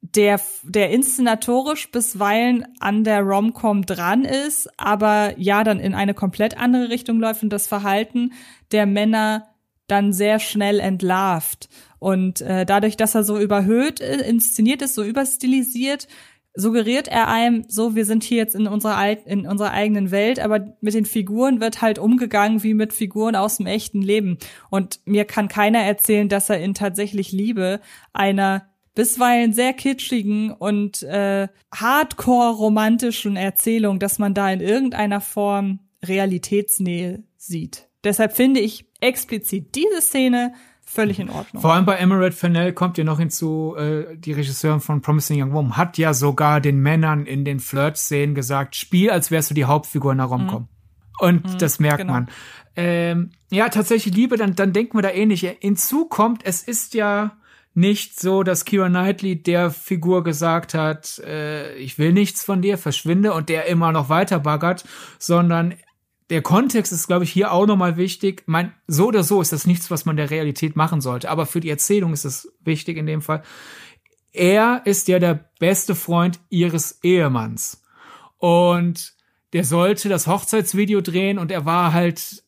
der, 0.00 0.40
der 0.62 0.90
inszenatorisch 0.90 1.90
bisweilen 1.90 2.66
an 2.80 3.04
der 3.04 3.22
Romcom 3.22 3.84
dran 3.84 4.24
ist, 4.24 4.68
aber 4.76 5.38
ja 5.38 5.64
dann 5.64 5.80
in 5.80 5.94
eine 5.94 6.14
komplett 6.14 6.56
andere 6.56 6.88
Richtung 6.88 7.18
läuft 7.18 7.42
und 7.42 7.50
das 7.50 7.66
Verhalten 7.66 8.32
der 8.70 8.86
Männer 8.86 9.48
dann 9.88 10.12
sehr 10.12 10.38
schnell 10.38 10.80
entlarvt. 10.80 11.68
Und 11.98 12.40
äh, 12.42 12.64
dadurch, 12.64 12.96
dass 12.96 13.14
er 13.14 13.24
so 13.24 13.38
überhöht 13.38 14.00
äh, 14.00 14.20
inszeniert 14.28 14.82
ist, 14.82 14.94
so 14.94 15.02
überstilisiert, 15.02 16.06
suggeriert 16.54 17.08
er 17.08 17.28
einem, 17.28 17.64
so, 17.68 17.94
wir 17.94 18.04
sind 18.04 18.24
hier 18.24 18.38
jetzt 18.38 18.54
in 18.54 18.66
unserer, 18.66 19.26
in 19.26 19.46
unserer 19.46 19.70
eigenen 19.70 20.10
Welt, 20.10 20.40
aber 20.40 20.76
mit 20.80 20.94
den 20.94 21.06
Figuren 21.06 21.60
wird 21.60 21.82
halt 21.82 21.98
umgegangen 21.98 22.62
wie 22.62 22.74
mit 22.74 22.92
Figuren 22.92 23.36
aus 23.36 23.58
dem 23.58 23.66
echten 23.66 24.02
Leben. 24.02 24.38
Und 24.70 25.00
mir 25.04 25.24
kann 25.24 25.48
keiner 25.48 25.80
erzählen, 25.80 26.28
dass 26.28 26.50
er 26.50 26.60
in 26.60 26.74
tatsächlich 26.74 27.32
Liebe 27.32 27.80
einer 28.12 28.67
bisweilen 28.98 29.52
sehr 29.52 29.74
kitschigen 29.74 30.50
und 30.50 31.04
äh, 31.04 31.46
hardcore-romantischen 31.72 33.36
Erzählung, 33.36 34.00
dass 34.00 34.18
man 34.18 34.34
da 34.34 34.50
in 34.50 34.58
irgendeiner 34.58 35.20
Form 35.20 35.78
Realitätsnähe 36.04 37.22
sieht. 37.36 37.88
Deshalb 38.02 38.34
finde 38.34 38.58
ich 38.58 38.90
explizit 39.00 39.76
diese 39.76 40.02
Szene 40.02 40.52
völlig 40.84 41.20
in 41.20 41.30
Ordnung. 41.30 41.62
Vor 41.62 41.74
allem 41.74 41.86
bei 41.86 41.94
Emerald 41.94 42.34
Fennell 42.34 42.72
kommt 42.72 42.98
ja 42.98 43.04
noch 43.04 43.20
hinzu, 43.20 43.76
äh, 43.78 44.16
die 44.16 44.32
Regisseurin 44.32 44.80
von 44.80 45.00
Promising 45.00 45.40
Young 45.40 45.52
Woman 45.52 45.76
hat 45.76 45.96
ja 45.96 46.12
sogar 46.12 46.60
den 46.60 46.80
Männern 46.80 47.24
in 47.24 47.44
den 47.44 47.60
Flirt-Szenen 47.60 48.34
gesagt, 48.34 48.74
spiel, 48.74 49.10
als 49.10 49.30
wärst 49.30 49.50
du 49.50 49.54
die 49.54 49.66
Hauptfigur 49.66 50.10
in 50.10 50.18
der 50.18 50.26
Romcom. 50.26 50.62
Mhm. 50.62 50.68
Und 51.20 51.52
mhm, 51.52 51.58
das 51.58 51.78
merkt 51.78 51.98
genau. 51.98 52.14
man. 52.14 52.30
Ähm, 52.74 53.30
ja, 53.48 53.68
tatsächlich 53.68 54.12
Liebe, 54.12 54.36
dann, 54.36 54.56
dann 54.56 54.72
denken 54.72 54.98
wir 54.98 55.02
da 55.02 55.10
ähnlich. 55.10 55.48
Hinzu 55.60 56.06
kommt, 56.06 56.44
es 56.44 56.64
ist 56.64 56.94
ja 56.94 57.36
nicht 57.78 58.18
so, 58.18 58.42
dass 58.42 58.64
Kira 58.64 58.88
Knightley 58.88 59.40
der 59.40 59.70
Figur 59.70 60.24
gesagt 60.24 60.74
hat, 60.74 61.20
äh, 61.20 61.76
ich 61.76 61.96
will 61.96 62.12
nichts 62.12 62.42
von 62.42 62.60
dir, 62.60 62.76
verschwinde 62.76 63.32
und 63.32 63.48
der 63.48 63.66
immer 63.66 63.92
noch 63.92 64.08
weiter 64.08 64.40
baggert, 64.40 64.84
sondern 65.20 65.74
der 66.28 66.42
Kontext 66.42 66.92
ist, 66.92 67.06
glaube 67.06 67.22
ich, 67.22 67.30
hier 67.30 67.52
auch 67.52 67.66
nochmal 67.66 67.96
wichtig. 67.96 68.42
Mein, 68.46 68.74
so 68.88 69.06
oder 69.06 69.22
so 69.22 69.40
ist 69.40 69.52
das 69.52 69.64
nichts, 69.64 69.92
was 69.92 70.04
man 70.04 70.16
der 70.16 70.28
Realität 70.28 70.74
machen 70.74 71.00
sollte, 71.00 71.30
aber 71.30 71.46
für 71.46 71.60
die 71.60 71.70
Erzählung 71.70 72.12
ist 72.12 72.24
es 72.24 72.52
wichtig 72.64 72.96
in 72.96 73.06
dem 73.06 73.22
Fall. 73.22 73.42
Er 74.32 74.82
ist 74.84 75.06
ja 75.06 75.20
der 75.20 75.48
beste 75.60 75.94
Freund 75.94 76.40
ihres 76.48 76.98
Ehemanns 77.04 77.84
und 78.38 79.14
der 79.52 79.64
sollte 79.64 80.08
das 80.08 80.26
Hochzeitsvideo 80.26 81.00
drehen 81.00 81.38
und 81.38 81.52
er 81.52 81.64
war 81.64 81.92
halt 81.92 82.42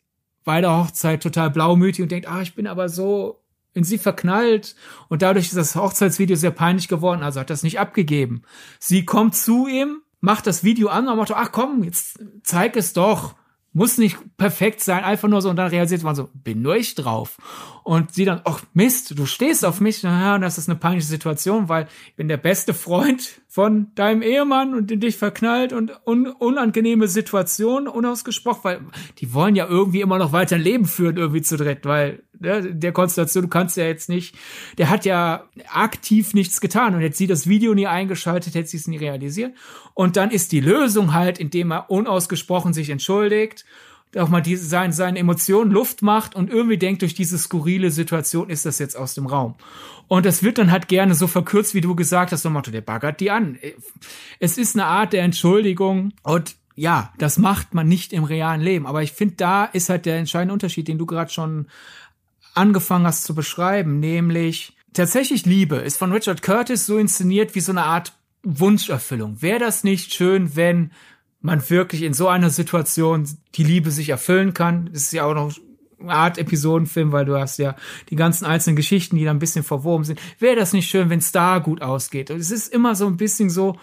bei 0.44 0.60
der 0.60 0.76
Hochzeit 0.76 1.22
total 1.22 1.50
blaumütig 1.50 2.02
und 2.02 2.10
denkt, 2.10 2.28
ah, 2.28 2.42
ich 2.42 2.56
bin 2.56 2.66
aber 2.66 2.88
so 2.88 3.40
in 3.72 3.84
sie 3.84 3.98
verknallt 3.98 4.74
und 5.08 5.22
dadurch 5.22 5.46
ist 5.46 5.56
das 5.56 5.76
Hochzeitsvideo 5.76 6.36
sehr 6.36 6.50
peinlich 6.50 6.88
geworden, 6.88 7.22
also 7.22 7.40
hat 7.40 7.50
das 7.50 7.62
nicht 7.62 7.78
abgegeben. 7.78 8.42
Sie 8.78 9.04
kommt 9.04 9.34
zu 9.34 9.66
ihm, 9.66 10.02
macht 10.20 10.46
das 10.46 10.64
Video 10.64 10.88
an 10.88 11.08
und 11.08 11.16
macht, 11.16 11.32
ach 11.32 11.52
komm, 11.52 11.84
jetzt 11.84 12.18
zeig 12.42 12.76
es 12.76 12.92
doch. 12.92 13.34
Muss 13.72 13.98
nicht 13.98 14.18
perfekt 14.36 14.80
sein, 14.80 15.04
einfach 15.04 15.28
nur 15.28 15.40
so 15.40 15.48
und 15.48 15.54
dann 15.54 15.68
realisiert 15.68 16.02
man 16.02 16.16
so, 16.16 16.28
bin 16.34 16.60
nur 16.60 16.74
ich 16.74 16.96
drauf. 16.96 17.38
Und 17.82 18.12
sie 18.12 18.24
dann, 18.24 18.42
ach 18.44 18.62
Mist, 18.74 19.18
du 19.18 19.26
stehst 19.26 19.64
auf 19.64 19.80
mich, 19.80 20.02
ja, 20.02 20.34
und 20.34 20.42
das 20.42 20.58
ist 20.58 20.68
eine 20.68 20.78
peinliche 20.78 21.06
Situation, 21.06 21.68
weil 21.68 21.88
ich 22.08 22.14
bin 22.14 22.28
der 22.28 22.36
beste 22.36 22.74
Freund 22.74 23.40
von 23.48 23.92
deinem 23.94 24.22
Ehemann 24.22 24.74
und 24.74 24.90
in 24.90 25.00
dich 25.00 25.16
verknallt 25.16 25.72
und 25.72 25.92
un 26.06 26.26
unangenehme 26.26 27.08
Situation 27.08 27.88
unausgesprochen, 27.88 28.60
weil 28.62 28.80
die 29.18 29.34
wollen 29.34 29.56
ja 29.56 29.66
irgendwie 29.66 30.02
immer 30.02 30.18
noch 30.18 30.32
weiter 30.32 30.56
ein 30.56 30.62
Leben 30.62 30.84
führen, 30.84 31.16
irgendwie 31.16 31.42
zu 31.42 31.56
dritt, 31.56 31.84
weil 31.84 32.22
ne, 32.38 32.74
der 32.74 32.92
Konstellation, 32.92 33.44
du 33.44 33.48
kannst 33.48 33.76
ja 33.76 33.84
jetzt 33.84 34.08
nicht, 34.08 34.36
der 34.78 34.90
hat 34.90 35.04
ja 35.04 35.48
aktiv 35.72 36.34
nichts 36.34 36.60
getan 36.60 36.94
und 36.94 37.00
hätte 37.00 37.16
sie 37.16 37.26
das 37.26 37.48
Video 37.48 37.74
nie 37.74 37.86
eingeschaltet, 37.86 38.54
hätte 38.54 38.68
sie 38.68 38.76
es 38.76 38.86
nie 38.88 38.98
realisiert. 38.98 39.54
Und 39.94 40.16
dann 40.16 40.30
ist 40.30 40.52
die 40.52 40.60
Lösung 40.60 41.14
halt, 41.14 41.38
indem 41.38 41.72
er 41.72 41.90
unausgesprochen 41.90 42.72
sich 42.72 42.90
entschuldigt, 42.90 43.64
auch 44.16 44.28
mal 44.28 44.40
diese, 44.40 44.64
seine, 44.64 44.92
seine 44.92 45.18
Emotionen 45.18 45.70
Luft 45.70 46.02
macht 46.02 46.34
und 46.34 46.50
irgendwie 46.50 46.78
denkt, 46.78 47.02
durch 47.02 47.14
diese 47.14 47.38
skurrile 47.38 47.90
Situation 47.90 48.50
ist 48.50 48.66
das 48.66 48.78
jetzt 48.78 48.96
aus 48.96 49.14
dem 49.14 49.26
Raum. 49.26 49.54
Und 50.08 50.26
das 50.26 50.42
wird 50.42 50.58
dann 50.58 50.72
halt 50.72 50.88
gerne 50.88 51.14
so 51.14 51.28
verkürzt, 51.28 51.74
wie 51.74 51.80
du 51.80 51.94
gesagt 51.94 52.32
hast, 52.32 52.42
so 52.42 52.50
Motto, 52.50 52.70
der 52.70 52.80
baggert 52.80 53.20
die 53.20 53.30
an. 53.30 53.58
Es 54.40 54.58
ist 54.58 54.74
eine 54.74 54.86
Art 54.86 55.12
der 55.12 55.22
Entschuldigung 55.22 56.12
und 56.22 56.56
ja, 56.74 57.12
das 57.18 57.38
macht 57.38 57.74
man 57.74 57.86
nicht 57.88 58.12
im 58.12 58.24
realen 58.24 58.60
Leben. 58.60 58.86
Aber 58.86 59.02
ich 59.02 59.12
finde, 59.12 59.34
da 59.36 59.64
ist 59.66 59.88
halt 59.88 60.06
der 60.06 60.16
entscheidende 60.16 60.54
Unterschied, 60.54 60.88
den 60.88 60.98
du 60.98 61.06
gerade 61.06 61.30
schon 61.30 61.66
angefangen 62.54 63.06
hast 63.06 63.24
zu 63.24 63.34
beschreiben, 63.34 64.00
nämlich 64.00 64.72
tatsächlich 64.92 65.46
Liebe 65.46 65.76
ist 65.76 65.98
von 65.98 66.12
Richard 66.12 66.42
Curtis 66.42 66.86
so 66.86 66.98
inszeniert 66.98 67.54
wie 67.54 67.60
so 67.60 67.72
eine 67.72 67.84
Art 67.84 68.12
Wunscherfüllung. 68.42 69.42
Wäre 69.42 69.60
das 69.60 69.84
nicht 69.84 70.12
schön, 70.14 70.56
wenn 70.56 70.90
man 71.40 71.68
wirklich 71.70 72.02
in 72.02 72.14
so 72.14 72.28
einer 72.28 72.50
Situation 72.50 73.28
die 73.54 73.64
Liebe 73.64 73.90
sich 73.90 74.08
erfüllen 74.10 74.54
kann? 74.54 74.90
Das 74.92 75.02
ist 75.02 75.12
ja 75.12 75.24
auch 75.24 75.34
noch 75.34 75.52
eine 76.00 76.12
Art 76.12 76.38
Episodenfilm, 76.38 77.12
weil 77.12 77.24
du 77.24 77.38
hast 77.38 77.58
ja 77.58 77.76
die 78.08 78.16
ganzen 78.16 78.46
einzelnen 78.46 78.76
Geschichten, 78.76 79.16
die 79.16 79.24
da 79.24 79.30
ein 79.30 79.38
bisschen 79.38 79.64
verwoben 79.64 80.04
sind. 80.04 80.20
Wäre 80.38 80.56
das 80.56 80.72
nicht 80.72 80.88
schön, 80.88 81.10
wenn 81.10 81.18
es 81.18 81.32
da 81.32 81.58
gut 81.58 81.82
ausgeht? 81.82 82.30
Und 82.30 82.38
es 82.38 82.50
ist 82.50 82.72
immer 82.72 82.94
so 82.94 83.06
ein 83.06 83.16
bisschen 83.16 83.50
so, 83.50 83.78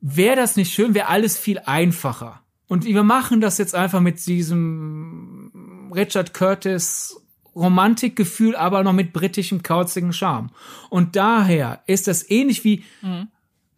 wäre 0.00 0.36
das 0.36 0.56
nicht 0.56 0.72
schön, 0.72 0.94
wäre 0.94 1.08
alles 1.08 1.36
viel 1.36 1.58
einfacher. 1.60 2.42
Und 2.68 2.84
wir 2.84 3.02
machen 3.02 3.40
das 3.40 3.58
jetzt 3.58 3.74
einfach 3.74 4.00
mit 4.00 4.24
diesem 4.26 5.90
Richard 5.94 6.34
Curtis 6.34 7.16
Romantikgefühl, 7.54 8.54
aber 8.54 8.84
noch 8.84 8.92
mit 8.92 9.12
britischem 9.12 9.62
kauzigen 9.62 10.12
Charme. 10.12 10.50
Und 10.90 11.16
daher 11.16 11.82
ist 11.86 12.06
das 12.06 12.28
ähnlich 12.30 12.62
wie 12.64 12.84
mhm. 13.02 13.28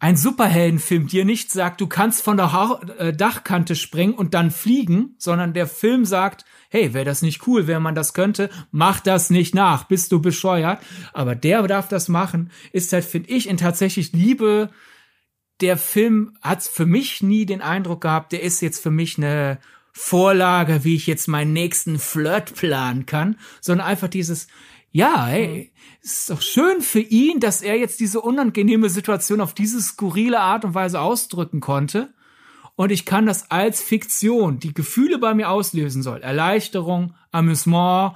Ein 0.01 0.17
Superheldenfilm 0.17 1.05
dir 1.05 1.25
nicht 1.25 1.51
sagt, 1.51 1.79
du 1.79 1.85
kannst 1.85 2.23
von 2.23 2.35
der 2.35 2.51
ha 2.51 2.81
äh, 2.97 3.13
Dachkante 3.13 3.75
springen 3.75 4.15
und 4.15 4.33
dann 4.33 4.49
fliegen, 4.49 5.13
sondern 5.19 5.53
der 5.53 5.67
Film 5.67 6.05
sagt, 6.05 6.43
hey, 6.69 6.95
wäre 6.95 7.05
das 7.05 7.21
nicht 7.21 7.45
cool, 7.45 7.67
wenn 7.67 7.83
man 7.83 7.93
das 7.93 8.15
könnte, 8.15 8.49
mach 8.71 8.99
das 8.99 9.29
nicht 9.29 9.53
nach, 9.53 9.83
bist 9.83 10.11
du 10.11 10.19
bescheuert. 10.19 10.81
Aber 11.13 11.35
der 11.35 11.61
darf 11.67 11.87
das 11.87 12.09
machen, 12.09 12.49
ist 12.71 12.91
halt, 12.93 13.05
finde 13.05 13.29
ich, 13.29 13.47
in 13.47 13.57
tatsächlich 13.57 14.11
Liebe, 14.11 14.71
der 15.61 15.77
Film 15.77 16.35
hat 16.41 16.63
für 16.63 16.87
mich 16.87 17.21
nie 17.21 17.45
den 17.45 17.61
Eindruck 17.61 18.01
gehabt, 18.01 18.31
der 18.31 18.41
ist 18.41 18.59
jetzt 18.61 18.81
für 18.81 18.89
mich 18.89 19.19
eine 19.19 19.59
Vorlage, 19.93 20.83
wie 20.83 20.95
ich 20.95 21.05
jetzt 21.05 21.27
meinen 21.27 21.53
nächsten 21.53 21.99
Flirt 21.99 22.55
planen 22.55 23.05
kann, 23.05 23.37
sondern 23.59 23.85
einfach 23.85 24.07
dieses, 24.07 24.47
ja, 24.91 25.25
hey, 25.25 25.71
ist 26.01 26.29
doch 26.29 26.41
schön 26.41 26.81
für 26.81 26.99
ihn, 26.99 27.39
dass 27.39 27.61
er 27.61 27.77
jetzt 27.77 27.99
diese 27.99 28.21
unangenehme 28.21 28.89
Situation 28.89 29.39
auf 29.39 29.53
diese 29.53 29.81
skurrile 29.81 30.39
Art 30.39 30.65
und 30.65 30.73
Weise 30.73 30.99
ausdrücken 30.99 31.61
konnte. 31.61 32.13
Und 32.75 32.91
ich 32.91 33.05
kann 33.05 33.25
das 33.25 33.51
als 33.51 33.81
Fiktion, 33.81 34.59
die 34.59 34.73
Gefühle 34.73 35.17
bei 35.17 35.33
mir 35.33 35.49
auslösen 35.49 36.01
soll, 36.01 36.21
Erleichterung, 36.21 37.13
Amüsement, 37.31 38.15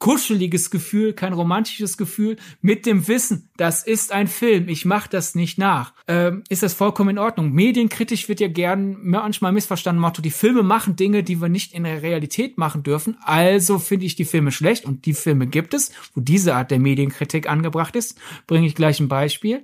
kuscheliges 0.00 0.70
Gefühl, 0.70 1.12
kein 1.12 1.32
romantisches 1.32 1.96
Gefühl, 1.96 2.36
mit 2.60 2.86
dem 2.86 3.06
Wissen, 3.06 3.50
das 3.56 3.84
ist 3.84 4.10
ein 4.10 4.26
Film, 4.26 4.68
ich 4.68 4.84
mache 4.84 5.08
das 5.10 5.36
nicht 5.36 5.58
nach, 5.58 5.92
ähm, 6.08 6.42
ist 6.48 6.64
das 6.64 6.74
vollkommen 6.74 7.10
in 7.10 7.18
Ordnung. 7.18 7.52
Medienkritisch 7.52 8.28
wird 8.28 8.40
ja 8.40 8.48
gern 8.48 8.96
manchmal 9.02 9.52
missverstanden, 9.52 10.00
Motto, 10.00 10.22
die 10.22 10.30
Filme 10.30 10.62
machen 10.62 10.96
Dinge, 10.96 11.22
die 11.22 11.40
wir 11.40 11.48
nicht 11.48 11.72
in 11.74 11.84
der 11.84 12.02
Realität 12.02 12.58
machen 12.58 12.82
dürfen, 12.82 13.16
also 13.20 13.78
finde 13.78 14.06
ich 14.06 14.16
die 14.16 14.24
Filme 14.24 14.50
schlecht 14.50 14.86
und 14.86 15.06
die 15.06 15.14
Filme 15.14 15.46
gibt 15.46 15.74
es, 15.74 15.92
wo 16.14 16.20
diese 16.20 16.56
Art 16.56 16.70
der 16.70 16.80
Medienkritik 16.80 17.48
angebracht 17.48 17.94
ist, 17.94 18.18
bringe 18.46 18.66
ich 18.66 18.74
gleich 18.74 18.98
ein 19.00 19.08
Beispiel. 19.08 19.62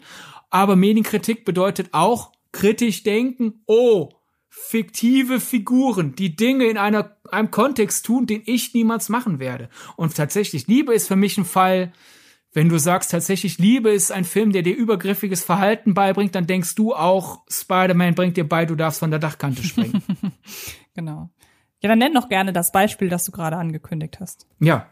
Aber 0.50 0.76
Medienkritik 0.76 1.44
bedeutet 1.44 1.88
auch 1.92 2.32
kritisch 2.52 3.02
denken, 3.02 3.62
oh, 3.66 4.10
fiktive 4.58 5.38
Figuren, 5.38 6.16
die 6.16 6.34
Dinge 6.34 6.64
in 6.64 6.78
einer, 6.78 7.16
einem 7.30 7.50
Kontext 7.50 8.06
tun, 8.06 8.26
den 8.26 8.42
ich 8.46 8.72
niemals 8.72 9.10
machen 9.10 9.38
werde. 9.38 9.68
Und 9.96 10.16
tatsächlich, 10.16 10.66
Liebe 10.66 10.94
ist 10.94 11.08
für 11.08 11.14
mich 11.14 11.36
ein 11.36 11.44
Fall, 11.44 11.92
wenn 12.52 12.70
du 12.70 12.78
sagst, 12.78 13.10
tatsächlich 13.10 13.58
Liebe 13.58 13.90
ist 13.90 14.10
ein 14.10 14.24
Film, 14.24 14.52
der 14.52 14.62
dir 14.62 14.74
übergriffiges 14.74 15.44
Verhalten 15.44 15.92
beibringt, 15.92 16.34
dann 16.34 16.46
denkst 16.46 16.74
du 16.74 16.94
auch, 16.94 17.42
Spider-Man 17.48 18.14
bringt 18.14 18.38
dir 18.38 18.48
bei, 18.48 18.64
du 18.64 18.76
darfst 18.76 19.00
von 19.00 19.10
der 19.10 19.20
Dachkante 19.20 19.62
springen. 19.62 20.02
genau. 20.94 21.28
Ja, 21.82 21.90
dann 21.90 21.98
nenn 21.98 22.14
noch 22.14 22.30
gerne 22.30 22.54
das 22.54 22.72
Beispiel, 22.72 23.10
das 23.10 23.26
du 23.26 23.32
gerade 23.32 23.58
angekündigt 23.58 24.18
hast. 24.20 24.46
Ja. 24.58 24.88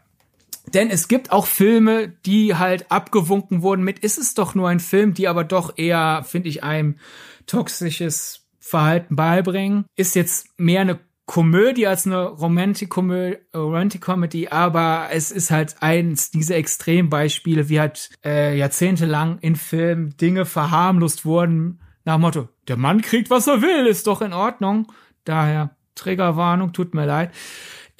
Denn 0.73 0.91
es 0.91 1.07
gibt 1.07 1.31
auch 1.31 1.47
Filme, 1.47 2.09
die 2.25 2.55
halt 2.55 2.91
abgewunken 2.91 3.63
wurden 3.63 3.83
mit, 3.83 3.99
ist 3.99 4.19
es 4.19 4.35
doch 4.35 4.53
nur 4.55 4.69
ein 4.69 4.79
Film, 4.79 5.15
die 5.15 5.27
aber 5.27 5.43
doch 5.43 5.77
eher, 5.77 6.23
finde 6.23 6.49
ich, 6.49 6.63
ein 6.63 6.99
toxisches 7.47 8.44
Verhalten 8.65 9.15
beibringen, 9.15 9.85
ist 9.95 10.15
jetzt 10.15 10.47
mehr 10.57 10.81
eine 10.81 10.99
Komödie 11.27 11.85
als 11.85 12.07
eine 12.07 12.23
Romantic 12.23 12.89
Comedy, 12.89 14.47
aber 14.47 15.09
es 15.11 15.31
ist 15.31 15.51
halt 15.51 15.75
eins 15.81 16.31
dieser 16.31 16.55
Extrembeispiele, 16.55 17.69
wie 17.69 17.79
halt 17.79 18.09
äh, 18.25 18.57
jahrzehntelang 18.57 19.37
in 19.39 19.55
Filmen 19.55 20.17
Dinge 20.17 20.45
verharmlost 20.45 21.25
wurden, 21.25 21.79
nach 22.05 22.15
dem 22.15 22.21
Motto, 22.21 22.49
der 22.67 22.77
Mann 22.77 23.01
kriegt, 23.01 23.29
was 23.29 23.45
er 23.45 23.61
will, 23.61 23.85
ist 23.85 24.07
doch 24.07 24.21
in 24.21 24.33
Ordnung. 24.33 24.91
Daher, 25.25 25.75
Triggerwarnung, 25.93 26.73
tut 26.73 26.95
mir 26.95 27.05
leid. 27.05 27.31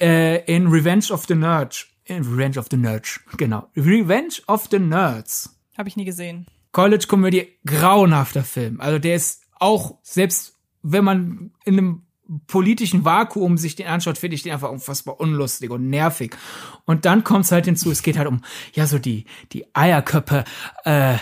Äh, 0.00 0.44
in 0.52 0.66
Revenge 0.66 1.12
of 1.12 1.26
the 1.26 1.36
Nerds. 1.36 1.86
In 2.04 2.24
Revenge 2.24 2.58
of 2.58 2.66
the 2.70 2.76
Nerds, 2.76 3.20
genau. 3.36 3.68
Revenge 3.76 4.42
of 4.48 4.66
the 4.70 4.78
Nerds. 4.80 5.56
Habe 5.78 5.88
ich 5.88 5.96
nie 5.96 6.04
gesehen. 6.04 6.46
College-Komödie, 6.72 7.58
grauenhafter 7.64 8.42
Film. 8.42 8.80
Also 8.80 8.98
der 8.98 9.14
ist 9.14 9.42
auch, 9.58 9.98
selbst 10.02 10.55
wenn 10.92 11.04
man 11.04 11.50
in 11.64 11.78
einem 11.78 12.02
politischen 12.46 13.04
Vakuum 13.04 13.56
sich 13.56 13.76
den 13.76 13.86
anschaut, 13.86 14.18
finde 14.18 14.34
ich 14.34 14.42
den 14.42 14.52
einfach 14.52 14.70
unfassbar 14.70 15.20
unlustig 15.20 15.70
und 15.70 15.88
nervig. 15.88 16.36
Und 16.84 17.04
dann 17.04 17.22
kommt 17.24 17.44
es 17.44 17.52
halt 17.52 17.66
hinzu, 17.66 17.90
es 17.90 18.02
geht 18.02 18.18
halt 18.18 18.28
um, 18.28 18.42
ja, 18.72 18.86
so 18.86 18.98
die, 18.98 19.26
die 19.52 19.64
Eierköpfe, 19.74 20.44
äh, 20.84 21.16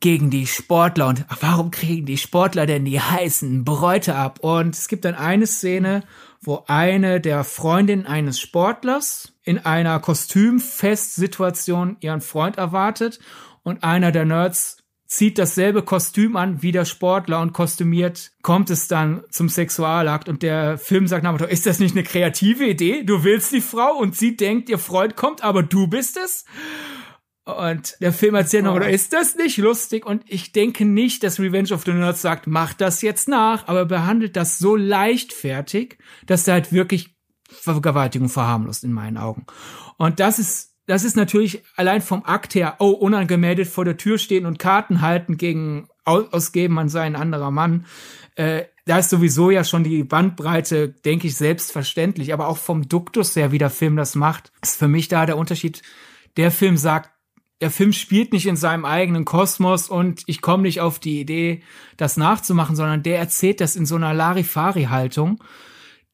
gegen 0.00 0.30
die 0.30 0.46
Sportler 0.46 1.08
und 1.08 1.26
warum 1.40 1.70
kriegen 1.70 2.06
die 2.06 2.16
Sportler 2.16 2.64
denn 2.64 2.86
die 2.86 3.00
heißen 3.00 3.64
Bräute 3.64 4.14
ab? 4.14 4.38
Und 4.40 4.74
es 4.74 4.88
gibt 4.88 5.04
dann 5.04 5.14
eine 5.14 5.46
Szene, 5.46 6.04
wo 6.40 6.64
eine 6.68 7.20
der 7.20 7.44
Freundinnen 7.44 8.06
eines 8.06 8.40
Sportlers 8.40 9.34
in 9.42 9.58
einer 9.58 10.00
Kostümfestsituation 10.00 11.98
ihren 12.00 12.22
Freund 12.22 12.56
erwartet 12.56 13.20
und 13.62 13.84
einer 13.84 14.10
der 14.12 14.24
Nerds 14.24 14.78
zieht 15.14 15.38
dasselbe 15.38 15.82
Kostüm 15.82 16.36
an 16.36 16.62
wie 16.62 16.72
der 16.72 16.84
Sportler 16.84 17.40
und 17.40 17.52
kostümiert 17.52 18.32
kommt 18.42 18.68
es 18.70 18.88
dann 18.88 19.22
zum 19.30 19.48
Sexualakt 19.48 20.28
und 20.28 20.42
der 20.42 20.76
Film 20.76 21.06
sagt 21.06 21.22
nach 21.22 21.40
ist 21.40 21.66
das 21.66 21.78
nicht 21.78 21.94
eine 21.94 22.02
kreative 22.02 22.66
Idee? 22.66 23.04
Du 23.04 23.22
willst 23.22 23.52
die 23.52 23.60
Frau 23.60 23.96
und 23.96 24.16
sie 24.16 24.36
denkt, 24.36 24.68
ihr 24.68 24.78
Freund 24.78 25.14
kommt, 25.14 25.44
aber 25.44 25.62
du 25.62 25.86
bist 25.86 26.16
es? 26.16 26.44
Und 27.44 27.96
der 28.00 28.12
Film 28.12 28.34
erzählt 28.34 28.64
noch, 28.64 28.74
oder 28.74 28.88
ist 28.88 29.12
das 29.12 29.36
nicht 29.36 29.58
lustig? 29.58 30.06
Und 30.06 30.24
ich 30.26 30.52
denke 30.52 30.84
nicht, 30.84 31.22
dass 31.22 31.38
Revenge 31.38 31.72
of 31.72 31.84
the 31.84 31.92
Nerds 31.92 32.22
sagt, 32.22 32.46
mach 32.46 32.72
das 32.72 33.02
jetzt 33.02 33.28
nach, 33.28 33.68
aber 33.68 33.84
behandelt 33.84 34.34
das 34.34 34.58
so 34.58 34.74
leichtfertig, 34.74 35.98
dass 36.26 36.48
er 36.48 36.54
halt 36.54 36.72
wirklich 36.72 37.14
Vergewaltigung 37.50 38.30
verharmlost 38.30 38.82
in 38.82 38.92
meinen 38.92 39.18
Augen. 39.18 39.46
Und 39.98 40.20
das 40.20 40.38
ist, 40.38 40.73
das 40.86 41.04
ist 41.04 41.16
natürlich 41.16 41.62
allein 41.76 42.02
vom 42.02 42.24
Akt 42.24 42.54
her, 42.54 42.76
oh, 42.78 42.90
unangemeldet 42.90 43.68
vor 43.68 43.84
der 43.84 43.96
Tür 43.96 44.18
stehen 44.18 44.46
und 44.46 44.58
Karten 44.58 45.00
halten 45.00 45.36
gegen 45.36 45.88
ausgeben 46.04 46.78
an 46.78 46.88
seinen 46.88 47.16
anderer 47.16 47.50
Mann. 47.50 47.86
Äh, 48.36 48.64
da 48.84 48.98
ist 48.98 49.10
sowieso 49.10 49.50
ja 49.50 49.64
schon 49.64 49.84
die 49.84 50.04
Bandbreite, 50.04 50.88
denke 50.88 51.28
ich, 51.28 51.36
selbstverständlich. 51.36 52.34
Aber 52.34 52.48
auch 52.48 52.58
vom 52.58 52.88
Duktus 52.88 53.34
her, 53.36 53.52
wie 53.52 53.58
der 53.58 53.70
Film 53.70 53.96
das 53.96 54.14
macht, 54.14 54.52
ist 54.62 54.78
für 54.78 54.88
mich 54.88 55.08
da 55.08 55.24
der 55.24 55.38
Unterschied. 55.38 55.82
Der 56.36 56.50
Film 56.50 56.76
sagt, 56.76 57.10
der 57.60 57.70
Film 57.70 57.92
spielt 57.94 58.32
nicht 58.32 58.46
in 58.46 58.56
seinem 58.56 58.84
eigenen 58.84 59.24
Kosmos 59.24 59.88
und 59.88 60.22
ich 60.26 60.42
komme 60.42 60.64
nicht 60.64 60.82
auf 60.82 60.98
die 60.98 61.20
Idee, 61.20 61.62
das 61.96 62.18
nachzumachen, 62.18 62.76
sondern 62.76 63.02
der 63.02 63.18
erzählt 63.18 63.60
das 63.60 63.76
in 63.76 63.86
so 63.86 63.94
einer 63.94 64.12
Larifari-Haltung, 64.12 65.42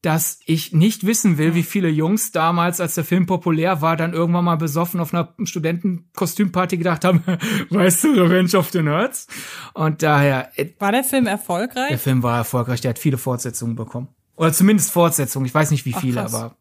dass 0.03 0.41
ich 0.47 0.73
nicht 0.73 1.05
wissen 1.07 1.37
will, 1.37 1.55
wie 1.55 1.63
viele 1.63 1.89
Jungs 1.89 2.33
damals, 2.33 2.81
als 2.81 2.95
der 2.95 3.05
Film 3.05 3.27
populär 3.27 3.83
war, 3.83 3.97
dann 3.97 4.15
irgendwann 4.15 4.45
mal 4.45 4.57
besoffen 4.57 4.99
auf 4.99 5.13
einer 5.13 5.35
Studentenkostümparty 5.45 6.79
gedacht 6.79 7.05
haben, 7.05 7.23
weißt 7.71 8.05
du, 8.05 8.09
Revenge 8.13 8.57
of 8.57 8.71
the 8.71 8.83
Nerds? 8.83 9.27
Und 9.75 10.03
daher. 10.03 10.51
Äh, 10.57 10.71
war 10.79 10.93
der 10.93 11.05
Film 11.05 11.27
erfolgreich? 11.27 11.89
Der 11.91 11.99
Film 11.99 12.23
war 12.23 12.39
erfolgreich, 12.39 12.81
der 12.81 12.91
hat 12.91 12.99
viele 12.99 13.19
Fortsetzungen 13.19 13.77
bekommen. 13.77 14.09
Oder 14.37 14.55
zumindest 14.55 14.91
Fortsetzungen, 14.91 15.47
ich 15.47 15.55
weiß 15.55 15.71
nicht 15.71 15.85
wie 15.85 15.93
viele, 15.93 16.23
Ach, 16.23 16.33
aber 16.33 16.57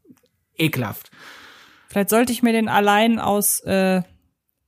ekelhaft. 0.58 1.10
Vielleicht 1.88 2.10
sollte 2.10 2.34
ich 2.34 2.44
mir 2.44 2.52
den 2.52 2.68
allein 2.68 3.20
aus 3.20 3.62
äh, 3.62 4.02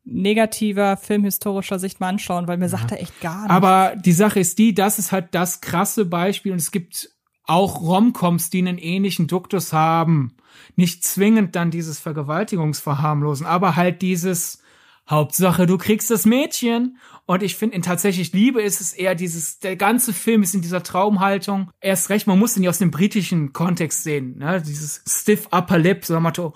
negativer 0.06 0.96
filmhistorischer 0.96 1.78
Sicht 1.78 2.00
mal 2.00 2.08
anschauen, 2.08 2.48
weil 2.48 2.58
mir 2.58 2.66
ja. 2.66 2.70
sagt 2.70 2.92
er 2.92 3.02
echt 3.02 3.20
gar 3.20 3.42
nichts. 3.42 3.52
Aber 3.52 3.96
die 3.98 4.14
Sache 4.14 4.40
ist 4.40 4.58
die, 4.58 4.74
das 4.74 4.98
ist 4.98 5.12
halt 5.12 5.28
das 5.32 5.60
krasse 5.60 6.06
Beispiel 6.06 6.54
und 6.54 6.60
es 6.60 6.72
gibt 6.72 7.10
auch 7.52 7.82
Romcoms, 7.82 8.50
die 8.50 8.60
einen 8.60 8.78
ähnlichen 8.78 9.28
Duktus 9.28 9.74
haben. 9.74 10.34
Nicht 10.76 11.04
zwingend 11.04 11.56
dann 11.56 11.70
dieses 11.70 12.00
Vergewaltigungsverharmlosen, 12.00 13.46
aber 13.46 13.76
halt 13.76 14.02
dieses 14.02 14.62
Hauptsache, 15.10 15.66
du 15.66 15.78
kriegst 15.78 16.10
das 16.10 16.26
Mädchen. 16.26 16.98
Und 17.26 17.44
ich 17.44 17.56
finde, 17.56 17.76
in 17.76 17.82
tatsächlich 17.82 18.32
Liebe 18.32 18.62
ist 18.62 18.80
es 18.80 18.94
eher 18.94 19.16
dieses, 19.16 19.60
der 19.60 19.76
ganze 19.76 20.14
Film 20.14 20.44
ist 20.44 20.56
in 20.56 20.62
dieser 20.62 20.82
Traumhaltung. 20.82 21.70
Erst 21.82 22.10
recht, 22.10 22.26
man 22.26 22.40
muss 22.40 22.56
ihn 22.56 22.64
ja 22.64 22.70
aus 22.70 22.80
dem 22.80 22.92
britischen 22.92 23.52
Kontext 23.52 24.04
sehen, 24.04 24.38
ne? 24.38 24.62
Dieses 24.66 25.04
stiff 25.08 25.48
upper 25.52 25.78
lip, 25.78 26.06
so 26.06 26.20
Motto, 26.20 26.54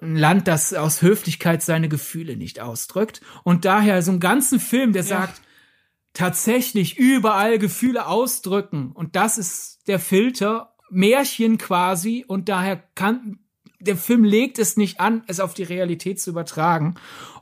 ein 0.00 0.16
Land, 0.16 0.48
das 0.48 0.72
aus 0.72 1.02
Höflichkeit 1.02 1.62
seine 1.62 1.88
Gefühle 1.88 2.36
nicht 2.36 2.60
ausdrückt. 2.60 3.20
Und 3.42 3.64
daher 3.64 4.02
so 4.02 4.12
einen 4.12 4.20
ganzen 4.20 4.60
Film, 4.60 4.92
der 4.92 5.02
ja. 5.02 5.08
sagt, 5.08 5.42
tatsächlich 6.18 6.98
überall 6.98 7.60
Gefühle 7.60 8.08
ausdrücken. 8.08 8.90
Und 8.92 9.14
das 9.14 9.38
ist 9.38 9.78
der 9.86 10.00
Filter, 10.00 10.74
Märchen 10.90 11.58
quasi. 11.58 12.24
Und 12.26 12.48
daher 12.48 12.82
kann, 12.96 13.38
der 13.78 13.96
Film 13.96 14.24
legt 14.24 14.58
es 14.58 14.76
nicht 14.76 14.98
an, 14.98 15.22
es 15.28 15.38
auf 15.38 15.54
die 15.54 15.62
Realität 15.62 16.20
zu 16.20 16.30
übertragen. 16.30 16.96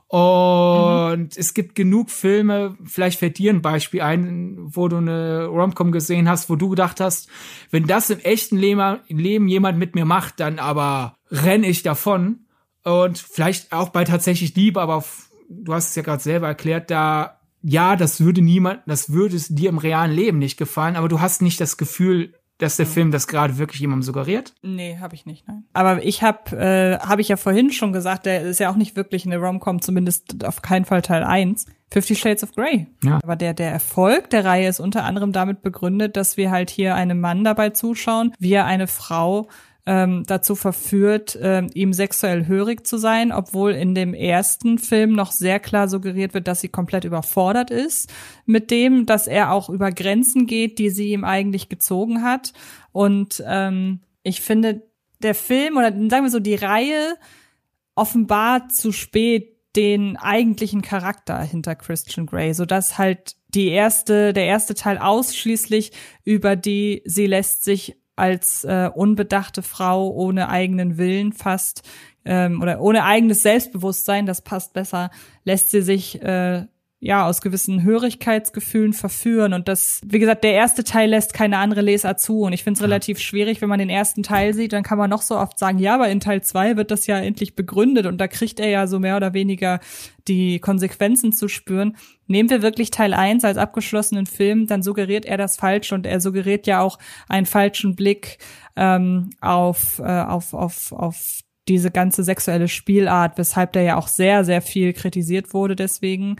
Und 0.09 1.17
mhm. 1.17 1.29
es 1.35 1.55
gibt 1.55 1.73
genug 1.73 2.11
Filme, 2.11 2.77
vielleicht 2.85 3.17
fällt 3.17 3.39
dir 3.39 3.51
ein 3.51 3.63
Beispiel 3.63 4.01
ein, 4.01 4.55
wo 4.59 4.87
du 4.87 4.97
eine 4.97 5.47
Romcom 5.47 5.91
gesehen 5.91 6.29
hast, 6.29 6.47
wo 6.47 6.55
du 6.55 6.69
gedacht 6.69 6.99
hast, 6.99 7.29
wenn 7.71 7.87
das 7.87 8.11
im 8.11 8.19
echten 8.19 8.57
Leben 8.57 9.47
jemand 9.47 9.79
mit 9.79 9.95
mir 9.95 10.05
macht, 10.05 10.39
dann 10.39 10.59
aber 10.59 11.15
renn 11.31 11.63
ich 11.63 11.81
davon. 11.81 12.45
Und 12.83 13.17
vielleicht 13.17 13.73
auch 13.73 13.89
bei 13.89 14.03
tatsächlich 14.03 14.55
Liebe, 14.55 14.79
aber 14.79 15.03
du 15.49 15.73
hast 15.73 15.89
es 15.89 15.95
ja 15.95 16.03
gerade 16.03 16.21
selber 16.21 16.47
erklärt, 16.47 16.91
da 16.91 17.36
ja, 17.61 17.95
das 17.95 18.21
würde 18.21 18.41
niemand, 18.41 18.81
das 18.85 19.11
würde 19.11 19.35
es 19.35 19.47
dir 19.47 19.69
im 19.69 19.77
realen 19.77 20.11
Leben 20.11 20.37
nicht 20.37 20.57
gefallen, 20.57 20.95
aber 20.95 21.07
du 21.07 21.21
hast 21.21 21.41
nicht 21.41 21.59
das 21.59 21.77
Gefühl, 21.77 22.33
dass 22.57 22.77
der 22.77 22.85
mhm. 22.87 22.91
Film 22.91 23.11
das 23.11 23.27
gerade 23.27 23.57
wirklich 23.57 23.81
jemandem 23.81 24.03
suggeriert? 24.03 24.53
Nee, 24.61 24.97
habe 24.99 25.15
ich 25.15 25.25
nicht, 25.25 25.47
nein. 25.47 25.63
Aber 25.73 26.03
ich 26.03 26.23
habe, 26.23 26.57
äh, 26.57 26.99
habe 26.99 27.21
ich 27.21 27.27
ja 27.27 27.37
vorhin 27.37 27.71
schon 27.71 27.93
gesagt, 27.93 28.25
der 28.25 28.41
ist 28.41 28.59
ja 28.59 28.71
auch 28.71 28.75
nicht 28.75 28.95
wirklich 28.95 29.25
eine 29.25 29.37
Rom-Com, 29.37 29.81
zumindest 29.81 30.43
auf 30.43 30.61
keinen 30.61 30.85
Fall 30.85 31.01
Teil 31.01 31.23
1. 31.23 31.65
Fifty 31.89 32.15
Shades 32.15 32.43
of 32.43 32.53
Grey. 32.53 32.87
Ja. 33.03 33.19
Aber 33.23 33.35
der, 33.35 33.53
der 33.53 33.71
Erfolg 33.71 34.29
der 34.31 34.43
Reihe 34.43 34.67
ist 34.67 34.79
unter 34.79 35.05
anderem 35.05 35.31
damit 35.31 35.61
begründet, 35.61 36.17
dass 36.17 36.35
wir 36.35 36.51
halt 36.51 36.69
hier 36.69 36.95
einem 36.95 37.21
Mann 37.21 37.43
dabei 37.43 37.69
zuschauen, 37.69 38.33
wie 38.39 38.51
er 38.51 38.65
eine 38.65 38.87
Frau 38.87 39.47
ähm, 39.87 40.25
dazu 40.27 40.55
verführt, 40.55 41.39
ähm, 41.41 41.69
ihm 41.73 41.93
sexuell 41.93 42.45
hörig 42.45 42.85
zu 42.85 42.97
sein, 42.97 43.31
obwohl 43.31 43.71
in 43.71 43.95
dem 43.95 44.13
ersten 44.13 44.79
Film 44.79 45.13
noch 45.13 45.31
sehr 45.31 45.61
klar 45.61 45.87
suggeriert 45.87 46.33
wird, 46.33 46.49
dass 46.49 46.59
sie 46.59 46.67
komplett 46.67 47.05
überfordert 47.05 47.71
ist 47.71 48.13
mit 48.45 48.69
dem, 48.69 49.05
dass 49.05 49.27
er 49.27 49.53
auch 49.53 49.69
über 49.69 49.91
Grenzen 49.93 50.45
geht, 50.45 50.77
die 50.77 50.89
sie 50.89 51.13
ihm 51.13 51.23
eigentlich 51.23 51.69
gezogen 51.69 52.21
hat. 52.21 52.51
Und 52.91 53.41
ähm, 53.47 54.01
ich 54.23 54.41
finde, 54.41 54.83
der 55.19 55.33
Film 55.33 55.77
oder 55.77 55.91
sagen 55.91 56.23
wir 56.25 56.29
so, 56.29 56.41
die 56.41 56.55
Reihe 56.55 57.15
offenbart 57.95 58.73
zu 58.73 58.91
spät 58.91 59.55
den 59.77 60.17
eigentlichen 60.17 60.81
Charakter 60.81 61.41
hinter 61.41 61.75
Christian 61.75 62.25
Grey, 62.25 62.53
so 62.53 62.65
dass 62.65 62.97
halt 62.97 63.37
die 63.49 63.69
erste, 63.69 64.33
der 64.33 64.47
erste 64.47 64.75
Teil 64.75 64.97
ausschließlich 64.97 65.93
über 66.25 66.57
die 66.57 67.03
sie 67.05 67.25
lässt 67.25 67.63
sich 67.63 67.95
als 68.17 68.63
äh, 68.63 68.89
unbedachte 68.93 69.61
Frau 69.61 70.09
ohne 70.09 70.49
eigenen 70.49 70.97
Willen 70.97 71.33
fast 71.33 71.83
ähm, 72.25 72.61
oder 72.61 72.81
ohne 72.81 73.03
eigenes 73.03 73.43
Selbstbewusstsein, 73.43 74.25
das 74.25 74.41
passt 74.41 74.73
besser, 74.73 75.11
lässt 75.45 75.71
sie 75.71 75.81
sich 75.81 76.21
äh, 76.21 76.65
ja 76.99 77.27
aus 77.27 77.41
gewissen 77.41 77.83
Hörigkeitsgefühlen 77.83 78.93
verführen. 78.93 79.53
Und 79.53 79.67
das 79.67 80.01
wie 80.05 80.19
gesagt 80.19 80.43
der 80.43 80.53
erste 80.53 80.83
Teil 80.83 81.09
lässt 81.11 81.33
keine 81.33 81.59
andere 81.59 81.81
Leser 81.81 82.17
zu. 82.17 82.41
Und 82.41 82.53
ich 82.53 82.63
finde 82.63 82.77
es 82.77 82.83
relativ 82.83 83.19
schwierig 83.19 83.61
wenn 83.61 83.69
man 83.69 83.79
den 83.79 83.89
ersten 83.89 84.23
Teil 84.23 84.53
sieht 84.53 84.73
dann 84.73 84.83
kann 84.83 84.97
man 84.97 85.09
noch 85.09 85.21
so 85.21 85.37
oft 85.37 85.59
sagen 85.59 85.77
ja 85.77 85.93
aber 85.95 86.09
in 86.09 86.19
Teil 86.19 86.41
zwei 86.41 86.75
wird 86.75 86.89
das 86.89 87.05
ja 87.05 87.17
endlich 87.19 87.55
begründet. 87.55 88.07
Und 88.07 88.17
da 88.19 88.27
kriegt 88.27 88.59
er 88.59 88.69
ja 88.69 88.87
so 88.87 88.99
mehr 88.99 89.17
oder 89.17 89.33
weniger 89.33 89.79
die 90.27 90.59
Konsequenzen 90.59 91.31
zu 91.31 91.47
spüren. 91.47 91.97
Nehmen 92.25 92.49
wir 92.49 92.61
wirklich 92.61 92.89
Teil 92.89 93.13
eins 93.13 93.45
als 93.45 93.57
abgeschlossenen 93.57 94.25
Film 94.25 94.65
dann 94.65 94.81
suggeriert 94.81 95.25
er 95.25 95.37
das 95.37 95.55
falsch. 95.55 95.91
Und 95.91 96.07
er 96.07 96.19
suggeriert 96.19 96.65
ja 96.65 96.81
auch 96.81 96.97
einen 97.29 97.45
falschen 97.45 97.95
Blick 97.95 98.39
ähm, 98.75 99.29
auf, 99.39 99.99
äh, 99.99 100.03
auf 100.03 100.53
auf 100.53 100.91
auf 100.91 101.41
diese 101.67 101.91
ganze 101.91 102.23
sexuelle 102.23 102.67
Spielart, 102.67 103.37
weshalb 103.37 103.73
der 103.73 103.83
ja 103.83 103.97
auch 103.97 104.07
sehr, 104.07 104.45
sehr 104.45 104.61
viel 104.61 104.93
kritisiert 104.93 105.53
wurde 105.53 105.75
deswegen. 105.75 106.37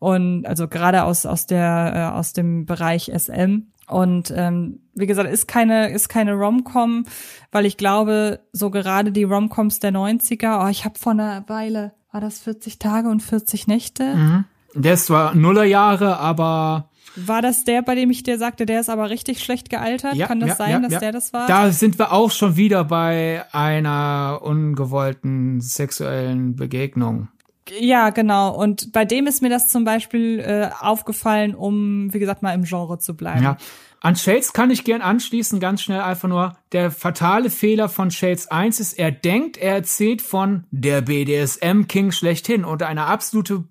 Und 0.00 0.46
also 0.46 0.66
gerade 0.66 1.04
aus, 1.04 1.26
aus 1.26 1.46
der, 1.46 1.92
äh, 1.94 2.18
aus 2.18 2.32
dem 2.32 2.64
Bereich 2.64 3.12
SM. 3.14 3.66
Und 3.86 4.32
ähm, 4.34 4.80
wie 4.94 5.06
gesagt, 5.06 5.30
ist 5.30 5.46
keine, 5.46 5.90
ist 5.90 6.08
keine 6.08 6.34
Rom-Com, 6.34 7.04
weil 7.52 7.66
ich 7.66 7.76
glaube, 7.76 8.40
so 8.52 8.70
gerade 8.70 9.12
die 9.12 9.24
Rom-Coms 9.24 9.78
der 9.80 9.92
90er, 9.92 10.64
oh, 10.64 10.68
ich 10.68 10.84
habe 10.84 10.98
vor 10.98 11.12
einer 11.12 11.44
Weile, 11.48 11.92
war 12.12 12.20
das 12.20 12.38
40 12.40 12.78
Tage 12.78 13.08
und 13.08 13.20
40 13.22 13.66
Nächte? 13.66 14.14
Mhm. 14.14 14.44
Der 14.74 14.94
ist 14.94 15.06
zwar 15.06 15.34
Nullerjahre, 15.34 16.18
aber 16.18 16.88
War 17.16 17.42
das 17.42 17.64
der, 17.64 17.82
bei 17.82 17.94
dem 17.94 18.10
ich 18.10 18.22
dir 18.22 18.38
sagte, 18.38 18.64
der 18.64 18.80
ist 18.80 18.88
aber 18.88 19.10
richtig 19.10 19.42
schlecht 19.42 19.68
gealtert? 19.68 20.14
Ja, 20.14 20.28
Kann 20.28 20.40
das 20.40 20.50
ja, 20.50 20.54
sein, 20.56 20.70
ja, 20.70 20.88
dass 20.88 21.00
der 21.00 21.12
das 21.12 21.32
war? 21.32 21.46
Da 21.46 21.72
sind 21.72 21.98
wir 21.98 22.12
auch 22.12 22.30
schon 22.30 22.56
wieder 22.56 22.84
bei 22.84 23.44
einer 23.52 24.38
ungewollten 24.42 25.60
sexuellen 25.60 26.54
Begegnung. 26.54 27.28
Ja, 27.68 28.10
genau. 28.10 28.54
Und 28.54 28.92
bei 28.92 29.04
dem 29.04 29.26
ist 29.26 29.42
mir 29.42 29.50
das 29.50 29.68
zum 29.68 29.84
Beispiel 29.84 30.40
äh, 30.40 30.70
aufgefallen, 30.80 31.54
um, 31.54 32.12
wie 32.12 32.18
gesagt, 32.18 32.42
mal 32.42 32.54
im 32.54 32.64
Genre 32.64 32.98
zu 32.98 33.16
bleiben. 33.16 33.42
Ja. 33.42 33.56
An 34.02 34.16
Shades 34.16 34.54
kann 34.54 34.70
ich 34.70 34.84
gern 34.84 35.02
anschließen, 35.02 35.60
ganz 35.60 35.82
schnell 35.82 36.00
einfach 36.00 36.28
nur. 36.28 36.56
Der 36.72 36.90
fatale 36.90 37.50
Fehler 37.50 37.90
von 37.90 38.10
Shades 38.10 38.50
1 38.50 38.80
ist, 38.80 38.94
er 38.94 39.10
denkt, 39.12 39.58
er 39.58 39.74
erzählt 39.74 40.22
von 40.22 40.64
der 40.70 41.02
BDSM-King 41.02 42.10
schlechthin 42.10 42.64
und 42.64 42.82
eine 42.82 43.04
absolute 43.04 43.64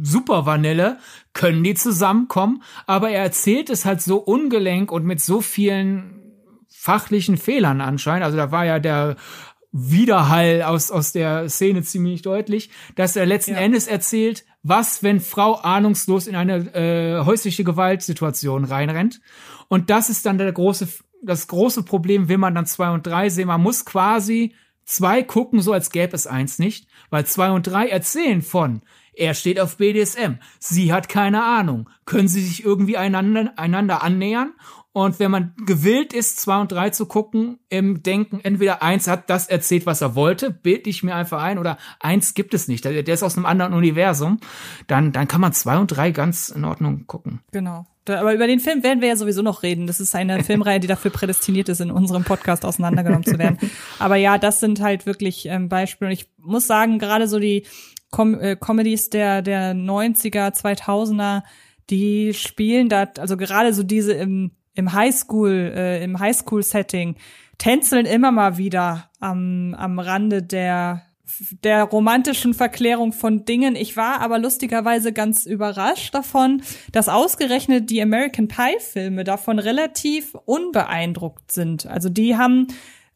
Supervanille 0.00 0.98
können 1.32 1.64
die 1.64 1.74
zusammenkommen, 1.74 2.62
aber 2.86 3.10
er 3.10 3.24
erzählt 3.24 3.70
es 3.70 3.84
halt 3.84 4.00
so 4.02 4.18
ungelenk 4.18 4.92
und 4.92 5.04
mit 5.04 5.20
so 5.20 5.40
vielen 5.40 6.22
fachlichen 6.68 7.36
Fehlern 7.36 7.80
anscheinend. 7.80 8.24
Also 8.24 8.36
da 8.36 8.52
war 8.52 8.64
ja 8.64 8.78
der 8.78 9.16
Widerhall 9.72 10.62
aus, 10.62 10.90
aus 10.90 11.12
der 11.12 11.48
Szene 11.48 11.82
ziemlich 11.82 12.22
deutlich, 12.22 12.70
dass 12.94 13.16
er 13.16 13.24
letzten 13.24 13.54
Ja. 13.54 13.60
Endes 13.60 13.88
erzählt, 13.88 14.44
was, 14.62 15.02
wenn 15.02 15.18
Frau 15.20 15.54
ahnungslos 15.54 16.26
in 16.26 16.36
eine 16.36 16.74
äh, 16.74 17.24
häusliche 17.24 17.64
Gewaltsituation 17.64 18.64
reinrennt. 18.64 19.20
Und 19.68 19.90
das 19.90 20.10
ist 20.10 20.26
dann 20.26 20.38
der 20.38 20.52
große, 20.52 20.88
das 21.22 21.48
große 21.48 21.82
Problem, 21.84 22.28
will 22.28 22.38
man 22.38 22.54
dann 22.54 22.66
zwei 22.66 22.90
und 22.90 23.06
drei 23.06 23.30
sehen. 23.30 23.48
Man 23.48 23.62
muss 23.62 23.84
quasi 23.84 24.54
zwei 24.84 25.22
gucken, 25.22 25.62
so 25.62 25.72
als 25.72 25.90
gäbe 25.90 26.14
es 26.14 26.26
eins 26.26 26.58
nicht, 26.58 26.86
weil 27.10 27.24
zwei 27.24 27.50
und 27.50 27.66
drei 27.66 27.88
erzählen 27.88 28.42
von, 28.42 28.82
er 29.14 29.34
steht 29.34 29.60
auf 29.60 29.76
BDSM, 29.76 30.34
sie 30.58 30.92
hat 30.92 31.08
keine 31.08 31.44
Ahnung, 31.44 31.88
können 32.06 32.28
sie 32.28 32.40
sich 32.40 32.64
irgendwie 32.64 32.96
einander, 32.96 33.52
einander 33.56 34.02
annähern? 34.02 34.52
Und 34.94 35.18
wenn 35.18 35.30
man 35.30 35.54
gewillt 35.64 36.12
ist, 36.12 36.38
zwei 36.38 36.60
und 36.60 36.70
drei 36.70 36.90
zu 36.90 37.06
gucken, 37.06 37.58
im 37.70 38.02
Denken, 38.02 38.40
entweder 38.42 38.82
eins 38.82 39.08
hat 39.08 39.30
das 39.30 39.46
erzählt, 39.46 39.86
was 39.86 40.02
er 40.02 40.14
wollte, 40.14 40.50
bild 40.50 40.86
ich 40.86 41.02
mir 41.02 41.14
einfach 41.14 41.42
ein, 41.42 41.58
oder 41.58 41.78
eins 41.98 42.34
gibt 42.34 42.52
es 42.52 42.68
nicht, 42.68 42.84
der 42.84 43.02
der 43.02 43.14
ist 43.14 43.22
aus 43.22 43.36
einem 43.36 43.46
anderen 43.46 43.72
Universum, 43.72 44.38
dann, 44.88 45.12
dann 45.12 45.28
kann 45.28 45.40
man 45.40 45.54
zwei 45.54 45.78
und 45.78 45.88
drei 45.88 46.10
ganz 46.10 46.50
in 46.50 46.64
Ordnung 46.66 47.06
gucken. 47.06 47.40
Genau. 47.52 47.86
Aber 48.08 48.34
über 48.34 48.48
den 48.48 48.58
Film 48.58 48.82
werden 48.82 49.00
wir 49.00 49.08
ja 49.08 49.16
sowieso 49.16 49.42
noch 49.42 49.62
reden. 49.62 49.86
Das 49.86 50.00
ist 50.00 50.14
eine 50.14 50.42
Filmreihe, 50.44 50.80
die 50.80 50.88
dafür 50.88 51.10
prädestiniert 51.10 51.68
ist, 51.68 51.80
in 51.80 51.90
unserem 51.90 52.24
Podcast 52.24 52.64
auseinandergenommen 52.64 53.24
zu 53.24 53.38
werden. 53.38 53.58
Aber 53.98 54.16
ja, 54.16 54.38
das 54.38 54.60
sind 54.60 54.80
halt 54.80 55.06
wirklich 55.06 55.46
ähm, 55.46 55.68
Beispiele. 55.68 56.08
Und 56.08 56.12
ich 56.12 56.28
muss 56.36 56.66
sagen, 56.66 56.98
gerade 56.98 57.28
so 57.28 57.38
die 57.38 57.64
Com 58.12 58.38
äh, 58.38 58.54
Comedies 58.54 59.10
der, 59.10 59.42
der 59.42 59.74
90er, 59.74 60.54
2000er, 60.54 61.42
die 61.90 62.34
spielen 62.34 62.88
da, 62.88 63.08
also 63.18 63.36
gerade 63.36 63.74
so 63.74 63.82
diese 63.82 64.12
im, 64.12 64.52
im 64.74 64.92
Highschool, 64.92 65.72
äh, 65.74 66.04
im 66.04 66.20
Highschool-Setting, 66.20 67.16
tänzeln 67.58 68.06
immer 68.06 68.30
mal 68.30 68.58
wieder 68.58 69.10
am, 69.18 69.74
am 69.74 69.98
Rande 69.98 70.44
der 70.44 71.02
der 71.64 71.84
romantischen 71.84 72.54
Verklärung 72.54 73.12
von 73.12 73.44
Dingen. 73.44 73.76
Ich 73.76 73.96
war 73.96 74.20
aber 74.20 74.38
lustigerweise 74.38 75.12
ganz 75.12 75.46
überrascht 75.46 76.14
davon, 76.14 76.62
dass 76.92 77.08
ausgerechnet 77.08 77.90
die 77.90 78.02
American 78.02 78.48
Pie 78.48 78.78
Filme 78.80 79.24
davon 79.24 79.58
relativ 79.58 80.34
unbeeindruckt 80.44 81.50
sind. 81.50 81.86
Also 81.86 82.08
die 82.08 82.36
haben 82.36 82.66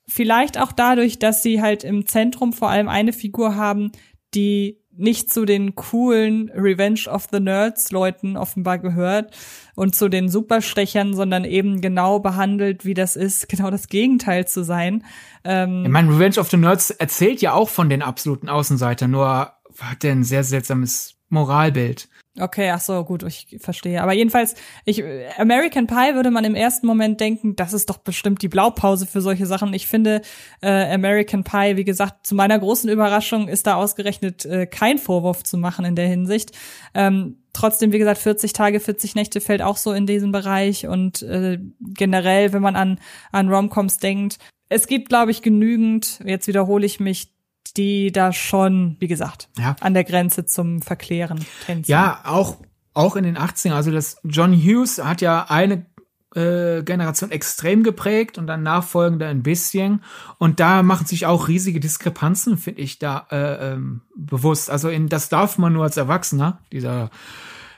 vielleicht 0.06 0.58
auch 0.58 0.72
dadurch, 0.72 1.18
dass 1.18 1.42
sie 1.42 1.60
halt 1.60 1.84
im 1.84 2.06
Zentrum 2.06 2.52
vor 2.52 2.70
allem 2.70 2.88
eine 2.88 3.12
Figur 3.12 3.56
haben, 3.56 3.92
die 4.34 4.80
nicht 4.98 5.32
zu 5.32 5.44
den 5.44 5.74
coolen 5.74 6.50
Revenge 6.54 7.02
of 7.08 7.28
the 7.30 7.40
Nerds 7.40 7.90
Leuten 7.90 8.36
offenbar 8.36 8.78
gehört 8.78 9.36
und 9.74 9.94
zu 9.94 10.08
den 10.08 10.28
Superstechern, 10.28 11.14
sondern 11.14 11.44
eben 11.44 11.80
genau 11.80 12.18
behandelt, 12.18 12.84
wie 12.84 12.94
das 12.94 13.16
ist, 13.16 13.48
genau 13.48 13.70
das 13.70 13.88
Gegenteil 13.88 14.46
zu 14.46 14.64
sein. 14.64 15.04
Ähm, 15.44 15.84
Ich 15.84 15.90
meine, 15.90 16.10
Revenge 16.10 16.38
of 16.38 16.50
the 16.50 16.56
Nerds 16.56 16.90
erzählt 16.90 17.40
ja 17.40 17.52
auch 17.52 17.68
von 17.68 17.88
den 17.88 18.02
absoluten 18.02 18.48
Außenseitern, 18.48 19.10
nur 19.10 19.52
hat 19.78 20.02
der 20.02 20.12
ein 20.12 20.24
sehr 20.24 20.44
seltsames 20.44 21.16
Moralbild. 21.28 22.08
Okay, 22.38 22.70
ach 22.70 22.80
so, 22.80 23.02
gut, 23.04 23.22
ich 23.22 23.56
verstehe. 23.60 24.02
Aber 24.02 24.12
jedenfalls, 24.12 24.54
ich, 24.84 25.02
American 25.38 25.86
Pie 25.86 26.14
würde 26.14 26.30
man 26.30 26.44
im 26.44 26.54
ersten 26.54 26.86
Moment 26.86 27.18
denken, 27.20 27.56
das 27.56 27.72
ist 27.72 27.88
doch 27.88 27.98
bestimmt 27.98 28.42
die 28.42 28.48
Blaupause 28.48 29.06
für 29.06 29.22
solche 29.22 29.46
Sachen. 29.46 29.72
Ich 29.72 29.86
finde, 29.86 30.20
äh, 30.60 30.92
American 30.92 31.44
Pie, 31.44 31.76
wie 31.76 31.84
gesagt, 31.84 32.26
zu 32.26 32.34
meiner 32.34 32.58
großen 32.58 32.90
Überraschung 32.90 33.48
ist 33.48 33.66
da 33.66 33.76
ausgerechnet 33.76 34.44
äh, 34.44 34.66
kein 34.66 34.98
Vorwurf 34.98 35.44
zu 35.44 35.56
machen 35.56 35.86
in 35.86 35.96
der 35.96 36.08
Hinsicht. 36.08 36.52
Ähm, 36.94 37.38
trotzdem, 37.54 37.92
wie 37.92 37.98
gesagt, 37.98 38.18
40 38.18 38.52
Tage, 38.52 38.80
40 38.80 39.14
Nächte 39.14 39.40
fällt 39.40 39.62
auch 39.62 39.78
so 39.78 39.92
in 39.92 40.06
diesen 40.06 40.30
Bereich 40.30 40.86
und 40.86 41.22
äh, 41.22 41.58
generell, 41.80 42.52
wenn 42.52 42.62
man 42.62 42.76
an, 42.76 43.00
an 43.32 43.48
Romcoms 43.48 43.98
denkt, 43.98 44.38
es 44.68 44.86
gibt, 44.86 45.08
glaube 45.08 45.30
ich, 45.30 45.42
genügend, 45.42 46.20
jetzt 46.24 46.48
wiederhole 46.48 46.84
ich 46.84 47.00
mich, 47.00 47.35
die 47.74 48.12
da 48.12 48.32
schon, 48.32 48.96
wie 49.00 49.08
gesagt, 49.08 49.48
Ja. 49.58 49.76
an 49.80 49.94
der 49.94 50.04
Grenze 50.04 50.44
zum 50.46 50.82
Verklären 50.82 51.44
tänzen. 51.64 51.90
Ja, 51.90 52.20
auch, 52.24 52.56
auch 52.94 53.16
in 53.16 53.24
den 53.24 53.36
80ern. 53.36 53.72
Also 53.74 53.90
das 53.90 54.18
John 54.24 54.52
Hughes 54.52 55.02
hat 55.02 55.20
ja 55.20 55.46
eine 55.48 55.86
äh, 56.34 56.82
Generation 56.82 57.30
extrem 57.30 57.82
geprägt 57.82 58.36
und 58.36 58.46
dann 58.46 58.62
nachfolgende 58.62 59.26
ein 59.26 59.42
bisschen. 59.42 60.02
Und 60.38 60.60
da 60.60 60.82
machen 60.82 61.06
sich 61.06 61.24
auch 61.26 61.48
riesige 61.48 61.80
Diskrepanzen, 61.80 62.58
finde 62.58 62.82
ich, 62.82 62.98
da 62.98 63.26
äh, 63.30 63.72
ähm, 63.72 64.02
bewusst. 64.14 64.70
Also 64.70 64.88
in 64.88 65.08
das 65.08 65.28
darf 65.30 65.56
man 65.58 65.72
nur 65.72 65.84
als 65.84 65.96
Erwachsener, 65.96 66.58
dieser 66.72 67.10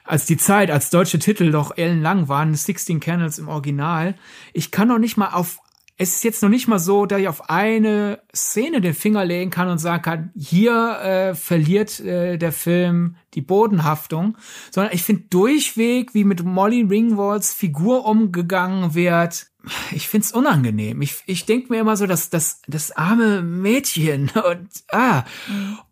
als 0.04 0.24
die 0.24 0.38
Zeit, 0.38 0.70
als 0.70 0.88
deutsche 0.88 1.18
Titel 1.18 1.50
doch 1.50 1.76
ellenlang 1.76 2.28
waren, 2.28 2.54
16 2.54 2.98
Candles 2.98 3.38
im 3.38 3.46
Original. 3.46 4.14
Ich 4.54 4.70
kann 4.70 4.88
noch 4.88 4.98
nicht 4.98 5.18
mal 5.18 5.34
auf 5.34 5.58
es 6.00 6.14
ist 6.14 6.24
jetzt 6.24 6.42
noch 6.42 6.48
nicht 6.48 6.68
mal 6.68 6.78
so, 6.78 7.06
dass 7.06 7.20
ich 7.20 7.26
auf 7.26 7.50
eine 7.50 8.20
Szene 8.34 8.80
den 8.80 8.94
Finger 8.94 9.24
legen 9.24 9.50
kann 9.50 9.68
und 9.68 9.78
sagen 9.78 10.02
kann, 10.02 10.30
hier 10.36 11.00
äh, 11.00 11.34
verliert 11.34 11.98
äh, 11.98 12.38
der 12.38 12.52
Film 12.52 13.16
die 13.34 13.42
Bodenhaftung, 13.42 14.38
sondern 14.70 14.94
ich 14.94 15.02
finde 15.02 15.24
durchweg, 15.28 16.14
wie 16.14 16.22
mit 16.22 16.44
Molly 16.44 16.82
Ringwalds 16.82 17.52
Figur 17.52 18.06
umgegangen 18.06 18.94
wird, 18.94 19.48
ich 19.90 20.08
find's 20.08 20.32
unangenehm. 20.32 21.02
Ich, 21.02 21.16
ich 21.26 21.44
denk 21.44 21.68
mir 21.68 21.80
immer 21.80 21.96
so, 21.96 22.06
dass 22.06 22.30
das, 22.30 22.62
das 22.68 22.92
arme 22.92 23.42
Mädchen 23.42 24.30
und 24.50 24.68
ah. 24.92 25.24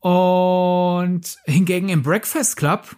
Und 0.01 1.37
hingegen 1.45 1.89
im 1.89 2.03
Breakfast 2.03 2.57
Club, 2.57 2.97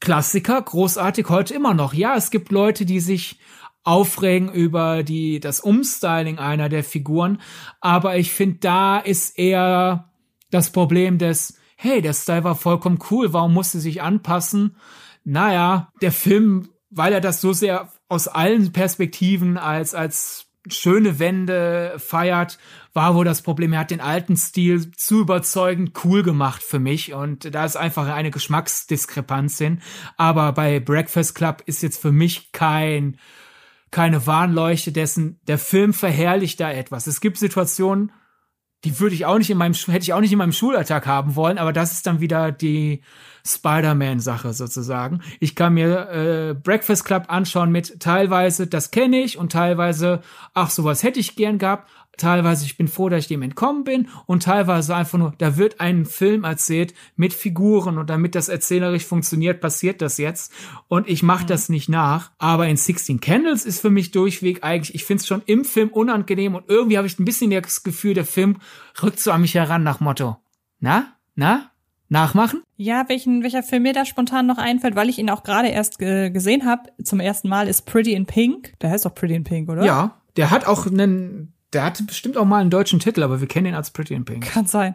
Klassiker, 0.00 0.60
großartig 0.60 1.28
heute 1.30 1.54
immer 1.54 1.72
noch. 1.72 1.94
Ja, 1.94 2.16
es 2.16 2.30
gibt 2.30 2.52
Leute, 2.52 2.84
die 2.84 3.00
sich 3.00 3.38
aufregen 3.84 4.50
über 4.50 5.02
die, 5.02 5.40
das 5.40 5.60
Umstyling 5.60 6.38
einer 6.38 6.68
der 6.68 6.82
Figuren. 6.82 7.40
Aber 7.80 8.16
ich 8.16 8.32
finde, 8.32 8.58
da 8.60 8.98
ist 8.98 9.38
eher 9.38 10.10
das 10.50 10.70
Problem 10.70 11.18
des, 11.18 11.58
hey, 11.76 12.02
der 12.02 12.14
Style 12.14 12.44
war 12.44 12.56
vollkommen 12.56 12.98
cool, 13.10 13.32
warum 13.32 13.52
musste 13.54 13.78
sich 13.78 14.02
anpassen? 14.02 14.76
Naja, 15.24 15.92
der 16.00 16.12
Film, 16.12 16.68
weil 16.90 17.12
er 17.12 17.20
das 17.20 17.40
so 17.40 17.52
sehr 17.52 17.90
aus 18.08 18.28
allen 18.28 18.72
Perspektiven 18.72 19.58
als, 19.58 19.94
als 19.94 20.46
schöne 20.68 21.18
Wände 21.18 21.94
feiert, 21.98 22.58
war 22.94 23.14
wohl 23.14 23.24
das 23.24 23.42
Problem. 23.42 23.72
Er 23.72 23.80
hat 23.80 23.90
den 23.90 24.00
alten 24.00 24.36
Stil 24.36 24.92
zu 24.92 25.20
überzeugend 25.20 25.92
cool 26.04 26.22
gemacht 26.22 26.62
für 26.62 26.78
mich 26.78 27.12
und 27.12 27.54
da 27.54 27.64
ist 27.64 27.76
einfach 27.76 28.08
eine 28.08 28.30
Geschmacksdiskrepanz 28.30 29.58
hin. 29.58 29.82
Aber 30.16 30.52
bei 30.52 30.80
Breakfast 30.80 31.34
Club 31.34 31.62
ist 31.66 31.82
jetzt 31.82 32.00
für 32.00 32.12
mich 32.12 32.52
kein, 32.52 33.18
keine 33.94 34.26
Warnleuchte 34.26 34.90
dessen, 34.90 35.38
der 35.46 35.56
Film 35.56 35.94
verherrlicht 35.94 36.58
da 36.58 36.68
etwas. 36.68 37.06
Es 37.06 37.20
gibt 37.20 37.38
Situationen, 37.38 38.10
die 38.82 38.98
würde 38.98 39.14
ich 39.14 39.24
auch 39.24 39.38
nicht 39.38 39.50
in 39.50 39.56
meinem, 39.56 39.72
hätte 39.72 40.02
ich 40.02 40.12
auch 40.12 40.20
nicht 40.20 40.32
in 40.32 40.38
meinem 40.38 40.50
Schulalltag 40.50 41.06
haben 41.06 41.36
wollen, 41.36 41.58
aber 41.58 41.72
das 41.72 41.92
ist 41.92 42.04
dann 42.04 42.18
wieder 42.18 42.50
die 42.50 43.02
Spider-Man-Sache 43.46 44.52
sozusagen. 44.52 45.20
Ich 45.38 45.54
kann 45.54 45.74
mir 45.74 46.08
äh, 46.10 46.54
Breakfast 46.54 47.04
Club 47.04 47.26
anschauen 47.28 47.70
mit 47.70 48.00
teilweise, 48.00 48.66
das 48.66 48.90
kenne 48.90 49.20
ich 49.20 49.38
und 49.38 49.52
teilweise, 49.52 50.22
ach, 50.54 50.70
sowas 50.70 51.04
hätte 51.04 51.20
ich 51.20 51.36
gern 51.36 51.58
gehabt. 51.58 51.88
Teilweise, 52.16 52.64
ich 52.64 52.76
bin 52.76 52.88
froh, 52.88 53.08
dass 53.08 53.20
ich 53.20 53.28
dem 53.28 53.42
entkommen 53.42 53.84
bin 53.84 54.08
und 54.26 54.42
teilweise 54.42 54.94
einfach 54.94 55.18
nur, 55.18 55.34
da 55.38 55.56
wird 55.56 55.80
ein 55.80 56.06
Film 56.06 56.44
erzählt 56.44 56.94
mit 57.16 57.32
Figuren 57.32 57.98
und 57.98 58.10
damit 58.10 58.34
das 58.34 58.48
erzählerisch 58.48 59.04
funktioniert, 59.04 59.60
passiert 59.60 60.02
das 60.02 60.18
jetzt 60.18 60.52
und 60.88 61.08
ich 61.08 61.22
mache 61.22 61.46
das 61.46 61.68
nicht 61.68 61.88
nach. 61.88 62.30
Aber 62.38 62.66
in 62.68 62.76
16 62.76 63.20
Candles 63.20 63.64
ist 63.64 63.80
für 63.80 63.90
mich 63.90 64.10
durchweg 64.10 64.62
eigentlich, 64.62 64.94
ich 64.94 65.04
finde 65.04 65.22
es 65.22 65.26
schon 65.26 65.42
im 65.46 65.64
Film 65.64 65.88
unangenehm 65.88 66.54
und 66.54 66.64
irgendwie 66.68 66.96
habe 66.96 67.06
ich 67.06 67.18
ein 67.18 67.24
bisschen 67.24 67.50
das 67.50 67.82
Gefühl, 67.82 68.14
der 68.14 68.24
Film 68.24 68.58
rückt 69.02 69.20
so 69.20 69.30
an 69.30 69.40
mich 69.40 69.54
heran 69.54 69.82
nach 69.82 70.00
Motto, 70.00 70.36
na, 70.80 71.14
na, 71.34 71.70
nachmachen? 72.08 72.62
Ja, 72.76 73.04
welchen, 73.08 73.42
welcher 73.42 73.62
Film 73.62 73.84
mir 73.84 73.92
da 73.92 74.04
spontan 74.04 74.46
noch 74.46 74.58
einfällt, 74.58 74.96
weil 74.96 75.08
ich 75.08 75.18
ihn 75.18 75.30
auch 75.30 75.42
gerade 75.42 75.68
erst 75.68 76.00
äh, 76.00 76.30
gesehen 76.30 76.64
habe, 76.64 76.90
zum 77.02 77.20
ersten 77.20 77.48
Mal, 77.48 77.68
ist 77.68 77.82
Pretty 77.82 78.12
in 78.12 78.26
Pink. 78.26 78.78
Der 78.80 78.90
heißt 78.90 79.04
doch 79.04 79.14
Pretty 79.14 79.34
in 79.34 79.44
Pink, 79.44 79.68
oder? 79.68 79.84
Ja, 79.84 80.20
der 80.36 80.50
hat 80.50 80.66
auch 80.66 80.86
einen, 80.86 81.53
der 81.74 81.84
hatte 81.84 82.04
bestimmt 82.04 82.36
auch 82.36 82.44
mal 82.44 82.60
einen 82.60 82.70
deutschen 82.70 83.00
Titel, 83.00 83.22
aber 83.22 83.40
wir 83.40 83.48
kennen 83.48 83.66
ihn 83.66 83.74
als 83.74 83.90
Pretty 83.90 84.14
in 84.14 84.24
Pink. 84.24 84.46
Kann 84.46 84.66
sein. 84.66 84.94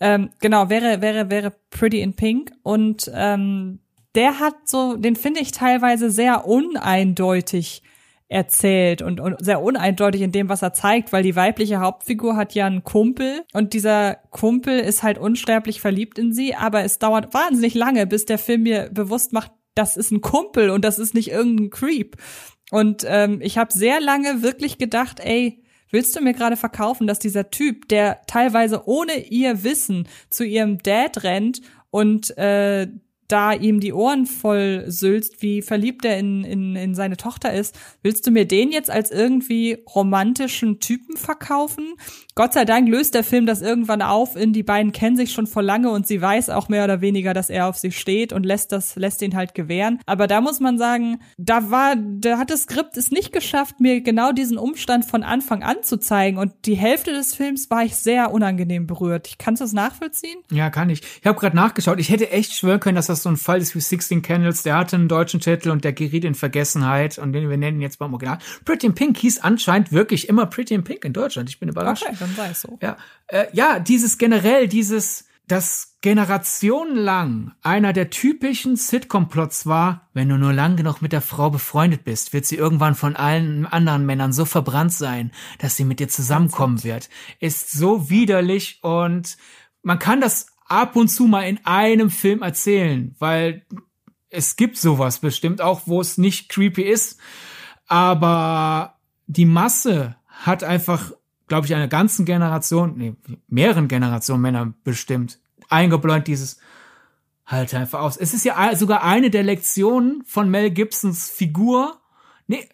Ähm, 0.00 0.30
genau, 0.40 0.68
wäre, 0.68 1.00
wäre, 1.00 1.30
wäre 1.30 1.52
Pretty 1.70 2.00
in 2.00 2.14
Pink. 2.14 2.52
Und 2.62 3.10
ähm, 3.14 3.80
der 4.14 4.40
hat 4.40 4.54
so, 4.64 4.96
den 4.96 5.16
finde 5.16 5.40
ich 5.40 5.52
teilweise 5.52 6.10
sehr 6.10 6.46
uneindeutig 6.46 7.82
erzählt 8.28 9.02
und, 9.02 9.20
und 9.20 9.44
sehr 9.44 9.62
uneindeutig 9.62 10.22
in 10.22 10.32
dem, 10.32 10.48
was 10.48 10.62
er 10.62 10.72
zeigt, 10.72 11.12
weil 11.12 11.22
die 11.22 11.36
weibliche 11.36 11.78
Hauptfigur 11.78 12.36
hat 12.36 12.54
ja 12.54 12.66
einen 12.66 12.82
Kumpel 12.82 13.44
und 13.52 13.72
dieser 13.72 14.16
Kumpel 14.30 14.80
ist 14.80 15.04
halt 15.04 15.16
unsterblich 15.16 15.80
verliebt 15.80 16.18
in 16.18 16.32
sie, 16.32 16.56
aber 16.56 16.82
es 16.82 16.98
dauert 16.98 17.34
wahnsinnig 17.34 17.74
lange, 17.74 18.04
bis 18.06 18.24
der 18.24 18.38
Film 18.38 18.64
mir 18.64 18.90
bewusst 18.90 19.32
macht, 19.32 19.52
das 19.76 19.96
ist 19.96 20.10
ein 20.10 20.22
Kumpel 20.22 20.70
und 20.70 20.84
das 20.84 20.98
ist 20.98 21.14
nicht 21.14 21.30
irgendein 21.30 21.70
Creep. 21.70 22.16
Und 22.72 23.04
ähm, 23.06 23.40
ich 23.42 23.58
habe 23.58 23.72
sehr 23.72 24.00
lange 24.00 24.42
wirklich 24.42 24.76
gedacht, 24.76 25.20
ey, 25.20 25.62
willst 25.90 26.16
du 26.16 26.20
mir 26.20 26.34
gerade 26.34 26.56
verkaufen, 26.56 27.06
dass 27.06 27.18
dieser 27.18 27.50
Typ, 27.50 27.88
der 27.88 28.20
teilweise 28.26 28.86
ohne 28.86 29.26
ihr 29.26 29.64
Wissen 29.64 30.08
zu 30.30 30.44
ihrem 30.44 30.78
Dad 30.78 31.22
rennt 31.22 31.60
und 31.90 32.36
äh, 32.38 32.88
da 33.28 33.52
ihm 33.52 33.80
die 33.80 33.92
Ohren 33.92 34.26
voll 34.26 34.84
sülzt, 34.86 35.42
wie 35.42 35.62
verliebt 35.62 36.04
er 36.04 36.18
in, 36.18 36.44
in, 36.44 36.76
in 36.76 36.94
seine 36.94 37.16
Tochter 37.16 37.52
ist, 37.52 37.78
willst 38.02 38.26
du 38.26 38.30
mir 38.30 38.46
den 38.46 38.72
jetzt 38.72 38.90
als 38.90 39.10
irgendwie 39.10 39.78
romantischen 39.94 40.80
Typen 40.80 41.16
verkaufen? 41.16 41.94
Gott 42.34 42.52
sei 42.52 42.64
Dank 42.64 42.88
löst 42.88 43.14
der 43.14 43.24
Film 43.24 43.46
das 43.46 43.62
irgendwann 43.62 44.02
auf 44.02 44.36
in 44.36 44.52
die 44.52 44.62
beiden 44.62 44.92
kennen 44.92 45.16
sich 45.16 45.32
schon 45.32 45.46
vor 45.46 45.62
lange 45.62 45.90
und 45.90 46.06
sie 46.06 46.20
weiß 46.20 46.50
auch 46.50 46.68
mehr 46.68 46.84
oder 46.84 47.00
weniger, 47.00 47.34
dass 47.34 47.50
er 47.50 47.66
auf 47.66 47.76
sie 47.76 47.92
steht 47.92 48.32
und 48.32 48.44
lässt 48.44 48.72
das, 48.72 48.96
lässt 48.96 49.22
ihn 49.22 49.34
halt 49.34 49.54
gewähren. 49.54 50.00
Aber 50.06 50.26
da 50.26 50.40
muss 50.40 50.60
man 50.60 50.78
sagen, 50.78 51.20
da 51.36 51.70
war, 51.70 51.96
da 51.96 52.38
hat 52.38 52.50
das 52.50 52.62
Skript 52.62 52.96
es 52.96 53.10
nicht 53.10 53.32
geschafft, 53.32 53.80
mir 53.80 54.00
genau 54.02 54.32
diesen 54.32 54.58
Umstand 54.58 55.04
von 55.04 55.22
Anfang 55.22 55.62
an 55.62 55.82
zu 55.82 55.98
zeigen 55.98 56.38
und 56.38 56.52
die 56.66 56.74
Hälfte 56.74 57.12
des 57.12 57.34
Films 57.34 57.70
war 57.70 57.84
ich 57.84 57.96
sehr 57.96 58.32
unangenehm 58.32 58.86
berührt. 58.86 59.34
Kannst 59.38 59.60
du 59.60 59.64
das 59.64 59.72
nachvollziehen? 59.72 60.38
Ja, 60.50 60.70
kann 60.70 60.90
ich. 60.90 61.02
Ich 61.20 61.26
habe 61.26 61.38
gerade 61.38 61.56
nachgeschaut. 61.56 61.98
Ich 61.98 62.10
hätte 62.10 62.30
echt 62.30 62.54
schwören 62.54 62.80
können, 62.80 62.96
dass 62.96 63.06
das 63.06 63.15
so 63.22 63.28
ein 63.28 63.36
Fall 63.36 63.60
ist 63.60 63.74
wie 63.74 63.80
Sixteen 63.80 64.22
Candles. 64.22 64.62
Der 64.62 64.76
hatte 64.76 64.96
einen 64.96 65.08
deutschen 65.08 65.40
Titel 65.40 65.70
und 65.70 65.84
der 65.84 65.92
geriet 65.92 66.24
in 66.24 66.34
Vergessenheit 66.34 67.18
und 67.18 67.32
den 67.32 67.48
wir 67.48 67.56
nennen 67.56 67.80
jetzt 67.80 67.98
beim 67.98 68.12
Original. 68.12 68.38
Pretty 68.64 68.86
in 68.86 68.94
Pink 68.94 69.18
hieß 69.18 69.40
anscheinend 69.40 69.92
wirklich 69.92 70.28
immer 70.28 70.46
Pretty 70.46 70.74
in 70.74 70.84
Pink 70.84 71.04
in 71.04 71.12
Deutschland. 71.12 71.48
Ich 71.48 71.58
bin 71.58 71.68
überrascht. 71.68 72.04
Okay, 72.06 72.16
dann 72.18 72.34
sei 72.34 72.50
es 72.50 72.60
so. 72.60 72.78
Ja, 72.82 72.96
äh, 73.28 73.46
ja, 73.52 73.78
dieses 73.78 74.18
generell, 74.18 74.68
dieses, 74.68 75.26
das 75.48 75.96
generationenlang 76.00 77.52
einer 77.62 77.92
der 77.92 78.10
typischen 78.10 78.76
Sitcom-Plots 78.76 79.66
war, 79.66 80.08
wenn 80.12 80.28
du 80.28 80.36
nur 80.36 80.52
lang 80.52 80.76
genug 80.76 81.02
mit 81.02 81.12
der 81.12 81.20
Frau 81.20 81.50
befreundet 81.50 82.04
bist, 82.04 82.32
wird 82.32 82.46
sie 82.46 82.56
irgendwann 82.56 82.94
von 82.94 83.16
allen 83.16 83.66
anderen 83.66 84.06
Männern 84.06 84.32
so 84.32 84.44
verbrannt 84.44 84.92
sein, 84.92 85.30
dass 85.58 85.76
sie 85.76 85.84
mit 85.84 86.00
dir 86.00 86.08
zusammenkommen 86.08 86.82
wird, 86.82 87.08
ist 87.38 87.70
so 87.72 88.10
widerlich 88.10 88.80
und 88.82 89.36
man 89.82 90.00
kann 90.00 90.20
das 90.20 90.48
ab 90.68 90.96
und 90.96 91.08
zu 91.08 91.24
mal 91.24 91.42
in 91.42 91.64
einem 91.64 92.10
Film 92.10 92.42
erzählen, 92.42 93.14
weil 93.18 93.64
es 94.30 94.56
gibt 94.56 94.76
sowas 94.76 95.18
bestimmt 95.18 95.60
auch, 95.60 95.82
wo 95.86 96.00
es 96.00 96.18
nicht 96.18 96.48
creepy 96.48 96.82
ist, 96.82 97.18
aber 97.86 98.98
die 99.26 99.46
Masse 99.46 100.16
hat 100.26 100.64
einfach, 100.64 101.12
glaube 101.46 101.66
ich, 101.66 101.74
einer 101.74 101.88
ganzen 101.88 102.24
Generation, 102.24 102.94
nee, 102.96 103.14
mehreren 103.48 103.88
Generationen 103.88 104.42
Männer 104.42 104.74
bestimmt, 104.84 105.38
eingebläut 105.68 106.26
dieses 106.26 106.58
halt 107.46 107.72
einfach 107.74 108.00
aus. 108.00 108.16
Es 108.16 108.34
ist 108.34 108.44
ja 108.44 108.74
sogar 108.74 109.04
eine 109.04 109.30
der 109.30 109.44
Lektionen 109.44 110.24
von 110.26 110.50
Mel 110.50 110.70
Gibsons 110.70 111.30
Figur, 111.30 112.00
nee, 112.48 112.68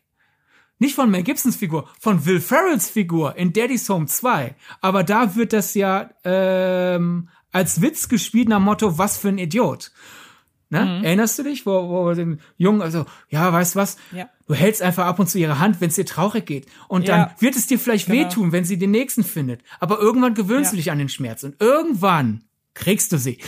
nicht 0.78 0.94
von 0.94 1.10
Mel 1.10 1.22
Gibsons 1.22 1.56
Figur, 1.56 1.88
von 2.00 2.24
Will 2.24 2.40
Ferrells 2.40 2.88
Figur 2.88 3.36
in 3.36 3.52
Daddy's 3.52 3.88
Home 3.88 4.06
2. 4.06 4.54
Aber 4.80 5.04
da 5.04 5.36
wird 5.36 5.52
das 5.52 5.74
ja 5.74 6.10
ähm, 6.24 7.28
als 7.52 7.80
Witz 7.80 8.08
gespielt 8.08 8.48
nach 8.48 8.60
Motto, 8.60 8.98
was 8.98 9.16
für 9.18 9.28
ein 9.28 9.38
Idiot. 9.38 9.92
Ne? 10.70 10.86
Mhm. 10.86 11.04
Erinnerst 11.04 11.38
du 11.38 11.42
dich, 11.42 11.66
wo, 11.66 11.88
wo 11.90 12.14
den 12.14 12.40
Jungen, 12.56 12.80
also, 12.80 13.04
ja, 13.28 13.52
weißt 13.52 13.74
du 13.74 13.78
was? 13.78 13.98
Ja. 14.10 14.30
Du 14.46 14.54
hältst 14.54 14.80
einfach 14.80 15.04
ab 15.04 15.18
und 15.18 15.28
zu 15.28 15.38
ihre 15.38 15.58
Hand, 15.58 15.82
wenn 15.82 15.88
es 15.88 15.96
dir 15.96 16.06
traurig 16.06 16.46
geht. 16.46 16.66
Und 16.88 17.08
dann 17.08 17.20
ja. 17.20 17.34
wird 17.40 17.56
es 17.56 17.66
dir 17.66 17.78
vielleicht 17.78 18.06
genau. 18.06 18.20
wehtun, 18.20 18.52
wenn 18.52 18.64
sie 18.64 18.78
den 18.78 18.90
nächsten 18.90 19.22
findet. 19.22 19.60
Aber 19.80 19.98
irgendwann 19.98 20.32
gewöhnst 20.32 20.68
ja. 20.68 20.70
du 20.70 20.76
dich 20.78 20.90
an 20.90 20.98
den 20.98 21.10
Schmerz. 21.10 21.44
Und 21.44 21.60
irgendwann 21.60 22.44
kriegst 22.72 23.12
du 23.12 23.18
sie. 23.18 23.38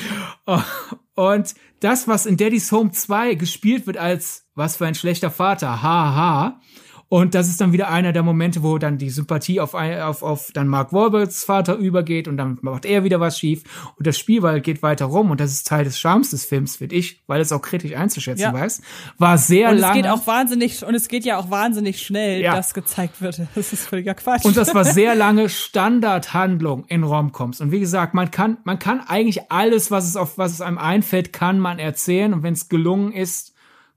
Und 1.14 1.54
das, 1.80 2.08
was 2.08 2.26
in 2.26 2.36
Daddy's 2.36 2.70
Home 2.72 2.90
2 2.90 3.34
gespielt 3.36 3.86
wird 3.86 3.96
als 3.96 4.46
was 4.54 4.76
für 4.76 4.86
ein 4.86 4.94
schlechter 4.94 5.30
Vater, 5.30 5.82
haha, 5.82 6.14
ha, 6.14 6.60
und 7.08 7.34
das 7.34 7.48
ist 7.48 7.60
dann 7.60 7.72
wieder 7.72 7.90
einer 7.90 8.12
der 8.12 8.22
Momente, 8.22 8.62
wo 8.62 8.78
dann 8.78 8.98
die 8.98 9.10
Sympathie 9.10 9.60
auf, 9.60 9.74
auf, 9.74 10.22
auf 10.22 10.50
dann 10.52 10.68
Mark 10.68 10.92
Wahlbergs 10.92 11.44
Vater 11.44 11.76
übergeht 11.76 12.28
und 12.28 12.36
dann 12.36 12.58
macht 12.62 12.84
er 12.84 13.04
wieder 13.04 13.20
was 13.20 13.38
schief 13.38 13.62
und 13.96 14.06
das 14.06 14.18
Spielball 14.18 14.60
geht 14.60 14.82
weiter 14.82 15.06
rum 15.06 15.30
und 15.30 15.40
das 15.40 15.52
ist 15.52 15.66
Teil 15.66 15.84
des 15.84 15.98
Charmes 15.98 16.30
des 16.30 16.44
Films, 16.44 16.76
finde 16.76 16.96
ich, 16.96 17.22
weil 17.26 17.40
es 17.40 17.52
auch 17.52 17.62
kritisch 17.62 17.94
einzuschätzen 17.94 18.42
ja. 18.42 18.52
weiß. 18.52 18.82
War 19.18 19.38
sehr 19.38 19.70
und 19.70 19.78
lange. 19.78 19.92
Und 19.92 19.98
es 19.98 20.02
geht 20.02 20.12
auch 20.12 20.26
wahnsinnig, 20.26 20.84
und 20.84 20.94
es 20.94 21.08
geht 21.08 21.24
ja 21.24 21.38
auch 21.38 21.50
wahnsinnig 21.50 22.00
schnell, 22.02 22.40
ja. 22.40 22.54
dass 22.54 22.74
gezeigt 22.74 23.20
wird. 23.20 23.40
Das 23.54 23.72
ist 23.72 23.86
völliger 23.86 24.14
Quatsch. 24.14 24.44
Und 24.44 24.56
das 24.56 24.74
war 24.74 24.84
sehr 24.84 25.14
lange 25.14 25.48
Standardhandlung 25.48 26.84
in 26.86 27.02
Romcoms. 27.02 27.60
Und 27.60 27.70
wie 27.70 27.80
gesagt, 27.80 28.14
man 28.14 28.30
kann, 28.30 28.58
man 28.64 28.78
kann 28.78 29.00
eigentlich 29.00 29.50
alles, 29.50 29.90
was 29.90 30.06
es 30.06 30.16
auf, 30.16 30.38
was 30.38 30.52
es 30.52 30.60
einem 30.60 30.78
einfällt, 30.78 31.32
kann 31.32 31.58
man 31.58 31.78
erzählen. 31.78 32.34
Und 32.34 32.42
wenn 32.42 32.54
es 32.54 32.68
gelungen 32.68 33.12
ist, 33.12 33.53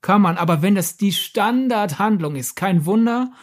kann 0.07 0.21
man. 0.21 0.37
Aber 0.37 0.61
wenn 0.61 0.73
das 0.73 0.95
die 0.95 1.11
Standardhandlung 1.11 2.37
ist, 2.37 2.55
kein 2.55 2.85
Wunder, 2.85 3.33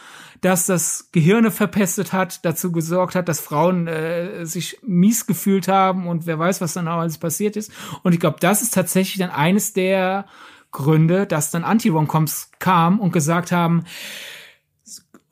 dass 0.41 0.65
das 0.65 1.11
Gehirne 1.11 1.51
verpestet 1.51 2.11
hat, 2.11 2.43
dazu 2.43 2.71
gesorgt 2.71 3.13
hat, 3.13 3.29
dass 3.29 3.39
Frauen 3.39 3.85
äh, 3.85 4.47
sich 4.47 4.79
mies 4.81 5.27
gefühlt 5.27 5.67
haben 5.67 6.07
und 6.07 6.25
wer 6.25 6.39
weiß, 6.39 6.61
was 6.61 6.73
dann 6.73 6.87
auch 6.87 7.01
alles 7.01 7.19
passiert 7.19 7.55
ist. 7.55 7.71
Und 8.01 8.13
ich 8.13 8.19
glaube, 8.19 8.37
das 8.39 8.63
ist 8.63 8.73
tatsächlich 8.73 9.19
dann 9.19 9.29
eines 9.29 9.73
der 9.73 10.25
Gründe, 10.71 11.27
dass 11.27 11.51
dann 11.51 11.63
Anti-Romcoms 11.63 12.49
kam 12.57 12.99
und 12.99 13.13
gesagt 13.13 13.51
haben, 13.51 13.83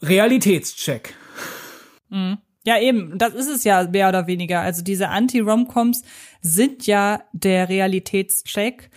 Realitätscheck. 0.03 1.15
Mhm. 2.09 2.37
Ja, 2.63 2.79
eben, 2.79 3.17
das 3.17 3.33
ist 3.33 3.49
es 3.49 3.63
ja 3.63 3.89
mehr 3.89 4.09
oder 4.09 4.27
weniger. 4.27 4.61
Also 4.61 4.83
diese 4.83 5.09
Anti-Romcoms 5.09 6.03
sind 6.41 6.85
ja 6.85 7.23
der 7.33 7.69
Realitätscheck, 7.69 8.91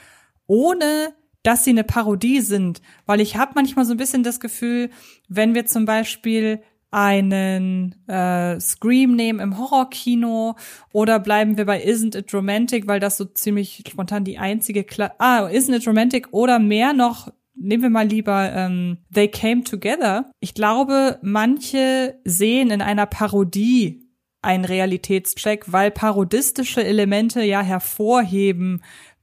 ohne 0.46 1.14
dass 1.46 1.64
sie 1.64 1.70
eine 1.70 1.84
Parodie 1.84 2.40
sind, 2.40 2.82
weil 3.06 3.20
ich 3.20 3.36
habe 3.36 3.52
manchmal 3.54 3.84
so 3.84 3.92
ein 3.94 3.98
bisschen 3.98 4.24
das 4.24 4.40
Gefühl, 4.40 4.90
wenn 5.28 5.54
wir 5.54 5.66
zum 5.66 5.84
Beispiel 5.84 6.60
einen 6.90 7.94
äh, 8.08 8.58
Scream 8.58 9.14
nehmen 9.14 9.38
im 9.38 9.58
Horrorkino 9.58 10.56
oder 10.92 11.20
bleiben 11.20 11.56
wir 11.56 11.66
bei 11.66 11.84
Isn't 11.84 12.16
It 12.16 12.32
Romantic, 12.32 12.86
weil 12.86 13.00
das 13.00 13.16
so 13.16 13.24
ziemlich 13.24 13.84
spontan 13.88 14.24
die 14.24 14.38
einzige 14.38 14.82
Kla 14.82 15.12
ah 15.18 15.46
Isn't 15.46 15.76
It 15.76 15.86
Romantic 15.86 16.28
oder 16.32 16.58
mehr 16.58 16.92
noch 16.92 17.28
nehmen 17.54 17.82
wir 17.82 17.90
mal 17.90 18.06
lieber 18.06 18.52
ähm, 18.52 18.98
They 19.14 19.28
Came 19.28 19.64
Together. 19.64 20.30
Ich 20.40 20.54
glaube, 20.54 21.18
manche 21.22 22.18
sehen 22.24 22.70
in 22.70 22.82
einer 22.82 23.06
Parodie 23.06 24.06
einen 24.46 24.64
Realitätscheck, 24.64 25.64
weil 25.72 25.90
parodistische 25.90 26.84
Elemente 26.84 27.42
ja 27.42 27.62
hervorheben, 27.62 28.82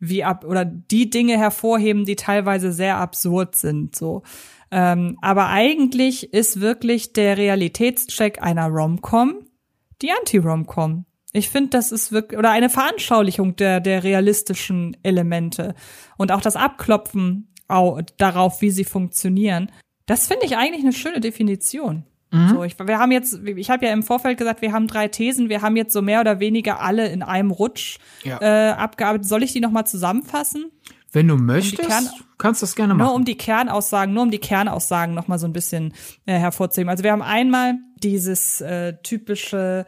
wie 0.09 0.23
ab 0.23 0.45
oder 0.45 0.65
die 0.65 1.09
Dinge 1.09 1.37
hervorheben, 1.37 2.05
die 2.05 2.15
teilweise 2.15 2.71
sehr 2.71 2.97
absurd 2.97 3.55
sind. 3.55 3.95
So, 3.95 4.23
ähm, 4.71 5.17
aber 5.21 5.47
eigentlich 5.47 6.33
ist 6.33 6.61
wirklich 6.61 7.13
der 7.13 7.37
Realitätscheck 7.37 8.41
einer 8.41 8.67
Romcom 8.67 9.47
die 10.01 10.11
Anti-Romcom. 10.11 11.05
Ich 11.31 11.49
finde, 11.49 11.69
das 11.69 11.91
ist 11.91 12.11
wirklich 12.11 12.37
oder 12.37 12.51
eine 12.51 12.69
Veranschaulichung 12.69 13.55
der 13.55 13.79
der 13.79 14.03
realistischen 14.03 14.95
Elemente 15.01 15.73
und 16.17 16.31
auch 16.31 16.41
das 16.41 16.55
Abklopfen 16.55 17.47
darauf, 18.17 18.61
wie 18.61 18.69
sie 18.69 18.83
funktionieren. 18.83 19.71
Das 20.05 20.27
finde 20.27 20.45
ich 20.45 20.57
eigentlich 20.57 20.83
eine 20.83 20.93
schöne 20.93 21.21
Definition. 21.21 22.05
Mhm. 22.33 22.49
So, 22.49 22.63
ich, 22.63 22.77
wir 22.79 22.97
haben 22.97 23.11
jetzt, 23.11 23.39
ich 23.45 23.69
habe 23.69 23.85
ja 23.85 23.93
im 23.93 24.01
Vorfeld 24.01 24.39
gesagt, 24.39 24.61
wir 24.61 24.73
haben 24.73 24.87
drei 24.87 25.07
Thesen, 25.07 25.49
wir 25.49 25.61
haben 25.61 25.75
jetzt 25.75 25.93
so 25.93 26.01
mehr 26.01 26.19
oder 26.19 26.39
weniger 26.39 26.81
alle 26.81 27.07
in 27.07 27.21
einem 27.21 27.51
Rutsch 27.51 27.99
ja. 28.23 28.39
äh, 28.41 28.71
abgearbeitet. 28.71 29.27
Soll 29.27 29.43
ich 29.43 29.53
die 29.53 29.59
nochmal 29.59 29.85
zusammenfassen? 29.85 30.71
Wenn 31.11 31.27
du 31.27 31.35
möchtest, 31.37 31.87
um 31.87 32.25
kannst 32.39 32.61
du 32.61 32.65
das 32.65 32.75
gerne 32.75 32.95
machen. 32.95 33.07
Nur 33.07 33.15
um 33.15 33.23
die 33.23 33.37
Kernaussagen, 33.37 34.15
nur 34.15 34.23
um 34.23 34.31
die 34.31 34.39
Kernaussagen 34.39 35.13
nochmal 35.13 35.37
so 35.37 35.45
ein 35.45 35.53
bisschen 35.53 35.93
äh, 36.25 36.39
hervorzuheben. 36.39 36.89
Also 36.89 37.03
wir 37.03 37.11
haben 37.11 37.21
einmal 37.21 37.75
dieses 37.97 38.61
äh, 38.61 38.95
typische 39.03 39.85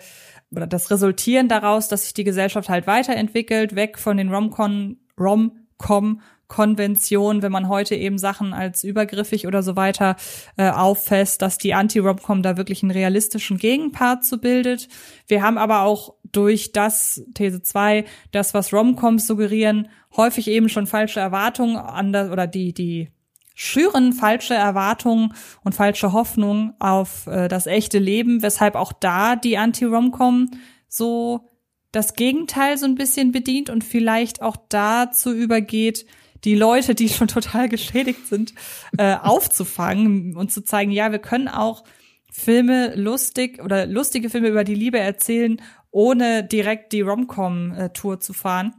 oder 0.52 0.68
das 0.68 0.92
Resultieren 0.92 1.48
daraus, 1.48 1.88
dass 1.88 2.04
sich 2.04 2.14
die 2.14 2.24
Gesellschaft 2.24 2.70
halt 2.70 2.86
weiterentwickelt, 2.86 3.76
weg 3.76 3.98
von 3.98 4.18
den 4.18 4.32
Romcon, 4.32 4.98
Romcom 5.20 6.22
Konvention, 6.48 7.42
wenn 7.42 7.52
man 7.52 7.70
heute 7.70 7.96
eben 7.96 8.18
Sachen 8.18 8.54
als 8.54 8.84
übergriffig 8.84 9.48
oder 9.48 9.64
so 9.64 9.76
weiter 9.76 10.16
äh, 10.58 10.70
auffasst, 10.70 11.42
dass 11.42 11.58
die 11.58 11.74
Anti-Romcom 11.74 12.44
da 12.44 12.58
wirklich 12.58 12.84
einen 12.84 12.92
realistischen 12.92 13.58
Gegenpart 13.58 14.24
zu 14.24 14.40
bildet. 14.40 14.88
Wir 15.28 15.42
haben 15.42 15.58
aber 15.58 15.82
auch 15.82 16.16
durch 16.32 16.72
das, 16.72 17.24
These 17.34 17.62
2, 17.62 18.06
das, 18.32 18.54
was 18.54 18.74
Romcoms 18.74 19.26
suggerieren, 19.26 19.88
häufig 20.16 20.48
eben 20.48 20.70
schon 20.70 20.88
falsche 20.88 21.20
Erwartungen 21.20 21.78
an 21.78 22.14
das, 22.14 22.30
oder 22.30 22.46
die, 22.46 22.74
die 22.74 23.10
schüren 23.56 24.14
falsche 24.14 24.54
Erwartungen 24.54 25.34
und 25.64 25.74
falsche 25.74 26.12
Hoffnungen 26.12 26.74
auf 26.80 27.26
äh, 27.28 27.48
das 27.48 27.66
echte 27.66 28.00
Leben, 28.00 28.42
weshalb 28.42 28.76
auch 28.76 28.92
da 28.94 29.36
die 29.36 29.58
Anti-Romcom 29.58 30.52
so 30.88 31.50
das 31.92 32.14
Gegenteil 32.14 32.78
so 32.78 32.86
ein 32.86 32.96
bisschen 32.96 33.32
bedient 33.32 33.70
und 33.70 33.84
vielleicht 33.84 34.42
auch 34.42 34.58
dazu 34.70 35.34
übergeht, 35.34 36.06
die 36.46 36.56
Leute, 36.56 36.96
die 36.96 37.10
schon 37.10 37.28
total 37.28 37.68
geschädigt 37.68 38.28
sind, 38.28 38.54
äh, 38.98 39.16
aufzufangen 39.16 40.36
und 40.36 40.52
zu 40.52 40.64
zeigen, 40.64 40.92
ja, 40.92 41.12
wir 41.12 41.20
können 41.20 41.48
auch 41.48 41.84
Filme 42.32 42.96
lustig 42.96 43.62
oder 43.64 43.86
lustige 43.86 44.30
Filme 44.30 44.50
über 44.50 44.64
die 44.64 44.76
Liebe 44.76 45.00
erzählen, 45.00 45.62
ohne 45.92 46.44
direkt 46.44 46.94
die 46.94 47.02
Rom-Com-Tour 47.02 48.20
zu 48.20 48.34
fahren. 48.34 48.76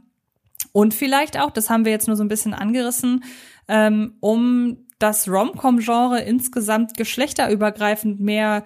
Und 0.71 0.93
vielleicht 0.93 1.39
auch, 1.39 1.51
das 1.51 1.69
haben 1.69 1.83
wir 1.83 1.91
jetzt 1.91 2.07
nur 2.07 2.15
so 2.15 2.23
ein 2.23 2.27
bisschen 2.27 2.53
angerissen, 2.53 3.23
ähm, 3.67 4.15
um 4.19 4.85
das 4.99 5.27
Rom-Com-Genre 5.27 6.21
insgesamt 6.21 6.95
geschlechterübergreifend 6.95 8.19
mehr 8.19 8.63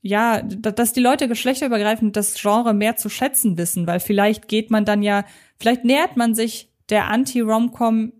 ja, 0.00 0.42
dass 0.42 0.92
die 0.92 1.00
Leute 1.00 1.26
geschlechterübergreifend 1.26 2.16
das 2.16 2.34
Genre 2.34 2.72
mehr 2.72 2.96
zu 2.96 3.08
schätzen 3.08 3.58
wissen, 3.58 3.86
weil 3.88 3.98
vielleicht 3.98 4.46
geht 4.46 4.70
man 4.70 4.84
dann 4.84 5.02
ja, 5.02 5.24
vielleicht 5.58 5.84
nähert 5.84 6.16
man 6.16 6.36
sich 6.36 6.70
der 6.88 7.08
Anti-Rom-Com 7.08 8.12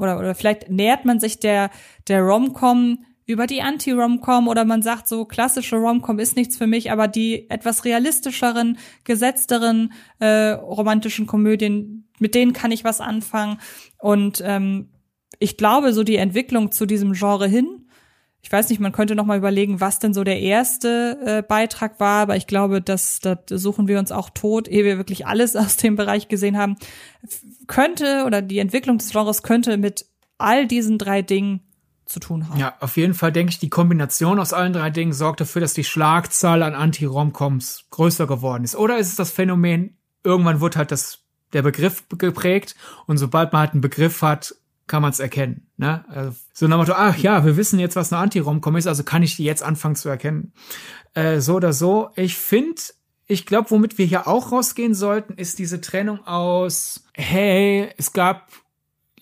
oder, 0.00 0.18
oder 0.18 0.34
vielleicht 0.34 0.70
nähert 0.70 1.04
man 1.04 1.20
sich 1.20 1.38
der, 1.40 1.70
der 2.08 2.22
Rom-Com 2.22 3.04
über 3.26 3.46
die 3.46 3.62
Anti-Rom-Com 3.62 4.48
oder 4.48 4.64
man 4.64 4.82
sagt 4.82 5.06
so, 5.06 5.24
klassische 5.24 5.76
Rom-Com 5.76 6.18
ist 6.18 6.36
nichts 6.36 6.56
für 6.56 6.66
mich, 6.66 6.90
aber 6.90 7.06
die 7.06 7.48
etwas 7.48 7.84
realistischeren, 7.84 8.78
gesetzteren 9.04 9.92
äh, 10.18 10.50
romantischen 10.50 11.26
Komödien, 11.26 12.08
mit 12.18 12.34
denen 12.34 12.52
kann 12.52 12.72
ich 12.72 12.82
was 12.82 13.00
anfangen. 13.00 13.58
Und 13.98 14.42
ähm, 14.44 14.88
ich 15.38 15.56
glaube, 15.56 15.92
so 15.92 16.02
die 16.02 16.16
Entwicklung 16.16 16.72
zu 16.72 16.86
diesem 16.86 17.12
Genre 17.12 17.46
hin, 17.46 17.86
ich 18.42 18.50
weiß 18.50 18.68
nicht, 18.70 18.80
man 18.80 18.92
könnte 18.92 19.14
noch 19.14 19.26
mal 19.26 19.38
überlegen, 19.38 19.80
was 19.80 19.98
denn 19.98 20.14
so 20.14 20.24
der 20.24 20.40
erste 20.40 21.18
äh, 21.24 21.42
Beitrag 21.42 22.00
war, 22.00 22.22
aber 22.22 22.36
ich 22.36 22.46
glaube, 22.46 22.80
dass 22.80 23.20
das 23.20 23.38
suchen 23.48 23.86
wir 23.86 23.98
uns 23.98 24.12
auch 24.12 24.30
tot, 24.30 24.66
ehe 24.66 24.84
wir 24.84 24.96
wirklich 24.96 25.26
alles 25.26 25.56
aus 25.56 25.76
dem 25.76 25.96
Bereich 25.96 26.28
gesehen 26.28 26.56
haben. 26.56 26.76
Könnte 27.66 28.24
oder 28.26 28.42
die 28.42 28.58
Entwicklung 28.58 28.98
des 28.98 29.10
Genres 29.10 29.42
könnte 29.42 29.76
mit 29.76 30.06
all 30.38 30.66
diesen 30.66 30.98
drei 30.98 31.22
Dingen 31.22 31.60
zu 32.06 32.18
tun 32.18 32.48
haben. 32.48 32.58
Ja, 32.58 32.74
auf 32.80 32.96
jeden 32.96 33.14
Fall 33.14 33.30
denke 33.30 33.50
ich, 33.50 33.58
die 33.58 33.70
Kombination 33.70 34.40
aus 34.40 34.52
allen 34.52 34.72
drei 34.72 34.90
Dingen 34.90 35.12
sorgt 35.12 35.40
dafür, 35.40 35.60
dass 35.60 35.74
die 35.74 35.84
Schlagzahl 35.84 36.62
an 36.62 36.74
Anti-Romcoms 36.74 37.84
größer 37.90 38.26
geworden 38.26 38.64
ist. 38.64 38.74
Oder 38.74 38.98
ist 38.98 39.08
es 39.08 39.16
das 39.16 39.30
Phänomen, 39.30 39.96
irgendwann 40.24 40.60
wird 40.60 40.76
halt 40.76 40.90
das, 40.90 41.20
der 41.52 41.62
Begriff 41.62 42.04
geprägt 42.08 42.74
und 43.06 43.18
sobald 43.18 43.52
man 43.52 43.60
halt 43.60 43.72
einen 43.72 43.80
Begriff 43.80 44.22
hat, 44.22 44.54
kann 44.90 45.02
man 45.02 45.12
es 45.12 45.20
erkennen. 45.20 45.68
Ne? 45.76 46.04
Also, 46.08 46.36
so 46.52 46.66
nach 46.66 46.76
Motto, 46.76 46.94
ach 46.96 47.16
ja, 47.16 47.44
wir 47.44 47.56
wissen 47.56 47.78
jetzt, 47.78 47.94
was 47.94 48.12
eine 48.12 48.20
Anti-Romcom 48.22 48.76
ist, 48.76 48.88
also 48.88 49.04
kann 49.04 49.22
ich 49.22 49.36
die 49.36 49.44
jetzt 49.44 49.62
anfangen 49.62 49.94
zu 49.94 50.08
erkennen. 50.08 50.52
Äh, 51.14 51.38
so 51.38 51.54
oder 51.54 51.72
so. 51.72 52.10
Ich 52.16 52.34
finde, 52.34 52.82
ich 53.28 53.46
glaube, 53.46 53.70
womit 53.70 53.98
wir 53.98 54.06
hier 54.06 54.26
auch 54.26 54.50
rausgehen 54.50 54.94
sollten, 54.94 55.34
ist 55.34 55.60
diese 55.60 55.80
Trennung 55.80 56.26
aus, 56.26 57.04
hey, 57.14 57.88
es 57.98 58.12
gab 58.12 58.48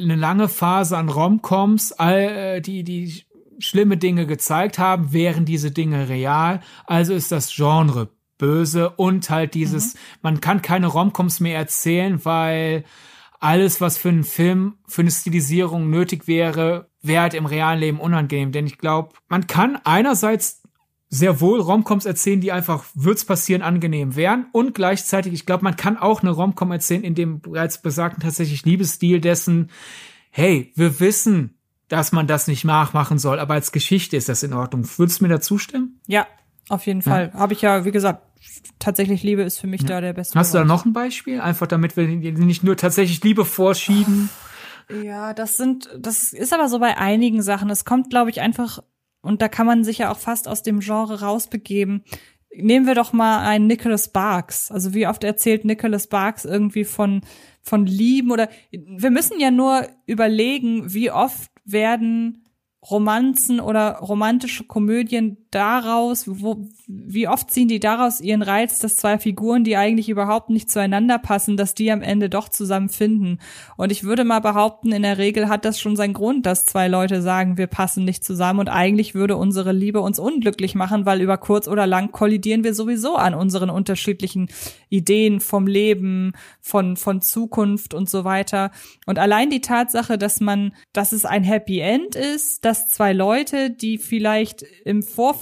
eine 0.01 0.17
lange 0.17 0.49
Phase 0.49 0.97
an 0.97 1.11
Romcoms, 1.11 1.93
all, 1.93 2.19
äh, 2.19 2.61
die, 2.63 2.83
die 2.83 3.25
schlimme 3.59 3.99
Dinge 3.99 4.27
gezeigt 4.27 4.79
haben, 4.79 5.13
wären 5.13 5.45
diese 5.45 5.71
Dinge 5.71 6.09
real. 6.09 6.61
Also 6.87 7.13
ist 7.13 7.31
das 7.31 7.55
Genre 7.55 8.09
böse 8.39 8.89
und 8.89 9.29
halt 9.29 9.53
dieses, 9.53 9.95
mhm. 9.95 9.99
man 10.23 10.41
kann 10.41 10.63
keine 10.63 10.87
Romcoms 10.87 11.41
mehr 11.41 11.59
erzählen, 11.59 12.25
weil 12.25 12.85
alles, 13.41 13.81
was 13.81 13.99
für 13.99 14.09
einen 14.09 14.25
Film, 14.25 14.79
für 14.87 15.03
eine 15.03 15.11
Stilisierung 15.11 15.91
nötig 15.91 16.27
wäre, 16.27 16.91
wäre 17.03 17.23
halt 17.23 17.35
im 17.35 17.47
realen 17.47 17.81
Leben 17.81 18.01
unangenehm. 18.01 18.53
Denn 18.53 18.67
ich 18.67 18.79
glaube, 18.79 19.15
man 19.29 19.47
kann 19.47 19.79
einerseits 19.85 20.63
sehr 21.11 21.41
wohl 21.41 21.61
Romcoms 21.61 22.05
erzählen, 22.05 22.41
die 22.41 22.53
einfach 22.53 22.85
wird's 22.95 23.25
passieren 23.25 23.63
angenehm 23.63 24.15
wären 24.15 24.47
und 24.53 24.75
gleichzeitig, 24.75 25.33
ich 25.33 25.47
glaube, 25.47 25.65
man 25.65 25.77
kann 25.77 25.97
auch 25.97 26.23
eine 26.23 26.31
Romcom 26.31 26.71
erzählen 26.71 27.03
in 27.03 27.15
dem 27.15 27.41
bereits 27.41 27.81
besagten 27.81 28.23
tatsächlich 28.23 28.65
Liebesstil 28.65 29.21
dessen, 29.21 29.71
hey, 30.31 30.71
wir 30.75 31.01
wissen, 31.01 31.55
dass 31.89 32.13
man 32.13 32.27
das 32.27 32.47
nicht 32.47 32.65
nachmachen 32.65 33.19
soll, 33.19 33.41
aber 33.41 33.55
als 33.55 33.73
Geschichte 33.73 34.17
ist 34.17 34.29
das 34.29 34.43
in 34.43 34.53
Ordnung. 34.53 34.87
Würdest 34.99 35.21
du 35.21 35.25
mir 35.25 35.31
da 35.31 35.41
zustimmen? 35.41 36.01
Ja, 36.07 36.27
auf 36.69 36.87
jeden 36.87 37.01
Fall. 37.01 37.31
Ja. 37.33 37.41
Habe 37.41 37.55
ich 37.55 37.63
ja, 37.63 37.87
wie 37.87 37.93
gesagt, 37.93 38.28
tatsächlich 38.79 39.23
Liebe 39.23 39.43
ist 39.43 39.59
für 39.59 39.67
mich 39.67 39.83
ja. 39.83 39.89
da 39.89 40.01
der 40.01 40.13
beste. 40.13 40.39
Hast 40.39 40.55
du 40.55 40.59
da 40.59 40.65
noch 40.65 40.85
ein 40.85 40.93
Beispiel? 40.93 41.41
Einfach 41.41 41.67
damit 41.67 41.97
wir 41.97 42.07
nicht 42.07 42.65
nur 42.65 42.77
tatsächlich 42.77 43.23
Liebe 43.23 43.45
vorschieben. 43.45 44.31
Ja, 45.03 45.35
das 45.35 45.57
sind, 45.57 45.91
das 45.99 46.33
ist 46.33 46.53
aber 46.53 46.69
so 46.69 46.79
bei 46.79 46.97
einigen 46.97 47.43
Sachen. 47.43 47.71
Es 47.71 47.85
kommt, 47.85 48.11
glaube 48.11 48.31
ich, 48.31 48.41
einfach, 48.41 48.83
und 49.21 49.43
da 49.43 49.49
kann 49.49 49.67
man 49.67 49.85
sich 49.85 49.99
ja 49.99 50.11
auch 50.11 50.19
fast 50.19 50.49
aus 50.49 50.63
dem 50.63 50.81
Genre 50.81 51.21
rausbegeben. 51.21 52.05
Nehmen 52.55 52.87
wir 52.87 52.95
doch 52.95 53.13
mal 53.13 53.47
einen 53.47 53.67
Nicholas 53.67 54.07
Sparks. 54.07 54.71
Also 54.71 54.95
wie 54.95 55.07
oft 55.07 55.25
erzählt 55.25 55.65
Nicholas 55.65 56.05
Sparks 56.05 56.45
irgendwie 56.45 56.85
von, 56.85 57.21
von 57.61 57.87
Lieben 57.87 58.31
oder, 58.31 58.49
wir 58.71 59.11
müssen 59.11 59.39
ja 59.39 59.51
nur 59.51 59.87
überlegen, 60.07 60.95
wie 60.95 61.11
oft 61.11 61.51
werden 61.65 62.45
Romanzen 62.91 63.61
oder 63.61 63.97
romantische 63.97 64.65
Komödien 64.65 65.48
daraus, 65.51 66.25
wo, 66.27 66.69
wie 66.87 67.27
oft 67.27 67.51
ziehen 67.51 67.69
die 67.69 67.81
daraus 67.81 68.21
ihren 68.21 68.43
Reiz, 68.43 68.81
dass 68.81 68.97
zwei 68.97 69.19
Figuren, 69.19 69.65
die 69.65 69.77
eigentlich 69.77 70.09
überhaupt 70.09 70.51
nicht 70.51 70.71
zueinander 70.71 71.19
passen, 71.19 71.57
dass 71.57 71.75
die 71.75 71.91
am 71.91 72.03
Ende 72.03 72.29
doch 72.29 72.49
zusammen 72.49 72.91
finden. 72.91 73.39
Und 73.77 73.91
ich 73.91 74.05
würde 74.05 74.25
mal 74.25 74.41
behaupten, 74.41 74.93
in 74.93 75.03
der 75.03 75.19
Regel 75.19 75.49
hat 75.49 75.65
das 75.65 75.81
schon 75.81 75.97
seinen 75.97 76.13
Grund, 76.13 76.45
dass 76.45 76.67
zwei 76.67 76.89
Leute 76.89 77.23
sagen, 77.23 77.57
wir 77.57 77.67
passen 77.67 78.05
nicht 78.05 78.25
zusammen 78.25 78.61
und 78.61 78.69
eigentlich 78.69 79.15
würde 79.15 79.37
unsere 79.37 79.73
Liebe 79.73 80.01
uns 80.01 80.19
unglücklich 80.19 80.75
machen, 80.75 81.07
weil 81.07 81.23
über 81.23 81.39
kurz 81.39 81.67
oder 81.67 81.87
lang 81.87 82.13
kollidieren 82.13 82.63
wir 82.63 82.75
sowieso 82.75 83.17
an 83.17 83.35
unseren 83.35 83.71
unterschiedlichen 83.71 84.49
Ideen 84.91 85.41
vom 85.41 85.67
Leben, 85.67 86.33
von, 86.61 86.97
von 86.97 87.23
Zukunft 87.23 87.95
und 87.95 88.11
so 88.11 88.25
weiter. 88.25 88.71
Und 89.07 89.19
allein 89.19 89.49
die 89.49 89.61
Tatsache, 89.61 90.19
dass 90.19 90.41
man, 90.41 90.75
dass 90.93 91.13
es 91.13 91.25
ein 91.25 91.43
Happy 91.43 91.81
End 91.81 92.15
ist, 92.15 92.65
dass 92.65 92.89
zwei 92.89 93.13
Leute, 93.13 93.71
die 93.71 93.99
vielleicht 93.99 94.65
im 94.85 95.03
Vorfeld 95.03 95.38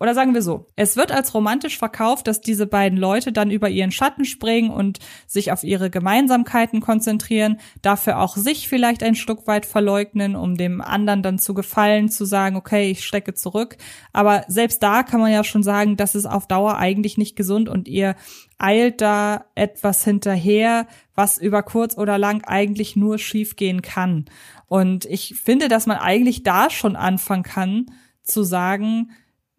oder 0.00 0.14
sagen 0.14 0.32
wir 0.32 0.40
so, 0.40 0.70
es 0.76 0.96
wird 0.96 1.12
als 1.12 1.34
romantisch 1.34 1.76
verkauft, 1.76 2.26
dass 2.26 2.40
diese 2.40 2.66
beiden 2.66 2.98
Leute 2.98 3.32
dann 3.32 3.50
über 3.50 3.68
ihren 3.68 3.92
Schatten 3.92 4.24
springen 4.24 4.70
und 4.70 4.98
sich 5.26 5.52
auf 5.52 5.62
ihre 5.62 5.90
Gemeinsamkeiten 5.90 6.80
konzentrieren, 6.80 7.58
dafür 7.82 8.18
auch 8.18 8.36
sich 8.36 8.68
vielleicht 8.68 9.02
ein 9.02 9.14
Stück 9.14 9.46
weit 9.46 9.66
verleugnen, 9.66 10.36
um 10.36 10.56
dem 10.56 10.80
anderen 10.80 11.22
dann 11.22 11.38
zu 11.38 11.52
gefallen, 11.52 12.08
zu 12.08 12.24
sagen, 12.24 12.56
okay, 12.56 12.90
ich 12.90 13.04
stecke 13.04 13.34
zurück. 13.34 13.76
Aber 14.12 14.44
selbst 14.48 14.82
da 14.82 15.02
kann 15.02 15.20
man 15.20 15.32
ja 15.32 15.44
schon 15.44 15.62
sagen, 15.62 15.96
das 15.96 16.14
ist 16.14 16.26
auf 16.26 16.46
Dauer 16.46 16.78
eigentlich 16.78 17.18
nicht 17.18 17.36
gesund 17.36 17.68
und 17.68 17.86
ihr 17.86 18.16
eilt 18.56 19.02
da 19.02 19.44
etwas 19.54 20.04
hinterher, 20.04 20.86
was 21.14 21.36
über 21.36 21.62
kurz 21.62 21.96
oder 21.96 22.16
lang 22.16 22.44
eigentlich 22.44 22.96
nur 22.96 23.18
schiefgehen 23.18 23.82
kann. 23.82 24.24
Und 24.66 25.04
ich 25.04 25.34
finde, 25.34 25.68
dass 25.68 25.86
man 25.86 25.98
eigentlich 25.98 26.42
da 26.42 26.70
schon 26.70 26.96
anfangen 26.96 27.42
kann, 27.42 27.86
zu 28.22 28.42
sagen, 28.42 29.10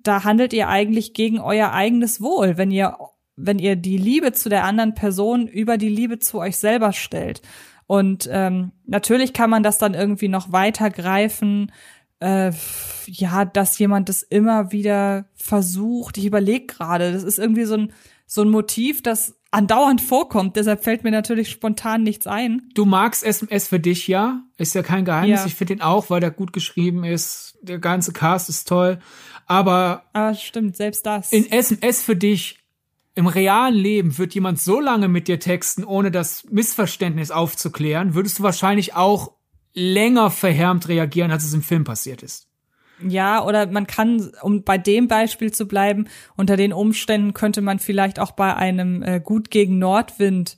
da 0.04 0.24
handelt 0.24 0.54
ihr 0.54 0.68
eigentlich 0.68 1.14
gegen 1.14 1.40
euer 1.40 1.72
eigenes 1.72 2.22
Wohl, 2.22 2.58
wenn 2.58 2.72
ihr, 2.72 2.98
wenn 3.36 3.60
ihr 3.60 3.76
die 3.76 3.98
Liebe 3.98 4.34
zu 4.34 4.50
der 4.50 4.64
anderen 4.64 4.94
Person 4.94 5.48
über 5.48 5.78
die 5.78 5.90
Liebe 5.90 6.20
zu 6.20 6.40
euch 6.40 6.58
selber 6.58 6.94
stellt. 6.94 7.42
Und 7.88 8.30
ähm, 8.32 8.72
natürlich 8.86 9.34
kann 9.34 9.50
man 9.50 9.64
das 9.64 9.78
dann 9.78 9.94
irgendwie 9.94 10.30
noch 10.30 10.52
weiter 10.52 10.90
greifen, 10.90 11.72
äh, 12.22 12.52
ja, 13.06 13.46
dass 13.46 13.78
jemand 13.80 14.08
das 14.08 14.22
immer 14.22 14.72
wieder 14.72 15.26
versucht. 15.36 16.18
Ich 16.18 16.26
überlege 16.26 16.68
gerade, 16.68 17.12
das 17.12 17.24
ist 17.24 17.40
irgendwie 17.40 17.66
so 17.66 17.76
ein, 17.76 17.94
so 18.26 18.44
ein 18.44 18.50
Motiv, 18.50 19.02
das 19.02 19.36
andauernd 19.50 20.02
vorkommt. 20.02 20.56
Deshalb 20.56 20.84
fällt 20.84 21.04
mir 21.04 21.12
natürlich 21.12 21.50
spontan 21.50 22.04
nichts 22.04 22.28
ein. 22.28 22.70
Du 22.74 22.86
magst 22.86 23.24
SMS 23.24 23.68
für 23.68 23.80
dich, 23.80 24.08
ja? 24.08 24.44
Ist 24.58 24.74
ja 24.74 24.84
kein 24.84 25.04
Geheimnis. 25.04 25.42
Ja. 25.42 25.46
Ich 25.46 25.56
finde 25.56 25.74
ihn 25.74 25.82
auch, 25.82 26.10
weil 26.10 26.22
der 26.22 26.32
gut 26.32 26.54
geschrieben 26.54 27.04
ist. 27.04 27.58
Der 27.62 27.80
ganze 27.80 28.14
Cast 28.14 28.48
ist 28.48 28.68
toll. 28.68 29.00
Aber. 29.52 30.04
Ah, 30.14 30.34
stimmt, 30.34 30.78
selbst 30.78 31.06
das. 31.06 31.34
In 31.34 31.52
SMS 31.52 32.02
für 32.02 32.16
dich. 32.16 32.58
Im 33.14 33.28
realen 33.28 33.76
Leben 33.76 34.18
wird 34.18 34.34
jemand 34.34 34.62
so 34.62 34.80
lange 34.80 35.10
mit 35.10 35.28
dir 35.28 35.42
texten, 35.42 35.84
ohne 35.84 36.12
das 36.12 36.46
Missverständnis 36.50 37.30
aufzuklären, 37.30 38.14
würdest 38.14 38.40
du 38.40 38.44
wahrscheinlich 38.44 38.96
auch 38.96 39.34
länger 39.74 40.32
verhärmt 40.32 40.88
reagieren, 40.88 41.30
als 41.30 41.44
es 41.44 41.54
im 41.54 41.62
Film 41.62 41.84
passiert 41.84 42.24
ist. 42.24 42.48
Ja, 43.06 43.44
oder 43.46 43.68
man 43.68 43.86
kann, 43.86 44.32
um 44.42 44.64
bei 44.64 44.78
dem 44.78 45.10
Beispiel 45.10 45.52
zu 45.52 45.68
bleiben, 45.68 46.08
unter 46.38 46.56
den 46.56 46.72
Umständen 46.72 47.34
könnte 47.34 47.62
man 47.62 47.80
vielleicht 47.80 48.20
auch 48.20 48.32
bei 48.32 48.56
einem 48.56 49.04
äh, 49.04 49.20
Gut 49.20 49.52
gegen 49.52 49.78
Nordwind 49.78 50.58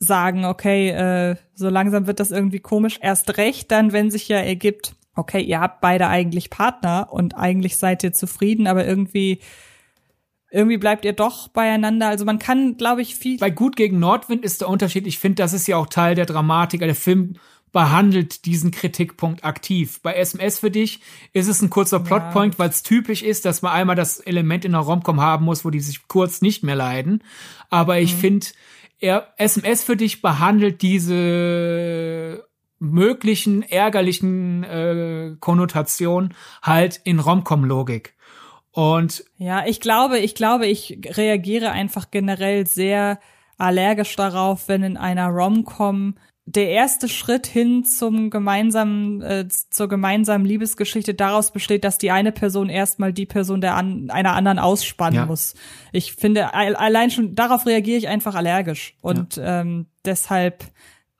sagen, 0.00 0.44
okay, 0.44 0.90
äh, 0.90 1.36
so 1.54 1.68
langsam 1.68 2.08
wird 2.08 2.18
das 2.18 2.32
irgendwie 2.32 2.60
komisch. 2.60 2.98
Erst 3.00 3.36
recht 3.36 3.70
dann, 3.70 3.92
wenn 3.92 4.10
sich 4.10 4.26
ja 4.26 4.38
ergibt, 4.38 4.96
okay, 5.16 5.40
ihr 5.40 5.60
habt 5.60 5.80
beide 5.80 6.08
eigentlich 6.08 6.50
Partner 6.50 7.08
und 7.10 7.36
eigentlich 7.36 7.76
seid 7.76 8.04
ihr 8.04 8.12
zufrieden, 8.12 8.66
aber 8.66 8.86
irgendwie 8.86 9.40
irgendwie 10.50 10.78
bleibt 10.78 11.04
ihr 11.04 11.12
doch 11.12 11.48
beieinander. 11.48 12.08
Also 12.08 12.24
man 12.24 12.38
kann, 12.38 12.76
glaube 12.76 13.02
ich, 13.02 13.16
viel. 13.16 13.38
Bei 13.38 13.50
Gut 13.50 13.76
gegen 13.76 13.98
Nordwind 13.98 14.44
ist 14.44 14.60
der 14.60 14.68
Unterschied. 14.68 15.06
Ich 15.06 15.18
finde, 15.18 15.42
das 15.42 15.52
ist 15.52 15.66
ja 15.66 15.76
auch 15.76 15.88
Teil 15.88 16.14
der 16.14 16.26
Dramatik. 16.26 16.80
Der 16.80 16.94
Film 16.94 17.34
behandelt 17.72 18.46
diesen 18.46 18.70
Kritikpunkt 18.70 19.44
aktiv. 19.44 20.00
Bei 20.02 20.14
SMS 20.14 20.60
für 20.60 20.70
dich 20.70 21.00
ist 21.32 21.48
es 21.48 21.60
ein 21.60 21.68
kurzer 21.68 22.00
Plotpoint, 22.00 22.54
ja. 22.54 22.58
weil 22.58 22.70
es 22.70 22.82
typisch 22.82 23.22
ist, 23.22 23.44
dass 23.44 23.60
man 23.60 23.72
einmal 23.72 23.96
das 23.96 24.20
Element 24.20 24.64
in 24.64 24.72
der 24.72 24.80
Romcom 24.82 25.20
haben 25.20 25.44
muss, 25.44 25.64
wo 25.64 25.70
die 25.70 25.80
sich 25.80 26.06
kurz 26.08 26.40
nicht 26.40 26.62
mehr 26.62 26.76
leiden. 26.76 27.22
Aber 27.68 27.98
ich 27.98 28.14
mhm. 28.14 28.18
finde, 28.18 28.46
SMS 29.36 29.84
für 29.84 29.96
dich 29.96 30.22
behandelt 30.22 30.80
diese 30.80 32.46
möglichen 32.78 33.62
ärgerlichen 33.62 34.64
äh, 34.64 35.36
Konnotationen 35.40 36.34
halt 36.62 37.00
in 37.04 37.20
Romcom-Logik. 37.20 38.14
Und 38.72 39.24
ja, 39.38 39.64
ich 39.66 39.80
glaube, 39.80 40.18
ich 40.18 40.34
glaube, 40.34 40.66
ich 40.66 40.98
reagiere 41.16 41.70
einfach 41.70 42.10
generell 42.10 42.66
sehr 42.66 43.18
allergisch 43.56 44.14
darauf, 44.16 44.68
wenn 44.68 44.82
in 44.82 44.96
einer 44.98 45.28
Romcom 45.28 46.16
der 46.48 46.68
erste 46.68 47.08
Schritt 47.08 47.46
hin 47.46 47.84
zum 47.84 48.30
gemeinsamen, 48.30 49.20
äh, 49.20 49.48
zur 49.48 49.88
gemeinsamen 49.88 50.44
Liebesgeschichte 50.44 51.12
daraus 51.12 51.50
besteht, 51.50 51.82
dass 51.82 51.98
die 51.98 52.12
eine 52.12 52.30
Person 52.30 52.68
erstmal 52.68 53.12
die 53.12 53.26
Person 53.26 53.60
der 53.60 53.74
an, 53.74 54.10
einer 54.10 54.34
anderen 54.34 54.60
ausspannen 54.60 55.20
ja. 55.20 55.26
muss. 55.26 55.54
Ich 55.90 56.12
finde, 56.12 56.54
allein 56.54 57.10
schon 57.10 57.34
darauf 57.34 57.66
reagiere 57.66 57.98
ich 57.98 58.06
einfach 58.06 58.36
allergisch. 58.36 58.96
Und 59.00 59.36
ja. 59.36 59.62
ähm, 59.62 59.86
deshalb 60.04 60.64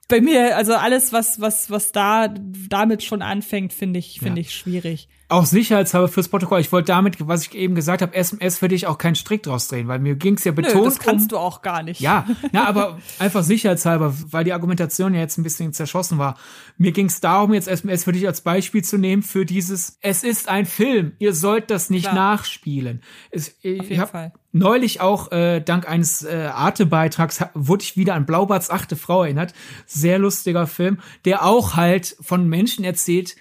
bei 0.07 0.21
mir, 0.21 0.55
also 0.55 0.73
alles, 0.73 1.11
was, 1.11 1.39
was, 1.41 1.69
was 1.69 1.91
da 1.91 2.33
damit 2.69 3.03
schon 3.03 3.21
anfängt, 3.21 3.73
finde 3.73 3.99
ich, 3.99 4.19
finde 4.19 4.41
ja. 4.41 4.47
ich 4.47 4.53
schwierig 4.53 5.07
auch 5.29 5.45
sicherheitshalber 5.45 6.07
fürs 6.07 6.29
Protokoll. 6.29 6.61
Ich 6.61 6.71
wollte 6.71 6.87
damit, 6.87 7.27
was 7.27 7.43
ich 7.43 7.53
eben 7.53 7.75
gesagt 7.75 8.01
habe, 8.01 8.15
SMS 8.15 8.59
für 8.59 8.69
dich 8.69 8.87
auch 8.87 8.97
keinen 8.97 9.15
Strick 9.15 9.43
draus 9.43 9.67
drehen, 9.67 9.87
weil 9.87 9.99
mir 9.99 10.15
ging's 10.15 10.45
ja 10.45 10.53
betont. 10.53 10.75
Nö, 10.75 10.83
das 10.85 10.99
kannst 10.99 11.25
um, 11.25 11.29
du 11.29 11.37
auch 11.37 11.61
gar 11.61 11.83
nicht. 11.83 11.99
Ja, 11.99 12.25
na, 12.53 12.65
aber 12.65 12.99
einfach 13.19 13.43
sicherheitshalber, 13.43 14.13
weil 14.31 14.45
die 14.45 14.53
Argumentation 14.53 15.13
ja 15.13 15.19
jetzt 15.19 15.37
ein 15.37 15.43
bisschen 15.43 15.73
zerschossen 15.73 16.17
war. 16.17 16.37
Mir 16.77 16.93
ging's 16.93 17.19
darum, 17.19 17.53
jetzt 17.53 17.67
SMS 17.67 18.05
für 18.05 18.13
dich 18.13 18.25
als 18.25 18.41
Beispiel 18.41 18.83
zu 18.83 18.97
nehmen 18.97 19.21
für 19.21 19.45
dieses, 19.45 19.97
es 20.01 20.23
ist 20.23 20.47
ein 20.47 20.65
Film, 20.65 21.11
ihr 21.19 21.33
sollt 21.33 21.71
das 21.71 21.89
nicht 21.89 22.03
Klar. 22.03 22.15
nachspielen. 22.15 23.01
Es, 23.29 23.49
Auf 23.49 23.63
jeden 23.63 23.99
hab, 23.99 24.11
Fall 24.11 24.31
neulich 24.53 25.01
auch 25.01 25.31
äh, 25.31 25.59
dank 25.59 25.87
eines 25.87 26.23
äh, 26.23 26.49
Arte-Beitrags 26.53 27.45
wurde 27.53 27.83
ich 27.83 27.97
wieder 27.97 28.15
an 28.15 28.25
Blaubarts 28.25 28.69
achte 28.69 28.95
Frau 28.95 29.23
erinnert. 29.23 29.53
Sehr 29.85 30.19
lustiger 30.19 30.67
Film, 30.67 30.99
der 31.25 31.45
auch 31.45 31.75
halt 31.75 32.15
von 32.21 32.47
Menschen 32.47 32.83
erzählt, 32.83 33.35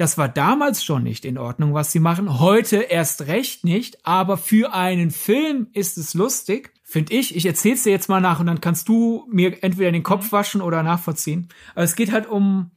das 0.00 0.16
war 0.16 0.30
damals 0.30 0.82
schon 0.82 1.02
nicht 1.02 1.26
in 1.26 1.36
Ordnung, 1.36 1.74
was 1.74 1.92
sie 1.92 2.00
machen. 2.00 2.40
Heute 2.40 2.76
erst 2.78 3.26
recht 3.26 3.64
nicht. 3.64 4.06
Aber 4.06 4.38
für 4.38 4.72
einen 4.72 5.10
Film 5.10 5.66
ist 5.74 5.98
es 5.98 6.14
lustig, 6.14 6.72
finde 6.84 7.12
ich. 7.12 7.36
Ich 7.36 7.44
erzähl's 7.44 7.82
dir 7.82 7.90
jetzt 7.90 8.08
mal 8.08 8.22
nach 8.22 8.40
und 8.40 8.46
dann 8.46 8.62
kannst 8.62 8.88
du 8.88 9.26
mir 9.30 9.62
entweder 9.62 9.92
den 9.92 10.02
Kopf 10.02 10.28
mhm. 10.28 10.32
waschen 10.32 10.62
oder 10.62 10.82
nachvollziehen. 10.82 11.48
Aber 11.74 11.84
es 11.84 11.96
geht 11.96 12.12
halt 12.12 12.26
um, 12.26 12.70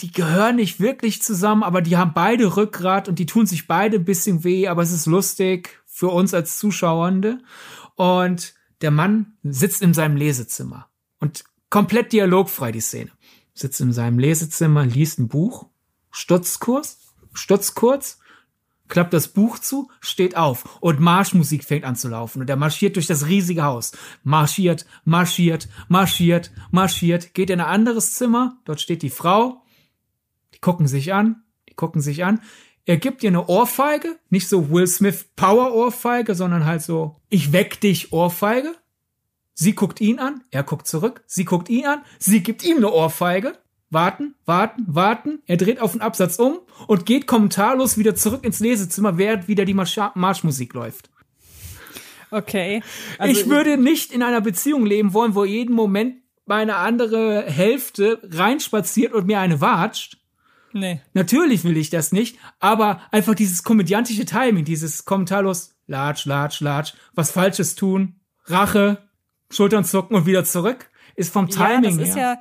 die 0.00 0.12
gehören 0.12 0.56
nicht 0.56 0.78
wirklich 0.78 1.22
zusammen, 1.22 1.62
aber 1.62 1.80
die 1.80 1.96
haben 1.96 2.12
beide 2.12 2.54
Rückgrat 2.54 3.08
und 3.08 3.18
die 3.18 3.24
tun 3.24 3.46
sich 3.46 3.66
beide 3.66 3.96
ein 3.96 4.04
bisschen 4.04 4.44
weh, 4.44 4.68
aber 4.68 4.82
es 4.82 4.92
ist 4.92 5.06
lustig 5.06 5.82
für 5.86 6.08
uns 6.08 6.34
als 6.34 6.58
Zuschauernde. 6.58 7.38
Und 7.94 8.52
der 8.82 8.90
Mann 8.90 9.38
sitzt 9.42 9.80
in 9.80 9.94
seinem 9.94 10.18
Lesezimmer 10.18 10.90
und 11.18 11.44
komplett 11.70 12.12
dialogfrei 12.12 12.72
die 12.72 12.82
Szene. 12.82 13.10
Sitzt 13.54 13.80
in 13.80 13.94
seinem 13.94 14.18
Lesezimmer, 14.18 14.84
liest 14.84 15.18
ein 15.18 15.28
Buch 15.28 15.70
stutzt 16.18 16.60
kurz, 16.60 16.98
stutzt 17.32 17.74
kurz, 17.76 18.18
klappt 18.88 19.12
das 19.12 19.28
Buch 19.28 19.58
zu, 19.58 19.88
steht 20.00 20.36
auf. 20.36 20.78
Und 20.80 20.98
Marschmusik 20.98 21.62
fängt 21.62 21.84
an 21.84 21.94
zu 21.94 22.08
laufen. 22.08 22.40
Und 22.40 22.50
er 22.50 22.56
marschiert 22.56 22.96
durch 22.96 23.06
das 23.06 23.26
riesige 23.26 23.62
Haus. 23.62 23.92
Marschiert, 24.24 24.84
marschiert, 25.04 25.68
marschiert, 25.88 26.50
marschiert, 26.70 27.34
geht 27.34 27.50
in 27.50 27.60
ein 27.60 27.66
anderes 27.66 28.14
Zimmer, 28.14 28.58
dort 28.64 28.80
steht 28.80 29.02
die 29.02 29.10
Frau, 29.10 29.62
die 30.54 30.58
gucken 30.58 30.88
sich 30.88 31.12
an, 31.12 31.44
die 31.68 31.74
gucken 31.74 32.00
sich 32.00 32.24
an. 32.24 32.40
Er 32.84 32.96
gibt 32.96 33.22
ihr 33.22 33.28
eine 33.28 33.46
Ohrfeige, 33.46 34.18
nicht 34.30 34.48
so 34.48 34.70
Will 34.70 34.86
Smith 34.86 35.26
Power 35.36 35.74
Ohrfeige, 35.74 36.34
sondern 36.34 36.64
halt 36.64 36.82
so 36.82 37.20
ich 37.28 37.52
weck 37.52 37.80
dich 37.80 38.12
Ohrfeige. 38.12 38.74
Sie 39.54 39.74
guckt 39.74 40.00
ihn 40.00 40.18
an, 40.18 40.42
er 40.50 40.62
guckt 40.62 40.86
zurück, 40.86 41.22
sie 41.26 41.44
guckt 41.44 41.68
ihn 41.68 41.84
an, 41.84 42.02
sie 42.18 42.42
gibt 42.42 42.64
ihm 42.64 42.78
eine 42.78 42.90
Ohrfeige 42.90 43.58
warten, 43.90 44.34
warten, 44.44 44.84
warten. 44.86 45.42
Er 45.46 45.56
dreht 45.56 45.80
auf 45.80 45.92
den 45.92 46.00
Absatz 46.00 46.36
um 46.36 46.58
und 46.86 47.06
geht 47.06 47.26
kommentarlos 47.26 47.98
wieder 47.98 48.14
zurück 48.14 48.44
ins 48.44 48.60
Lesezimmer, 48.60 49.18
während 49.18 49.48
wieder 49.48 49.64
die 49.64 49.74
Marsch 49.74 49.98
Marschmusik 50.14 50.74
läuft. 50.74 51.10
Okay. 52.30 52.82
Also 53.18 53.40
ich 53.40 53.48
würde 53.48 53.78
nicht 53.78 54.12
in 54.12 54.22
einer 54.22 54.40
Beziehung 54.40 54.84
leben 54.84 55.14
wollen, 55.14 55.34
wo 55.34 55.44
jeden 55.44 55.74
Moment 55.74 56.16
meine 56.44 56.76
andere 56.76 57.44
Hälfte 57.44 58.20
reinspaziert 58.30 59.12
und 59.12 59.26
mir 59.26 59.40
eine 59.40 59.60
watscht. 59.60 60.18
Nee. 60.72 61.00
Natürlich 61.14 61.64
will 61.64 61.76
ich 61.76 61.90
das 61.90 62.12
nicht, 62.12 62.38
aber 62.60 63.00
einfach 63.10 63.34
dieses 63.34 63.62
komödiantische 63.62 64.26
Timing, 64.26 64.64
dieses 64.64 65.04
kommentarlos, 65.04 65.74
latsch, 65.86 66.26
latsch, 66.26 66.60
latsch, 66.60 66.92
was 67.14 67.30
Falsches 67.30 67.74
tun, 67.74 68.20
Rache, 68.44 69.08
Schultern 69.50 69.84
zucken 69.84 70.14
und 70.16 70.26
wieder 70.26 70.44
zurück, 70.44 70.90
ist 71.16 71.32
vom 71.32 71.48
Timing 71.48 71.98
ja, 71.98 71.98
das 71.98 71.98
her. 71.98 72.04
Ist 72.06 72.16
ja 72.16 72.38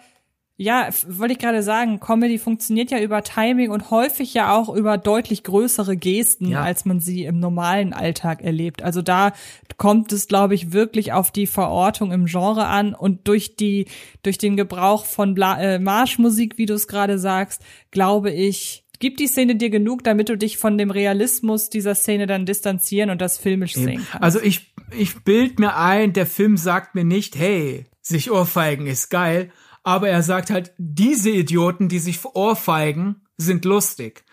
ja, 0.60 0.90
wollte 1.08 1.34
ich 1.34 1.40
gerade 1.40 1.62
sagen, 1.62 2.00
Comedy 2.00 2.40
funktioniert 2.40 2.90
ja 2.90 3.00
über 3.00 3.22
Timing 3.22 3.70
und 3.70 3.92
häufig 3.92 4.34
ja 4.34 4.56
auch 4.58 4.74
über 4.74 4.98
deutlich 4.98 5.44
größere 5.44 5.96
Gesten, 5.96 6.48
ja. 6.48 6.64
als 6.64 6.84
man 6.84 7.00
sie 7.00 7.26
im 7.26 7.40
normalen 7.40 7.94
Alltag 7.94 8.42
erlebt. 8.42 8.82
Also 8.82 9.04
da 9.04 9.34
kommt 9.78 10.12
es, 10.12 10.28
glaube 10.28 10.56
ich, 10.56 10.74
wirklich 10.74 11.14
auf 11.14 11.30
die 11.30 11.46
Verortung 11.46 12.12
im 12.12 12.26
Genre 12.26 12.66
an 12.66 12.96
und 12.96 13.28
durch 13.28 13.56
die, 13.56 13.86
durch 14.24 14.40
den 14.40 14.58
Gebrauch 14.58 15.06
von 15.06 15.36
Bla 15.36 15.62
äh, 15.62 15.78
Marschmusik, 15.78 16.58
wie 16.58 16.66
du 16.66 16.74
es 16.74 16.88
gerade 16.88 17.20
sagst, 17.20 17.62
glaube 17.92 18.32
ich, 18.32 18.84
gibt 18.98 19.20
die 19.20 19.28
Szene 19.28 19.58
dir 19.58 19.70
genug, 19.70 20.04
damit 20.04 20.30
du 20.30 20.38
dich 20.40 20.58
von 20.58 20.80
dem 20.80 20.90
Realismus 20.90 21.70
dieser 21.70 21.94
Szene 21.94 22.26
dann 22.26 22.48
distanzieren 22.48 23.12
und 23.12 23.22
das 23.22 23.38
filmisch 23.38 23.76
sehen 23.76 24.08
kannst. 24.10 24.24
Also 24.24 24.42
ich, 24.42 24.74
ich 24.98 25.24
bild 25.24 25.60
mir 25.60 25.78
ein, 25.78 26.14
der 26.14 26.26
Film 26.26 26.58
sagt 26.58 26.96
mir 26.96 27.04
nicht, 27.04 27.38
hey, 27.38 27.86
sich 28.02 28.32
ohrfeigen 28.32 28.88
ist 28.88 29.10
geil, 29.10 29.52
aber 29.88 30.10
er 30.10 30.22
sagt 30.22 30.50
halt, 30.50 30.74
diese 30.78 31.30
Idioten, 31.30 31.88
die 31.88 32.00
sich 32.00 32.26
ohrfeigen, 32.26 33.22
sind 33.38 33.64
lustig. 33.64 34.26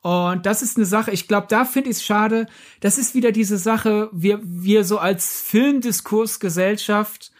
Und 0.00 0.46
das 0.46 0.62
ist 0.62 0.78
eine 0.78 0.86
Sache, 0.86 1.10
ich 1.10 1.28
glaube, 1.28 1.48
da 1.50 1.66
finde 1.66 1.90
ich 1.90 1.96
es 1.96 2.02
schade. 2.02 2.46
Das 2.80 2.96
ist 2.96 3.14
wieder 3.14 3.30
diese 3.30 3.58
Sache, 3.58 4.08
wir, 4.14 4.40
wir 4.42 4.84
so 4.84 4.96
als 4.96 5.42
Filmdiskursgesellschaft, 5.42 7.30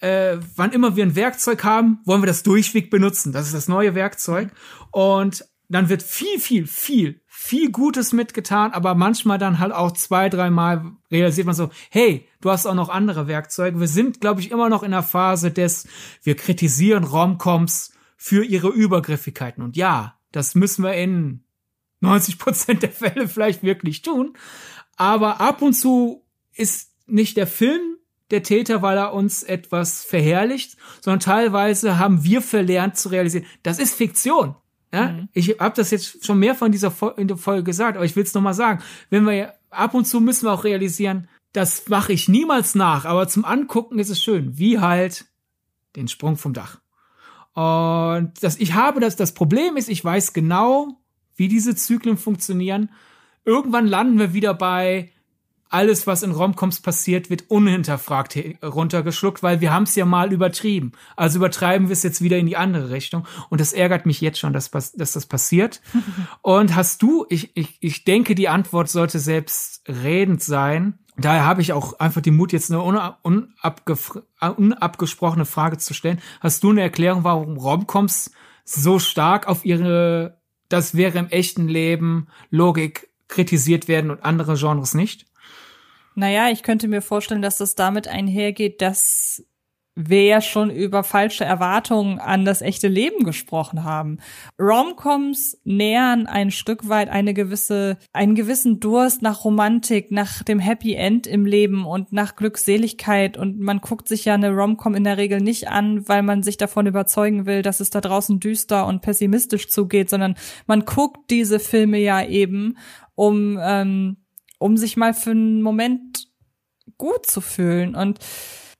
äh, 0.00 0.36
wann 0.54 0.72
immer 0.72 0.96
wir 0.96 1.06
ein 1.06 1.16
Werkzeug 1.16 1.64
haben, 1.64 2.00
wollen 2.04 2.20
wir 2.20 2.26
das 2.26 2.42
durchweg 2.42 2.90
benutzen. 2.90 3.32
Das 3.32 3.46
ist 3.46 3.54
das 3.54 3.68
neue 3.68 3.94
Werkzeug. 3.94 4.50
Und 4.90 5.46
dann 5.70 5.88
wird 5.88 6.02
viel, 6.02 6.38
viel, 6.38 6.66
viel, 6.66 7.22
viel 7.44 7.70
Gutes 7.70 8.14
mitgetan, 8.14 8.72
aber 8.72 8.94
manchmal 8.94 9.36
dann 9.36 9.58
halt 9.58 9.70
auch 9.70 9.92
zwei, 9.92 10.30
dreimal 10.30 10.92
realisiert 11.10 11.44
man 11.44 11.54
so, 11.54 11.68
hey, 11.90 12.26
du 12.40 12.50
hast 12.50 12.64
auch 12.64 12.74
noch 12.74 12.88
andere 12.88 13.28
Werkzeuge. 13.28 13.78
Wir 13.78 13.86
sind, 13.86 14.22
glaube 14.22 14.40
ich, 14.40 14.50
immer 14.50 14.70
noch 14.70 14.82
in 14.82 14.92
der 14.92 15.02
Phase 15.02 15.50
des, 15.50 15.86
wir 16.22 16.36
kritisieren 16.36 17.04
Romcoms 17.04 17.92
für 18.16 18.46
ihre 18.46 18.68
Übergriffigkeiten. 18.68 19.62
Und 19.62 19.76
ja, 19.76 20.18
das 20.32 20.54
müssen 20.54 20.84
wir 20.84 20.94
in 20.94 21.44
90 22.00 22.38
Prozent 22.38 22.82
der 22.82 22.92
Fälle 22.92 23.28
vielleicht 23.28 23.62
wirklich 23.62 24.00
tun. 24.00 24.38
Aber 24.96 25.42
ab 25.42 25.60
und 25.60 25.74
zu 25.74 26.24
ist 26.54 26.92
nicht 27.06 27.36
der 27.36 27.46
Film 27.46 27.98
der 28.30 28.42
Täter, 28.42 28.80
weil 28.80 28.96
er 28.96 29.12
uns 29.12 29.42
etwas 29.42 30.02
verherrlicht, 30.02 30.78
sondern 31.02 31.20
teilweise 31.20 31.98
haben 31.98 32.24
wir 32.24 32.40
verlernt 32.40 32.96
zu 32.96 33.10
realisieren, 33.10 33.44
das 33.62 33.78
ist 33.78 33.94
Fiktion. 33.94 34.56
Ja, 34.94 35.08
mhm. 35.08 35.28
ich 35.32 35.58
habe 35.58 35.74
das 35.76 35.90
jetzt 35.90 36.24
schon 36.24 36.38
mehr 36.38 36.54
von 36.54 36.72
dieser 36.72 36.90
Fol 36.90 37.14
in 37.16 37.28
der 37.28 37.36
Folge 37.36 37.64
gesagt, 37.64 37.96
aber 37.96 38.06
ich 38.06 38.16
will 38.16 38.22
es 38.24 38.34
nochmal 38.34 38.54
sagen. 38.54 38.82
Wenn 39.10 39.26
wir 39.26 39.54
ab 39.70 39.94
und 39.94 40.06
zu 40.06 40.20
müssen 40.20 40.46
wir 40.46 40.52
auch 40.52 40.64
realisieren, 40.64 41.28
das 41.52 41.88
mache 41.88 42.12
ich 42.12 42.28
niemals 42.28 42.74
nach, 42.74 43.04
aber 43.04 43.28
zum 43.28 43.44
Angucken 43.44 43.98
ist 43.98 44.10
es 44.10 44.22
schön, 44.22 44.58
wie 44.58 44.80
halt 44.80 45.26
den 45.96 46.08
Sprung 46.08 46.36
vom 46.36 46.52
Dach. 46.52 46.80
Und 47.54 48.32
das, 48.42 48.56
ich 48.58 48.74
habe 48.74 49.00
das, 49.00 49.14
das 49.14 49.32
Problem 49.32 49.76
ist, 49.76 49.88
ich 49.88 50.04
weiß 50.04 50.32
genau, 50.32 50.98
wie 51.36 51.48
diese 51.48 51.76
Zyklen 51.76 52.16
funktionieren. 52.16 52.90
Irgendwann 53.44 53.86
landen 53.86 54.18
wir 54.18 54.34
wieder 54.34 54.54
bei, 54.54 55.12
alles, 55.70 56.06
was 56.06 56.22
in 56.22 56.30
Romcoms 56.30 56.80
passiert, 56.80 57.30
wird 57.30 57.50
unhinterfragt 57.50 58.38
runtergeschluckt, 58.62 59.42
weil 59.42 59.60
wir 59.60 59.72
haben 59.72 59.82
es 59.84 59.94
ja 59.96 60.04
mal 60.04 60.32
übertrieben. 60.32 60.92
Also 61.16 61.38
übertreiben 61.38 61.88
wir 61.88 61.92
es 61.92 62.02
jetzt 62.02 62.22
wieder 62.22 62.38
in 62.38 62.46
die 62.46 62.56
andere 62.56 62.90
Richtung. 62.90 63.26
Und 63.50 63.60
das 63.60 63.72
ärgert 63.72 64.06
mich 64.06 64.20
jetzt 64.20 64.38
schon, 64.38 64.52
dass, 64.52 64.70
dass 64.70 64.92
das 64.92 65.26
passiert. 65.26 65.80
Und 66.42 66.76
hast 66.76 67.02
du, 67.02 67.26
ich, 67.28 67.56
ich, 67.56 67.76
ich 67.80 68.04
denke, 68.04 68.34
die 68.34 68.48
Antwort 68.48 68.88
sollte 68.88 69.18
selbst 69.18 69.82
redend 69.88 70.42
sein. 70.42 71.00
Daher 71.16 71.44
habe 71.44 71.60
ich 71.60 71.72
auch 71.72 71.98
einfach 71.98 72.20
den 72.20 72.36
Mut, 72.36 72.52
jetzt 72.52 72.70
eine 72.70 72.82
unabgesprochene 74.56 75.44
Frage 75.44 75.78
zu 75.78 75.94
stellen. 75.94 76.20
Hast 76.40 76.62
du 76.62 76.70
eine 76.70 76.82
Erklärung, 76.82 77.24
warum 77.24 77.56
Romcoms 77.56 78.32
so 78.64 78.98
stark 78.98 79.46
auf 79.46 79.64
ihre, 79.64 80.40
das 80.68 80.94
wäre 80.94 81.18
im 81.18 81.28
echten 81.28 81.68
Leben 81.68 82.28
Logik 82.50 83.08
kritisiert 83.28 83.88
werden 83.88 84.10
und 84.10 84.24
andere 84.24 84.54
Genres 84.56 84.94
nicht? 84.94 85.26
Naja, 86.14 86.50
ich 86.50 86.62
könnte 86.62 86.88
mir 86.88 87.02
vorstellen, 87.02 87.42
dass 87.42 87.58
das 87.58 87.74
damit 87.74 88.08
einhergeht, 88.08 88.80
dass 88.80 89.44
wir 89.96 90.24
ja 90.24 90.40
schon 90.40 90.70
über 90.70 91.04
falsche 91.04 91.44
Erwartungen 91.44 92.18
an 92.18 92.44
das 92.44 92.62
echte 92.62 92.88
Leben 92.88 93.24
gesprochen 93.24 93.84
haben. 93.84 94.18
Romcoms 94.60 95.60
nähern 95.62 96.26
ein 96.26 96.50
Stück 96.50 96.88
weit 96.88 97.08
eine 97.08 97.32
gewisse, 97.32 97.98
einen 98.12 98.34
gewissen 98.34 98.80
Durst 98.80 99.22
nach 99.22 99.44
Romantik, 99.44 100.10
nach 100.10 100.42
dem 100.42 100.58
Happy 100.58 100.94
End 100.94 101.28
im 101.28 101.46
Leben 101.46 101.86
und 101.86 102.12
nach 102.12 102.34
Glückseligkeit. 102.34 103.36
Und 103.36 103.60
man 103.60 103.80
guckt 103.80 104.08
sich 104.08 104.24
ja 104.24 104.34
eine 104.34 104.50
Romcom 104.50 104.96
in 104.96 105.04
der 105.04 105.16
Regel 105.16 105.40
nicht 105.40 105.68
an, 105.68 106.08
weil 106.08 106.22
man 106.22 106.42
sich 106.42 106.56
davon 106.56 106.86
überzeugen 106.86 107.46
will, 107.46 107.62
dass 107.62 107.78
es 107.78 107.90
da 107.90 108.00
draußen 108.00 108.40
düster 108.40 108.86
und 108.86 109.00
pessimistisch 109.00 109.68
zugeht, 109.68 110.10
sondern 110.10 110.34
man 110.66 110.84
guckt 110.84 111.30
diese 111.30 111.60
Filme 111.60 111.98
ja 111.98 112.24
eben, 112.24 112.78
um, 113.14 113.60
ähm, 113.62 114.16
um 114.64 114.78
sich 114.78 114.96
mal 114.96 115.12
für 115.12 115.32
einen 115.32 115.60
Moment 115.60 116.28
gut 116.96 117.26
zu 117.26 117.42
fühlen. 117.42 117.94
Und 117.94 118.18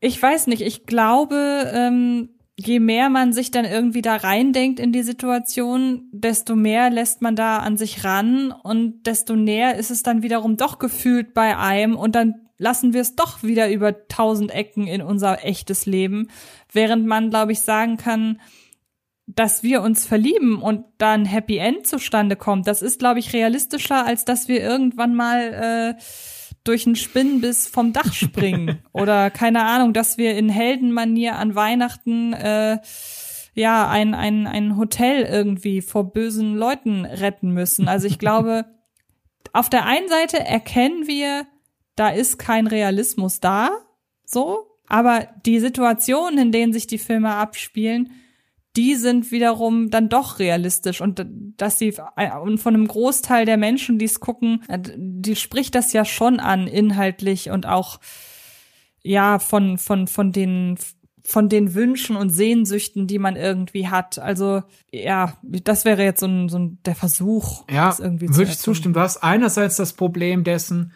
ich 0.01 0.21
weiß 0.21 0.47
nicht, 0.47 0.63
ich 0.63 0.87
glaube, 0.87 1.71
ähm, 1.75 2.31
je 2.57 2.81
mehr 2.81 3.11
man 3.11 3.35
sich 3.35 3.51
dann 3.51 3.67
irgendwie 3.67 4.01
da 4.01 4.17
reindenkt 4.17 4.81
in 4.81 4.93
die 4.93 5.03
Situation, 5.03 6.09
desto 6.11 6.57
mehr 6.57 6.89
lässt 6.89 7.21
man 7.21 7.37
da 7.37 7.59
an 7.59 7.77
sich 7.77 8.03
ran 8.03 8.51
und 8.51 9.03
desto 9.07 9.37
näher 9.37 9.77
ist 9.77 9.91
es 9.91 10.03
dann 10.03 10.23
wiederum 10.23 10.57
doch 10.57 10.79
gefühlt 10.79 11.35
bei 11.35 11.59
einem 11.59 11.97
und 11.97 12.15
dann 12.15 12.37
lassen 12.57 12.95
wir 12.95 13.03
es 13.03 13.15
doch 13.15 13.43
wieder 13.43 13.71
über 13.71 14.09
tausend 14.09 14.53
Ecken 14.53 14.87
in 14.87 15.03
unser 15.03 15.45
echtes 15.45 15.85
Leben, 15.85 16.29
während 16.73 17.05
man, 17.05 17.29
glaube 17.29 17.53
ich, 17.53 17.61
sagen 17.61 17.99
kann, 17.99 18.41
dass 19.27 19.63
wir 19.63 19.83
uns 19.83 20.07
verlieben 20.07 20.61
und 20.61 20.85
da 20.99 21.13
ein 21.13 21.25
Happy 21.25 21.57
End 21.57 21.87
zustande 21.87 22.37
kommt. 22.37 22.67
Das 22.67 22.83
ist, 22.83 22.99
glaube 22.99 23.21
ich, 23.21 23.33
realistischer, 23.33 24.05
als 24.05 24.25
dass 24.25 24.49
wir 24.49 24.61
irgendwann 24.61 25.15
mal 25.15 25.97
äh, 25.97 26.03
durch 26.63 26.87
einen 26.87 26.97
Spinnenbiss 26.97 27.67
vom 27.67 27.93
Dach 27.93 28.13
springen 28.13 28.83
oder 28.93 29.31
keine 29.31 29.65
Ahnung, 29.65 29.93
dass 29.93 30.19
wir 30.19 30.37
in 30.37 30.49
Heldenmanier 30.49 31.37
an 31.37 31.55
Weihnachten 31.55 32.33
äh, 32.33 32.79
ja 33.55 33.89
ein, 33.89 34.15
ein, 34.15 34.47
ein 34.47 34.77
Hotel 34.77 35.23
irgendwie 35.23 35.81
vor 35.81 36.13
bösen 36.13 36.57
Leuten 36.57 37.05
retten 37.05 37.51
müssen. 37.51 37.89
Also 37.89 38.07
ich 38.07 38.19
glaube, 38.19 38.67
auf 39.53 39.71
der 39.71 39.87
einen 39.87 40.09
Seite 40.09 40.41
erkennen 40.41 41.07
wir, 41.07 41.47
da 41.97 42.09
ist 42.09 42.39
kein 42.39 42.67
Realismus 42.67 43.41
da, 43.41 43.71
so, 44.25 44.67
aber 44.87 45.29
die 45.47 45.61
Situationen, 45.61 46.39
in 46.39 46.53
denen 46.53 46.73
sich 46.73 46.87
die 46.87 46.99
Filme 46.99 47.35
abspielen, 47.35 48.11
die 48.77 48.97
sind 48.97 49.31
wiederum 49.31 49.91
dann 49.91 50.09
doch 50.09 50.39
realistisch 50.39 51.01
und 51.01 51.25
dass 51.57 51.79
sie 51.79 51.95
und 52.43 52.59
von 52.59 52.75
einem 52.75 52.89
Großteil 52.89 53.47
der 53.47 53.57
Menschen, 53.57 53.99
die 53.99 54.07
es 54.07 54.21
gucken, 54.21 54.63
äh, 54.69 54.79
die 54.97 55.37
spricht 55.37 55.75
das 55.75 55.93
ja 55.93 56.05
schon 56.05 56.41
an 56.41 56.67
inhaltlich 56.67 57.51
und 57.51 57.67
auch 57.67 58.01
ja 59.03 59.39
von 59.39 59.79
von 59.79 60.09
von 60.09 60.33
den 60.33 60.77
von 61.27 61.49
den 61.49 61.75
Wünschen 61.75 62.17
und 62.17 62.29
Sehnsüchten, 62.29 63.07
die 63.07 63.19
man 63.19 63.37
irgendwie 63.37 63.89
hat. 63.89 64.19
Also 64.19 64.63
ja, 64.93 65.33
das 65.43 65.87
wäre 65.87 66.05
jetzt 66.05 66.21
so 66.21 66.27
ein, 66.27 66.51
so 66.51 66.59
ein 66.59 66.79
der 66.85 66.95
Versuch. 66.95 67.65
Ja, 67.71 67.87
das 67.87 68.01
irgendwie 68.01 68.29
würde 68.29 68.51
ich 68.51 68.59
zustimmen. 68.59 68.93
Du 68.93 69.01
hast 69.01 69.23
einerseits 69.23 69.77
das 69.77 69.95
Problem 69.95 70.45
dessen, 70.45 70.93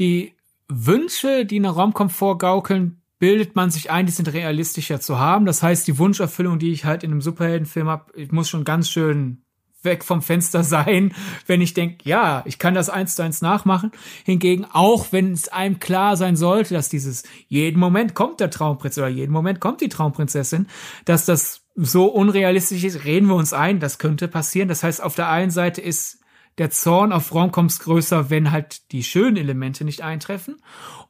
die 0.00 0.34
Wünsche, 0.68 1.46
die 1.46 1.56
eine 1.56 1.70
Raumcom 1.70 2.10
vorgaukeln, 2.10 3.00
bildet 3.24 3.56
man 3.56 3.70
sich 3.70 3.90
ein, 3.90 4.04
die 4.04 4.12
sind 4.12 4.30
realistischer 4.34 5.00
zu 5.00 5.18
haben. 5.18 5.46
Das 5.46 5.62
heißt, 5.62 5.88
die 5.88 5.96
Wunscherfüllung, 5.96 6.58
die 6.58 6.72
ich 6.72 6.84
halt 6.84 7.02
in 7.02 7.10
einem 7.10 7.22
Superheldenfilm 7.22 7.88
habe, 7.88 8.12
ich 8.20 8.32
muss 8.32 8.50
schon 8.50 8.64
ganz 8.64 8.90
schön 8.90 9.42
weg 9.80 10.04
vom 10.04 10.20
Fenster 10.20 10.62
sein, 10.62 11.14
wenn 11.46 11.62
ich 11.62 11.72
denke, 11.72 12.06
ja, 12.06 12.42
ich 12.44 12.58
kann 12.58 12.74
das 12.74 12.90
eins 12.90 13.16
zu 13.16 13.22
eins 13.22 13.40
nachmachen. 13.40 13.92
Hingegen, 14.26 14.66
auch 14.70 15.06
wenn 15.10 15.32
es 15.32 15.48
einem 15.48 15.80
klar 15.80 16.18
sein 16.18 16.36
sollte, 16.36 16.74
dass 16.74 16.90
dieses 16.90 17.22
jeden 17.48 17.80
Moment 17.80 18.14
kommt 18.14 18.40
der 18.40 18.50
Traumprinz 18.50 18.98
oder 18.98 19.08
jeden 19.08 19.32
Moment 19.32 19.58
kommt 19.58 19.80
die 19.80 19.88
Traumprinzessin, 19.88 20.66
dass 21.06 21.24
das 21.24 21.62
so 21.74 22.04
unrealistisch 22.04 22.84
ist, 22.84 23.06
reden 23.06 23.28
wir 23.28 23.36
uns 23.36 23.54
ein, 23.54 23.80
das 23.80 23.96
könnte 23.96 24.28
passieren. 24.28 24.68
Das 24.68 24.82
heißt, 24.82 25.02
auf 25.02 25.14
der 25.14 25.30
einen 25.30 25.50
Seite 25.50 25.80
ist 25.80 26.18
der 26.58 26.70
Zorn 26.70 27.10
auf 27.10 27.32
Romcoms 27.32 27.80
größer, 27.80 28.28
wenn 28.28 28.50
halt 28.50 28.92
die 28.92 29.02
schönen 29.02 29.38
Elemente 29.38 29.84
nicht 29.84 30.02
eintreffen. 30.02 30.56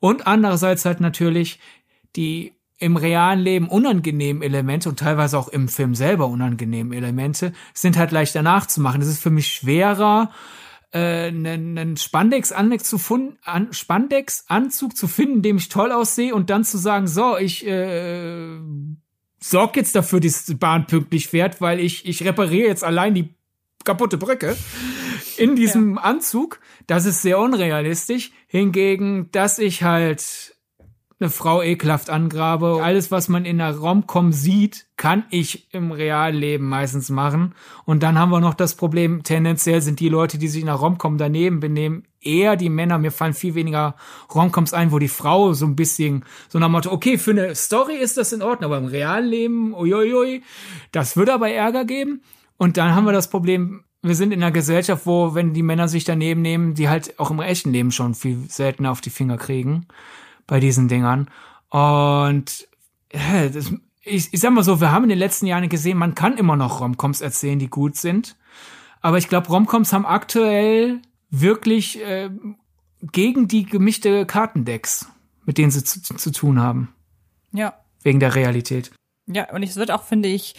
Und 0.01 0.27
andererseits 0.28 0.85
halt 0.85 1.01
natürlich 1.01 1.59
die 2.16 2.53
im 2.78 2.97
realen 2.97 3.41
Leben 3.41 3.69
unangenehmen 3.69 4.43
Elemente 4.43 4.89
und 4.89 4.99
teilweise 4.99 5.39
auch 5.39 5.49
im 5.49 5.69
Film 5.69 5.95
selber 5.95 6.27
unangenehmen 6.27 6.93
Elemente 6.93 7.53
sind 7.73 7.97
halt 7.97 8.11
leichter 8.11 8.43
nachzumachen. 8.43 9.01
Es 9.01 9.09
ist 9.09 9.23
für 9.23 9.31
mich 9.31 9.49
schwerer, 9.49 10.31
äh, 10.93 11.28
einen, 11.28 11.78
einen 11.78 11.97
Spandex-Anzug 11.97 12.85
zu, 12.85 13.32
an, 13.45 13.73
Spandex 13.73 14.47
-Anzug 14.49 14.95
zu 14.95 15.09
finden, 15.09 15.43
dem 15.43 15.57
ich 15.57 15.69
toll 15.69 15.93
aussehe 15.93 16.35
und 16.35 16.51
dann 16.51 16.65
zu 16.65 16.78
sagen, 16.78 17.07
so, 17.07 17.36
ich 17.36 17.66
äh, 17.66 18.59
sorg 19.41 19.77
jetzt 19.77 19.95
dafür, 19.95 20.20
dass 20.20 20.47
die 20.47 20.55
Bahn 20.55 20.86
pünktlich 20.86 21.28
fährt, 21.28 21.61
weil 21.61 21.81
ich, 21.81 22.07
ich 22.07 22.24
repariere 22.24 22.69
jetzt 22.69 22.85
allein 22.85 23.15
die 23.15 23.35
kaputte 23.85 24.19
Brücke 24.19 24.57
in 25.36 25.57
diesem 25.57 25.97
ja. 25.97 26.03
Anzug. 26.03 26.61
Das 26.86 27.07
ist 27.07 27.23
sehr 27.23 27.39
unrealistisch. 27.39 28.32
Hingegen, 28.47 29.31
dass 29.32 29.59
ich 29.59 29.82
halt 29.82 30.53
eine 31.20 31.31
Frau 31.31 31.62
ekelhaft 31.62 32.11
angrabe. 32.11 32.81
Alles, 32.82 33.11
was 33.11 33.28
man 33.28 33.45
in 33.45 33.59
der 33.59 33.77
Romcom 33.77 34.32
sieht, 34.32 34.86
kann 34.97 35.24
ich 35.31 35.73
im 35.73 35.93
Realleben 35.93 36.69
meistens 36.69 37.09
machen. 37.09 37.55
Und 37.85 38.03
dann 38.03 38.19
haben 38.19 38.31
wir 38.31 38.41
noch 38.41 38.55
das 38.55 38.74
Problem, 38.74 39.23
tendenziell 39.23 39.81
sind 39.81 40.01
die 40.01 40.09
Leute, 40.09 40.39
die 40.39 40.49
sich 40.49 40.61
in 40.61 40.66
der 40.66 40.74
Romcom 40.74 41.16
daneben 41.16 41.61
benehmen, 41.61 42.05
eher 42.20 42.57
die 42.57 42.69
Männer. 42.69 42.99
Mir 42.99 43.12
fallen 43.12 43.35
viel 43.35 43.55
weniger 43.55 43.95
Romcoms 44.35 44.74
ein, 44.74 44.91
wo 44.91 44.99
die 44.99 45.09
Frau 45.09 45.53
so 45.53 45.66
ein 45.66 45.77
bisschen 45.77 46.24
so 46.49 46.59
nach 46.59 46.69
Motto, 46.69 46.91
okay, 46.91 47.16
für 47.16 47.31
eine 47.31 47.55
Story 47.55 47.97
ist 47.97 48.16
das 48.16 48.32
in 48.32 48.43
Ordnung, 48.43 48.73
aber 48.73 48.78
im 48.78 48.86
Realleben, 48.86 49.73
uiuiui, 49.74 50.43
das 50.91 51.16
würde 51.16 51.35
aber 51.35 51.51
Ärger 51.51 51.85
geben. 51.85 52.23
Und 52.57 52.77
dann 52.77 52.95
haben 52.95 53.05
wir 53.05 53.12
das 53.12 53.31
Problem, 53.31 53.85
wir 54.03 54.15
sind 54.15 54.32
in 54.32 54.43
einer 54.43 54.53
Gesellschaft, 54.53 55.07
wo, 55.07 55.35
wenn 55.35 55.55
die 55.55 55.62
Männer 55.62 55.89
sich 55.89 56.05
daneben 56.05 56.43
nehmen, 56.43 56.74
die 56.74 56.89
halt 56.89 57.19
auch 57.19 57.31
im 57.31 57.41
echten 57.41 57.73
Leben 57.73 57.93
schon 57.93 58.15
viel 58.15 58.45
seltener 58.49 58.91
auf 58.91 59.01
die 59.01 59.11
Finger 59.11 59.39
kriegen 59.39 59.86
bei 60.47 60.61
diesen 60.61 60.89
Dingern. 60.89 61.31
Und 61.71 62.69
ja, 63.12 63.49
das, 63.49 63.73
ich, 64.03 64.33
ich 64.33 64.41
sag 64.41 64.53
mal 64.53 64.65
so, 64.65 64.81
wir 64.81 64.93
haben 64.93 65.05
in 65.05 65.11
den 65.11 65.19
letzten 65.19 65.47
Jahren 65.47 65.69
gesehen, 65.69 65.99
man 65.99 66.15
kann 66.15 66.37
immer 66.37 66.57
noch 66.57 66.81
Romcoms 66.81 67.21
erzählen, 67.21 67.59
die 67.59 67.69
gut 67.69 67.97
sind. 67.97 68.37
Aber 69.01 69.19
ich 69.19 69.29
glaube, 69.29 69.49
Romcoms 69.49 69.93
haben 69.93 70.07
aktuell 70.07 71.01
wirklich 71.31 72.01
äh, 72.03 72.31
gegen 73.12 73.49
die 73.49 73.66
gemischte 73.66 74.27
Kartendecks, 74.27 75.09
mit 75.45 75.59
denen 75.59 75.71
sie 75.71 75.85
zu, 75.85 76.01
zu 76.01 76.33
tun 76.33 76.61
haben. 76.61 76.95
Ja. 77.53 77.75
Wegen 78.03 78.21
der 78.21 78.35
Realität. 78.35 78.93
Ja, 79.27 79.53
und 79.53 79.62
es 79.62 79.77
wird 79.77 79.91
auch, 79.91 80.03
finde 80.03 80.29
ich, 80.29 80.55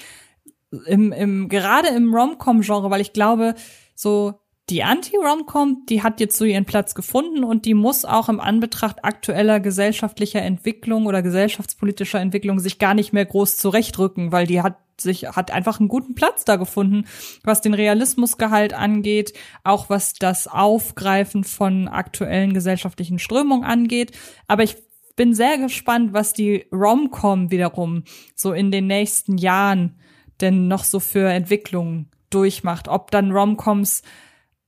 im, 0.85 1.11
im, 1.11 1.49
gerade 1.49 1.89
im 1.89 2.13
Romcom-Genre, 2.13 2.89
weil 2.89 3.01
ich 3.01 3.13
glaube, 3.13 3.55
so 3.95 4.39
die 4.69 4.83
Anti-Romcom, 4.83 5.85
die 5.87 6.01
hat 6.01 6.19
jetzt 6.19 6.37
so 6.37 6.45
ihren 6.45 6.65
Platz 6.65 6.95
gefunden 6.95 7.43
und 7.43 7.65
die 7.65 7.75
muss 7.75 8.03
auch 8.03 8.29
im 8.29 8.39
Anbetracht 8.39 9.05
aktueller 9.05 9.59
gesellschaftlicher 9.59 10.41
Entwicklung 10.41 11.05
oder 11.05 11.21
gesellschaftspolitischer 11.21 12.19
Entwicklung 12.19 12.59
sich 12.59 12.79
gar 12.79 12.95
nicht 12.95 13.13
mehr 13.13 13.25
groß 13.25 13.57
zurechtrücken, 13.57 14.31
weil 14.31 14.47
die 14.47 14.63
hat 14.63 14.77
sich, 14.99 15.27
hat 15.27 15.51
einfach 15.51 15.79
einen 15.79 15.89
guten 15.89 16.15
Platz 16.15 16.45
da 16.45 16.55
gefunden, 16.55 17.05
was 17.43 17.61
den 17.61 17.73
Realismusgehalt 17.73 18.73
angeht, 18.73 19.33
auch 19.63 19.89
was 19.89 20.13
das 20.13 20.47
Aufgreifen 20.47 21.43
von 21.43 21.87
aktuellen 21.87 22.53
gesellschaftlichen 22.53 23.19
Strömungen 23.19 23.65
angeht. 23.65 24.13
Aber 24.47 24.63
ich 24.63 24.77
bin 25.15 25.33
sehr 25.33 25.57
gespannt, 25.57 26.13
was 26.13 26.33
die 26.33 26.65
Romcom 26.71 27.51
wiederum 27.51 28.03
so 28.35 28.51
in 28.51 28.71
den 28.71 28.87
nächsten 28.87 29.37
Jahren 29.37 29.99
denn 30.41 30.67
noch 30.67 30.83
so 30.83 30.99
für 30.99 31.29
Entwicklungen 31.29 32.09
durchmacht. 32.29 32.87
Ob 32.87 33.11
dann 33.11 33.31
Romcoms 33.31 34.01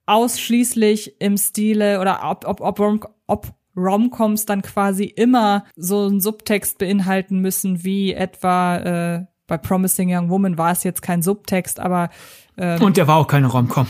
ausschließlich 0.07 1.21
im 1.21 1.37
Stile 1.37 2.01
oder 2.01 2.21
ob, 2.23 2.45
ob, 2.47 2.61
ob, 2.61 2.79
Rom 2.79 2.99
ob 3.27 3.53
Romcoms 3.75 4.47
dann 4.47 4.63
quasi 4.63 5.03
immer 5.03 5.63
so 5.75 6.07
einen 6.07 6.19
Subtext 6.19 6.79
beinhalten 6.79 7.39
müssen, 7.39 7.83
wie 7.83 8.13
etwa 8.13 8.77
äh, 8.77 9.25
bei 9.45 9.57
Promising 9.57 10.13
Young 10.13 10.29
Woman 10.29 10.57
war 10.57 10.71
es 10.71 10.83
jetzt 10.83 11.01
kein 11.01 11.21
Subtext, 11.21 11.79
aber 11.79 12.09
ähm, 12.57 12.81
und 12.81 12.97
der 12.97 13.07
war 13.07 13.17
auch 13.17 13.27
keine 13.27 13.47
Romcom. 13.47 13.87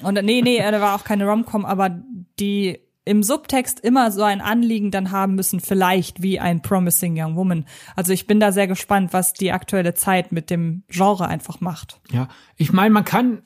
Und 0.00 0.22
nee, 0.22 0.42
nee, 0.42 0.58
der 0.58 0.80
war 0.80 0.94
auch 0.94 1.02
keine 1.02 1.26
Romcom, 1.26 1.64
aber 1.64 1.90
die 2.38 2.78
im 3.04 3.22
Subtext 3.22 3.80
immer 3.80 4.12
so 4.12 4.22
ein 4.22 4.40
Anliegen 4.42 4.90
dann 4.90 5.10
haben 5.10 5.34
müssen, 5.34 5.60
vielleicht 5.60 6.22
wie 6.22 6.38
ein 6.38 6.60
Promising 6.60 7.16
Young 7.18 7.36
Woman. 7.36 7.64
Also 7.96 8.12
ich 8.12 8.26
bin 8.26 8.38
da 8.38 8.52
sehr 8.52 8.68
gespannt, 8.68 9.12
was 9.12 9.32
die 9.32 9.50
aktuelle 9.50 9.94
Zeit 9.94 10.30
mit 10.30 10.50
dem 10.50 10.84
Genre 10.88 11.26
einfach 11.26 11.60
macht. 11.60 12.00
Ja, 12.10 12.28
ich 12.56 12.72
meine, 12.72 12.90
man 12.90 13.04
kann 13.04 13.42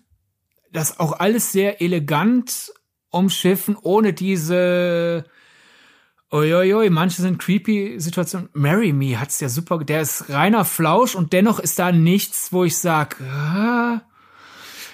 das 0.73 0.99
auch 0.99 1.13
alles 1.13 1.53
sehr 1.53 1.81
elegant 1.81 2.73
umschiffen, 3.11 3.77
ohne 3.81 4.13
diese 4.13 5.25
Uiuiui, 6.33 6.89
manche 6.89 7.21
sind 7.21 7.39
creepy 7.39 8.01
Situationen. 8.01 8.49
Marry 8.55 8.93
Me 8.93 9.21
hat's 9.21 9.39
ja 9.41 9.51
super, 9.51 9.79
der 9.79 10.01
ist 10.01 10.31
reiner 10.31 10.65
Flausch 10.65 11.15
und 11.15 11.33
dennoch 11.35 11.59
ist 11.59 11.79
da 11.79 11.93
nichts, 11.93 12.53
wo 12.53 12.65
ich 12.65 12.79
sag, 12.79 13.21
ah. 13.21 14.03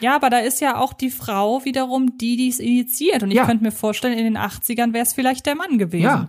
Ja, 0.00 0.14
aber 0.14 0.30
da 0.30 0.38
ist 0.38 0.60
ja 0.60 0.76
auch 0.76 0.92
die 0.92 1.10
Frau 1.10 1.64
wiederum, 1.64 2.18
die 2.18 2.36
dies 2.36 2.60
initiiert. 2.60 3.22
Und 3.22 3.30
ich 3.30 3.36
ja. 3.36 3.46
könnte 3.46 3.64
mir 3.64 3.72
vorstellen, 3.72 4.16
in 4.16 4.24
den 4.24 4.38
80ern 4.38 4.92
wäre 4.92 5.02
es 5.02 5.12
vielleicht 5.12 5.46
der 5.46 5.56
Mann 5.56 5.78
gewesen. 5.78 6.04
Ja. 6.04 6.28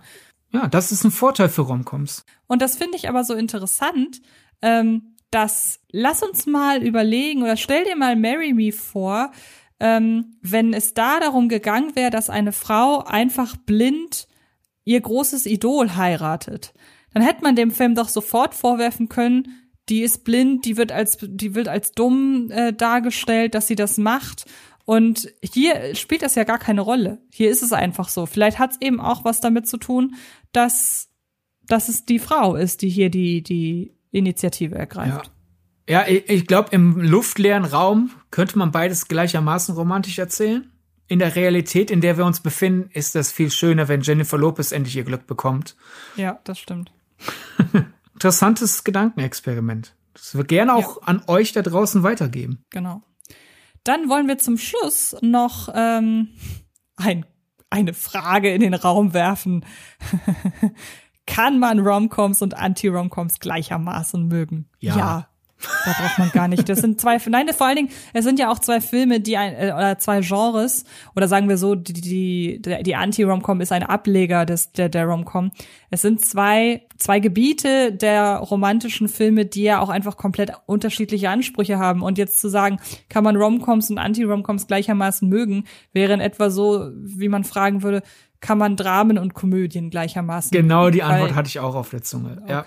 Ja, 0.52 0.66
das 0.66 0.90
ist 0.90 1.04
ein 1.04 1.12
Vorteil 1.12 1.48
für 1.48 1.62
Romcoms. 1.62 2.24
Und 2.48 2.60
das 2.60 2.76
finde 2.76 2.96
ich 2.96 3.08
aber 3.08 3.22
so 3.22 3.34
interessant, 3.34 4.20
ähm, 4.62 5.09
dass 5.30 5.80
lass 5.90 6.22
uns 6.22 6.46
mal 6.46 6.82
überlegen 6.82 7.42
oder 7.42 7.56
stell 7.56 7.84
dir 7.84 7.96
mal 7.96 8.16
Marry 8.16 8.52
Me 8.52 8.72
vor, 8.72 9.30
ähm, 9.78 10.36
wenn 10.42 10.74
es 10.74 10.94
da 10.94 11.20
darum 11.20 11.48
gegangen 11.48 11.96
wäre, 11.96 12.10
dass 12.10 12.30
eine 12.30 12.52
Frau 12.52 13.04
einfach 13.04 13.56
blind 13.56 14.26
ihr 14.84 15.00
großes 15.00 15.46
Idol 15.46 15.96
heiratet, 15.96 16.74
dann 17.12 17.22
hätte 17.22 17.42
man 17.42 17.56
dem 17.56 17.70
Film 17.70 17.94
doch 17.94 18.08
sofort 18.08 18.54
vorwerfen 18.54 19.08
können, 19.08 19.60
die 19.88 20.02
ist 20.02 20.24
blind, 20.24 20.64
die 20.64 20.76
wird 20.76 20.92
als 20.92 21.18
die 21.20 21.54
wird 21.54 21.68
als 21.68 21.92
dumm 21.92 22.50
äh, 22.50 22.72
dargestellt, 22.72 23.54
dass 23.54 23.66
sie 23.66 23.74
das 23.74 23.98
macht. 23.98 24.44
Und 24.84 25.32
hier 25.42 25.94
spielt 25.94 26.22
das 26.22 26.34
ja 26.34 26.44
gar 26.44 26.58
keine 26.58 26.80
Rolle. 26.80 27.22
Hier 27.32 27.50
ist 27.50 27.62
es 27.62 27.72
einfach 27.72 28.08
so. 28.08 28.26
Vielleicht 28.26 28.58
hat 28.58 28.72
es 28.72 28.80
eben 28.80 29.00
auch 29.00 29.24
was 29.24 29.40
damit 29.40 29.66
zu 29.68 29.76
tun, 29.76 30.14
dass 30.52 31.08
dass 31.66 31.88
es 31.88 32.04
die 32.04 32.18
Frau 32.18 32.54
ist, 32.56 32.82
die 32.82 32.88
hier 32.88 33.10
die 33.10 33.42
die 33.42 33.94
Initiative 34.10 34.74
ergreift. 34.74 35.30
Ja, 35.88 36.02
ja 36.02 36.08
ich, 36.08 36.28
ich 36.28 36.46
glaube, 36.46 36.70
im 36.72 37.00
luftleeren 37.00 37.64
Raum 37.64 38.10
könnte 38.30 38.58
man 38.58 38.72
beides 38.72 39.08
gleichermaßen 39.08 39.74
romantisch 39.74 40.18
erzählen. 40.18 40.70
In 41.06 41.18
der 41.18 41.34
Realität, 41.34 41.90
in 41.90 42.00
der 42.00 42.16
wir 42.16 42.24
uns 42.24 42.40
befinden, 42.40 42.88
ist 42.92 43.16
das 43.16 43.32
viel 43.32 43.50
schöner, 43.50 43.88
wenn 43.88 44.02
Jennifer 44.02 44.38
Lopez 44.38 44.70
endlich 44.70 44.96
ihr 44.96 45.04
Glück 45.04 45.26
bekommt. 45.26 45.76
Ja, 46.16 46.38
das 46.44 46.58
stimmt. 46.58 46.92
Interessantes 48.14 48.84
Gedankenexperiment. 48.84 49.94
Das 50.14 50.36
wir 50.36 50.44
gerne 50.44 50.74
auch 50.74 51.00
ja. 51.00 51.08
an 51.08 51.22
euch 51.26 51.52
da 51.52 51.62
draußen 51.62 52.02
weitergeben. 52.02 52.64
Genau. 52.70 53.02
Dann 53.84 54.08
wollen 54.08 54.28
wir 54.28 54.38
zum 54.38 54.58
Schluss 54.58 55.16
noch 55.22 55.68
ähm, 55.74 56.28
ein, 56.96 57.24
eine 57.70 57.94
Frage 57.94 58.52
in 58.52 58.60
den 58.60 58.74
Raum 58.74 59.14
werfen. 59.14 59.64
Kann 61.30 61.58
man 61.60 61.78
Romcoms 61.78 62.42
und 62.42 62.54
Anti-Romcoms 62.56 63.38
gleichermaßen 63.38 64.26
mögen? 64.26 64.66
Ja. 64.80 64.96
ja. 64.96 65.26
Da 65.84 65.92
braucht 65.92 66.18
man 66.18 66.30
gar 66.30 66.48
nicht. 66.48 66.68
Das 66.68 66.80
sind 66.80 67.00
zwei, 67.00 67.18
nein, 67.28 67.48
vor 67.50 67.66
allen 67.66 67.76
Dingen, 67.76 67.90
es 68.12 68.24
sind 68.24 68.38
ja 68.38 68.50
auch 68.50 68.58
zwei 68.58 68.80
Filme, 68.80 69.20
die 69.20 69.36
ein, 69.36 69.54
äh, 69.54 69.72
oder 69.72 69.98
zwei 69.98 70.20
Genres, 70.20 70.84
oder 71.14 71.28
sagen 71.28 71.48
wir 71.48 71.58
so, 71.58 71.74
die, 71.74 71.92
die, 71.92 72.82
die 72.82 72.96
Anti-Romcom 72.96 73.60
ist 73.60 73.70
ein 73.70 73.82
Ableger 73.82 74.46
des, 74.46 74.72
der, 74.72 74.88
der 74.88 75.04
Romcom. 75.04 75.52
Es 75.90 76.02
sind 76.02 76.24
zwei, 76.24 76.86
zwei 76.96 77.20
Gebiete 77.20 77.92
der 77.92 78.36
romantischen 78.36 79.08
Filme, 79.08 79.44
die 79.44 79.64
ja 79.64 79.80
auch 79.80 79.90
einfach 79.90 80.16
komplett 80.16 80.52
unterschiedliche 80.66 81.28
Ansprüche 81.30 81.78
haben. 81.78 82.02
Und 82.02 82.18
jetzt 82.18 82.40
zu 82.40 82.48
sagen, 82.48 82.78
kann 83.08 83.24
man 83.24 83.36
Romcoms 83.36 83.90
und 83.90 83.98
Anti-Romcoms 83.98 84.66
gleichermaßen 84.66 85.28
mögen, 85.28 85.64
wäre 85.92 86.14
in 86.14 86.20
etwa 86.20 86.50
so, 86.50 86.90
wie 86.96 87.28
man 87.28 87.44
fragen 87.44 87.82
würde, 87.82 88.02
kann 88.40 88.58
man 88.58 88.76
Dramen 88.76 89.18
und 89.18 89.34
Komödien 89.34 89.90
gleichermaßen 89.90 90.50
Genau 90.50 90.90
die 90.90 91.02
Antwort 91.02 91.34
hatte 91.34 91.48
ich 91.48 91.60
auch 91.60 91.74
auf 91.74 91.90
der 91.90 92.02
Zunge, 92.02 92.38
okay. 92.42 92.50
ja. 92.50 92.64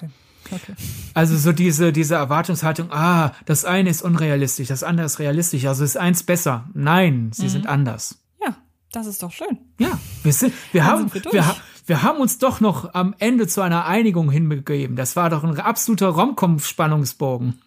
Okay. 0.52 0.74
Also 1.14 1.38
so 1.38 1.52
diese, 1.52 1.94
diese 1.94 2.16
Erwartungshaltung, 2.16 2.92
ah, 2.92 3.32
das 3.46 3.66
eine 3.66 3.90
ist 3.90 4.02
unrealistisch, 4.02 4.68
das 4.68 4.84
andere 4.84 5.06
ist 5.06 5.20
realistisch, 5.20 5.66
also 5.66 5.84
ist 5.84 5.98
eins 5.98 6.24
besser. 6.24 6.66
Nein, 6.74 7.32
sie 7.34 7.46
mhm. 7.46 7.50
sind 7.50 7.68
anders. 7.68 8.20
Ja, 8.44 8.56
das 8.92 9.08
ist 9.08 9.24
doch 9.24 9.32
schön. 9.32 9.60
Ja, 9.80 9.98
wir 10.24 10.34
sind, 10.34 10.54
wir 10.72 10.86
haben, 10.86 11.14
wir, 11.14 11.24
wir, 11.32 11.56
wir, 11.86 12.04
haben 12.04 12.20
uns 12.20 12.40
doch 12.40 12.60
noch 12.60 12.94
am 12.94 13.16
Ende 13.20 13.48
zu 13.48 13.62
einer 13.62 13.86
Einigung 13.86 14.30
hinbegeben. 14.30 14.96
Das 14.96 15.16
war 15.16 15.30
doch 15.30 15.44
ein 15.44 15.60
absoluter 15.60 16.10
Romcom-Spannungsbogen. 16.10 17.62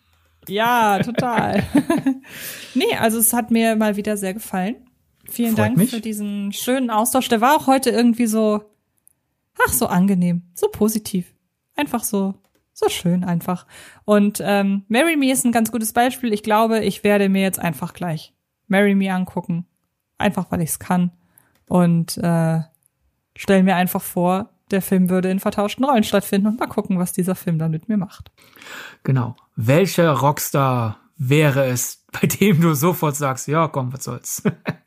Ja, 0.49 1.01
total. 1.01 1.65
nee, 2.75 2.95
also 3.01 3.19
es 3.19 3.33
hat 3.33 3.51
mir 3.51 3.75
mal 3.77 3.97
wieder 3.97 4.17
sehr 4.17 4.35
gefallen. 4.35 4.77
Vielen 5.29 5.57
Freut 5.57 5.67
Dank 5.67 5.77
mich. 5.77 5.91
für 5.91 6.01
diesen 6.01 6.53
schönen 6.53 6.91
Austausch. 6.91 7.29
Der 7.29 7.41
war 7.41 7.57
auch 7.57 7.67
heute 7.67 7.91
irgendwie 7.91 8.27
so, 8.27 8.65
ach, 9.67 9.73
so 9.73 9.87
angenehm, 9.87 10.43
so 10.55 10.69
positiv. 10.69 11.33
Einfach 11.75 12.05
so 12.05 12.35
so 12.77 12.91
schön 12.91 13.25
einfach. 13.25 13.67
Und 14.05 14.41
ähm, 14.45 14.85
Marry 14.89 15.17
Me 15.17 15.33
ist 15.33 15.47
ein 15.47 15.53
ganz 15.53 15.73
gutes 15.73 15.95
Beispiel. 15.95 16.33
Ich 16.35 16.43
glaube, 16.43 16.81
ich 16.81 17.05
werde 17.05 17.31
mir 17.31 17.41
jetzt 17.41 17.59
einfach 17.59 17.95
gleich 17.95 18.35
Marry 18.69 18.95
Me 18.95 19.13
angucken. 19.13 19.67
Einfach 20.19 20.51
weil 20.51 20.61
ich 20.61 20.71
es 20.71 20.79
kann. 20.79 21.11
Und 21.69 22.19
äh, 22.19 22.61
stell 23.35 23.63
mir 23.63 23.77
einfach 23.77 24.03
vor, 24.03 24.51
der 24.71 24.83
Film 24.83 25.09
würde 25.09 25.31
in 25.31 25.41
vertauschten 25.41 25.85
Rollen 25.87 26.05
stattfinden 26.05 26.49
und 26.49 26.61
mal 26.61 26.67
gucken, 26.67 26.99
was 26.99 27.15
dieser 27.15 27.35
Film 27.35 27.59
dann 27.59 27.71
mit 27.71 27.89
mir 27.89 27.97
macht. 27.97 28.31
Genau. 29.05 29.37
Welcher 29.55 30.11
Rockstar 30.11 31.01
wäre 31.17 31.65
es, 31.65 32.05
bei 32.13 32.27
dem 32.27 32.61
du 32.61 32.75
sofort 32.75 33.17
sagst, 33.17 33.49
ja, 33.49 33.69
komm, 33.69 33.91
was 33.93 34.05
soll's? 34.05 34.43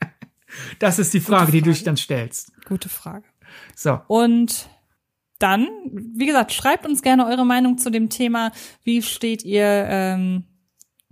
das 0.79 0.99
ist 0.99 1.13
die 1.13 1.19
Frage, 1.19 1.39
Frage, 1.45 1.51
die 1.51 1.61
du 1.61 1.71
dich 1.71 1.83
dann 1.83 1.97
stellst. 1.97 2.51
Gute 2.65 2.89
Frage. 2.89 3.25
So. 3.75 3.99
Und 4.07 4.69
dann, 5.39 5.67
wie 5.91 6.25
gesagt, 6.25 6.51
schreibt 6.51 6.85
uns 6.85 7.01
gerne 7.01 7.25
eure 7.25 7.45
Meinung 7.45 7.77
zu 7.77 7.89
dem 7.89 8.09
Thema. 8.09 8.51
Wie 8.83 9.01
steht 9.01 9.43
ihr 9.43 9.85
ähm, 9.89 10.43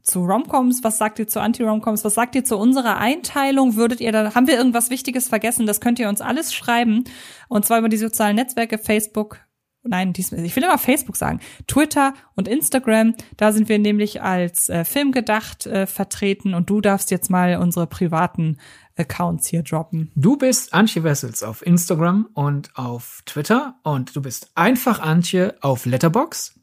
zu 0.03 0.26
Romcoms? 0.26 0.84
Was 0.84 0.97
sagt 0.97 1.19
ihr 1.19 1.27
zu 1.27 1.39
Anti-Romcoms? 1.39 2.03
Was 2.03 2.15
sagt 2.15 2.35
ihr 2.35 2.43
zu 2.43 2.57
unserer 2.57 2.97
Einteilung? 2.97 3.76
Würdet 3.76 4.01
ihr 4.01 4.11
da, 4.11 4.35
haben 4.35 4.47
wir 4.47 4.57
irgendwas 4.57 4.89
Wichtiges 4.89 5.30
vergessen? 5.30 5.65
Das 5.65 5.80
könnt 5.80 5.99
ihr 5.99 6.09
uns 6.09 6.22
alles 6.22 6.53
schreiben. 6.53 7.05
Und 7.47 7.65
zwar 7.65 7.80
über 7.80 7.89
die 7.89 7.97
sozialen 7.97 8.35
Netzwerke 8.35 8.77
Facebook, 8.77 9.39
nein, 9.84 10.11
diesmal, 10.11 10.43
ich 10.43 10.55
will 10.55 10.64
immer 10.64 10.77
Facebook 10.77 11.15
sagen, 11.15 11.39
Twitter 11.68 12.14
und 12.35 12.49
Instagram. 12.49 13.15
Da 13.38 13.53
sind 13.53 13.69
wir 13.69 13.80
nämlich 13.80 14.22
als 14.22 14.68
äh, 14.68 14.84
Filmgedacht 14.84 15.65
äh, 15.65 15.88
vertreten 15.88 16.53
und 16.53 16.69
du 16.69 16.81
darfst 16.81 17.11
jetzt 17.11 17.30
mal 17.30 17.55
unsere 17.57 17.88
privaten 17.88 18.57
Accounts 18.98 19.48
hier 19.48 19.64
droppen. 19.64 20.11
Du 20.15 20.38
bist 20.38 20.74
Antje 20.74 21.03
Wessels 21.03 21.44
auf 21.44 21.65
Instagram 21.65 22.30
und 22.34 22.76
auf 22.76 23.22
Twitter 23.26 23.76
und 23.84 24.15
du 24.15 24.22
bist 24.22 24.52
einfach 24.56 24.99
Antje 24.99 25.56
auf 25.61 25.86
Letterbox. 25.86 26.56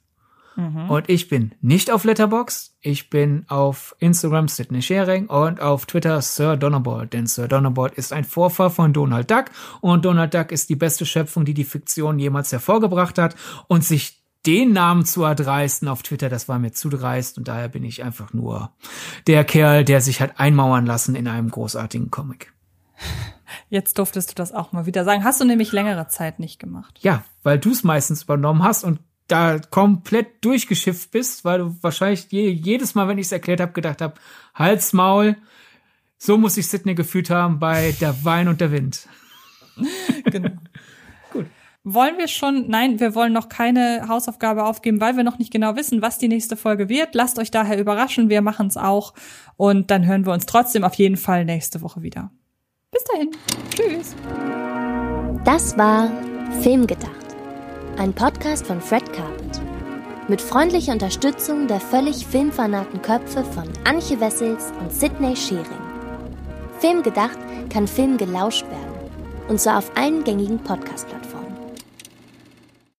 Mhm. 0.57 0.91
Und 0.91 1.09
ich 1.09 1.29
bin 1.29 1.55
nicht 1.61 1.91
auf 1.91 2.05
Letterbox. 2.05 2.77
Ich 2.81 3.11
bin 3.11 3.45
auf 3.49 3.95
Instagram 3.99 4.49
Sydney 4.49 4.83
Sharing 4.83 5.27
und 5.27 5.61
auf 5.61 5.87
Twitter 5.87 6.21
Sir 6.23 6.57
Donnerbolt. 6.57 7.13
Denn 7.13 7.27
Sir 7.27 7.49
Donnerbolt 7.49 7.95
ist 7.95 8.13
ein 8.13 8.25
Vorfahr 8.25 8.71
von 8.71 8.93
Donald 8.93 9.31
Duck 9.31 9.47
und 9.81 10.05
Donald 10.05 10.35
Duck 10.35 10.53
ist 10.53 10.69
die 10.71 10.77
beste 10.77 11.07
Schöpfung, 11.07 11.45
die 11.45 11.55
die 11.55 11.65
Fiktion 11.65 12.19
jemals 12.19 12.53
hervorgebracht 12.53 13.19
hat 13.19 13.35
und 13.69 13.85
sich 13.85 14.24
den 14.47 14.73
Namen 14.73 15.05
zu 15.05 15.23
erdreisten 15.23 15.89
auf 15.89 16.03
Twitter, 16.03 16.29
das 16.29 16.49
war 16.49 16.59
mir 16.59 16.73
zu 16.73 16.89
dreist 16.89 17.39
und 17.39 17.49
daher 17.49 17.69
bin 17.69 17.85
ich 17.85 18.03
einfach 18.03 18.33
nur 18.33 18.71
der 19.27 19.45
Kerl, 19.45 19.85
der 19.85 20.01
sich 20.01 20.21
hat 20.21 20.39
einmauern 20.39 20.87
lassen 20.87 21.15
in 21.15 21.29
einem 21.29 21.51
großartigen 21.51 22.11
Comic. 22.11 22.53
Jetzt 23.71 23.99
durftest 23.99 24.31
du 24.31 24.35
das 24.35 24.53
auch 24.53 24.73
mal 24.73 24.87
wieder 24.87 25.05
sagen. 25.05 25.25
Hast 25.25 25.41
du 25.41 25.45
nämlich 25.45 25.73
längere 25.73 26.09
Zeit 26.09 26.39
nicht 26.39 26.59
gemacht. 26.59 26.99
Ja, 27.03 27.25
weil 27.43 27.59
du 27.59 27.71
es 27.71 27.85
meistens 27.85 28.25
übernommen 28.25 28.63
hast 28.63 28.85
und 28.85 29.01
da 29.27 29.59
komplett 29.59 30.45
durchgeschifft 30.45 31.11
bist, 31.11 31.45
weil 31.45 31.59
du 31.61 31.77
wahrscheinlich 31.81 32.27
je, 32.31 32.51
jedes 32.51 32.95
Mal, 32.95 33.09
wenn 33.09 33.19
ich 33.19 33.27
es 33.27 33.33
erklärt 33.33 33.61
habe, 33.61 33.73
gedacht 33.73 34.03
habe, 34.03 34.15
Hals, 34.55 34.93
Maul, 34.93 35.37
so 36.19 36.37
muss 36.37 36.57
ich 36.57 36.69
Sydney 36.69 36.95
gefühlt 36.95 37.31
haben 37.31 37.59
bei 37.59 37.95
Der 38.01 38.25
Wein 38.25 38.49
und 38.49 38.61
der 38.61 38.71
Wind. 38.71 39.09
genau. 40.25 40.51
Wollen 41.87 42.17
wir 42.17 42.29
schon? 42.29 42.67
Nein, 42.69 42.99
wir 42.99 43.15
wollen 43.15 43.35
noch 43.35 43.51
keine 43.51 44.09
Hausaufgabe 44.09 44.65
aufgeben, 44.65 45.03
weil 45.03 45.19
wir 45.19 45.23
noch 45.23 45.39
nicht 45.39 45.53
genau 45.53 45.77
wissen, 45.77 46.01
was 46.01 46.17
die 46.17 46.29
nächste 46.29 46.57
Folge 46.57 46.89
wird. 46.89 47.15
Lasst 47.15 47.39
euch 47.39 47.51
daher 47.51 47.79
überraschen, 47.79 48.31
wir 48.31 48.41
machen 48.41 48.69
es 48.69 48.79
auch. 48.79 49.13
Und 49.59 49.91
dann 49.91 50.07
hören 50.07 50.25
wir 50.25 50.33
uns 50.33 50.47
trotzdem 50.47 50.83
auf 50.83 50.95
jeden 50.95 51.19
Fall 51.19 51.45
nächste 51.45 51.83
Woche 51.83 52.01
wieder. 52.01 52.31
Bis 52.91 53.05
dahin. 53.05 53.31
Tschüss. 53.69 54.17
Das 55.45 55.77
war 55.77 56.11
Filmgedacht. 56.63 57.13
Ein 57.99 58.15
Podcast 58.15 58.67
von 58.67 58.81
Fred 58.81 59.13
Carpet. 59.13 59.61
Mit 60.27 60.41
freundlicher 60.41 60.95
Unterstützung 60.95 61.67
der 61.67 61.81
völlig 61.81 62.27
filmfanaten 62.27 63.03
Köpfe 63.03 63.45
von 63.45 63.65
Anche 63.85 64.19
Wessels 64.21 64.73
und 64.81 64.91
Sidney 64.91 65.37
Schering. 65.37 65.67
Filmgedacht 66.79 67.39
kann 67.69 67.87
Film 67.87 68.17
gelauscht 68.17 68.65
werden. 68.71 69.11
Und 69.49 69.61
zwar 69.61 69.77
auf 69.77 69.95
allen 69.99 70.25
gängigen 70.25 70.59
Podcast-Plattformen. 70.59 71.34